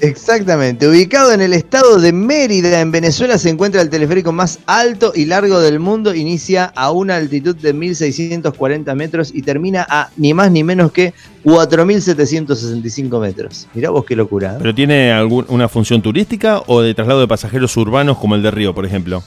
Exactamente. 0.00 0.86
Ubicado 0.86 1.32
en 1.32 1.40
el 1.40 1.54
estado 1.54 1.98
de 1.98 2.12
Mérida, 2.12 2.80
en 2.80 2.92
Venezuela, 2.92 3.38
se 3.38 3.48
encuentra 3.48 3.80
el 3.80 3.88
teleférico 3.88 4.30
más 4.30 4.58
alto 4.66 5.12
y 5.14 5.24
largo 5.24 5.58
del 5.58 5.80
mundo. 5.80 6.14
Inicia 6.14 6.66
a 6.76 6.90
una 6.90 7.16
altitud 7.16 7.56
de 7.56 7.72
1640 7.72 8.94
metros 8.94 9.32
y 9.34 9.42
termina 9.42 9.86
a 9.88 10.10
ni 10.16 10.34
más 10.34 10.50
ni 10.50 10.62
menos 10.64 10.92
que 10.92 11.14
4765 11.44 13.20
metros. 13.20 13.68
Mirá 13.72 13.90
vos 13.90 14.04
qué 14.04 14.16
locura. 14.16 14.52
¿eh? 14.54 14.56
¿Pero 14.58 14.74
tiene 14.74 15.12
algún, 15.12 15.46
una 15.48 15.68
función 15.68 16.02
turística 16.02 16.62
o 16.66 16.82
de 16.82 16.92
traslado 16.94 17.20
de 17.20 17.28
pasajeros 17.28 17.74
urbanos 17.76 18.18
como 18.18 18.34
el 18.34 18.42
de 18.42 18.50
Río, 18.50 18.74
por 18.74 18.84
ejemplo? 18.84 19.22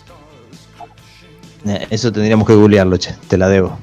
Eh, 1.66 1.88
Eso 1.90 2.12
tendríamos 2.12 2.48
que 2.48 2.54
googlearlo, 2.54 2.98
che. 2.98 3.16
Te 3.28 3.38
la 3.38 3.50
debo. 3.50 3.80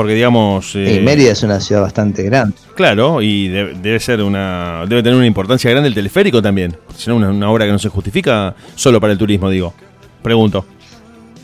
Porque 0.00 0.14
digamos... 0.14 0.74
eh, 0.76 0.94
Y 0.96 1.00
Mérida 1.04 1.32
es 1.32 1.42
una 1.42 1.60
ciudad 1.60 1.82
bastante 1.82 2.22
grande. 2.22 2.54
Claro, 2.74 3.20
y 3.20 3.48
de- 3.48 3.74
debe 3.74 4.00
ser 4.00 4.22
una 4.22 4.84
debe 4.88 5.02
tener 5.02 5.16
una 5.16 5.26
importancia 5.26 5.70
grande 5.70 5.88
el 5.88 5.94
teleférico 5.94 6.40
también. 6.40 6.74
Si 6.96 7.10
no, 7.10 7.16
una, 7.16 7.28
una 7.28 7.50
obra 7.50 7.66
que 7.66 7.72
no 7.72 7.78
se 7.78 7.88
justifica 7.90 8.54
solo 8.74 8.98
para 9.00 9.12
el 9.12 9.18
turismo, 9.18 9.50
digo. 9.50 9.74
Pregunto. 10.22 10.64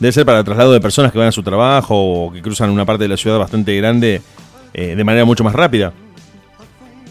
Debe 0.01 0.13
ser 0.13 0.25
para 0.25 0.43
traslado 0.45 0.73
de 0.73 0.81
personas 0.81 1.13
que 1.13 1.19
van 1.19 1.29
a 1.29 1.33
su 1.33 1.43
trabajo 1.43 1.95
o 1.97 2.33
que 2.33 2.41
cruzan 2.41 2.71
una 2.71 2.85
parte 2.87 3.05
de 3.05 3.09
la 3.09 3.17
ciudad 3.17 3.39
bastante 3.39 3.77
grande 3.77 4.23
eh, 4.75 4.95
de 4.97 5.05
manera 5.05 5.25
mucho 5.25 5.45
más 5.45 5.55
rápida. 5.55 5.93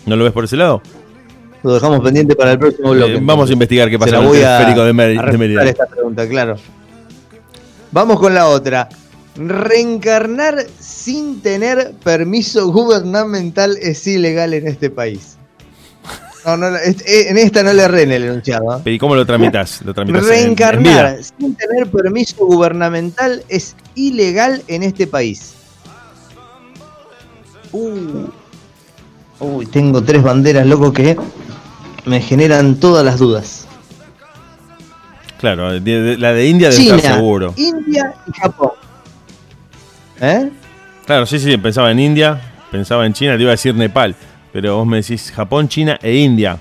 ¿No 0.07 0.15
lo 0.15 0.23
ves 0.23 0.33
por 0.33 0.43
ese 0.45 0.55
lado? 0.57 0.81
Lo 1.63 1.73
dejamos 1.73 1.99
pendiente 2.01 2.35
para 2.35 2.51
el 2.53 2.59
próximo 2.59 2.91
bloque. 2.91 3.13
Eh, 3.15 3.19
vamos 3.21 3.49
a 3.49 3.53
investigar 3.53 3.89
qué 3.89 3.97
pasa 3.99 4.17
con 4.17 4.35
el 4.35 4.43
a- 4.45 4.57
teleférico 4.57 4.81
a 4.81 4.85
de 4.85 4.93
Mérida. 4.93 5.21
refutar 5.23 5.67
esta 5.67 5.85
pregunta, 5.87 6.27
claro. 6.27 6.55
Vamos 7.91 8.19
con 8.19 8.33
la 8.33 8.47
otra. 8.47 8.89
Reencarnar 9.35 10.65
sin 10.79 11.41
tener 11.41 11.91
permiso 12.03 12.71
gubernamental 12.71 13.77
es 13.81 14.05
ilegal 14.07 14.53
en 14.53 14.67
este 14.67 14.89
país. 14.89 15.37
No, 16.45 16.55
no, 16.57 16.67
eh, 16.77 16.95
en 17.07 17.37
esta 17.37 17.63
no 17.63 17.73
le 17.73 17.83
erré 17.83 18.03
en 18.03 18.11
el 18.11 18.23
enunciado. 18.25 18.81
¿eh? 18.85 18.91
¿Y 18.91 18.99
cómo 18.99 19.15
lo 19.15 19.25
tramitas? 19.25 19.81
¿Lo 19.83 19.93
tramitas 19.93 20.21
en- 20.23 20.27
en 20.27 20.35
Reencarnar 20.43 21.17
sin 21.23 21.55
tener 21.55 21.87
permiso 21.89 22.45
gubernamental 22.45 23.43
es 23.49 23.75
ilegal 23.95 24.61
en 24.67 24.83
este 24.83 25.07
país. 25.07 25.53
Uh. 27.71 28.27
Uy, 29.39 29.65
tengo 29.65 30.01
tres 30.03 30.23
banderas, 30.23 30.65
loco, 30.65 30.93
que 30.93 31.17
me 32.05 32.21
generan 32.21 32.75
todas 32.75 33.03
las 33.03 33.17
dudas. 33.19 33.67
Claro, 35.39 35.71
de- 35.73 35.81
de- 35.81 36.17
la 36.17 36.31
de 36.31 36.47
India 36.47 36.69
debe 36.69 36.81
China, 36.83 36.95
estar 36.97 37.15
seguro. 37.15 37.53
India 37.57 38.13
y 38.27 38.31
Japón. 38.39 38.69
¿Eh? 40.21 40.49
Claro, 41.05 41.25
sí, 41.25 41.39
sí, 41.39 41.55
pensaba 41.57 41.91
en 41.91 41.99
India, 41.99 42.39
pensaba 42.71 43.05
en 43.05 43.13
China, 43.13 43.35
te 43.35 43.41
iba 43.41 43.51
a 43.51 43.53
decir 43.53 43.75
Nepal. 43.75 44.15
Pero 44.51 44.77
vos 44.77 44.87
me 44.87 44.97
decís 44.97 45.31
Japón, 45.35 45.67
China 45.67 45.99
e 46.01 46.15
India. 46.15 46.57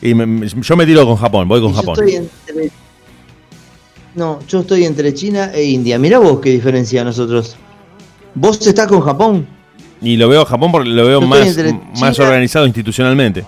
Y 0.00 0.14
me- 0.14 0.46
yo 0.48 0.76
me 0.76 0.86
tiro 0.86 1.06
con 1.06 1.16
Japón, 1.16 1.46
voy 1.48 1.60
con 1.60 1.70
yo 1.72 1.76
Japón. 1.76 1.94
estoy 1.98 2.14
entre- 2.16 2.70
No, 4.14 4.38
yo 4.48 4.60
estoy 4.60 4.84
entre 4.84 5.12
China 5.12 5.50
e 5.52 5.64
India. 5.64 5.98
Mirá 5.98 6.18
vos 6.18 6.40
qué 6.40 6.50
diferencia 6.50 7.02
a 7.02 7.04
nosotros. 7.04 7.56
¿Vos 8.34 8.64
estás 8.66 8.86
con 8.86 9.00
Japón? 9.00 9.46
Y 10.00 10.16
lo 10.16 10.28
veo 10.28 10.42
a 10.42 10.46
Japón 10.46 10.70
porque 10.72 10.88
lo 10.90 11.04
veo 11.06 11.20
Yo 11.20 11.26
más, 11.26 11.56
más 12.00 12.18
organizado 12.18 12.66
institucionalmente. 12.66 13.44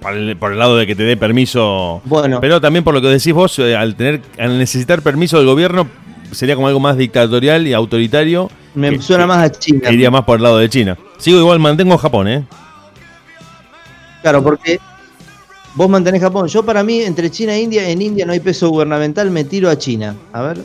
Por 0.00 0.14
el, 0.14 0.36
por 0.36 0.52
el 0.52 0.58
lado 0.58 0.76
de 0.76 0.86
que 0.86 0.94
te 0.96 1.04
dé 1.04 1.16
permiso. 1.16 2.00
Bueno. 2.04 2.40
Pero 2.40 2.60
también 2.60 2.82
por 2.84 2.92
lo 2.94 3.00
que 3.00 3.08
decís 3.08 3.32
vos, 3.32 3.58
eh, 3.60 3.76
al 3.76 3.94
tener, 3.96 4.20
al 4.38 4.58
necesitar 4.58 5.00
permiso 5.02 5.36
del 5.38 5.46
gobierno, 5.46 5.86
sería 6.32 6.54
como 6.54 6.66
algo 6.68 6.80
más 6.80 6.96
dictatorial 6.96 7.66
y 7.66 7.72
autoritario. 7.72 8.50
Me 8.74 8.90
que- 8.90 9.02
suena 9.02 9.24
que- 9.24 9.28
más 9.28 9.38
a 9.44 9.50
China. 9.50 9.90
iría 9.92 10.10
más 10.10 10.24
por 10.24 10.36
el 10.38 10.42
lado 10.42 10.58
de 10.58 10.68
China. 10.68 10.98
Sigo 11.18 11.38
igual, 11.38 11.58
mantengo 11.60 11.96
Japón, 11.98 12.28
¿eh? 12.28 12.44
Claro, 14.22 14.42
porque 14.42 14.78
vos 15.74 15.88
mantenés 15.88 16.20
Japón. 16.20 16.48
Yo 16.48 16.64
para 16.64 16.82
mí, 16.82 17.00
entre 17.00 17.30
China 17.30 17.54
e 17.54 17.60
India, 17.62 17.88
en 17.88 18.00
India 18.02 18.24
no 18.26 18.32
hay 18.32 18.40
peso 18.40 18.68
gubernamental, 18.70 19.30
me 19.30 19.44
tiro 19.44 19.68
a 19.70 19.76
China. 19.76 20.14
A 20.32 20.42
ver. 20.42 20.58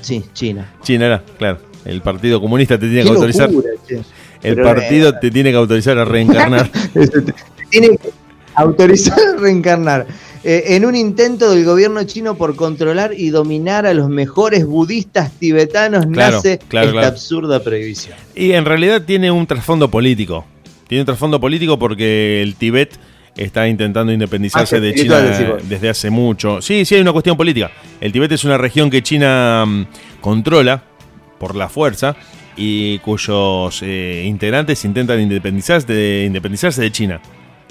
Sí, 0.00 0.24
China. 0.32 0.72
China 0.82 1.06
era, 1.06 1.22
claro. 1.38 1.58
El 1.84 2.02
Partido 2.02 2.40
Comunista 2.40 2.74
te 2.78 2.86
tiene 2.86 3.02
Qué 3.02 3.08
que 3.08 3.14
autorizar. 3.14 3.48
che. 3.86 3.94
el 4.42 4.54
Pero, 4.56 4.64
partido 4.64 5.08
eh, 5.10 5.14
te 5.20 5.30
tiene 5.30 5.50
que 5.50 5.56
autorizar 5.56 5.96
a 5.98 6.04
reencarnar. 6.04 6.70
Tiene 7.70 7.90
que 7.98 8.10
autorizar 8.56 9.16
a 9.18 9.38
reencarnar. 9.40 10.06
Eh, 10.42 10.76
en 10.76 10.86
un 10.86 10.96
intento 10.96 11.50
del 11.50 11.64
gobierno 11.66 12.02
chino 12.04 12.34
por 12.34 12.56
controlar 12.56 13.12
y 13.14 13.28
dominar 13.28 13.84
a 13.84 13.92
los 13.92 14.08
mejores 14.08 14.64
budistas 14.64 15.30
tibetanos 15.32 16.06
Claro, 16.06 16.36
nace 16.36 16.58
claro, 16.66 16.86
esta 16.88 17.00
claro. 17.00 17.06
absurda 17.08 17.62
prohibición. 17.62 18.16
Y 18.34 18.52
en 18.52 18.64
realidad 18.64 19.02
tiene 19.02 19.30
un 19.30 19.46
trasfondo 19.46 19.90
político. 19.90 20.46
Tiene 20.88 21.02
un 21.02 21.06
trasfondo 21.06 21.38
político 21.40 21.78
porque 21.78 22.40
el 22.42 22.54
Tíbet 22.56 22.98
está 23.36 23.68
intentando 23.68 24.12
independizarse 24.12 24.76
Ah, 24.76 24.80
de 24.80 24.94
China 24.94 25.20
desde 25.62 25.88
hace 25.90 26.08
mucho. 26.10 26.62
Sí, 26.62 26.84
sí, 26.86 26.94
hay 26.94 27.02
una 27.02 27.12
cuestión 27.12 27.36
política. 27.36 27.70
El 28.00 28.10
Tíbet 28.10 28.32
es 28.32 28.44
una 28.44 28.56
región 28.56 28.88
que 28.88 29.02
China 29.02 29.64
mm, 29.66 29.86
controla 30.22 30.82
por 31.38 31.54
la 31.54 31.68
fuerza 31.68 32.16
y 32.56 32.98
cuyos 33.00 33.80
eh, 33.82 34.24
integrantes 34.26 34.84
intentan 34.84 35.20
independizarse 35.20 35.92
de, 35.92 36.24
independizarse 36.26 36.80
de 36.82 36.90
China, 36.90 37.20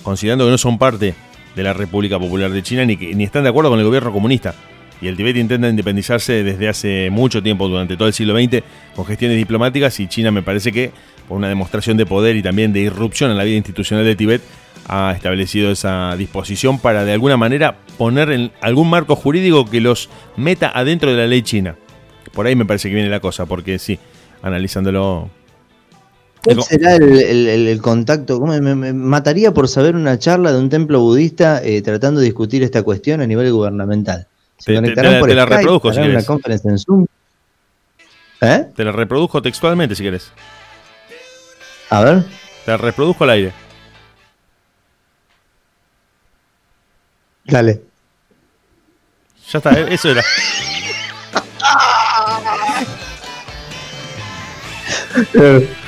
considerando 0.03 0.45
que 0.45 0.51
no 0.51 0.57
son 0.57 0.77
parte 0.77 1.13
de 1.55 1.63
la 1.63 1.73
República 1.73 2.19
Popular 2.19 2.51
de 2.51 2.63
China 2.63 2.85
ni, 2.85 2.95
ni 2.95 3.23
están 3.23 3.43
de 3.43 3.49
acuerdo 3.49 3.69
con 3.69 3.80
el 3.80 3.85
gobierno 3.85 4.11
comunista. 4.11 4.53
Y 5.01 5.07
el 5.07 5.15
Tíbet 5.15 5.38
intenta 5.38 5.69
independizarse 5.69 6.43
desde 6.43 6.67
hace 6.67 7.09
mucho 7.09 7.41
tiempo, 7.41 7.69
durante 7.69 7.95
todo 7.95 8.07
el 8.07 8.13
siglo 8.13 8.35
XX, 8.35 8.63
con 8.95 9.05
gestiones 9.05 9.38
diplomáticas 9.38 9.99
y 9.99 10.07
China 10.07 10.31
me 10.31 10.43
parece 10.43 10.71
que, 10.71 10.91
por 11.27 11.38
una 11.38 11.47
demostración 11.47 11.95
de 11.95 12.05
poder 12.05 12.35
y 12.35 12.43
también 12.43 12.73
de 12.73 12.81
irrupción 12.81 13.31
en 13.31 13.38
la 13.38 13.45
vida 13.45 13.55
institucional 13.55 14.03
de 14.03 14.15
Tíbet, 14.15 14.41
ha 14.88 15.13
establecido 15.15 15.71
esa 15.71 16.15
disposición 16.17 16.80
para 16.80 17.05
de 17.05 17.13
alguna 17.13 17.38
manera 17.38 17.77
poner 17.97 18.31
en 18.31 18.51
algún 18.59 18.89
marco 18.89 19.15
jurídico 19.15 19.69
que 19.69 19.80
los 19.80 20.09
meta 20.35 20.71
adentro 20.73 21.11
de 21.11 21.17
la 21.17 21.27
ley 21.27 21.43
china. 21.43 21.76
Por 22.34 22.47
ahí 22.47 22.55
me 22.55 22.65
parece 22.65 22.89
que 22.89 22.95
viene 22.95 23.09
la 23.09 23.19
cosa, 23.19 23.45
porque 23.45 23.80
sí, 23.80 23.99
analizándolo... 24.41 25.30
¿Cuál 26.43 26.63
será 26.63 26.95
el, 26.95 27.11
el- 27.67 27.81
contacto? 27.81 28.39
¿Cómo 28.39 28.53
me, 28.59 28.73
me 28.75 28.93
mataría 28.93 29.53
por 29.53 29.67
saber 29.67 29.95
una 29.95 30.17
charla 30.17 30.51
de 30.53 30.59
un 30.59 30.69
templo 30.69 30.99
budista 31.01 31.61
eh, 31.63 31.81
tratando 31.81 32.19
de 32.21 32.27
discutir 32.27 32.63
esta 32.63 32.81
cuestión 32.83 33.19
a 33.21 33.27
nivel 33.27 33.51
gubernamental. 33.51 34.25
¿Se 34.57 34.71
te- 34.71 34.75
conectarán 34.75 35.11
te 35.11 35.15
la- 35.15 35.19
por 35.19 35.29
te 35.29 35.35
la 35.35 35.41
Skype? 35.43 35.57
reproduzco, 35.57 35.91
si 35.93 35.99
¿Harán 35.99 36.11
una 36.11 36.23
conferencia 36.25 36.71
en 36.71 36.79
Zoom? 36.79 37.05
¿Eh? 38.41 38.65
Te 38.75 38.83
la 38.85 38.91
reproduzco 38.93 39.41
textualmente 39.41 39.95
si 39.95 40.03
querés. 40.03 40.31
A 41.89 42.03
ver. 42.03 42.23
Te 42.65 42.71
la 42.71 42.77
reproduzco 42.77 43.23
al 43.25 43.29
aire. 43.31 43.51
Dale. 47.45 47.81
Ya 49.51 49.57
está, 49.57 49.71
eh, 49.73 49.87
eso 49.89 50.09
era. 50.09 50.23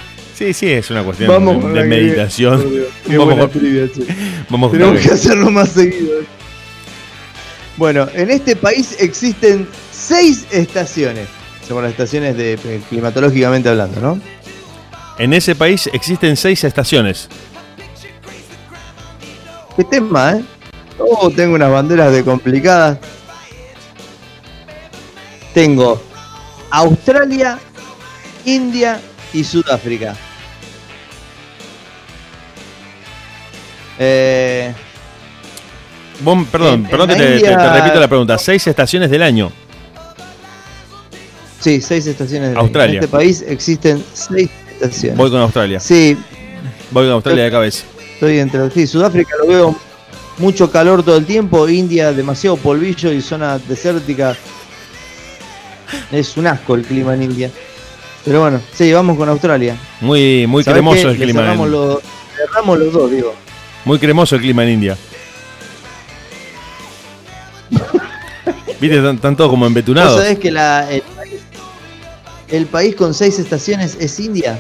Sí, 0.42 0.54
sí, 0.54 0.72
es 0.72 0.90
una 0.90 1.04
cuestión 1.04 1.30
Vamos 1.30 1.64
de, 1.64 1.70
de 1.70 1.82
que- 1.84 1.88
meditación. 1.88 2.68
Qué 3.06 3.16
Vamos 3.16 3.52
trivia. 3.52 3.88
Vamos 4.50 4.72
Tenemos 4.72 5.00
que 5.00 5.12
hacerlo 5.12 5.52
más 5.52 5.70
seguido. 5.70 6.22
Bueno, 7.78 8.08
en 8.16 8.32
este 8.32 8.56
país 8.56 8.96
existen 9.00 9.68
seis 9.92 10.48
estaciones. 10.50 11.28
Son 11.68 11.84
las 11.84 11.92
estaciones 11.92 12.36
de 12.38 12.54
eh, 12.54 12.82
climatológicamente 12.90 13.70
hablando, 13.70 14.02
¿no? 14.02 14.20
En 15.20 15.34
ese 15.34 15.54
país 15.54 15.88
existen 15.94 16.36
seis 16.36 16.64
estaciones. 16.64 17.30
Qué 19.78 19.84
tema, 19.84 20.38
¿eh? 20.38 20.44
Oh, 20.98 21.30
tengo 21.30 21.54
unas 21.54 21.70
banderas 21.70 22.12
de 22.12 22.24
complicadas. 22.24 22.98
Tengo 25.54 26.02
Australia, 26.72 27.60
India 28.44 29.00
y 29.34 29.44
Sudáfrica. 29.44 30.16
Eh, 34.04 34.74
perdón, 36.52 36.74
En- 36.74 36.84
perdón 36.86 37.12
en 37.12 37.18
que 37.18 37.24
la 37.24 37.30
te, 37.30 37.34
te- 37.36 37.40
te 37.46 37.52
India- 37.52 37.74
repito 37.74 38.00
la 38.00 38.08
pregunta. 38.08 38.38
Seis 38.40 38.66
estaciones 38.66 39.12
del 39.12 39.22
año. 39.22 39.52
sí, 41.60 41.82
seis 41.82 42.08
estaciones. 42.08 42.50
del 42.50 42.58
año. 42.58 42.64
Australia. 42.66 42.98
En 42.98 43.04
este 43.04 43.08
país 43.16 43.44
existen 43.48 44.04
seis 44.14 44.50
estaciones. 44.72 45.18
Voy 45.18 45.30
con 45.30 45.40
Australia. 45.42 45.80
Sí, 45.80 46.18
Voy 46.90 47.06
con 47.06 47.14
Australia 47.14 47.44
de 47.46 47.52
cabeza. 47.52 47.84
estoy 48.16 48.40
entre 48.40 48.70
sí, 48.72 48.88
Sudáfrica 48.88 49.36
lo 49.40 49.48
veo 49.48 49.76
mucho 50.40 50.72
calor 50.72 51.04
todo 51.04 51.18
el 51.18 51.26
tiempo, 51.26 51.70
India 51.70 52.12
demasiado 52.12 52.58
polvillo 52.58 53.12
y 53.12 53.22
zona 53.22 53.60
desértica. 53.60 54.36
Es 56.12 56.36
un 56.38 56.48
asco 56.48 56.74
el 56.76 56.82
clima 56.84 57.14
en 57.14 57.24
India. 57.24 57.52
Pero 58.26 58.42
bueno, 58.42 58.62
sí, 58.74 58.92
vamos 58.94 59.16
con 59.18 59.30
Australia. 59.30 59.76
Muy, 60.02 60.48
muy 60.48 60.64
¿Sabés 60.64 60.76
cremoso 60.78 61.02
qué? 61.04 61.10
el 61.10 61.18
clima. 61.18 61.42
cerramos, 61.42 61.66
En, 61.68 61.72
los, 61.72 61.98
cerramos 62.36 62.80
los 62.80 62.94
dos, 62.94 63.12
digo. 63.12 63.34
Muy 63.86 64.00
cremoso 64.00 64.36
el 64.36 64.42
clima 64.42 64.64
en 64.64 64.70
India. 64.70 64.98
Viste, 68.80 68.98
están, 68.98 69.16
están 69.16 69.36
todos 69.36 69.50
como 69.50 69.62
¿Vos 69.66 69.70
embetunados. 69.70 70.20
sabés 70.20 70.40
que 70.40 70.52
la, 70.52 70.90
el, 70.92 71.02
país, 71.02 71.42
el 72.50 72.66
país 72.66 72.96
con 72.96 73.14
seis 73.14 73.38
estaciones 73.38 73.96
es 74.00 74.20
India? 74.20 74.58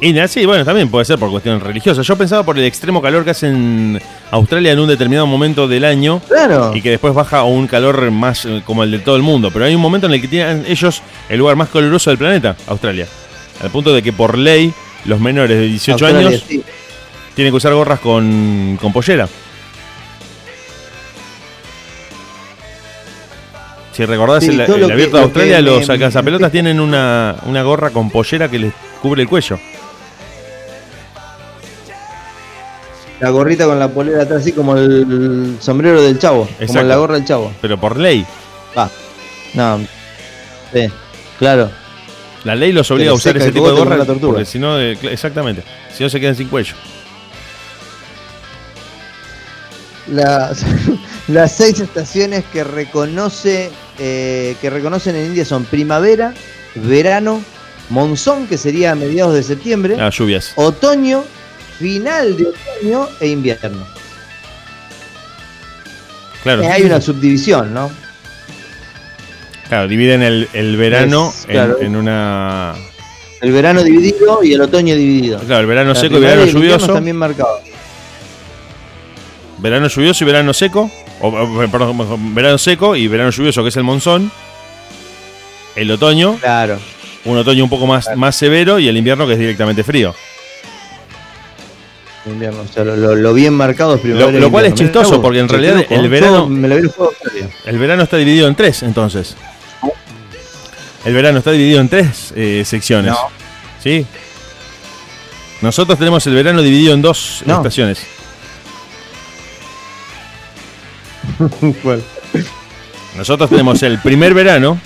India, 0.00 0.28
sí, 0.28 0.46
bueno, 0.46 0.64
también 0.64 0.88
puede 0.88 1.04
ser 1.04 1.18
por 1.18 1.30
cuestión 1.30 1.60
religiosa. 1.60 2.02
Yo 2.02 2.16
pensaba 2.16 2.44
por 2.44 2.56
el 2.56 2.64
extremo 2.64 3.02
calor 3.02 3.24
que 3.24 3.30
hace 3.30 3.48
en 3.48 4.00
Australia 4.30 4.72
en 4.72 4.78
un 4.78 4.88
determinado 4.88 5.26
momento 5.26 5.66
del 5.66 5.84
año. 5.84 6.22
Claro. 6.28 6.72
y 6.74 6.80
que 6.80 6.90
después 6.90 7.12
baja 7.12 7.38
a 7.38 7.44
un 7.44 7.66
calor 7.66 8.10
más 8.10 8.44
eh, 8.44 8.62
como 8.64 8.84
el 8.84 8.90
de 8.92 9.00
todo 9.00 9.16
el 9.16 9.22
mundo. 9.22 9.50
Pero 9.52 9.64
hay 9.64 9.74
un 9.74 9.80
momento 9.82 10.06
en 10.06 10.14
el 10.14 10.20
que 10.20 10.28
tienen 10.28 10.64
ellos 10.68 11.02
el 11.28 11.38
lugar 11.38 11.56
más 11.56 11.68
caluroso 11.68 12.10
del 12.10 12.18
planeta, 12.18 12.56
Australia. 12.68 13.06
Al 13.60 13.70
punto 13.70 13.92
de 13.92 14.02
que 14.02 14.12
por 14.12 14.38
ley 14.38 14.72
los 15.04 15.20
menores 15.20 15.58
de 15.58 15.66
18 15.66 15.92
Australia, 16.06 16.28
años 16.28 16.44
sí. 16.46 16.62
Tienen 17.38 17.52
que 17.52 17.58
usar 17.58 17.72
gorras 17.72 18.00
con, 18.00 18.76
con 18.82 18.92
pollera. 18.92 19.28
Si 23.92 24.04
recordás 24.04 24.42
Sí, 24.42 24.50
el, 24.50 24.60
el 24.62 24.90
abierto 24.90 25.18
de 25.18 25.22
Australia, 25.22 25.56
que 25.58 25.62
los 25.62 25.88
alcanzapelotas 25.88 26.50
tienen 26.50 26.80
una, 26.80 27.36
una 27.46 27.62
gorra 27.62 27.90
con 27.90 28.10
pollera 28.10 28.50
que 28.50 28.58
les 28.58 28.72
cubre 29.00 29.22
el 29.22 29.28
cuello. 29.28 29.56
La 33.20 33.30
gorrita 33.30 33.66
con 33.66 33.78
la 33.78 33.86
polera 33.86 34.24
atrás, 34.24 34.40
así 34.40 34.50
como 34.50 34.76
el 34.76 35.58
sombrero 35.60 36.02
del 36.02 36.18
chavo. 36.18 36.40
Como 36.46 36.56
Exacto. 36.58 36.88
la 36.88 36.96
gorra 36.96 37.14
del 37.14 37.24
chavo. 37.24 37.52
Pero 37.60 37.78
por 37.78 37.96
ley. 37.98 38.26
Ah, 38.74 38.90
no. 39.54 39.78
Sí, 40.72 40.88
claro. 41.38 41.70
La 42.42 42.56
ley 42.56 42.72
los 42.72 42.90
obliga 42.90 43.12
a 43.12 43.14
usar 43.14 43.36
ese 43.36 43.52
tipo 43.52 43.66
de 43.68 43.78
como 43.78 43.84
gorra 43.84 44.04
porque 44.04 44.44
si 44.44 44.58
no, 44.58 44.76
eh, 44.80 44.98
exactamente, 45.02 45.62
si 45.96 46.02
no 46.02 46.10
se 46.10 46.18
quedan 46.18 46.34
sin 46.34 46.48
cuello. 46.48 46.74
Las, 50.12 50.64
las 51.28 51.52
seis 51.56 51.80
estaciones 51.80 52.44
que 52.52 52.64
reconoce 52.64 53.70
eh, 53.98 54.56
que 54.60 54.70
reconocen 54.70 55.16
en 55.16 55.26
India 55.26 55.44
son 55.44 55.64
primavera, 55.64 56.32
verano, 56.76 57.42
monzón, 57.90 58.46
que 58.46 58.56
sería 58.58 58.92
a 58.92 58.94
mediados 58.94 59.34
de 59.34 59.42
septiembre, 59.42 59.96
Ah, 60.00 60.10
lluvias. 60.10 60.52
otoño, 60.56 61.24
final 61.78 62.36
de 62.36 62.46
otoño 62.46 63.08
e 63.20 63.28
invierno. 63.28 63.86
Claro. 66.42 66.62
Eh, 66.62 66.68
hay 66.68 66.82
una 66.82 67.00
subdivisión, 67.00 67.74
¿no? 67.74 67.90
Claro, 69.68 69.88
dividen 69.88 70.22
el, 70.22 70.48
el 70.52 70.76
verano 70.76 71.32
Es, 71.36 71.44
en- 71.44 71.50
claro. 71.50 71.78
en, 71.80 71.96
una. 71.96 72.74
El 73.40 73.52
verano 73.52 73.82
dividido 73.82 74.42
y 74.42 74.54
el 74.54 74.60
otoño 74.62 74.94
dividido. 74.94 75.38
Claro, 75.40 75.60
el 75.60 75.66
verano 75.66 75.92
La 75.92 76.00
seco 76.00 76.16
y 76.16 76.20
verano 76.20 76.42
el 76.42 76.48
invierno 76.48 76.76
lluvioso. 76.78 76.94
también 76.94 77.16
marcado. 77.16 77.60
Verano 79.58 79.88
lluvioso 79.88 80.24
y 80.24 80.26
verano 80.26 80.52
seco. 80.52 80.90
O, 81.20 81.32
perdón, 81.70 82.34
verano 82.34 82.58
seco 82.58 82.94
y 82.94 83.08
verano 83.08 83.30
lluvioso, 83.30 83.62
que 83.62 83.70
es 83.70 83.76
el 83.76 83.82
monzón. 83.84 84.30
El 85.74 85.90
otoño. 85.90 86.36
Claro. 86.40 86.78
Un 87.24 87.36
otoño 87.38 87.64
un 87.64 87.70
poco 87.70 87.86
más, 87.86 88.08
más 88.16 88.36
severo 88.36 88.78
y 88.78 88.88
el 88.88 88.96
invierno 88.96 89.26
que 89.26 89.32
es 89.34 89.38
directamente 89.38 89.82
frío. 89.84 90.14
Invierno, 92.26 92.60
o 92.68 92.72
sea, 92.72 92.84
lo, 92.84 92.94
lo- 92.96 93.14
lo 93.16 93.32
bien 93.34 93.54
marcado 93.54 93.94
es 93.94 94.00
primavera. 94.00 94.30
Lo- 94.32 94.38
lo 94.40 94.50
cual 94.50 94.66
es 94.66 94.74
chistoso, 94.74 95.20
porque 95.22 95.38
en 95.38 95.48
realidad 95.48 95.84
el 95.88 96.08
verano- 96.08 96.46
Me 96.48 96.68
el 96.74 96.88
juego. 96.88 97.12
El 97.64 97.78
verano 97.78 98.02
está 98.02 98.16
dividido 98.16 98.48
en 98.48 98.54
tres, 98.54 98.82
entonces. 98.82 99.34
El 101.04 101.14
verano 101.14 101.38
está 101.38 101.52
dividido 101.52 101.80
en 101.80 101.88
tres 101.88 102.32
eh, 102.36 102.62
secciones. 102.66 103.12
No. 103.12 103.18
¿Sí? 103.82 104.04
Nosotros 105.62 105.98
tenemos 105.98 106.26
el 106.26 106.34
verano 106.34 106.60
dividido 106.60 106.92
en 106.92 107.02
dos 107.02 107.42
No. 107.46 107.56
estaciones. 107.56 108.00
¿Cuál? 111.82 112.02
Nosotros 113.16 113.50
tenemos 113.50 113.82
el 113.82 113.98
primer 114.00 114.34
verano, 114.34 114.80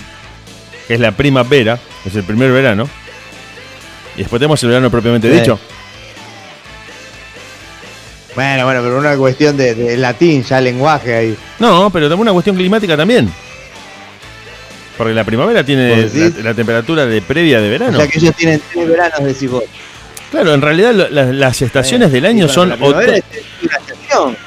que 0.87 0.95
es 0.95 0.99
la 0.99 1.11
primavera, 1.11 1.79
es 2.05 2.15
el 2.15 2.23
primer 2.23 2.51
verano. 2.51 2.89
Y 4.15 4.19
después 4.19 4.39
tenemos 4.39 4.61
el 4.63 4.69
verano 4.69 4.89
propiamente 4.91 5.31
Sí. 5.31 5.39
dicho. 5.39 5.59
Bueno, 8.35 8.65
bueno, 8.65 8.81
pero 8.81 8.97
una 8.97 9.15
cuestión 9.15 9.55
de, 9.55 9.75
de 9.75 9.95
latín, 9.97 10.43
ya 10.43 10.59
lenguaje 10.59 11.13
ahí. 11.15 11.37
No, 11.59 11.89
pero 11.91 12.07
también 12.09 12.21
una 12.23 12.33
cuestión 12.33 12.55
climática 12.55 12.97
también. 12.97 13.31
Porque 14.97 15.13
la 15.13 15.23
primavera 15.23 15.63
tiene 15.63 16.07
la, 16.07 16.29
la 16.43 16.53
temperatura 16.53 17.05
de 17.05 17.21
previa 17.21 17.59
de 17.61 17.69
verano. 17.69 17.97
O 17.97 18.01
sea 18.01 18.07
que 18.09 18.17
ellos 18.19 18.35
tienen 18.35 18.61
tres 18.71 18.87
veranos, 18.87 19.23
decís 19.23 19.49
vos. 19.51 19.63
Claro, 20.31 20.53
en 20.55 20.61
realidad 20.61 20.93
lo- 20.93 21.09
la- 21.09 21.25
las 21.31 21.61
estaciones 21.61 22.11
del 22.11 22.25
año 22.25 22.47
Sí, 22.47 22.53
son 22.55 22.69
la 22.69 22.75
primavera 22.75 23.17
es 23.17 23.23
una 23.63 23.77
estación. 23.77 24.37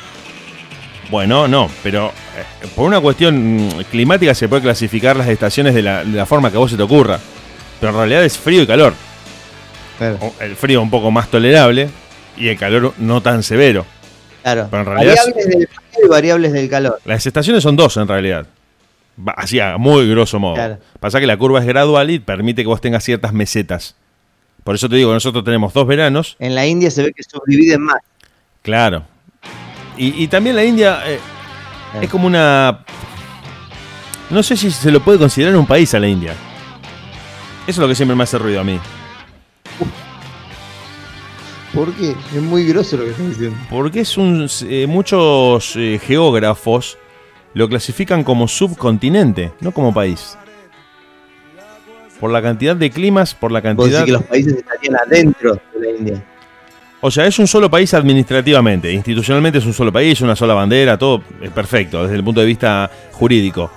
Bueno, 1.10 1.46
no, 1.46 1.70
pero 1.82 2.08
eh, 2.08 2.66
por 2.74 2.86
una 2.86 3.00
cuestión 3.00 3.68
mm, 3.68 3.84
climática 3.90 4.34
se 4.34 4.48
puede 4.48 4.62
clasificar 4.62 5.16
las 5.16 5.28
estaciones 5.28 5.74
de 5.74 5.82
la, 5.82 6.04
de 6.04 6.16
la 6.16 6.26
forma 6.26 6.50
que 6.50 6.56
a 6.56 6.60
vos 6.60 6.70
se 6.70 6.76
te 6.76 6.82
ocurra. 6.82 7.18
Pero 7.80 7.90
en 7.92 7.98
realidad 7.98 8.24
es 8.24 8.36
frío 8.38 8.62
y 8.62 8.66
calor. 8.66 8.94
Claro. 9.98 10.18
El 10.40 10.56
frío 10.56 10.82
un 10.82 10.90
poco 10.90 11.10
más 11.10 11.30
tolerable 11.30 11.88
y 12.36 12.48
el 12.48 12.58
calor 12.58 12.92
no 12.98 13.20
tan 13.22 13.42
severo. 13.42 13.86
claro. 14.42 14.68
Pero 14.70 14.82
en 14.82 14.86
realidad- 14.88 15.14
variables 15.16 15.46
del 15.48 15.68
frío 15.68 16.04
y 16.04 16.08
variables 16.08 16.52
del 16.52 16.68
calor. 16.68 17.00
Las 17.04 17.26
estaciones 17.26 17.62
son 17.62 17.76
dos 17.76 17.96
en 17.96 18.08
realidad. 18.08 18.46
Así 19.36 19.60
a 19.60 19.78
muy 19.78 20.08
grosso 20.10 20.38
modo. 20.38 20.54
Claro. 20.54 20.78
Pasa 21.00 21.20
que 21.20 21.26
la 21.26 21.36
curva 21.38 21.60
es 21.60 21.66
gradual 21.66 22.10
y 22.10 22.18
permite 22.18 22.62
que 22.62 22.66
vos 22.68 22.80
tengas 22.80 23.02
ciertas 23.04 23.32
mesetas. 23.32 23.94
Por 24.64 24.74
eso 24.74 24.88
te 24.88 24.96
digo, 24.96 25.12
nosotros 25.14 25.44
tenemos 25.44 25.72
dos 25.72 25.86
veranos. 25.86 26.36
En 26.38 26.54
la 26.54 26.66
India 26.66 26.90
se 26.90 27.02
ve 27.04 27.12
que 27.14 27.22
subdividen 27.22 27.82
más. 27.82 27.98
Claro. 28.62 29.04
Y, 29.96 30.24
y 30.24 30.28
también 30.28 30.56
la 30.56 30.64
India 30.64 31.00
eh, 31.06 31.18
Claro. 31.90 32.04
es 32.04 32.10
como 32.10 32.26
una... 32.26 32.80
No 34.28 34.42
sé 34.42 34.56
si 34.56 34.70
se 34.70 34.90
lo 34.90 35.00
puede 35.00 35.18
considerar 35.18 35.56
un 35.56 35.66
país 35.66 35.94
a 35.94 36.00
la 36.00 36.08
India. 36.08 36.32
Eso 37.62 37.70
es 37.70 37.78
lo 37.78 37.88
que 37.88 37.94
siempre 37.94 38.16
me 38.16 38.24
hace 38.24 38.38
ruido 38.38 38.60
a 38.60 38.64
mí. 38.64 38.78
¿Por 41.72 41.92
qué? 41.94 42.10
Es 42.34 42.42
muy 42.42 42.64
grosso 42.66 42.96
lo 42.96 43.04
que 43.04 43.10
estás 43.10 43.28
diciendo. 43.28 43.56
Porque 43.70 44.00
es 44.00 44.16
un... 44.16 44.48
eh, 44.68 44.86
muchos 44.88 45.74
eh, 45.76 46.00
geógrafos 46.02 46.98
lo 47.54 47.68
clasifican 47.68 48.24
como 48.24 48.48
subcontinente, 48.48 49.52
no 49.60 49.72
como 49.72 49.94
país. 49.94 50.36
Por 52.18 52.30
la 52.30 52.42
cantidad 52.42 52.74
de 52.74 52.90
climas, 52.90 53.34
por 53.34 53.52
la 53.52 53.60
Vos 53.60 53.86
decís 53.86 53.98
cantidad... 53.98 54.04
que 54.04 54.12
los 54.12 54.22
países 54.24 54.54
estarían 54.56 54.96
adentro 54.96 55.54
de 55.74 55.80
la 55.80 55.98
India. 55.98 56.24
O 57.06 57.10
sea, 57.12 57.24
es 57.24 57.38
un 57.38 57.46
solo 57.46 57.70
país 57.70 57.94
administrativamente. 57.94 58.92
Institucionalmente 58.92 59.58
es 59.58 59.64
un 59.64 59.72
solo 59.72 59.92
país, 59.92 60.20
una 60.22 60.34
sola 60.34 60.54
bandera, 60.54 60.98
todo 60.98 61.22
es 61.40 61.50
perfecto 61.52 62.02
desde 62.02 62.16
el 62.16 62.24
punto 62.24 62.40
de 62.40 62.46
vista 62.48 62.90
jurídico. 63.12 63.70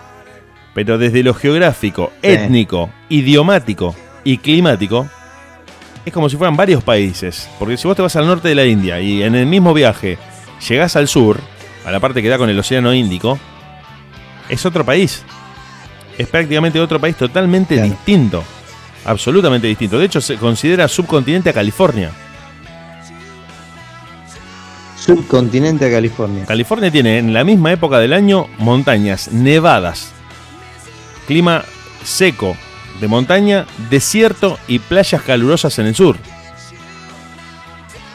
Pero 0.74 0.98
desde 0.98 1.22
lo 1.22 1.36
geográfico, 1.36 2.12
Sí. 2.24 2.30
étnico, 2.30 2.90
idiomático 3.08 3.96
y 4.24 4.38
climático, 4.40 5.08
es 6.04 6.12
como 6.12 6.28
si 6.28 6.38
fueran 6.38 6.58
varios 6.58 6.84
países. 6.84 7.48
Porque 7.60 7.78
si 7.78 7.88
vos 7.88 7.96
te 7.96 8.02
vas 8.02 8.16
al 8.16 8.26
norte 8.26 8.48
de 8.48 8.56
la 8.56 8.66
India 8.66 9.00
y 9.00 9.22
en 9.22 9.36
el 9.36 9.46
mismo 9.46 9.76
viaje 9.76 10.18
llegás 10.68 10.96
al 10.96 11.08
sur, 11.08 11.40
a 11.86 11.92
la 11.92 12.00
parte 12.00 12.24
que 12.24 12.30
da 12.30 12.40
con 12.40 12.50
el 12.50 12.58
Océano 12.58 12.92
Índico, 12.96 13.38
es 14.50 14.66
otro 14.66 14.84
país. 14.84 15.24
Es 16.18 16.28
prácticamente 16.28 16.80
otro 16.80 17.00
país 17.00 17.16
totalmente 17.16 17.76
Claro. 17.76 17.90
distinto. 17.92 18.44
Absolutamente 19.06 19.68
distinto. 19.68 20.00
De 20.00 20.06
hecho, 20.06 20.20
se 20.20 20.36
considera 20.38 20.88
subcontinente 20.88 21.52
a 21.52 21.54
California. 21.54 22.10
Subcontinente 25.10 25.88
a 25.88 25.92
California. 25.92 26.46
California 26.46 26.92
tiene 26.92 27.18
en 27.18 27.34
la 27.34 27.44
misma 27.44 27.72
época 27.72 27.98
del 27.98 28.14
año 28.14 28.46
montañas 28.60 29.32
nevadas, 29.32 30.12
clima 31.26 31.64
seco 32.04 32.56
de 33.02 33.08
montaña, 33.08 33.66
desierto 33.90 34.60
y 34.68 34.78
playas 34.78 35.24
calurosas 35.24 35.80
en 35.80 35.88
el 35.88 35.96
sur. 35.96 36.16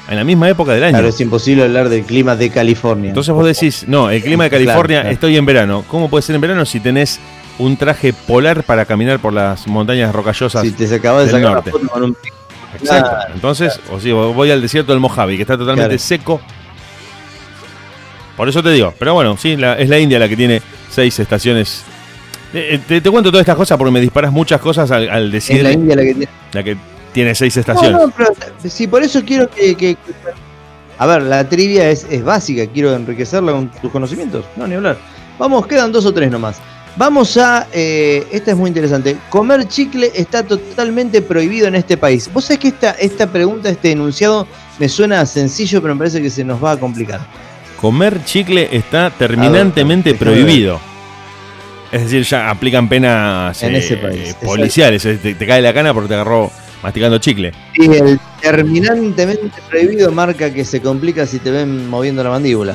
En 0.08 0.14
la 0.14 0.22
misma 0.22 0.48
época 0.48 0.70
del 0.72 0.84
año. 0.84 0.92
Claro, 0.92 1.08
es 1.08 1.20
imposible 1.20 1.64
hablar 1.64 1.88
del 1.88 2.04
clima 2.04 2.36
de 2.36 2.50
California. 2.50 3.08
Entonces 3.08 3.34
vos 3.34 3.44
decís, 3.44 3.86
no, 3.88 4.08
el 4.10 4.22
clima 4.22 4.44
de 4.44 4.50
California, 4.50 5.00
claro. 5.00 5.14
estoy 5.14 5.36
en 5.36 5.46
verano. 5.46 5.84
¿Cómo 5.88 6.08
puede 6.08 6.22
ser 6.22 6.36
en 6.36 6.42
verano 6.42 6.64
si 6.64 6.78
tenés 6.78 7.18
un 7.58 7.76
traje 7.76 8.12
polar 8.12 8.62
para 8.62 8.84
caminar 8.84 9.18
por 9.18 9.32
las 9.32 9.66
montañas 9.66 10.14
rocallosas? 10.14 10.62
si 10.62 10.70
te 10.70 10.94
acabas 10.94 11.26
de 11.26 11.32
del 11.32 11.42
sacar 11.42 11.54
norte. 11.56 11.70
la 11.72 11.78
foto 11.78 11.88
con 11.88 12.04
un 12.04 12.16
Exacto. 12.80 13.10
Claro, 13.10 13.34
Entonces, 13.34 13.80
o 13.90 13.98
si 13.98 14.12
voy 14.12 14.50
al 14.52 14.62
desierto 14.62 14.92
del 14.92 15.00
Mojave, 15.00 15.34
que 15.34 15.42
está 15.42 15.58
totalmente 15.58 15.98
seco. 15.98 16.40
Por 18.36 18.48
eso 18.48 18.62
te 18.62 18.70
digo, 18.70 18.92
pero 18.98 19.14
bueno, 19.14 19.36
sí, 19.36 19.56
la- 19.56 19.74
es 19.78 19.88
la 19.88 19.98
India 19.98 20.18
la 20.18 20.28
que 20.28 20.36
tiene 20.36 20.60
seis 20.90 21.18
estaciones. 21.18 21.82
Eh, 22.52 22.74
eh, 22.74 22.80
Te, 22.86 23.00
te 23.00 23.10
cuento 23.10 23.30
todas 23.30 23.42
estas 23.42 23.56
cosas 23.56 23.76
porque 23.78 23.90
me 23.92 24.00
disparas 24.00 24.32
muchas 24.32 24.60
cosas 24.60 24.90
al, 24.90 25.08
al 25.08 25.30
decir 25.30 25.56
es 25.58 25.62
la 25.62 25.72
India 25.72 25.96
la 25.96 26.02
que 26.02 26.14
tiene. 26.14 26.28
la 26.52 26.62
que 26.62 26.76
tiene 27.12 27.34
seis 27.34 27.56
estaciones. 27.56 27.92
No, 27.92 28.06
no, 28.06 28.12
pero 28.16 28.30
sí, 28.68 28.86
por 28.86 29.02
eso 29.02 29.22
quiero 29.24 29.48
que, 29.50 29.74
que- 29.76 29.94
que- 29.94 30.12
A 30.98 31.06
ver, 31.06 31.22
la 31.22 31.48
trivia 31.48 31.90
es, 31.90 32.06
es 32.10 32.22
básica, 32.24 32.66
quiero 32.72 32.94
enriquecerla 32.94 33.52
con 33.52 33.68
tus 33.70 33.90
conocimientos. 33.90 34.44
No, 34.56 34.66
ni 34.66 34.74
hablar. 34.74 34.96
Vamos, 35.38 35.66
quedan 35.66 35.90
dos 35.90 36.06
o 36.06 36.12
tres 36.14 36.30
nomás. 36.30 36.56
Vamos 36.96 37.36
a. 37.36 37.66
eh, 37.72 38.24
esta 38.30 38.52
es 38.52 38.56
muy 38.56 38.68
interesante. 38.68 39.16
Comer 39.28 39.66
chicle 39.66 40.12
está 40.14 40.44
totalmente 40.44 41.20
prohibido 41.22 41.66
en 41.66 41.74
este 41.74 41.96
país. 41.96 42.30
Vos 42.32 42.44
sabés 42.44 42.60
que 42.60 42.68
esta, 42.68 42.92
esta 42.92 43.26
pregunta, 43.26 43.68
este 43.68 43.90
enunciado, 43.90 44.46
me 44.78 44.88
suena 44.88 45.26
sencillo, 45.26 45.82
pero 45.82 45.94
me 45.96 45.98
parece 45.98 46.22
que 46.22 46.30
se 46.30 46.44
nos 46.44 46.62
va 46.62 46.72
a 46.72 46.76
complicar. 46.78 47.18
Comer 47.84 48.24
chicle 48.24 48.66
está 48.72 49.10
terminantemente 49.10 50.12
ver, 50.12 50.18
prohibido. 50.18 50.80
Es 51.92 52.04
decir, 52.04 52.22
ya 52.22 52.48
aplican 52.48 52.88
penas 52.88 53.62
En 53.62 53.74
eh, 53.74 53.78
ese 53.78 53.98
país, 53.98 54.20
exacto. 54.20 54.46
policiales. 54.46 55.04
eh, 55.04 55.18
Te, 55.22 55.34
te 55.34 55.46
cae 55.46 55.60
la 55.60 55.74
cana 55.74 55.92
porque 55.92 56.08
te 56.08 56.14
agarró 56.14 56.50
masticando 56.82 57.18
chicle. 57.18 57.52
Y 57.74 57.84
el 57.94 58.18
terminantemente 58.40 59.52
prohibido 59.68 60.10
marca 60.12 60.50
que 60.50 60.64
se 60.64 60.80
complica 60.80 61.26
si 61.26 61.40
te 61.40 61.50
ven 61.50 61.90
moviendo 61.90 62.24
la 62.24 62.30
mandíbula. 62.30 62.74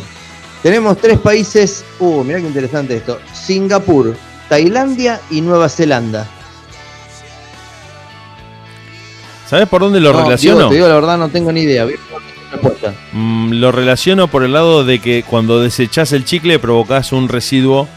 Tenemos 0.62 0.96
tres 1.00 1.18
países. 1.18 1.84
Uh, 1.98 2.24
mirá 2.24 2.38
qué 2.40 2.46
interesante 2.46 2.96
esto: 2.96 3.20
Singapur, 3.34 4.16
Tailandia 4.48 5.20
y 5.32 5.42
Nueva 5.42 5.70
Zelanda. 5.70 6.28
¿Sabes 9.50 9.68
por 9.68 9.82
dónde 9.82 10.00
lo 10.02 10.14
No, 10.14 10.22
relaciono? 10.22 10.58
Diego, 10.58 10.70
te 10.70 10.76
digo 10.76 10.88
la 10.88 10.94
verdad, 10.94 11.18
no 11.18 11.30
tengo 11.30 11.52
ni 11.52 11.62
idea. 11.62 11.88
Respuesta. 12.52 12.94
Mm, 13.14 13.54
lo 13.54 13.72
relaciono 13.72 14.28
por 14.28 14.44
el 14.44 14.54
lado 14.54 14.84
de 14.84 15.00
que 15.00 15.24
cuando 15.24 15.62
desechás 15.62 16.12
el 16.14 16.26
chicle 16.26 16.58
provocas 16.60 17.12
un 17.12 17.30
residuo 17.30 17.88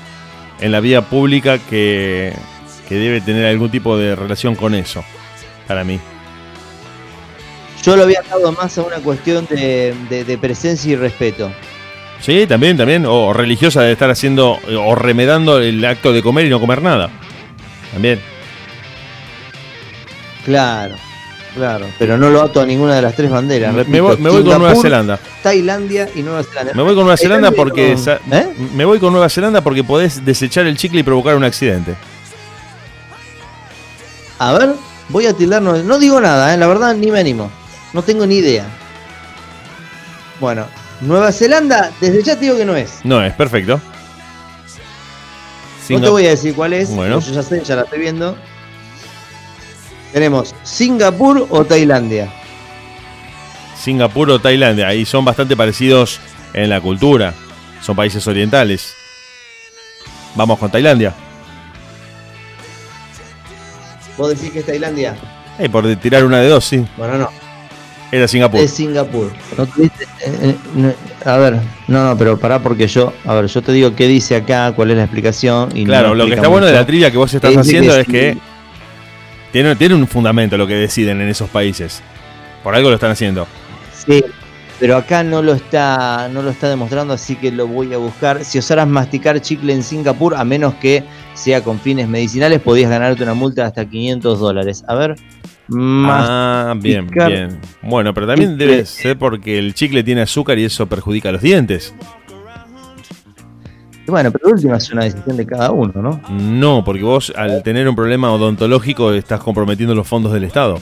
en 0.61 0.73
la 0.73 0.81
vía 0.81 1.03
pública 1.03 1.59
que, 1.59 2.35
que 2.89 2.95
debe 2.97 3.21
tener 3.21 3.47
algún 3.47 3.71
tipo 3.71 3.97
de 3.97 4.15
relación 4.15 4.55
con 4.55 4.75
eso, 4.75 5.03
para 5.67 5.85
mí. 5.85 5.99
Yo 7.83 7.97
lo 7.97 8.05
había 8.05 8.23
dado 8.23 8.53
más 8.53 8.77
a 8.79 8.83
una 8.83 8.97
cuestión 8.99 9.47
de, 9.51 9.95
de- 10.09 10.25
de 10.25 10.39
presencia 10.39 10.93
y 10.93 10.97
respeto. 10.97 11.51
Sí, 12.21 12.47
también, 12.47 12.77
también. 12.77 13.05
O 13.07 13.33
religiosa 13.33 13.83
de 13.83 13.91
estar 13.93 14.09
haciendo 14.09 14.61
eh, 14.69 14.77
o 14.77 14.95
remedando 14.95 15.59
el 15.59 15.85
acto 15.85 16.13
de 16.13 16.23
comer 16.23 16.47
y 16.47 16.51
no 16.51 16.61
comer 16.61 16.81
nada. 16.81 17.11
También. 17.93 18.21
Claro, 20.45 20.95
claro. 21.55 21.87
Pero 21.99 22.19
no 22.19 22.31
lo 22.31 22.43
ato 22.43 22.61
a 22.61 22.67
ninguna 22.67 22.95
de 22.97 23.03
las 23.03 23.15
tres 23.15 23.31
banderas. 23.31 23.75
Me 23.87 24.01
voy, 24.01 24.17
me 24.17 24.31
voy 24.31 24.45
con 24.45 24.59
Nueva 24.59 24.75
Zelanda. 24.81 25.19
Tailandia 25.43 26.09
y 26.15 26.23
Nueva 26.23 26.43
Zelanda. 26.43 26.75
Me 26.75 26.83
voy 26.83 26.95
con 26.95 27.05
Nueva 27.05 27.17
Zelanda 27.17 27.51
porque 27.53 27.93
¿Eh? 27.93 28.49
me 28.75 28.85
voy 28.85 28.99
con 28.99 29.13
Nueva 29.13 29.29
Zelanda 29.29 29.61
porque 29.61 29.85
podés 29.85 30.25
desechar 30.25 30.67
el 30.67 30.77
chicle 30.77 31.01
y 31.01 31.03
provocar 31.03 31.37
un 31.37 31.45
accidente. 31.45 31.95
A 34.39 34.53
ver, 34.53 34.75
voy 35.09 35.27
a 35.27 35.35
tildar. 35.35 35.63
No, 35.63 35.99
digo 35.99 36.21
nada, 36.21 36.55
¿eh? 36.55 36.59
la 36.59 36.67
verdad 36.67 36.95
ni 36.95 37.11
me 37.11 37.21
animo. 37.21 37.51
No 37.93 38.03
tengo 38.03 38.27
ni 38.27 38.37
idea. 38.37 38.65
Bueno, 40.41 40.67
Nueva 41.01 41.31
Zelanda, 41.31 41.93
desde 42.01 42.23
ya 42.23 42.35
te 42.35 42.47
digo 42.47 42.57
que 42.57 42.65
no 42.65 42.75
es. 42.75 43.01
No 43.05 43.23
es, 43.23 43.33
perfecto. 43.35 43.81
No 45.89 46.01
te 46.01 46.09
voy 46.09 46.27
a 46.27 46.31
decir 46.31 46.55
cuál 46.55 46.73
es. 46.73 46.91
Bueno. 46.91 47.21
Yo 47.21 47.33
ya 47.33 47.43
sé, 47.43 47.63
ya 47.63 47.77
la 47.77 47.83
estoy 47.83 48.01
viendo. 48.01 48.37
Tenemos 50.13 50.55
Singapur 50.63 51.47
o 51.49 51.65
Tailandia. 51.65 52.29
Singapur 53.77 54.31
o 54.31 54.39
Tailandia, 54.39 54.89
ahí 54.89 55.05
son 55.05 55.25
bastante 55.25 55.57
parecidos 55.57 56.21
en 56.55 56.69
la 56.69 56.81
cultura. 56.81 57.35
Son 57.81 57.97
países 57.97 58.27
orientales. 58.27 58.95
Vamos 60.37 60.59
con 60.59 60.71
Tailandia. 60.71 61.15
¿Vos 64.17 64.29
decís 64.31 64.51
que 64.53 64.61
es 64.61 64.67
Tailandia? 64.67 65.17
Eh, 65.59 65.69
por 65.69 65.97
tirar 65.97 66.25
una 66.25 66.39
de 66.41 66.49
dos, 66.49 66.65
sí. 66.65 66.85
Bueno, 66.97 67.19
no. 67.19 67.29
Era 68.13 68.29
Singapur. 68.29 68.61
Es 68.61 68.73
Singapur. 68.73 69.33
¿No 69.57 69.67
tuviste? 69.67 70.05
Eh, 70.05 70.55
eh, 70.77 70.95
a 71.25 71.37
ver, 71.39 71.59
no, 71.89 72.11
no, 72.11 72.19
pero 72.19 72.39
pará 72.39 72.59
porque 72.59 72.87
yo, 72.87 73.13
a 73.25 73.35
ver, 73.35 73.47
yo 73.47 73.63
te 73.63 73.73
digo 73.73 73.97
qué 73.97 74.07
dice 74.07 74.37
acá, 74.37 74.73
cuál 74.77 74.91
es 74.91 74.99
la 74.99 75.05
explicación. 75.05 75.71
Y 75.75 75.85
Claro, 75.87 76.09
no 76.09 76.17
lo 76.17 76.27
que 76.27 76.35
está 76.35 76.49
bueno 76.49 76.67
de 76.67 76.73
la 76.75 76.85
trivia 76.85 77.11
que 77.11 77.17
vos 77.17 77.33
estás 77.33 77.57
haciendo 77.57 77.95
que 77.95 78.01
es 78.01 78.07
sí. 78.07 78.13
que 78.13 78.39
tiene, 79.53 79.77
tiene 79.77 79.95
un 79.95 80.09
fundamento 80.09 80.57
lo 80.57 80.67
que 80.67 80.75
deciden 80.75 81.21
en 81.21 81.29
esos 81.29 81.49
países. 81.51 82.03
Por 82.63 82.75
algo 82.75 82.89
lo 82.89 82.95
están 82.95 83.11
haciendo. 83.11 83.47
Sí, 83.95 84.25
pero 84.81 84.97
acá 84.97 85.23
no 85.23 85.43
lo 85.43 85.53
está, 85.53 86.29
no 86.33 86.43
lo 86.43 86.51
está 86.51 86.69
demostrando, 86.69 87.15
así 87.15 87.37
que 87.37 87.53
lo 87.53 87.69
voy 87.69 87.93
a 87.95 87.99
buscar. 87.99 88.45
Si 88.45 88.59
osaras 88.59 88.89
masticar 88.89 89.41
chicle 89.41 89.73
en 89.73 89.83
Singapur, 89.83 90.35
a 90.35 90.45
menos 90.45 90.75
que 90.75 91.05
sea 91.35 91.63
con 91.63 91.79
fines 91.79 92.09
medicinales, 92.09 92.61
podías 92.61 92.91
ganarte 92.91 93.23
una 93.23 93.35
multa 93.35 93.63
de 93.63 93.69
hasta 93.69 93.89
500 93.89 94.41
dólares. 94.41 94.85
A 94.89 94.95
ver. 94.95 95.15
Ah, 95.73 96.75
bien, 96.77 97.07
bien. 97.07 97.61
Bueno, 97.83 98.13
pero 98.13 98.27
también 98.27 98.59
debe 98.59 98.85
ser 98.85 99.17
porque 99.17 99.59
el 99.59 99.75
chicle 99.75 100.03
tiene 100.03 100.23
azúcar 100.23 100.59
y 100.59 100.65
eso 100.65 100.87
perjudica 100.87 101.31
los 101.31 101.43
dientes. 101.43 101.95
Bueno, 104.13 104.31
pero 104.31 104.51
última 104.51 104.77
es 104.77 104.91
una 104.93 105.05
decisión 105.05 105.39
de 105.39 105.47
cada 105.47 105.71
uno, 105.71 105.91
¿no? 105.95 106.21
No, 106.39 106.85
porque 106.85 107.03
vos 107.03 107.33
al 107.35 107.63
tener 107.63 107.89
un 107.89 107.97
problema 107.97 108.31
odontológico 108.31 109.11
estás 109.15 109.41
comprometiendo 109.41 109.95
los 109.95 110.07
fondos 110.07 110.35
del 110.35 110.45
Estado. 110.45 110.79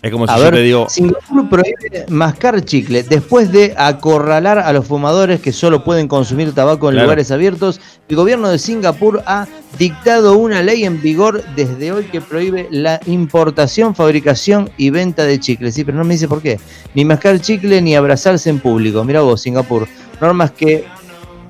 Es 0.00 0.12
como 0.12 0.28
si 0.28 0.32
A 0.32 0.36
yo 0.36 0.42
ver, 0.44 0.54
te 0.54 0.60
digo, 0.60 0.86
Singapur 0.88 1.48
prohíbe 1.48 2.06
mascar 2.10 2.64
chicle 2.64 3.02
después 3.02 3.50
de 3.50 3.74
acorralar 3.76 4.60
a 4.60 4.72
los 4.72 4.86
fumadores 4.86 5.40
que 5.40 5.50
solo 5.50 5.82
pueden 5.82 6.06
consumir 6.06 6.52
tabaco 6.54 6.88
en 6.88 6.92
Claro. 6.92 7.06
lugares 7.06 7.32
abiertos. 7.32 7.80
El 8.08 8.14
gobierno 8.14 8.48
de 8.48 8.60
Singapur 8.60 9.24
ha 9.26 9.48
dictado 9.76 10.38
una 10.38 10.62
ley 10.62 10.84
en 10.84 11.02
vigor 11.02 11.42
desde 11.56 11.90
hoy 11.90 12.04
que 12.04 12.20
prohíbe 12.20 12.68
la 12.70 13.00
importación, 13.06 13.96
fabricación 13.96 14.70
y 14.76 14.90
venta 14.90 15.24
de 15.24 15.40
chicle. 15.40 15.72
Sí, 15.72 15.82
pero 15.82 15.98
no 15.98 16.04
me 16.04 16.14
dice 16.14 16.28
por 16.28 16.40
qué. 16.40 16.60
Ni 16.94 17.04
mascar 17.04 17.40
chicle 17.40 17.82
ni 17.82 17.96
abrazarse 17.96 18.50
en 18.50 18.60
público. 18.60 19.02
Mira 19.02 19.22
vos, 19.22 19.42
Singapur. 19.42 19.88
Normas 20.20 20.52
que 20.52 20.84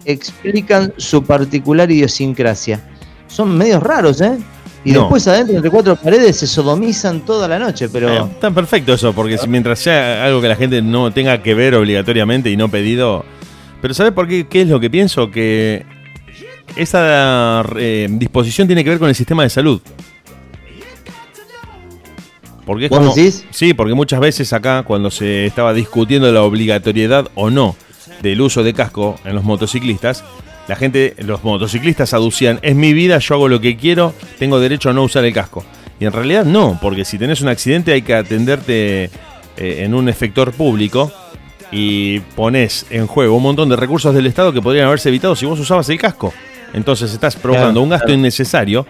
explican 0.05 0.93
su 0.97 1.22
particular 1.24 1.90
idiosincrasia. 1.90 2.81
Son 3.26 3.56
medios 3.56 3.82
raros, 3.82 4.20
¿eh? 4.20 4.36
Y 4.85 4.93
No. 4.93 5.01
después 5.01 5.26
adentro, 5.28 5.56
entre 5.56 5.70
cuatro 5.70 5.97
paredes, 5.97 6.36
se 6.36 6.47
sodomizan 6.47 7.24
toda 7.24 7.48
la 7.48 7.59
noche, 7.59 7.89
pero... 7.89 8.09
eh, 8.12 8.28
está 8.32 8.51
perfecto 8.51 8.93
eso, 8.93 9.12
porque 9.14 9.39
si- 9.39 9.48
mientras 9.48 9.78
sea 9.78 10.24
algo 10.26 10.43
que 10.43 10.48
la 10.48 10.56
gente 10.56 10.82
no 10.82 11.10
tenga 11.10 11.43
que 11.43 11.55
ver 11.55 11.74
obligatoriamente 11.74 12.51
y 12.51 12.56
no 12.56 12.68
pedido. 12.70 13.24
Pero 13.81 13.94
¿sabes 13.94 14.12
por 14.12 14.28
qué? 14.28 14.47
¿Qué 14.47 14.60
es 14.62 14.68
lo 14.68 14.78
que 14.81 14.90
pienso? 14.90 15.31
Que 15.31 15.86
esa 16.76 17.64
eh, 17.76 18.09
disposición 18.10 18.66
tiene 18.66 18.85
que 18.85 18.90
ver 18.90 18.98
con 18.98 19.09
el 19.09 19.14
sistema 19.14 19.43
de 19.43 19.51
salud. 19.51 19.81
Porque 22.66 22.86
es 22.86 22.90
¿Vos 22.90 22.98
como- 23.01 23.14
decís? 23.14 23.44
Sí, 23.51 23.74
porque 23.74 23.94
muchas 23.94 24.20
veces 24.20 24.52
acá, 24.52 24.82
cuando 24.85 25.10
se 25.10 25.47
estaba 25.47 25.74
discutiendo 25.74 26.31
la 26.32 26.43
obligatoriedad 26.43 27.28
o 27.35 27.51
no 27.51 27.76
del 28.30 28.40
uso 28.40 28.62
de 28.62 28.72
casco 28.74 29.20
en 29.24 29.34
los 29.34 29.44
motociclistas, 29.44 30.24
la 30.66 30.76
gente, 30.76 31.14
los 31.18 31.44
motociclistas 31.44 32.14
aducían, 32.14 32.59
es 32.62 32.74
mi 32.74 32.92
vida, 32.94 33.18
yo 33.18 33.34
hago 33.34 33.48
lo 33.48 33.60
que 33.60 33.76
quiero, 33.76 34.14
tengo 34.38 34.59
derecho 34.59 34.90
a 34.90 34.92
no 34.92 35.02
usar 35.05 35.24
el 35.24 35.32
casco. 35.32 35.64
Y 36.01 36.06
en 36.06 36.12
realidad 36.12 36.44
no, 36.44 36.78
porque 36.80 37.05
si 37.05 37.18
tenés 37.18 37.40
un 37.42 37.48
accidente 37.48 37.92
hay 37.92 38.02
que 38.02 38.14
atenderte 38.14 39.05
eh, 39.05 39.10
en 39.56 39.94
un 39.94 40.09
efector 40.09 40.52
público 40.52 41.12
y 41.70 42.20
pones 42.34 42.86
en 42.90 43.06
juego 43.06 43.36
un 43.36 43.42
montón 43.42 43.68
de 43.68 43.76
recursos 43.76 44.14
del 44.14 44.26
Estado 44.26 44.52
que 44.52 44.62
podrían 44.62 44.86
haberse 44.86 45.09
evitado 45.10 45.36
si 45.36 45.46
vos 45.46 45.60
usabas 45.60 45.88
el 45.90 45.98
casco. 45.98 46.32
Entonces 46.72 47.12
estás 47.12 47.36
provocando 47.36 47.72
Claro, 47.74 47.82
un 47.82 47.90
gasto 47.90 48.06
claro. 48.06 48.18
innecesario 48.18 48.86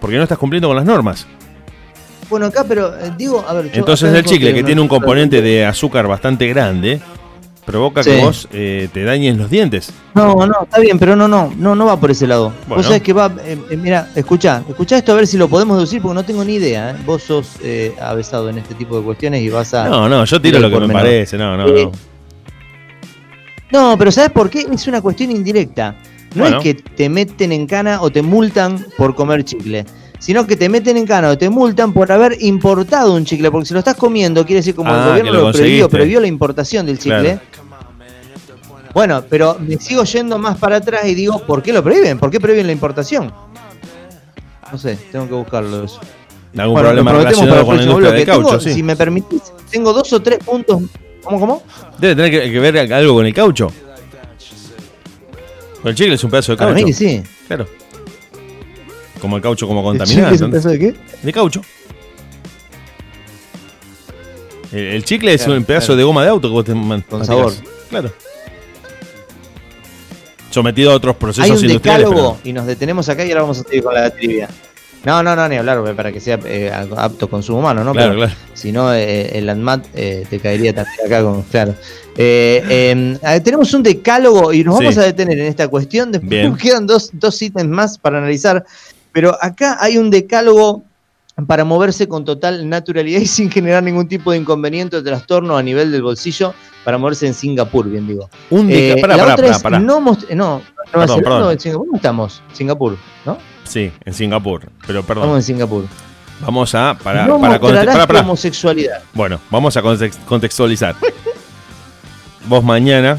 porque 0.00 0.16
no 0.16 0.22
estás 0.24 0.38
cumpliendo 0.38 0.66
con 0.68 0.76
las 0.76 0.84
normas. 0.86 1.26
Bueno, 2.28 2.46
acá, 2.46 2.64
pero 2.66 2.98
eh, 2.98 3.12
digo, 3.16 3.44
a 3.46 3.52
ver. 3.52 3.66
yo 3.66 3.78
Entonces 3.80 4.12
el 4.14 4.24
chicle, 4.24 4.54
que 4.54 4.64
tiene 4.64 4.80
un 4.80 4.88
componente 4.88 5.42
de 5.42 5.66
azúcar 5.66 6.06
bastante 6.08 6.48
grande, 6.48 7.00
provoca 7.64 8.02
que 8.02 8.20
vos 8.20 8.48
eh, 8.52 8.88
te 8.92 9.04
dañes 9.04 9.36
los 9.36 9.48
dientes. 9.50 9.92
No, 10.14 10.34
no, 10.46 10.54
está 10.64 10.80
bien, 10.80 10.98
pero 10.98 11.14
no, 11.16 11.28
no, 11.28 11.52
no, 11.56 11.74
no 11.74 11.86
va 11.86 11.98
por 11.98 12.10
ese 12.10 12.26
lado. 12.26 12.52
Bueno. 12.66 12.76
Vos 12.76 12.86
sabés 12.86 13.02
que 13.02 13.12
va. 13.12 13.32
eh, 13.44 13.56
eh, 13.70 13.76
mira, 13.76 14.08
escuchá, 14.14 14.62
escuchá 14.68 14.98
esto 14.98 15.12
a 15.12 15.14
ver 15.16 15.26
si 15.26 15.36
lo 15.36 15.48
podemos 15.48 15.76
deducir, 15.76 16.02
porque 16.02 16.14
no 16.14 16.24
tengo 16.24 16.44
ni 16.44 16.54
idea. 16.54 16.90
¿eh? 16.90 16.94
Vos 17.06 17.22
sos 17.22 17.56
eh, 17.62 17.94
avesado 18.00 18.48
en 18.50 18.58
este 18.58 18.74
tipo 18.74 18.98
de 18.98 19.04
cuestiones 19.04 19.42
y 19.42 19.48
vas 19.48 19.72
a. 19.74 19.88
No, 19.88 20.08
no, 20.08 20.24
yo 20.24 20.40
tiro 20.40 20.58
lo 20.58 20.68
que 20.68 20.74
me 20.80 20.86
menor. 20.88 21.02
parece, 21.02 21.38
no, 21.38 21.56
no, 21.56 21.66
no. 21.66 21.92
No, 23.70 23.96
pero 23.98 24.10
¿sabes 24.12 24.30
por 24.30 24.50
qué? 24.50 24.66
Es 24.70 24.86
una 24.86 25.00
cuestión 25.00 25.30
indirecta. 25.30 25.96
No 26.34 26.42
Bueno. 26.44 26.58
es 26.58 26.62
que 26.62 26.74
te 26.74 27.08
meten 27.08 27.52
en 27.52 27.66
cana 27.66 28.00
o 28.02 28.10
te 28.10 28.22
multan 28.22 28.84
por 28.96 29.14
comer 29.14 29.44
chicle, 29.44 29.84
sino 30.22 30.46
que 30.46 30.56
te 30.56 30.68
meten 30.68 30.96
en 30.96 31.04
cana 31.06 31.30
o 31.30 31.36
te 31.36 31.50
multan 31.50 31.92
por 31.92 32.10
haber 32.12 32.36
importado 32.42 33.12
un 33.14 33.24
chicle, 33.24 33.50
porque 33.50 33.66
si 33.66 33.74
lo 33.74 33.80
estás 33.80 33.96
comiendo, 33.96 34.44
quiere 34.46 34.60
decir 34.60 34.74
como 34.74 34.90
Ah, 34.90 34.96
el 34.98 35.02
que 35.02 35.08
gobierno 35.10 35.32
lo 35.32 35.46
lo, 35.48 35.52
prohibió, 35.52 35.88
prohibió 35.88 36.20
la 36.20 36.26
importación 36.28 36.86
del 36.86 36.98
chicle. 36.98 37.20
Claro. 37.22 37.40
Bueno, 38.94 39.24
pero 39.28 39.56
me 39.58 39.78
sigo 39.78 40.04
yendo 40.04 40.38
más 40.38 40.58
para 40.58 40.76
atrás 40.76 41.06
y 41.06 41.14
digo, 41.14 41.38
¿por 41.46 41.62
qué 41.62 41.72
lo 41.72 41.82
prohíben? 41.82 42.18
¿Por 42.18 42.30
qué 42.30 42.38
prohíben 42.38 42.66
la 42.66 42.72
importación? 42.72 43.32
No 44.70 44.78
sé, 44.78 44.96
tengo 45.10 45.26
que 45.26 45.34
buscarlo 45.34 45.84
eso. 45.84 45.98
Algún 46.56 46.74
Bueno, 46.74 46.88
problema 46.90 47.12
relacionado 47.12 47.48
para 47.48 47.60
el 47.60 47.66
con 47.66 47.76
la 47.78 47.82
industria 47.82 48.10
bloque. 48.10 48.26
caucho, 48.26 48.46
Tengo, 48.48 48.60
sí. 48.60 48.74
Si 48.74 48.82
me 48.82 48.94
permitís, 48.96 49.42
tengo 49.70 49.92
dos 49.94 50.12
o 50.12 50.20
tres 50.20 50.38
puntos. 50.44 50.82
¿Cómo, 51.24 51.40
cómo? 51.40 51.62
Debe 51.98 52.14
tener 52.14 52.30
que, 52.30 52.52
que 52.52 52.58
ver 52.60 52.92
algo 52.92 53.14
con 53.14 53.24
el 53.26 53.32
caucho. 53.34 53.72
El 55.84 55.94
chicle 55.94 56.14
es 56.14 56.24
un 56.24 56.30
pedazo 56.30 56.52
de 56.52 56.58
Para 56.58 56.70
caucho. 56.72 56.86
mí 56.86 56.92
sí. 56.92 57.22
Claro. 57.48 57.66
Como 59.22 59.36
el 59.36 59.42
caucho 59.42 59.68
como 59.68 59.92
¿El 59.92 60.00
chicle 60.00 60.24
contaminante. 60.24 60.34
es 60.34 60.40
un 60.42 60.50
pedazo 60.50 60.68
de 60.70 60.78
qué? 60.80 60.94
De 61.22 61.32
caucho. 61.32 61.62
El, 64.72 64.78
el 64.80 65.04
chicle 65.04 65.32
es 65.32 65.46
un 65.46 65.62
pedazo 65.64 65.86
claro. 65.86 65.96
de 65.98 66.02
goma 66.04 66.22
de 66.24 66.28
auto 66.30 66.48
que 66.48 66.52
vos 66.52 66.64
te 66.64 66.72
Con 67.08 67.24
sabor. 67.24 67.52
Claro. 67.88 68.10
Sometido 70.50 70.90
a 70.90 70.96
otros 70.96 71.14
procesos 71.16 71.44
Hay 71.44 71.50
un 71.56 71.64
industriales. 71.64 72.04
decálogo 72.08 72.36
pero- 72.38 72.48
y 72.50 72.52
nos 72.52 72.66
detenemos 72.66 73.08
acá 73.08 73.24
y 73.24 73.28
ahora 73.30 73.42
vamos 73.42 73.60
a 73.60 73.62
seguir 73.62 73.84
con 73.84 73.94
la 73.94 74.10
trivia. 74.10 74.48
No, 75.04 75.22
no, 75.22 75.34
no, 75.36 75.48
ni 75.48 75.56
hablar, 75.56 75.82
para 75.96 76.10
que 76.12 76.20
sea 76.20 76.38
eh, 76.44 76.70
apto 76.96 77.28
consumo 77.28 77.58
humano, 77.60 77.82
¿no? 77.84 77.92
Claro, 77.92 78.10
Pero 78.14 78.20
claro. 78.26 78.34
Si 78.54 78.70
no, 78.72 78.92
eh, 78.92 79.36
el 79.38 79.48
ANMAT 79.48 79.86
eh, 79.94 80.24
te 80.28 80.38
caería 80.40 80.72
también 80.74 80.96
acá 81.06 81.22
con. 81.22 81.42
Claro. 81.42 81.74
Eh, 82.16 82.62
eh, 82.68 83.18
eh, 83.22 83.40
tenemos 83.40 83.72
un 83.74 83.82
decálogo 83.82 84.52
y 84.52 84.62
nos 84.64 84.78
vamos 84.78 84.94
Sí. 84.94 85.00
a 85.00 85.04
detener 85.04 85.38
en 85.40 85.46
esta 85.46 85.66
cuestión. 85.68 86.10
Después 86.12 86.28
Bien. 86.30 86.50
nos 86.50 86.58
quedan 86.60 86.86
dos, 86.86 87.10
dos 87.14 87.40
ítems 87.40 87.68
más 87.68 87.98
para 87.98 88.18
analizar. 88.18 88.64
Pero 89.12 89.36
acá 89.40 89.76
hay 89.80 89.98
un 89.98 90.10
decálogo 90.10 90.82
para 91.46 91.64
moverse 91.64 92.08
con 92.08 92.24
total 92.24 92.68
naturalidad 92.68 93.20
y 93.20 93.26
sin 93.26 93.50
generar 93.50 93.82
ningún 93.82 94.06
tipo 94.08 94.32
de 94.32 94.38
inconveniente 94.38 94.96
o 94.96 95.02
trastorno 95.02 95.56
a 95.56 95.62
nivel 95.62 95.90
del 95.90 96.02
bolsillo 96.02 96.54
para 96.84 96.98
moverse 96.98 97.26
en 97.26 97.34
Singapur, 97.34 97.88
bien 97.88 98.06
digo. 98.06 98.28
Un 98.50 98.68
Eh, 98.70 98.96
pará, 99.00 99.16
la 99.16 99.22
otra 99.24 99.36
pará, 99.36 99.48
es 99.50 99.62
pará. 99.62 99.78
no, 99.78 100.00
no, 100.00 100.16
Nueva 100.30 100.60
Perdón, 100.90 101.08
Zelanda 101.08 101.22
perdón. 101.22 101.42
o 101.44 101.50
en 101.52 101.60
Singapur. 101.60 101.86
¿Dónde 101.86 101.96
estamos? 101.96 102.42
Singapur, 102.52 102.96
¿no? 103.24 103.38
Sí, 103.64 103.90
en 104.04 104.12
Singapur. 104.14 104.68
Pero 104.86 105.02
perdón. 105.02 105.22
Estamos 105.24 105.38
en 105.38 105.42
Singapur. 105.42 105.84
Vamos 106.40 106.74
a. 106.74 106.98
Para, 107.02 107.24
no 107.26 107.40
para 107.40 107.58
pará. 107.60 108.20
homosexualidad. 108.20 109.02
Bueno, 109.14 109.40
vamos 109.50 109.76
a 109.76 109.82
context- 109.82 110.18
contextualizar. 110.26 110.96
Vos 112.46 112.64
mañana, 112.64 113.16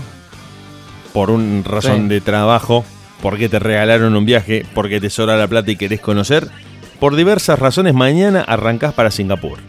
por 1.14 1.32
una 1.32 1.64
razón 1.64 2.04
Sí. 2.04 2.08
de 2.10 2.22
trabajo, 2.22 2.84
porque 3.24 3.48
te 3.48 3.58
regalaron 3.58 4.18
un 4.18 4.26
viaje, 4.26 4.66
porque 4.74 5.00
te 5.00 5.10
sobra 5.10 5.38
la 5.38 5.48
plata 5.48 5.72
y 5.72 5.78
querés 5.78 6.02
conocer, 6.02 6.50
por 7.00 7.16
diversas 7.16 7.58
razones, 7.58 7.94
mañana 7.94 8.42
arrancás 8.42 8.94
para 8.94 9.12
Singapur. 9.12 9.60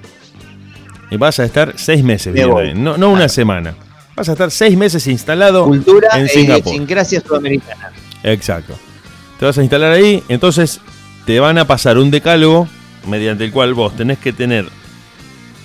Y 1.08 1.16
vas 1.18 1.38
a 1.38 1.44
estar 1.44 1.74
seis 1.76 2.02
meses 2.02 2.34
voy. 2.48 2.66
ahí, 2.66 2.74
no, 2.74 2.96
no 2.96 3.10
una 3.12 3.28
semana. 3.28 3.76
Vas 4.16 4.28
a 4.28 4.32
estar 4.32 4.50
seis 4.50 4.76
meses 4.76 5.06
instalado 5.06 5.66
Cultura 5.66 6.08
en 6.14 6.24
e 6.24 6.28
Singapur. 6.28 6.66
idiosincrasia 6.66 7.20
sudamericana. 7.20 7.92
Exacto. 8.24 8.74
Te 9.38 9.46
vas 9.46 9.56
a 9.56 9.62
instalar 9.62 9.92
ahí, 9.92 10.24
entonces 10.28 10.80
te 11.24 11.38
van 11.38 11.56
a 11.58 11.64
pasar 11.64 11.96
un 11.96 12.10
decálogo 12.10 12.66
mediante 13.06 13.44
el 13.44 13.52
cual 13.52 13.72
vos 13.72 13.94
tenés 13.94 14.18
que 14.18 14.32
tener 14.32 14.66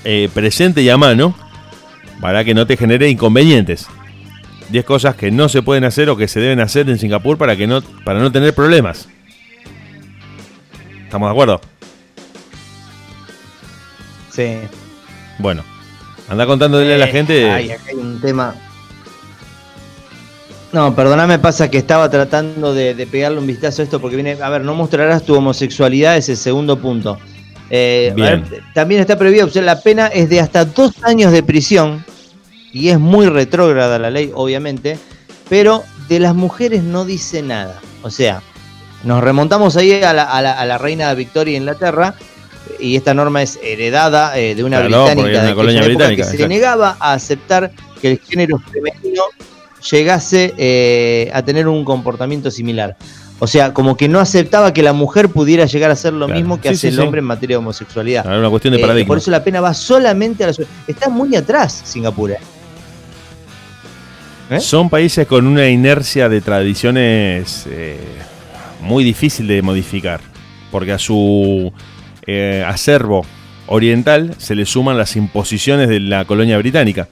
eh, 0.04 0.30
presente 0.32 0.84
y 0.84 0.90
a 0.90 0.98
mano 0.98 1.34
para 2.22 2.44
que 2.44 2.54
no 2.54 2.68
te 2.68 2.78
genere 2.78 3.10
inconvenientes. 3.10 3.88
10 4.70 4.86
cosas 4.86 5.16
que 5.16 5.32
no 5.32 5.50
se 5.50 5.62
pueden 5.62 5.84
hacer 5.84 6.10
o 6.10 6.18
que 6.18 6.28
se 6.28 6.40
deben 6.40 6.60
hacer 6.60 6.90
en 6.90 6.98
Singapur 7.00 7.38
para 7.38 7.56
que 7.56 7.68
no 7.68 7.82
para 7.82 8.20
no 8.20 8.32
tener 8.32 8.54
problemas. 8.54 9.08
¿Estamos 11.06 11.28
de 11.28 11.32
acuerdo? 11.32 11.62
Sí. 14.32 14.58
Bueno, 15.40 15.64
anda 16.30 16.46
contándole 16.46 16.94
a 16.94 16.98
la 16.98 17.06
Eh, 17.06 17.12
gente. 17.12 17.50
Ay, 17.50 17.72
acá 17.72 17.84
hay 17.90 17.96
un 17.96 18.22
tema. 18.22 18.56
No, 20.72 20.96
perdóname, 20.96 21.40
pasa 21.40 21.70
que 21.72 21.80
estaba 21.80 22.10
tratando 22.12 22.76
de, 22.76 22.94
de 22.94 23.08
pegarle 23.08 23.40
un 23.40 23.48
vistazo 23.48 23.82
a 23.82 23.86
esto 23.86 24.00
porque 24.00 24.16
viene. 24.16 24.38
A 24.42 24.50
ver, 24.50 24.64
no 24.64 24.76
mostrarás 24.76 25.24
tu 25.24 25.34
homosexualidad, 25.36 26.16
es 26.18 26.30
el 26.30 26.38
segundo 26.38 26.78
punto. 26.78 27.18
Eh, 27.72 28.14
Bien. 28.16 28.46
ver, 28.50 28.64
también 28.74 29.02
está 29.02 29.18
prohibido, 29.18 29.48
o 29.48 29.50
sea, 29.50 29.62
la 29.62 29.82
pena 29.82 30.08
es 30.08 30.30
de 30.30 30.40
hasta 30.40 30.66
dos 30.66 30.92
años 31.04 31.32
de 31.32 31.44
prisión 31.44 32.04
y 32.72 32.90
es 32.90 33.00
muy 33.00 33.28
retrógrada 33.28 33.98
la 34.00 34.10
ley, 34.10 34.32
obviamente, 34.34 34.98
pero 35.50 35.84
de 36.08 36.20
las 36.20 36.36
mujeres 36.36 36.84
no 36.84 37.06
dice 37.06 37.42
nada. 37.42 37.80
O 38.04 38.10
sea, 38.10 38.42
nos 39.04 39.24
remontamos 39.24 39.78
ahí 39.78 39.94
a 40.04 40.14
la, 40.14 40.24
a 40.24 40.42
la- 40.42 40.54
a 40.54 40.66
la 40.66 40.78
reina 40.78 41.14
Victoria 41.14 41.54
de 41.54 41.58
Inglaterra 41.60 42.16
y 42.80 42.96
esta 42.96 43.14
norma 43.14 43.42
es 43.42 43.60
heredada 43.64 44.38
eh, 44.38 44.56
de 44.56 44.64
una 44.64 44.78
Claro, 44.86 45.06
británica 45.06 45.40
una 45.40 45.48
de 45.50 45.56
colonia 45.56 45.82
británica, 45.84 46.24
que 46.24 46.30
se 46.30 46.36
exacto. 46.36 46.48
negaba 46.50 46.98
a 47.00 47.14
aceptar 47.14 47.72
que 48.02 48.12
el 48.12 48.20
género 48.20 48.60
femenino 48.60 49.24
llegase 49.92 50.54
eh, 50.58 51.32
a 51.34 51.42
tener 51.44 51.68
un 51.68 51.84
comportamiento 51.86 52.52
similar. 52.52 52.96
O 53.42 53.48
sea, 53.48 53.74
como 53.74 53.96
que 53.96 54.10
no 54.10 54.20
aceptaba 54.20 54.74
que 54.74 54.84
la 54.84 54.92
mujer 54.92 55.30
pudiera 55.30 55.66
llegar 55.66 55.90
a 55.90 55.94
hacer 55.94 56.12
lo 56.12 56.26
Claro. 56.26 56.40
mismo 56.40 56.60
que 56.60 56.70
Sí, 56.70 56.74
hace 56.76 56.82
sí, 56.82 56.88
el 56.88 56.96
sí. 56.96 57.00
hombre 57.02 57.20
en 57.20 57.26
materia 57.26 57.54
de 57.56 57.60
homosexualidad. 57.60 58.26
Una 58.26 58.50
cuestión 58.50 58.74
de 58.74 58.80
Eh, 58.80 58.82
paradigma. 58.82 59.08
por 59.08 59.18
eso 59.18 59.32
la 59.32 59.42
pena 59.44 59.62
va 59.62 59.74
solamente 59.74 60.44
a 60.44 60.48
la... 60.48 60.54
Está 60.88 61.08
muy 61.10 61.34
atrás 61.38 61.82
Singapur. 61.86 62.36
¿Eh? 64.50 64.60
Son 64.60 64.90
países 64.90 65.28
con 65.28 65.48
una 65.48 65.68
inercia 65.70 66.30
de 66.30 66.42
tradiciones 66.42 67.66
eh, 67.70 68.00
muy 68.82 69.04
difícil 69.04 69.48
de 69.48 69.62
modificar, 69.62 70.22
porque 70.72 70.92
a 70.94 71.00
su 71.00 71.72
eh, 72.26 72.64
acervo 72.66 73.26
oriental 73.68 74.36
se 74.38 74.56
le 74.56 74.66
suman 74.66 74.98
las 74.98 75.16
imposiciones 75.16 75.88
de 75.90 76.00
la 76.00 76.26
colonia 76.26 76.58
británica. 76.58 77.08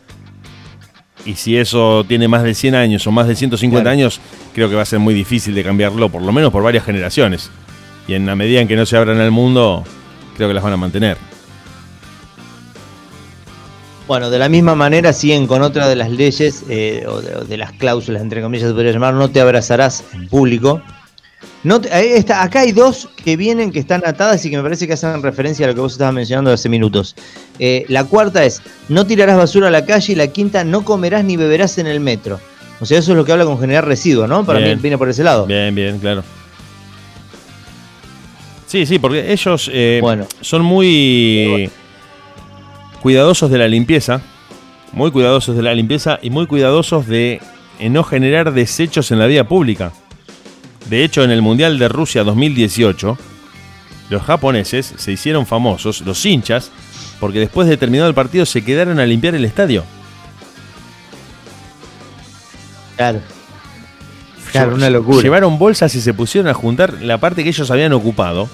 Y 1.26 1.35
si 1.35 1.57
eso 1.57 2.05
tiene 2.07 2.27
más 2.27 2.43
de 2.43 2.53
100 2.55 2.76
años 2.76 3.05
o 3.05 3.11
más 3.11 3.27
de 3.27 3.35
150 3.35 3.84
Claro. 3.84 3.93
años, 3.93 4.22
creo 4.55 4.69
que 4.69 4.76
va 4.76 4.84
a 4.84 4.85
ser 4.85 4.99
muy 4.99 5.14
difícil 5.14 5.53
de 5.53 5.64
cambiarlo, 5.64 6.09
por 6.09 6.22
lo 6.22 6.31
menos 6.31 6.51
por 6.51 6.64
varias 6.64 6.85
generaciones. 6.85 7.51
Y 8.07 8.14
en 8.14 8.26
la 8.26 8.35
medida 8.35 8.61
en 8.61 8.68
que 8.68 8.77
no 8.77 8.85
se 8.85 8.95
abran 8.95 9.19
al 9.19 9.31
mundo, 9.31 9.84
creo 10.38 10.47
que 10.47 10.53
las 10.53 10.64
van 10.64 10.73
a 10.73 10.77
mantener. 10.77 11.18
Bueno, 14.07 14.29
de 14.29 14.39
la 14.39 14.47
misma 14.47 14.73
manera 14.73 15.11
siguen 15.11 15.47
con 15.47 15.61
otra 15.61 15.88
de 15.89 15.95
las 15.97 16.09
leyes 16.09 16.63
eh, 16.69 17.03
o, 17.07 17.19
de, 17.21 17.35
o 17.35 17.43
de 17.43 17.57
las 17.57 17.73
cláusulas, 17.73 18.21
entre 18.21 18.41
comillas, 18.41 18.69
se 18.69 18.73
podría 18.73 18.93
llamar, 18.93 19.13
no 19.13 19.29
te 19.29 19.41
abrazarás 19.41 20.03
en 20.13 20.27
público. 20.29 20.81
No 21.63 21.81
te- 21.81 22.15
está, 22.15 22.41
acá 22.41 22.61
hay 22.61 22.71
dos 22.71 23.09
que 23.23 23.35
vienen, 23.35 23.71
que 23.71 23.79
están 23.79 24.01
atadas 24.05 24.45
y 24.45 24.49
que 24.49 24.55
me 24.57 24.63
parece 24.63 24.88
que 24.88 24.93
hacen 24.93 25.21
referencia 25.21 25.65
a 25.65 25.69
lo 25.69 25.75
que 25.75 25.81
vos 25.81 25.91
estabas 25.91 26.13
mencionando 26.13 26.53
hace 26.53 26.69
minutos. 26.69 27.15
Eh, 27.59 27.84
la 27.89 28.05
cuarta 28.05 28.45
es, 28.45 28.61
no 28.88 29.05
tirarás 29.05 29.35
basura 29.35 29.67
a 29.67 29.71
la 29.71 29.84
calle 29.85 30.13
y 30.13 30.15
la 30.15 30.27
quinta, 30.27 30.63
no 30.63 30.85
comerás 30.85 31.25
ni 31.25 31.35
beberás 31.35 31.77
en 31.77 31.88
el 31.88 31.99
metro. 31.99 32.39
O 32.79 32.85
sea, 32.85 32.99
eso 32.99 33.11
es 33.11 33.17
lo 33.17 33.25
que 33.25 33.34
habla 33.34 33.43
con 33.43 33.59
generar 33.59 33.85
residuos, 33.85 34.29
¿no? 34.29 34.45
Para 34.45 34.59
Bien. 34.59 34.77
mí 34.77 34.81
viene 34.84 34.97
por 34.97 35.09
ese 35.09 35.23
lado. 35.23 35.45
Bien, 35.47 35.75
bien, 35.75 35.99
claro. 35.99 36.23
Sí, 38.67 38.85
sí, 38.85 38.99
porque 38.99 39.31
ellos 39.34 39.69
eh, 39.73 39.99
Bueno. 40.01 40.27
son 40.41 40.61
muy 40.61 41.69
cuidadosos 43.07 43.49
de 43.49 43.57
la 43.57 43.69
limpieza, 43.69 44.19
muy 44.91 45.11
cuidadosos 45.11 45.55
de 45.55 45.63
la 45.63 45.73
limpieza 45.73 46.19
y 46.21 46.29
muy 46.29 46.45
cuidadosos 46.45 47.07
de 47.07 47.39
no 47.79 48.03
generar 48.03 48.51
desechos 48.51 49.11
en 49.11 49.19
la 49.19 49.27
vía 49.27 49.47
pública. 49.47 49.93
De 50.89 51.05
hecho, 51.05 51.23
en 51.23 51.31
el 51.31 51.41
Mundial 51.41 51.79
de 51.79 51.88
Rusia 51.88 52.25
2018, 52.25 53.17
los 54.09 54.21
japoneses 54.23 54.93
se 54.97 55.13
hicieron 55.13 55.45
famosos, 55.45 56.01
los 56.01 56.25
hinchas, 56.25 56.69
porque 57.21 57.39
después 57.39 57.69
de 57.69 57.77
terminado 57.77 58.09
el 58.09 58.13
partido 58.13 58.45
se 58.45 58.65
quedaron 58.65 58.99
a 58.99 59.05
limpiar 59.05 59.35
el 59.35 59.45
estadio. 59.45 59.85
Claro. 62.97 63.21
Claro, 64.51 64.75
una 64.75 64.89
locura. 64.89 65.21
Llevaron 65.21 65.57
bolsas 65.57 65.95
y 65.95 66.01
se 66.01 66.13
pusieron 66.13 66.49
a 66.49 66.53
juntar 66.53 67.01
la 67.01 67.19
parte 67.19 67.45
que 67.45 67.51
ellos 67.51 67.71
habían 67.71 67.93
ocupado. 67.93 68.49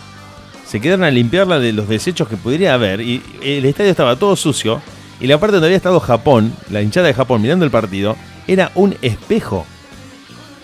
Se 0.73 0.81
quedaron 0.81 1.05
a 1.05 1.11
limpiarla 1.11 1.59
de 1.59 1.71
los 1.71 1.87
desechos 1.87 2.27
que 2.27 2.35
pudiera 2.35 2.73
haber. 2.73 2.99
Y 2.99 3.21
el 3.43 3.63
estadio 3.63 3.91
estaba 3.91 4.15
todo 4.15 4.35
sucio. 4.35 4.81
Y 5.19 5.27
la 5.27 5.39
parte 5.39 5.53
donde 5.53 5.67
había 5.67 5.77
estado 5.77 5.99
Japón, 5.99 6.51
la 6.71 6.81
hinchada 6.81 7.05
de 7.05 7.13
Japón 7.13 7.43
mirando 7.43 7.63
el 7.63 7.69
partido, 7.69 8.15
era 8.47 8.71
un 8.73 8.97
espejo. 9.03 9.67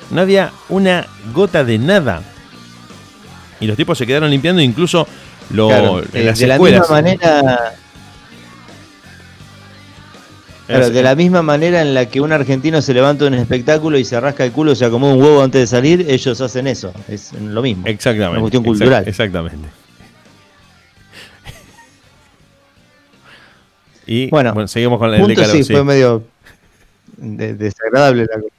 No 0.10 0.22
había 0.22 0.52
una 0.68 1.06
gota 1.32 1.64
de 1.64 1.78
nada. 1.78 2.24
Y 3.60 3.68
los 3.68 3.78
tipos 3.78 4.00
se 4.00 4.08
quedaron 4.08 4.32
limpiando 4.32 4.64
incluso 4.64 5.08
lo, 5.52 5.68
Claro, 5.68 6.00
en 6.00 6.10
eh, 6.14 6.24
las 6.24 6.40
de 6.40 6.48
la 6.48 6.58
misma 6.58 6.88
manera, 6.90 7.74
Claro, 10.66 10.90
de 10.90 11.04
la 11.04 11.14
misma 11.14 11.44
manera 11.44 11.84
en 11.84 11.94
la 11.94 12.08
que 12.08 12.20
un 12.20 12.32
argentino 12.32 12.82
se 12.82 12.96
levanta 12.96 13.26
un 13.28 13.36
espectáculo 13.36 14.00
y 14.00 14.06
se 14.06 14.20
rasca 14.20 14.44
el 14.44 14.54
culo, 14.54 14.74
se 14.74 14.86
acomoda 14.86 15.14
un 15.14 15.22
huevo 15.22 15.44
antes 15.44 15.62
de 15.62 15.68
salir, 15.68 16.08
ellos 16.10 16.42
hacen 16.42 16.66
eso. 16.66 16.92
Es 17.08 17.32
lo 17.34 17.62
mismo. 17.62 17.86
Exactamente. 17.86 18.32
Una 18.32 18.42
cuestión 18.42 18.64
exact- 18.64 18.68
cultural. 18.68 19.04
Exactamente. 19.08 19.79
Y 24.12 24.30
Bueno, 24.30 24.54
bueno, 24.54 24.68
seguimos 24.68 24.98
con 25.00 25.14
el 25.14 25.20
Punto 25.22 25.30
decálogo, 25.40 25.64
sí, 25.64 25.72
fue 25.72 25.84
medio 25.84 26.24
de- 27.18 27.54
desagradable 27.54 28.26
la 28.26 28.42
cosa. 28.42 28.54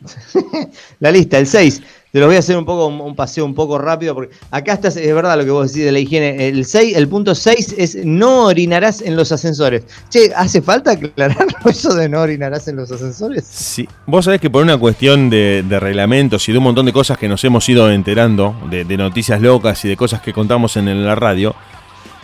La 1.00 1.10
lista, 1.10 1.38
el 1.38 1.46
6. 1.46 1.82
Te 2.12 2.20
lo 2.20 2.26
voy 2.26 2.36
a 2.36 2.38
hacer 2.38 2.56
un 2.56 2.64
poco 2.64 2.86
un 2.86 3.16
paseo 3.16 3.44
un 3.44 3.54
poco 3.54 3.76
rápido 3.78 4.14
porque 4.14 4.34
acá 4.50 4.74
estás, 4.74 4.96
es 4.96 5.14
verdad 5.14 5.36
lo 5.36 5.44
que 5.44 5.50
vos 5.50 5.70
decís 5.70 5.84
de 5.84 5.92
la 5.92 5.98
higiene. 5.98 6.48
El 6.48 6.64
6, 6.64 6.96
el 6.96 7.08
punto 7.08 7.34
6 7.34 7.74
es 7.76 7.96
no 8.04 8.44
orinarás 8.44 9.02
en 9.02 9.16
los 9.16 9.32
ascensores. 9.32 9.84
Che, 10.10 10.32
¿hace 10.34 10.62
falta 10.62 10.92
aclarar 10.92 11.46
eso 11.66 11.94
de 11.94 12.08
no 12.08 12.20
orinarás 12.20 12.68
en 12.68 12.76
los 12.76 12.90
ascensores? 12.90 13.44
Sí. 13.50 13.86
Vos 14.06 14.24
sabés 14.26 14.40
que 14.40 14.48
por 14.50 14.62
una 14.62 14.78
cuestión 14.78 15.28
de, 15.28 15.62
de 15.66 15.80
reglamentos 15.80 16.48
y 16.48 16.52
de 16.52 16.58
un 16.58 16.64
montón 16.64 16.86
de 16.86 16.92
cosas 16.92 17.18
que 17.18 17.28
nos 17.28 17.42
hemos 17.44 17.68
ido 17.68 17.90
enterando, 17.90 18.54
de, 18.70 18.84
de 18.84 18.96
noticias 18.96 19.40
locas 19.40 19.84
y 19.84 19.88
de 19.88 19.96
cosas 19.96 20.20
que 20.22 20.32
contamos 20.32 20.76
en, 20.76 21.04
la 21.04 21.14
radio, 21.16 21.54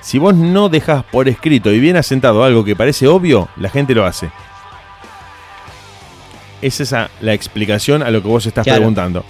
si 0.03 0.19
vos 0.19 0.35
no 0.35 0.69
dejás 0.69 1.05
por 1.05 1.29
escrito 1.29 1.73
y 1.73 1.81
bien 1.81 1.97
asentado 1.97 2.45
algo 2.45 2.65
que 2.65 2.77
parece 2.77 3.07
obvio, 3.09 3.49
la 3.57 3.71
gente 3.71 3.95
lo 3.95 4.05
hace. 4.05 4.31
Es 6.61 6.81
esa 6.81 7.11
la 7.21 7.33
explicación 7.33 8.03
a 8.03 8.11
lo 8.11 8.23
que 8.23 8.29
vos 8.29 8.47
estás 8.47 8.65
Claro. 8.65 8.81
preguntando. 8.81 9.25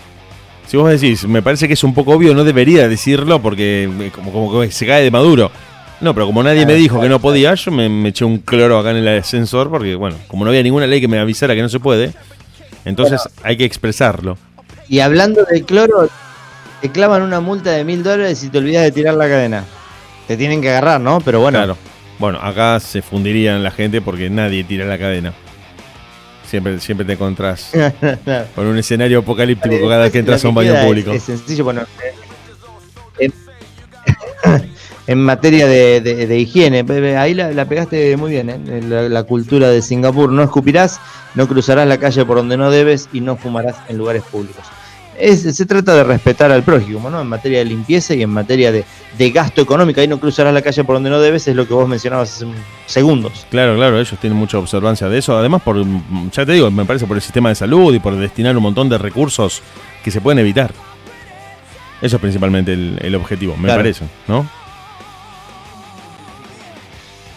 Si 0.67 0.77
vos 0.77 0.91
decís, 0.91 1.27
me 1.27 1.43
parece 1.43 1.67
que 1.67 1.75
es 1.75 1.85
un 1.85 1.95
poco 1.95 2.13
obvio, 2.13 2.35
no 2.35 2.45
debería 2.45 2.89
decirlo 2.89 3.41
porque 3.41 3.85
eh, 3.85 4.11
como, 4.15 4.33
como 4.33 4.61
que 4.61 4.71
se 4.71 4.87
cae 4.87 5.03
de 5.03 5.11
maduro. 5.11 5.51
No, 6.01 6.15
pero 6.15 6.27
como 6.27 6.43
nadie 6.43 6.67
me 6.67 6.75
dijo 6.75 7.01
que 7.01 7.09
no 7.09 7.21
podía, 7.21 7.55
yo 7.55 7.71
me, 7.71 7.89
me 7.89 8.09
eché 8.09 8.25
un 8.25 8.39
cloro 8.39 8.79
acá 8.79 8.91
en 8.91 8.97
el 8.97 9.09
ascensor 9.19 9.71
porque, 9.71 9.95
bueno, 9.95 10.17
como 10.27 10.45
no 10.45 10.51
había 10.51 10.63
ninguna 10.63 10.87
ley 10.87 11.01
que 11.01 11.07
me 11.09 11.19
avisara 11.19 11.55
que 11.55 11.63
no 11.63 11.69
se 11.69 11.79
puede, 11.79 12.13
entonces 12.85 13.21
hay 13.45 13.57
que 13.57 13.65
expresarlo. 13.65 14.37
Y 14.89 14.99
hablando 14.99 15.45
del 15.45 15.65
cloro, 15.65 16.09
te 16.81 16.91
clavan 16.91 17.23
una 17.23 17.39
multa 17.41 17.71
de 17.71 17.85
mil 17.85 18.03
dólares 18.03 18.39
si 18.41 18.49
te 18.49 18.59
olvidas 18.59 18.83
de 18.83 18.91
tirar 18.91 19.15
la 19.15 19.29
cadena. 19.29 19.65
Te 20.29 20.37
tienen 20.37 20.61
que 20.63 20.71
agarrar, 20.71 21.01
¿no? 21.01 21.21
Pero 21.21 21.41
bueno, 21.41 21.59
Claro. 21.59 21.77
Bueno, 22.19 22.39
acá 22.41 22.79
se 22.79 23.03
fundirían 23.03 23.63
la 23.65 23.71
gente 23.73 24.01
porque 24.01 24.31
nadie 24.31 24.63
tira 24.65 24.85
la 24.87 24.97
cadena. 24.99 25.33
Siempre, 26.49 26.79
siempre 26.81 27.07
te 27.07 27.15
encontrás 27.15 27.73
con 28.55 28.67
un 28.67 28.77
escenario 28.79 29.21
apocalíptico 29.21 29.89
cada 29.89 30.03
vez 30.05 30.13
que 30.13 30.19
entras 30.19 30.45
a 30.45 30.49
un 30.49 30.55
baño 30.55 30.75
público. 30.87 31.11
Es, 31.13 31.29
es 31.29 31.39
sencillo, 31.41 31.65
bueno. 31.65 31.83
En, 33.19 33.33
en 35.07 35.19
materia 35.21 35.67
de, 35.67 36.01
de- 36.01 36.27
de 36.27 36.39
higiene, 36.39 36.85
ahí 37.19 37.35
la, 37.35 37.51
la 37.53 37.65
pegaste 37.65 38.17
muy 38.17 38.31
bien, 38.33 38.51
¿eh? 38.51 38.83
la, 38.87 39.09
la 39.09 39.23
cultura 39.25 39.69
de 39.71 39.83
Singapur. 39.83 40.31
No 40.31 40.43
escupirás, 40.43 41.01
no 41.35 41.49
cruzarás 41.49 41.89
la 41.89 41.99
calle 41.99 42.25
por 42.25 42.37
donde 42.37 42.57
no 42.57 42.71
debes 42.71 43.09
y 43.13 43.21
no 43.21 43.37
fumarás 43.37 43.77
en 43.89 43.99
lugares 43.99 44.23
públicos. 44.23 44.65
Es- 45.25 45.43
se 45.57 45.67
trata 45.67 45.95
de 45.95 46.03
respetar 46.03 46.51
al 46.51 46.65
prójimo, 46.65 47.09
¿no? 47.09 47.21
En 47.21 47.29
materia 47.29 47.59
de 47.61 47.65
limpieza 47.67 48.13
y 48.13 48.23
en 48.23 48.31
materia 48.31 48.73
de, 48.73 48.85
de 49.17 49.31
gasto 49.31 49.61
económico. 49.63 50.01
Ahí 50.01 50.09
no 50.09 50.19
cruzarás 50.19 50.53
la 50.53 50.63
calle 50.63 50.83
por 50.83 50.97
donde 50.97 51.11
no 51.11 51.21
debes, 51.21 51.47
es 51.47 51.55
lo 51.55 51.65
que 51.69 51.75
vos 51.75 51.89
mencionabas 51.89 52.35
hace 52.35 52.45
un- 52.47 52.55
segundos. 52.87 53.47
Claro, 53.49 53.77
claro, 53.77 54.01
ellos 54.01 54.19
tienen 54.21 54.37
mucha 54.37 54.59
observancia 54.59 55.09
de 55.09 55.19
eso. 55.19 55.39
Además, 55.39 55.63
por, 55.63 55.77
ya 56.33 56.45
te 56.45 56.53
digo, 56.53 56.69
me 56.73 56.85
parece 56.85 57.07
por 57.07 57.17
el 57.17 57.23
sistema 57.23 57.51
de 57.51 57.55
salud 57.55 57.95
y 57.95 58.01
por 58.01 58.17
destinar 58.17 58.57
un 58.57 58.65
montón 58.65 58.89
de 58.89 58.99
recursos 58.99 59.63
que 60.03 60.11
se 60.11 60.21
pueden 60.21 60.41
evitar. 60.41 60.73
Eso 62.01 62.17
es 62.17 62.21
principalmente 62.21 62.73
el, 62.73 62.99
el 63.01 63.15
objetivo, 63.15 63.57
me 63.57 63.67
Claro. 63.69 63.79
parece, 63.79 64.05
¿no? 64.27 64.45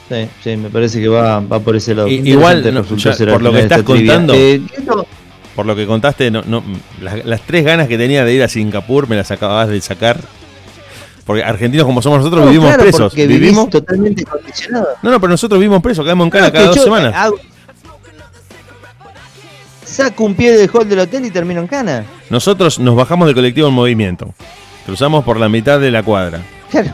Sí, 0.10 0.28
sí, 0.44 0.58
me 0.58 0.70
parece 0.70 1.00
que 1.02 1.08
va, 1.08 1.40
va 1.40 1.60
por 1.60 1.76
ese 1.76 1.96
lado. 1.96 2.08
Igual, 2.08 2.64
no, 2.74 2.84
ya, 2.96 3.16
por 3.32 3.42
lo 3.42 3.52
que 3.52 3.60
estás 3.60 3.84
contando, 3.84 4.34
Eh, 4.36 4.62
esto- 4.78 5.06
por 5.56 5.66
lo 5.66 5.76
que 5.76 5.86
contaste, 5.88 6.30
no, 6.32 6.42
no, 6.46 6.64
las, 7.02 7.24
las 7.26 7.42
tres 7.42 7.64
ganas 7.66 7.88
que 7.88 7.98
tenía 7.98 8.26
de 8.26 8.34
ir 8.34 8.44
a 8.44 8.48
Singapur 8.48 9.08
me 9.08 9.16
las 9.16 9.32
acabas 9.32 9.70
de 9.70 9.80
sacar. 9.82 10.20
Porque 11.26 11.44
argentinos 11.44 11.86
como 11.88 12.02
somos 12.04 12.20
nosotros 12.20 12.42
No, 12.42 12.48
vivimos 12.52 12.68
claro, 12.70 12.84
presos. 12.84 13.16
Vivimos. 13.16 13.70
totalmente 13.72 14.24
condicionado. 14.26 14.88
No, 15.02 15.10
no, 15.12 15.20
pero 15.20 15.32
nosotros 15.32 15.60
vivimos 15.60 15.82
presos, 15.82 16.06
caemos 16.06 16.26
en 16.26 16.30
cana 16.32 16.48
No, 16.48 16.54
cada 16.54 16.66
dos 16.68 16.76
yo, 16.76 16.84
semanas. 16.84 17.14
hago- 17.16 17.40
Saco 19.84 20.24
un 20.24 20.36
pie 20.36 20.52
del 20.58 20.70
hall 20.74 20.88
del 20.90 21.00
hotel 21.00 21.26
y 21.26 21.32
termino 21.32 21.62
en 21.62 21.68
cana. 21.68 22.06
Nosotros 22.30 22.80
nos 22.80 22.96
bajamos 22.96 23.28
del 23.28 23.36
colectivo 23.36 23.68
en 23.68 23.74
movimiento. 23.74 24.34
Cruzamos 24.86 25.24
por 25.24 25.40
la 25.40 25.48
mitad 25.50 25.80
de 25.80 25.92
la 25.92 26.04
cuadra. 26.04 26.42
Claro. 26.70 26.92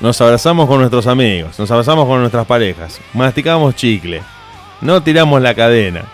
Nos 0.00 0.18
abrazamos 0.20 0.66
con 0.66 0.78
nuestros 0.78 1.06
amigos, 1.06 1.58
nos 1.58 1.70
abrazamos 1.70 2.06
con 2.06 2.20
nuestras 2.20 2.46
parejas, 2.46 2.98
masticamos 3.12 3.74
chicle, 3.76 4.22
no 4.80 5.02
tiramos 5.02 5.42
la 5.42 5.54
cadena, 5.54 6.04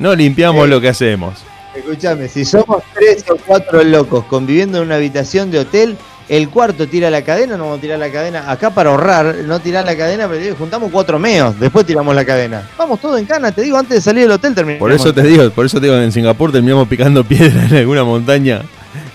no 0.00 0.14
limpiamos 0.14 0.68
lo 0.68 0.80
que 0.80 0.88
hacemos. 0.88 1.34
Escúchame, 1.76 2.26
si 2.26 2.44
somos 2.44 2.82
tres 2.92 3.24
o 3.30 3.36
cuatro 3.36 3.84
locos 3.84 4.24
conviviendo 4.24 4.78
en 4.78 4.84
una 4.84 4.96
habitación 4.96 5.52
de 5.52 5.60
hotel, 5.60 5.96
el 6.28 6.48
cuarto 6.48 6.88
tira 6.88 7.10
la 7.10 7.22
cadena, 7.22 7.56
no 7.56 7.64
vamos 7.64 7.78
a 7.78 7.80
tirar 7.80 7.98
la 7.98 8.10
cadena. 8.10 8.50
Acá 8.50 8.70
para 8.70 8.90
ahorrar, 8.90 9.36
no 9.44 9.60
tirar 9.60 9.84
la 9.84 9.96
cadena, 9.96 10.28
pero 10.28 10.56
juntamos 10.56 10.90
cuatro 10.90 11.18
meos, 11.18 11.58
después 11.60 11.86
tiramos 11.86 12.14
la 12.14 12.24
cadena. 12.24 12.68
Vamos 12.76 13.00
todo 13.00 13.18
en 13.18 13.26
cana, 13.26 13.52
te 13.52 13.62
digo, 13.62 13.76
antes 13.76 13.96
de 13.96 14.00
salir 14.00 14.22
del 14.22 14.32
hotel 14.32 14.54
terminamos. 14.54 14.80
Por 14.80 14.92
eso 14.92 15.14
te 15.14 15.22
digo, 15.22 15.48
por 15.50 15.66
eso 15.66 15.80
te 15.80 15.86
digo, 15.86 15.96
en 15.98 16.10
Singapur 16.10 16.50
terminamos 16.50 16.88
picando 16.88 17.22
piedra 17.22 17.66
en 17.66 17.76
alguna 17.76 18.02
montaña 18.02 18.62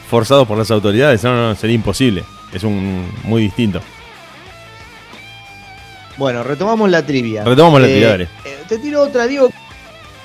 forzados 0.10 0.48
por 0.48 0.58
las 0.58 0.72
autoridades. 0.72 1.24
No, 1.24 1.36
no, 1.36 1.50
no, 1.50 1.56
sería 1.56 1.76
imposible. 1.76 2.24
Es 2.54 2.64
un 2.64 3.12
muy 3.24 3.42
distinto. 3.42 3.82
Bueno, 6.18 6.44
retomamos 6.44 6.90
la 6.90 7.06
trivia. 7.06 7.44
Retomamos 7.44 7.82
la 7.82 7.88
trivia, 7.88 8.16
eh, 8.16 8.28
te 8.70 8.78
tiro 8.78 9.02
otra, 9.02 9.28
digo, 9.28 9.50
me 9.50 9.65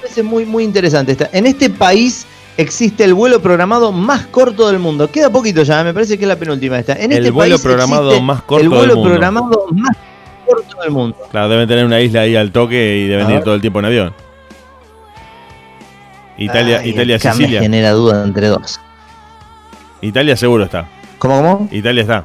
parece 0.00 0.22
muy, 0.22 0.44
muy 0.46 0.64
interesante 0.64 1.12
esta. 1.12 1.28
En 1.32 1.46
este 1.46 1.70
país 1.70 2.26
existe 2.56 3.04
el 3.04 3.14
vuelo 3.14 3.40
programado 3.40 3.92
más 3.92 4.26
corto 4.26 4.68
del 4.68 4.78
mundo. 4.78 5.10
Queda 5.10 5.30
poquito 5.30 5.62
ya, 5.62 5.82
me 5.84 5.94
parece 5.94 6.18
que 6.18 6.24
es 6.24 6.28
la 6.28 6.36
penúltima 6.36 6.78
esta. 6.78 6.92
En 6.94 7.12
El 7.12 7.18
este 7.18 7.30
vuelo 7.30 7.54
país 7.56 7.62
programado 7.62 8.08
existe 8.08 8.24
más 8.24 8.42
corto 8.42 8.62
El 8.62 8.68
vuelo 8.68 8.82
del 8.86 8.94
mundo. 8.96 9.10
programado 9.10 9.66
más 9.72 9.96
corto 10.46 10.82
del 10.82 10.90
mundo. 10.90 11.16
Claro, 11.30 11.48
deben 11.48 11.68
tener 11.68 11.84
una 11.84 12.00
isla 12.00 12.22
ahí 12.22 12.36
al 12.36 12.50
toque 12.52 12.98
y 12.98 13.08
deben 13.08 13.30
ir 13.30 13.42
todo 13.42 13.54
el 13.54 13.60
tiempo 13.60 13.78
en 13.80 13.84
avión. 13.86 14.14
Italia, 16.38 16.80
Ay, 16.82 16.90
Italia, 16.90 17.16
acá 17.16 17.30
me 17.30 17.36
Sicilia. 17.36 17.60
genera 17.60 17.90
duda 17.90 18.24
entre 18.24 18.48
dos. 18.48 18.80
Italia 20.00 20.36
seguro 20.36 20.64
está. 20.64 20.88
¿Cómo, 21.18 21.36
cómo? 21.42 21.68
Italia 21.70 22.00
está, 22.02 22.24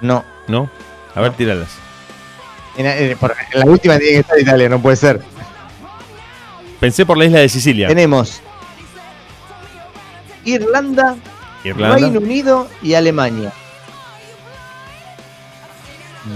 No. 0.00 0.24
¿no? 0.48 0.70
A 1.14 1.20
ver, 1.20 1.32
tíralas. 1.32 1.68
En, 2.76 2.86
en- 2.86 3.10
en 3.52 3.60
la 3.60 3.66
última 3.66 3.98
tiene 3.98 4.14
que 4.14 4.18
estar 4.20 4.40
Italia, 4.40 4.68
no 4.70 4.80
puede 4.80 4.96
ser. 4.96 5.20
Pensé 6.84 7.06
por 7.06 7.16
la 7.16 7.24
isla 7.24 7.38
de 7.38 7.48
Sicilia. 7.48 7.88
Tenemos 7.88 8.42
Irlanda, 10.44 11.16
Irlanda. 11.64 11.96
Reino 11.96 12.20
Unido 12.20 12.68
y 12.82 12.92
Alemania. 12.92 13.54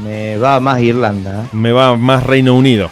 Me 0.02 0.38
va 0.38 0.58
más 0.58 0.80
Irlanda. 0.80 1.42
¿eh? 1.42 1.48
Me 1.52 1.70
va 1.70 1.98
más 1.98 2.22
Reino 2.22 2.54
Unido. 2.54 2.90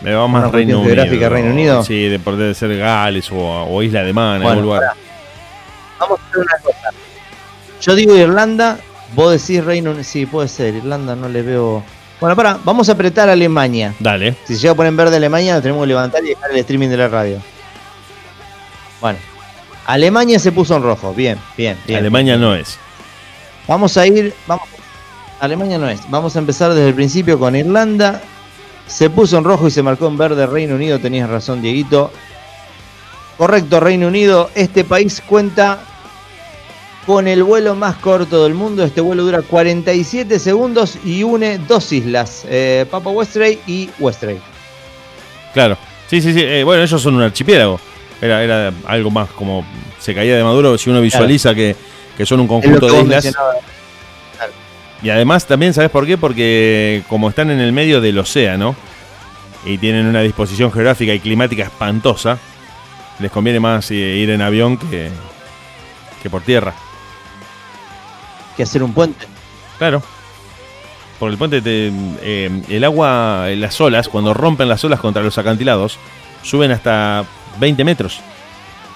Me 0.00 0.12
va 0.12 0.26
más 0.26 0.50
Reino 0.50 0.80
Unido. 0.80 1.28
Reino 1.28 1.50
Unido. 1.50 1.84
Sí, 1.84 2.08
de, 2.08 2.18
por 2.18 2.34
debe 2.34 2.52
ser 2.52 2.76
Gales 2.76 3.30
o, 3.30 3.36
o 3.36 3.80
Isla 3.84 4.02
de 4.02 4.12
Man, 4.12 4.38
Bueno, 4.38 4.48
algún 4.50 4.64
lugar. 4.64 4.82
Vamos 6.00 6.18
a 6.18 6.28
hacer 6.30 6.38
una 6.40 6.58
cosa. 6.64 6.90
Yo 7.80 7.94
digo 7.94 8.16
Irlanda, 8.16 8.80
vos 9.14 9.30
decís 9.30 9.64
Reino 9.64 9.90
Unido. 9.90 10.02
Sí, 10.02 10.26
puede 10.26 10.48
ser. 10.48 10.74
Irlanda 10.74 11.14
no 11.14 11.28
le 11.28 11.42
veo. 11.42 11.84
Bueno, 12.20 12.34
para, 12.34 12.58
vamos 12.64 12.88
a 12.88 12.92
apretar 12.92 13.28
a 13.28 13.32
Alemania. 13.32 13.94
Dale. 14.00 14.34
Si 14.44 14.54
se 14.54 14.62
llega 14.62 14.72
a 14.72 14.74
poner 14.74 14.90
en 14.90 14.96
verde 14.96 15.16
Alemania, 15.16 15.54
nos 15.54 15.62
tenemos 15.62 15.82
que 15.82 15.88
levantar 15.88 16.24
y 16.24 16.28
dejar 16.28 16.50
el 16.50 16.56
streaming 16.58 16.88
de 16.88 16.96
la 16.96 17.08
radio. 17.08 17.40
Bueno, 19.00 19.18
Alemania 19.86 20.38
se 20.38 20.50
puso 20.50 20.76
en 20.76 20.82
rojo. 20.82 21.14
Bien, 21.14 21.38
bien, 21.56 21.78
bien. 21.86 21.98
Alemania 22.00 22.36
no 22.36 22.54
es. 22.54 22.78
Vamos 23.68 23.96
a 23.96 24.06
ir. 24.06 24.34
Vamos, 24.46 24.66
Alemania 25.40 25.78
no 25.78 25.88
es. 25.88 26.00
Vamos 26.10 26.34
a 26.34 26.40
empezar 26.40 26.74
desde 26.74 26.88
el 26.88 26.94
principio 26.94 27.38
con 27.38 27.54
Irlanda. 27.54 28.20
Se 28.88 29.10
puso 29.10 29.38
en 29.38 29.44
rojo 29.44 29.68
y 29.68 29.70
se 29.70 29.82
marcó 29.82 30.08
en 30.08 30.18
verde 30.18 30.46
Reino 30.46 30.74
Unido. 30.74 30.98
Tenías 30.98 31.30
razón, 31.30 31.62
Dieguito. 31.62 32.10
Correcto, 33.36 33.78
Reino 33.78 34.08
Unido. 34.08 34.50
Este 34.56 34.82
país 34.82 35.22
cuenta 35.24 35.78
con 37.08 37.26
el 37.26 37.42
vuelo 37.42 37.74
más 37.74 37.96
corto 37.96 38.44
del 38.44 38.52
mundo. 38.52 38.84
Este 38.84 39.00
vuelo 39.00 39.24
dura 39.24 39.40
47 39.40 40.38
segundos 40.38 40.98
y 41.06 41.22
une 41.22 41.56
dos 41.56 41.90
islas: 41.90 42.44
eh, 42.50 42.84
Papa 42.90 43.08
Westray 43.08 43.58
y 43.66 43.88
Westray. 43.98 44.38
Claro. 45.54 45.78
Sí, 46.06 46.20
sí, 46.20 46.34
sí. 46.34 46.42
eh, 46.42 46.64
bueno, 46.64 46.82
ellos 46.82 47.00
son 47.00 47.14
un 47.14 47.22
archipiélago. 47.22 47.80
Era, 48.20 48.44
era 48.44 48.72
algo 48.86 49.10
más 49.10 49.30
como 49.30 49.64
se 49.98 50.14
caía 50.14 50.36
de 50.36 50.44
Maduro 50.44 50.76
si 50.76 50.90
uno 50.90 51.00
visualiza 51.00 51.54
que, 51.54 51.74
que 52.14 52.26
son 52.26 52.40
un 52.40 52.46
conjunto 52.46 52.86
de 52.86 53.00
islas. 53.00 53.34
Y 55.02 55.08
además 55.08 55.46
también, 55.46 55.72
¿sabes 55.72 55.90
por 55.90 56.06
qué? 56.06 56.18
Porque 56.18 57.04
como 57.08 57.30
están 57.30 57.50
en 57.50 57.60
el 57.60 57.72
medio 57.72 58.02
del 58.02 58.18
océano 58.18 58.76
y 59.64 59.78
tienen 59.78 60.04
una 60.04 60.20
disposición 60.20 60.70
geográfica 60.70 61.14
y 61.14 61.20
climática 61.20 61.62
espantosa, 61.62 62.38
les 63.18 63.30
conviene 63.30 63.60
más 63.60 63.90
eh, 63.92 63.94
ir 63.94 64.28
en 64.28 64.42
avión 64.42 64.76
que, 64.76 65.08
que 66.22 66.28
por 66.28 66.42
tierra. 66.42 66.74
Que 68.58 68.64
hacer 68.64 68.82
un 68.82 68.92
puente. 68.92 69.24
Claro. 69.78 70.02
Por 71.18 71.30
el 71.30 71.38
puente, 71.38 71.62
te- 71.62 71.90
eh, 72.22 72.62
el 72.68 72.84
agua, 72.84 73.46
las 73.56 73.80
olas, 73.80 74.08
cuando 74.08 74.34
rompen 74.34 74.68
las 74.68 74.84
olas 74.84 75.00
contra 75.00 75.22
los 75.22 75.38
acantilados, 75.38 75.98
suben 76.42 76.70
hasta 76.72 77.24
20 77.58 77.84
metros. 77.84 78.20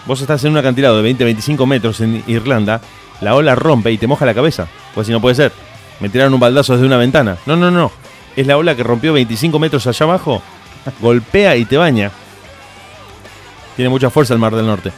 Vos 0.06 0.20
estás 0.20 0.44
en 0.44 0.50
un 0.52 0.58
acantilado 0.58 1.00
de 1.00 1.14
20-25 1.14 1.64
metros 1.66 2.00
en 2.00 2.22
Irlanda, 2.26 2.80
la 3.20 3.34
ola 3.36 3.54
rompe 3.54 3.90
y 3.92 3.98
te 3.98 4.06
moja 4.06 4.26
la 4.26 4.34
cabeza. 4.34 4.66
Pues 4.94 5.06
si 5.06 5.12
no 5.12 5.20
puede 5.20 5.36
ser. 5.36 5.52
Me 6.00 6.08
tiraron 6.08 6.34
un 6.34 6.40
baldazo 6.40 6.72
desde 6.74 6.86
una 6.86 6.96
ventana. 6.96 7.36
No, 7.46 7.54
no, 7.56 7.70
no. 7.70 7.90
Es 8.34 8.46
la 8.46 8.56
ola 8.56 8.74
que 8.74 8.82
rompió 8.82 9.12
25 9.12 9.58
metros 9.60 9.86
allá 9.86 10.04
abajo, 10.04 10.42
golpea 11.00 11.54
y 11.56 11.64
te 11.64 11.76
baña. 11.76 12.10
Tiene 13.76 13.88
mucha 13.88 14.10
fuerza 14.10 14.34
el 14.34 14.40
Mar 14.40 14.54
del 14.54 14.66
Norte. 14.66 14.92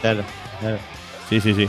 Claro, 0.00 0.22
claro. 0.60 0.78
Sí, 1.28 1.40
sí, 1.40 1.54
sí. 1.54 1.68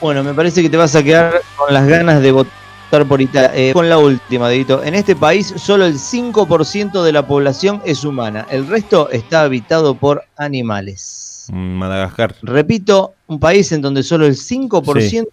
Bueno, 0.00 0.22
me 0.22 0.34
parece 0.34 0.62
que 0.62 0.70
te 0.70 0.76
vas 0.76 0.94
a 0.94 1.02
quedar 1.02 1.40
con 1.56 1.72
las 1.72 1.86
ganas 1.86 2.20
de 2.22 2.30
votar 2.32 3.06
por 3.08 3.20
Italia. 3.20 3.50
Eh, 3.54 3.72
con 3.72 3.88
la 3.88 3.98
última, 3.98 4.48
Dedito. 4.48 4.82
En 4.84 4.94
este 4.94 5.16
país, 5.16 5.52
solo 5.56 5.86
el 5.86 5.94
5% 5.98 7.02
de 7.02 7.12
la 7.12 7.26
población 7.26 7.80
es 7.84 8.04
humana. 8.04 8.46
El 8.50 8.66
resto 8.66 9.10
está 9.10 9.42
habitado 9.42 9.94
por 9.94 10.24
animales. 10.36 11.46
Mm, 11.52 11.56
Madagascar. 11.78 12.34
Repito, 12.42 13.14
un 13.26 13.40
país 13.40 13.72
en 13.72 13.80
donde 13.80 14.02
solo 14.02 14.26
el 14.26 14.36
5% 14.36 15.26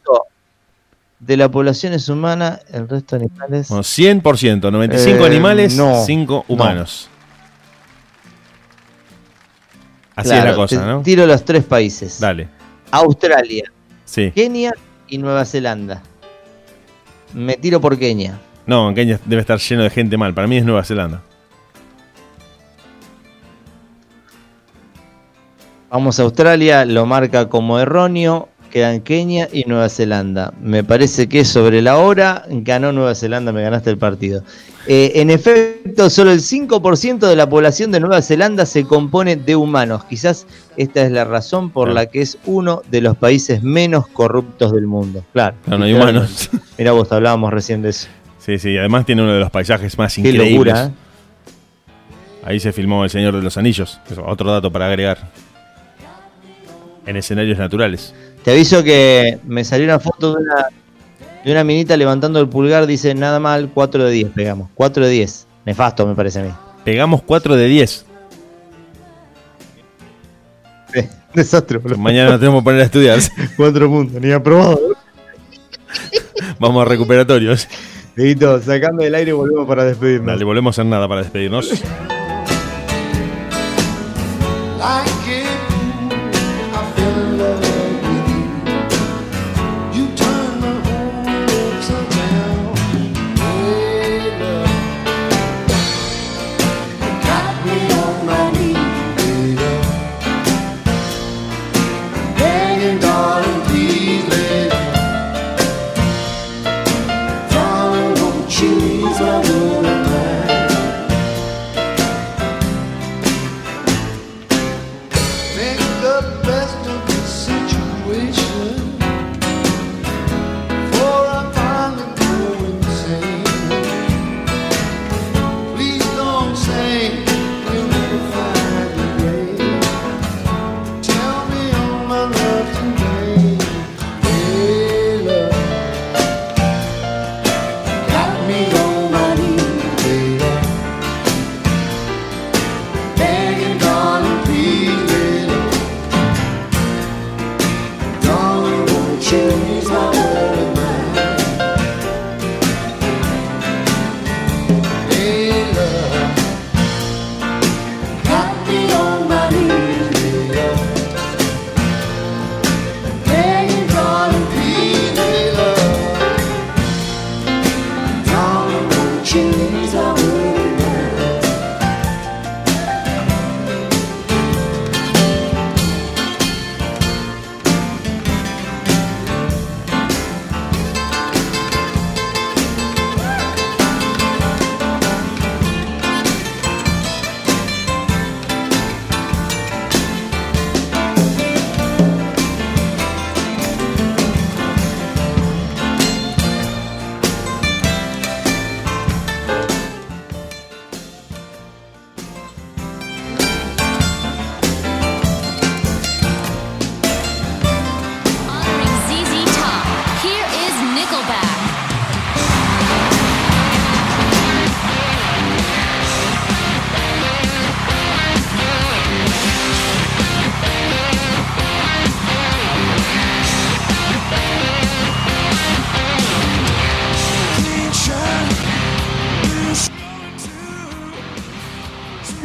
de 1.20 1.38
la 1.38 1.50
población 1.50 1.94
es 1.94 2.08
humana, 2.10 2.60
el 2.72 2.88
resto 2.88 3.16
animales. 3.18 3.68
Bueno, 3.70 3.84
100%, 3.84 4.72
95 4.72 5.24
Eh, 5.24 5.28
animales, 5.28 5.76
no, 5.76 6.04
5 6.06 6.46
no. 6.48 6.54
humanos. 6.54 7.10
Así 10.16 10.30
Claro, 10.30 10.42
es 10.44 10.52
la 10.52 10.56
cosa, 10.56 10.80
te 10.80 10.86
¿no? 10.86 11.02
Tiro 11.02 11.26
los 11.26 11.44
tres 11.44 11.64
países. 11.64 12.20
Dale. 12.20 12.48
Australia, 12.92 13.64
Sí. 14.14 14.30
Kenia 14.30 14.76
y 15.08 15.18
Nueva 15.18 15.44
Zelanda. 15.44 16.04
Me 17.34 17.56
tiro 17.58 17.82
por 17.82 17.98
Kenia. 17.98 18.40
No, 18.68 18.90
en 18.90 18.94
Kenia 18.94 19.20
debe 19.26 19.42
estar 19.42 19.58
lleno 19.58 19.82
de 19.82 19.90
gente 19.90 20.18
mal. 20.18 20.36
Para 20.36 20.46
mí 20.46 20.56
es 20.56 20.66
Nueva 20.66 20.84
Zelanda. 20.84 21.24
Vamos 25.90 26.20
a 26.20 26.24
Australia, 26.24 26.86
lo 26.86 27.08
marca 27.08 27.50
como 27.50 27.80
erróneo, 27.80 28.50
quedan 28.74 29.02
Kenia 29.02 29.48
y 29.54 29.66
Nueva 29.68 29.88
Zelanda. 29.88 30.52
Me 30.60 30.84
parece 30.84 31.30
que 31.30 31.46
sobre 31.46 31.84
la 31.84 31.98
hora 31.98 32.44
ganó 32.50 32.92
Nueva 32.92 33.14
Zelanda, 33.14 33.52
me 33.52 33.62
ganaste 33.62 33.92
el 33.92 34.00
partido. 34.00 34.44
Eh, 34.88 35.12
en 35.16 35.30
efecto, 35.30 36.10
solo 36.10 36.32
el 36.32 36.40
5% 36.42 37.20
de 37.28 37.36
la 37.36 37.48
población 37.48 37.92
de 37.92 38.00
Nueva 38.00 38.24
Zelanda 38.24 38.66
se 38.66 38.84
compone 38.86 39.36
de 39.36 39.56
humanos. 39.56 40.06
Quizás 40.06 40.48
esta 40.76 41.04
es 41.04 41.12
la 41.12 41.24
razón 41.24 41.70
por 41.70 41.90
Claro. 41.90 41.94
la 41.94 42.06
que 42.08 42.22
es 42.22 42.40
uno 42.46 42.82
de 42.90 43.02
los 43.02 43.16
países 43.16 43.62
menos 43.62 44.08
corruptos 44.08 44.74
del 44.74 44.88
mundo. 44.88 45.24
Claro. 45.34 45.56
No, 45.68 45.78
no 45.78 45.86
hay 45.86 45.94
humanos. 45.94 46.50
Mira 46.80 46.94
vos, 46.94 47.12
hablábamos 47.12 47.54
recién 47.54 47.84
de 47.84 47.90
eso. 47.90 48.08
sí, 48.40 48.58
sí. 48.58 48.76
Además 48.76 49.06
tiene 49.06 49.22
uno 49.22 49.34
de 49.34 49.40
los 49.40 49.52
paisajes 49.52 49.96
más 50.00 50.16
Qué 50.16 50.22
increíbles. 50.22 50.52
locura, 50.56 50.86
¿eh? 50.88 50.92
Ahí 52.46 52.60
se 52.60 52.74
filmó 52.74 53.04
El 53.04 53.12
Señor 53.12 53.36
de 53.36 53.42
los 53.44 53.56
Anillos. 53.56 54.00
Eso, 54.10 54.26
otro 54.26 54.52
dato 54.52 54.72
para 54.72 54.88
agregar. 54.88 55.30
En 57.06 57.16
escenarios 57.18 57.58
naturales. 57.58 58.14
Te 58.44 58.52
aviso 58.52 58.84
que 58.84 59.40
me 59.46 59.64
salió 59.64 59.86
una 59.86 60.00
foto 60.00 60.36
de 60.36 60.44
una, 60.44 60.68
de 61.46 61.52
una 61.52 61.64
minita 61.64 61.96
levantando 61.96 62.40
el 62.40 62.50
pulgar, 62.50 62.86
dice 62.86 63.16
nada 63.16 63.40
mal, 63.40 63.72
4 63.74 64.04
de 64.06 64.12
10 64.12 64.30
pegamos. 64.32 64.70
4 64.76 65.06
de 65.06 65.12
10. 65.12 65.48
Nefasto 65.66 66.06
me 66.06 66.14
parece 66.14 66.40
a 66.40 66.44
mí. 66.44 66.50
Pegamos 66.84 67.22
4 67.22 67.56
de 67.56 67.68
10. 67.68 68.06
Desastre, 71.34 71.80
Mañana 71.98 72.32
nos 72.32 72.40
tenemos 72.40 72.62
que 72.62 72.66
poner 72.66 72.82
a 72.82 72.84
estudiar. 72.84 73.20
4 73.58 73.90
puntos, 73.90 74.22
ni 74.22 74.32
aprobado. 74.32 74.80
Vamos 76.60 76.86
a 76.86 76.90
recuperatorios. 76.90 77.68
Dieguito, 78.16 78.62
sacando 78.62 79.04
del 79.04 79.16
aire 79.16 79.32
y 79.32 79.34
volvemos 79.34 79.68
para 79.68 79.86
despedirnos. 79.86 80.28
Dale, 80.28 80.44
volvemos 80.44 80.78
en 80.78 80.90
nada 80.90 81.08
para 81.08 81.22
despedirnos. 81.24 81.82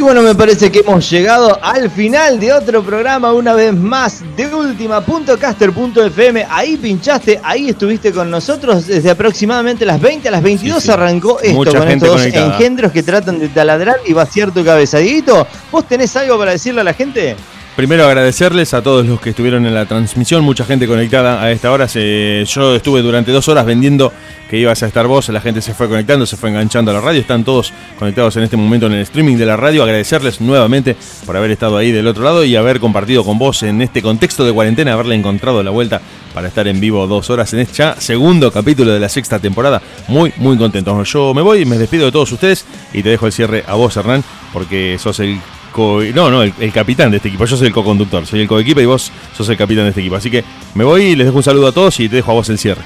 Bueno, 0.09 0.23
me 0.23 0.35
parece 0.35 0.73
que 0.73 0.79
hemos 0.79 1.11
llegado 1.11 1.63
al 1.63 1.91
final 1.91 2.41
de 2.41 2.51
otro 2.51 2.83
programa, 2.83 3.31
una 3.35 3.53
vez 3.53 3.75
más, 3.75 4.23
de 4.39 4.47
última.caster.fm. 4.47 6.47
Ahí 6.49 6.79
pinchaste, 6.79 7.39
ahí 7.45 7.69
estuviste 7.69 8.11
con 8.11 8.31
nosotros 8.31 8.87
desde 8.87 9.11
aproximadamente 9.11 9.85
las 9.85 10.01
20 10.01 10.29
a 10.29 10.31
las 10.31 10.43
22 10.43 10.81
Sí, 10.81 10.87
sí. 10.87 10.91
arrancó 10.91 11.39
esto 11.41 11.57
Mucha 11.57 11.81
con 11.81 11.91
estos 11.91 12.09
dos 12.09 12.25
engendros 12.25 12.91
que 12.91 13.03
tratan 13.03 13.39
de 13.39 13.49
taladrar 13.49 13.99
y 14.07 14.15
vaciar 14.15 14.51
tu 14.51 14.65
cabeza. 14.65 14.97
Dieguito, 14.97 15.47
¿vos 15.71 15.87
tenés 15.87 16.17
algo 16.17 16.39
para 16.39 16.53
decirle 16.53 16.81
a 16.81 16.85
la 16.85 16.95
gente? 16.95 17.37
Primero 17.79 18.09
agradecerles 18.09 18.75
a 18.75 18.83
todos 18.83 19.07
los 19.07 19.21
que 19.21 19.31
estuvieron 19.31 19.65
en 19.65 19.73
la 19.73 19.87
transmisión, 19.87 20.43
mucha 20.43 20.65
gente 20.65 20.89
conectada 20.89 21.41
a 21.41 21.53
esta 21.53 21.71
hora. 21.71 21.87
Yo 21.87 22.75
estuve 22.75 23.03
durante 23.03 23.31
dos 23.31 23.47
horas 23.47 23.65
vendiendo 23.65 24.13
que 24.51 24.59
ibas 24.59 24.83
a 24.83 24.89
estar 24.89 25.07
vos, 25.07 25.29
la 25.29 25.41
gente 25.41 25.63
se 25.63 25.75
fue 25.75 25.89
conectando, 25.89 26.27
se 26.27 26.37
fue 26.37 26.51
enganchando 26.51 26.91
a 26.91 26.95
la 26.95 27.01
radio, 27.01 27.21
están 27.21 27.45
todos 27.45 27.73
conectados 27.97 28.37
en 28.37 28.43
este 28.43 28.57
momento 28.57 28.87
en 28.87 28.95
el 28.95 29.03
streaming 29.03 29.37
de 29.37 29.47
la 29.47 29.57
radio. 29.57 29.85
Agradecerles 29.85 30.41
nuevamente 30.41 30.97
por 31.25 31.37
haber 31.37 31.53
estado 31.53 31.77
ahí 31.77 31.93
del 31.93 32.09
otro 32.09 32.25
lado 32.25 32.45
y 32.45 32.57
haber 32.57 32.81
compartido 32.81 33.23
con 33.23 33.39
vos 33.39 33.63
en 33.63 33.81
este 33.81 34.03
contexto 34.03 34.45
de 34.45 34.53
cuarentena, 34.53 34.95
haberle 34.95 35.15
encontrado 35.15 35.63
la 35.63 35.71
vuelta 35.71 36.01
para 36.35 36.49
estar 36.49 36.67
en 36.67 36.81
vivo 36.81 37.07
dos 37.07 37.31
horas 37.31 37.53
en 37.53 37.61
este 37.61 37.85
segundo 37.99 38.51
capítulo 38.51 38.93
de 38.93 38.99
la 38.99 39.09
sexta 39.09 39.39
temporada. 39.39 39.81
Muy, 40.09 40.33
muy 40.39 40.59
contento. 40.59 41.01
Yo 41.05 41.33
me 41.33 41.43
voy, 41.43 41.65
me 41.65 41.79
despido 41.79 42.07
de 42.07 42.11
todos 42.11 42.33
ustedes 42.33 42.65
y 42.93 43.05
te 43.05 43.11
dejo 43.11 43.27
el 43.27 43.33
cierre 43.33 43.63
a 43.69 43.75
vos, 43.75 43.97
Hernán, 43.97 44.25
porque 44.53 44.97
sos 44.99 45.21
el 45.21 45.39
no, 45.77 46.31
no, 46.31 46.43
el, 46.43 46.73
capitán 46.73 47.11
de 47.11 47.19
este 47.19 47.29
equipo. 47.29 47.45
Yo 47.45 47.57
soy 47.57 47.69
el 47.69 47.73
co-conductor, 47.73 48.27
soy 48.27 48.41
el 48.41 48.49
co-equipo 48.49 48.81
y 48.81 48.87
vos 48.87 49.13
sos 49.37 49.49
el 49.49 49.57
capitán 49.57 49.85
de 49.85 49.91
este 49.91 50.01
equipo. 50.01 50.17
Así 50.17 50.31
que 50.31 50.45
me 50.75 50.85
voy, 50.85 51.15
les 51.15 51.27
dejo 51.27 51.37
un 51.37 51.43
saludo 51.43 51.69
a 51.69 51.73
todos 51.73 51.99
y 52.01 52.09
te 52.09 52.17
dejo 52.17 52.31
a 52.31 52.35
vos 52.35 52.49
el 52.49 52.59
cierre. 52.59 52.83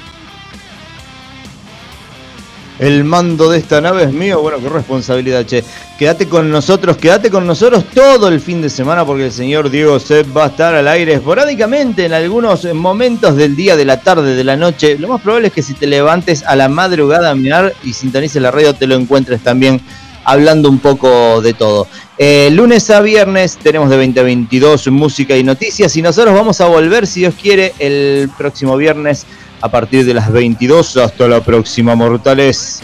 El 2.78 3.04
mando 3.04 3.48
de 3.48 3.59
esta 3.59 3.80
nave 3.80 4.02
es 4.02 4.12
mío. 4.12 4.40
Bueno, 4.40 4.59
qué 4.59 4.68
responsabilidad, 4.68 5.46
che. 5.46 5.62
Quédate 5.98 6.26
con 6.26 6.50
nosotros, 6.50 6.96
quédate 6.96 7.30
con 7.30 7.46
nosotros 7.46 7.84
todo 7.94 8.26
el 8.26 8.40
fin 8.40 8.60
de 8.60 8.68
semana 8.68 9.04
porque 9.04 9.26
el 9.26 9.32
señor 9.32 9.70
Diego 9.70 10.00
Sepp 10.00 10.36
va 10.36 10.46
a 10.46 10.48
estar 10.48 10.74
al 10.74 10.88
aire 10.88 11.12
esporádicamente 11.12 12.06
en 12.06 12.12
algunos 12.12 12.64
momentos 12.74 13.36
del 13.36 13.54
día, 13.54 13.76
de 13.76 13.84
la 13.84 14.00
tarde, 14.00 14.34
de 14.34 14.42
la 14.42 14.56
noche. 14.56 14.98
Lo 14.98 15.06
más 15.06 15.20
probable 15.20 15.48
es 15.48 15.52
que 15.52 15.62
si 15.62 15.74
te 15.74 15.86
levantes 15.86 16.42
a 16.42 16.56
la 16.56 16.68
madrugada 16.68 17.30
a 17.30 17.36
mirar 17.36 17.72
y 17.84 17.92
sintonices 17.92 18.42
la 18.42 18.50
radio, 18.50 18.74
te 18.74 18.88
lo 18.88 18.96
encuentres 18.96 19.42
también 19.42 19.80
hablando 20.24 20.69
un 20.69 20.78
poco 20.78 21.40
de 21.40 21.55
todo. 21.55 21.86
Eh, 22.19 22.51
lunes 22.53 22.89
a 22.90 23.01
viernes 23.01 23.57
tenemos 23.57 23.90
de 23.90 23.97
20 23.97 24.20
a 24.20 24.23
22 24.23 24.89
música 24.89 25.36
y 25.36 25.43
noticias 25.43 25.97
y 25.97 26.03
nosotros 26.03 26.35
vamos 26.35 26.61
a 26.61 26.66
volver, 26.66 27.07
si 27.07 27.20
Dios 27.20 27.35
quiere, 27.40 27.73
el 27.78 28.31
próximo 28.36 28.77
viernes 28.77 29.27
a 29.61 29.70
partir 29.70 30.05
de 30.05 30.15
las 30.15 30.31
22. 30.31 30.99
Hasta 30.99 31.28
la 31.28 31.40
próxima, 31.40 31.94
mortales. 31.94 32.82